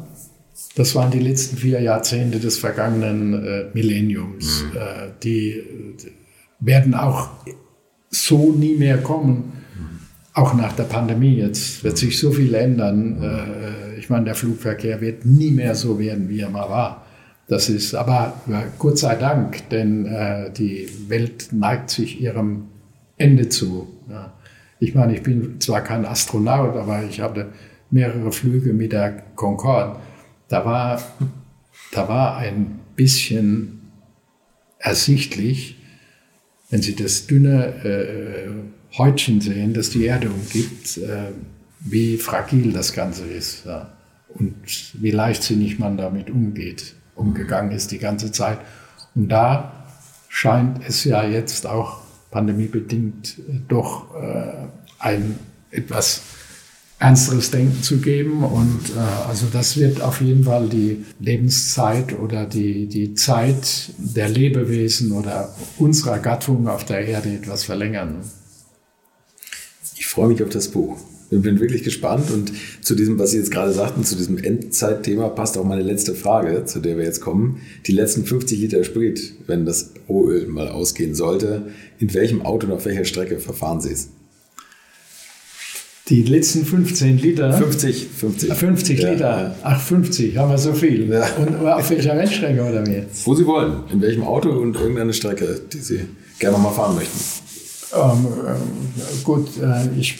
das 0.76 0.94
waren 0.94 1.10
die 1.10 1.18
letzten 1.18 1.56
vier 1.56 1.80
Jahrzehnte 1.80 2.38
des 2.38 2.58
vergangenen 2.58 3.34
äh, 3.44 3.64
Millenniums, 3.74 4.62
mhm. 4.62 4.76
äh, 4.76 4.80
die 5.22 5.62
werden 6.60 6.94
auch 6.94 7.30
so 8.08 8.52
nie 8.52 8.76
mehr 8.76 8.98
kommen. 8.98 9.52
Auch 10.32 10.54
nach 10.54 10.74
der 10.74 10.84
Pandemie 10.84 11.36
jetzt 11.36 11.82
wird 11.82 11.98
sich 11.98 12.18
so 12.18 12.30
viel 12.30 12.54
ändern. 12.54 13.22
Äh, 13.22 13.98
ich 13.98 14.10
meine, 14.10 14.26
der 14.26 14.34
Flugverkehr 14.34 15.00
wird 15.00 15.24
nie 15.24 15.50
mehr 15.50 15.74
so 15.74 15.98
werden, 15.98 16.28
wie 16.28 16.40
er 16.40 16.50
mal 16.50 16.68
war. 16.68 17.05
Das 17.48 17.68
ist 17.68 17.94
aber 17.94 18.40
Gott 18.78 18.98
sei 18.98 19.14
Dank, 19.14 19.68
denn 19.70 20.06
äh, 20.06 20.50
die 20.50 20.88
Welt 21.08 21.48
neigt 21.52 21.90
sich 21.90 22.20
ihrem 22.20 22.68
Ende 23.16 23.48
zu. 23.48 23.88
Ja. 24.10 24.32
Ich 24.80 24.94
meine, 24.94 25.14
ich 25.14 25.22
bin 25.22 25.60
zwar 25.60 25.82
kein 25.82 26.04
Astronaut, 26.04 26.76
aber 26.76 27.04
ich 27.04 27.20
hatte 27.20 27.52
mehrere 27.90 28.32
Flüge 28.32 28.72
mit 28.72 28.92
der 28.92 29.22
Concorde. 29.36 30.00
Da 30.48 30.64
war, 30.64 31.00
da 31.92 32.08
war 32.08 32.36
ein 32.36 32.80
bisschen 32.96 33.92
ersichtlich, 34.78 35.76
wenn 36.68 36.82
Sie 36.82 36.96
das 36.96 37.26
dünne 37.28 37.66
äh, 37.84 38.98
Häutchen 38.98 39.40
sehen, 39.40 39.72
das 39.72 39.90
die 39.90 40.04
Erde 40.04 40.30
umgibt, 40.30 40.98
äh, 40.98 41.30
wie 41.80 42.16
fragil 42.16 42.72
das 42.72 42.92
Ganze 42.92 43.24
ist 43.26 43.66
ja. 43.66 43.92
und 44.34 44.54
wie 44.94 45.12
leichtsinnig 45.12 45.78
man 45.78 45.96
damit 45.96 46.28
umgeht, 46.28 46.95
umgegangen 47.16 47.72
ist 47.72 47.90
die 47.90 47.98
ganze 47.98 48.30
Zeit. 48.30 48.58
Und 49.14 49.28
da 49.28 49.72
scheint 50.28 50.86
es 50.86 51.04
ja 51.04 51.24
jetzt 51.24 51.66
auch 51.66 52.00
pandemiebedingt 52.30 53.38
äh, 53.38 53.60
doch 53.68 54.14
äh, 54.14 54.52
ein 54.98 55.38
etwas 55.70 56.22
ernsteres 56.98 57.50
Denken 57.50 57.82
zu 57.82 57.98
geben. 57.98 58.44
Und 58.44 58.90
äh, 58.96 59.28
also 59.28 59.46
das 59.52 59.76
wird 59.76 60.00
auf 60.00 60.20
jeden 60.20 60.44
Fall 60.44 60.68
die 60.68 61.04
Lebenszeit 61.18 62.18
oder 62.18 62.46
die, 62.46 62.86
die 62.86 63.14
Zeit 63.14 63.90
der 63.98 64.28
Lebewesen 64.28 65.12
oder 65.12 65.54
unserer 65.78 66.18
Gattung 66.18 66.68
auf 66.68 66.84
der 66.84 67.06
Erde 67.06 67.34
etwas 67.34 67.64
verlängern. 67.64 68.16
Ich 69.96 70.06
freue 70.06 70.28
mich 70.28 70.42
auf 70.42 70.50
das 70.50 70.68
Buch. 70.68 70.98
Ich 71.30 71.42
bin 71.42 71.58
wirklich 71.58 71.82
gespannt 71.82 72.30
und 72.30 72.52
zu 72.82 72.94
diesem, 72.94 73.18
was 73.18 73.32
Sie 73.32 73.38
jetzt 73.38 73.50
gerade 73.50 73.72
sagten, 73.72 74.04
zu 74.04 74.14
diesem 74.14 74.38
Endzeitthema 74.38 75.28
passt 75.28 75.58
auch 75.58 75.64
meine 75.64 75.82
letzte 75.82 76.14
Frage, 76.14 76.64
zu 76.66 76.78
der 76.78 76.96
wir 76.96 77.04
jetzt 77.04 77.20
kommen. 77.20 77.60
Die 77.86 77.92
letzten 77.92 78.24
50 78.24 78.60
Liter 78.60 78.84
Sprit, 78.84 79.34
wenn 79.46 79.64
das 79.66 79.92
Rohöl 80.08 80.46
mal 80.46 80.68
ausgehen 80.68 81.14
sollte, 81.14 81.62
in 81.98 82.14
welchem 82.14 82.42
Auto 82.42 82.68
und 82.68 82.72
auf 82.72 82.84
welcher 82.84 83.04
Strecke 83.04 83.40
verfahren 83.40 83.80
Sie 83.80 83.92
es? 83.92 84.10
Die 86.08 86.22
letzten 86.22 86.64
15 86.64 87.18
Liter. 87.18 87.52
50, 87.52 88.06
50. 88.06 88.52
50 88.52 89.00
ja. 89.00 89.10
Liter. 89.10 89.56
Ach, 89.64 89.80
50, 89.80 90.36
haben 90.36 90.50
wir 90.50 90.58
so 90.58 90.72
viel. 90.72 91.10
Ja. 91.10 91.26
Und 91.34 91.66
auf 91.66 91.90
welcher 91.90 92.16
Rennstrecke 92.16 92.62
oder 92.62 92.86
wie? 92.86 93.02
Wo 93.24 93.34
Sie 93.34 93.44
wollen. 93.44 93.80
In 93.92 94.00
welchem 94.00 94.22
Auto 94.22 94.50
und 94.50 94.76
irgendeine 94.76 95.12
Strecke, 95.12 95.60
die 95.72 95.78
Sie 95.78 96.02
gerne 96.38 96.58
mal 96.58 96.70
fahren 96.70 96.94
möchten. 96.94 97.18
Ähm, 97.92 98.26
äh, 98.46 99.24
gut, 99.24 99.48
äh, 99.60 99.98
ich 99.98 100.16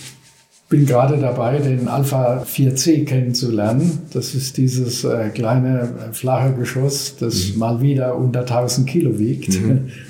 bin 0.69 0.85
gerade 0.85 1.17
dabei, 1.19 1.59
den 1.59 1.89
Alpha 1.89 2.43
4C 2.43 3.05
kennenzulernen. 3.05 4.01
Das 4.13 4.35
ist 4.35 4.57
dieses 4.57 5.05
äh, 5.05 5.31
kleine 5.31 5.83
äh, 5.83 6.13
flache 6.13 6.55
Geschoss, 6.55 7.17
das 7.19 7.53
mhm. 7.53 7.59
mal 7.59 7.81
wieder 7.81 8.17
unter 8.17 8.41
1000 8.41 8.89
Kilo 8.89 9.19
wiegt. 9.19 9.61
Mhm. 9.61 9.91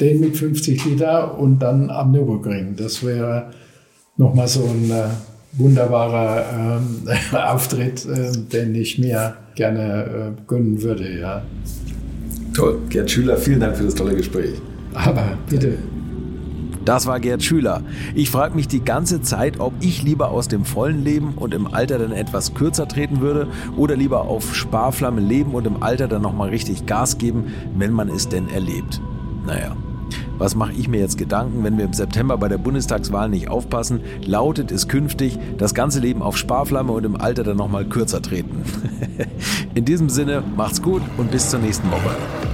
Den 0.00 0.18
mit 0.18 0.36
50 0.36 0.86
Liter 0.86 1.38
und 1.38 1.60
dann 1.60 1.88
am 1.88 2.10
Nürburgring. 2.10 2.74
Das 2.76 3.04
wäre 3.04 3.52
nochmal 4.16 4.48
so 4.48 4.64
ein 4.64 4.90
äh, 4.90 5.04
wunderbarer 5.52 6.80
äh, 7.06 7.36
Auftritt, 7.36 8.04
äh, 8.06 8.32
den 8.32 8.74
ich 8.74 8.98
mir 8.98 9.36
gerne 9.54 10.34
äh, 10.36 10.42
gönnen 10.48 10.82
würde. 10.82 11.20
Ja. 11.20 11.42
Toll. 12.54 12.80
Gerd 12.88 13.08
Schüler, 13.08 13.36
vielen 13.36 13.60
Dank 13.60 13.76
für 13.76 13.84
das 13.84 13.94
tolle 13.94 14.16
Gespräch. 14.16 14.54
Aber 14.94 15.38
bitte. 15.48 15.78
Das 16.84 17.06
war 17.06 17.18
Gerd 17.20 17.42
Schüler. 17.42 17.82
Ich 18.14 18.30
frage 18.30 18.54
mich 18.54 18.68
die 18.68 18.84
ganze 18.84 19.22
Zeit, 19.22 19.60
ob 19.60 19.72
ich 19.80 20.02
lieber 20.02 20.30
aus 20.30 20.48
dem 20.48 20.64
vollen 20.64 21.02
Leben 21.02 21.34
und 21.36 21.54
im 21.54 21.72
Alter 21.72 21.98
dann 21.98 22.12
etwas 22.12 22.54
kürzer 22.54 22.86
treten 22.86 23.20
würde 23.20 23.48
oder 23.76 23.96
lieber 23.96 24.22
auf 24.22 24.54
Sparflamme 24.54 25.20
leben 25.20 25.52
und 25.52 25.66
im 25.66 25.82
Alter 25.82 26.08
dann 26.08 26.22
nochmal 26.22 26.50
richtig 26.50 26.86
Gas 26.86 27.18
geben, 27.18 27.54
wenn 27.76 27.92
man 27.92 28.08
es 28.08 28.28
denn 28.28 28.48
erlebt. 28.50 29.00
Naja, 29.46 29.76
was 30.38 30.54
mache 30.54 30.72
ich 30.72 30.88
mir 30.88 31.00
jetzt 31.00 31.16
Gedanken, 31.16 31.64
wenn 31.64 31.78
wir 31.78 31.84
im 31.84 31.92
September 31.92 32.36
bei 32.36 32.48
der 32.48 32.58
Bundestagswahl 32.58 33.28
nicht 33.28 33.48
aufpassen? 33.48 34.00
Lautet 34.24 34.70
es 34.72 34.88
künftig, 34.88 35.38
das 35.58 35.74
ganze 35.74 36.00
Leben 36.00 36.22
auf 36.22 36.36
Sparflamme 36.36 36.92
und 36.92 37.04
im 37.04 37.16
Alter 37.16 37.44
dann 37.44 37.56
nochmal 37.56 37.84
kürzer 37.84 38.20
treten. 38.20 38.62
In 39.74 39.84
diesem 39.84 40.08
Sinne, 40.08 40.42
macht's 40.56 40.82
gut 40.82 41.02
und 41.16 41.30
bis 41.30 41.50
zur 41.50 41.60
nächsten 41.60 41.90
Woche. 41.90 42.53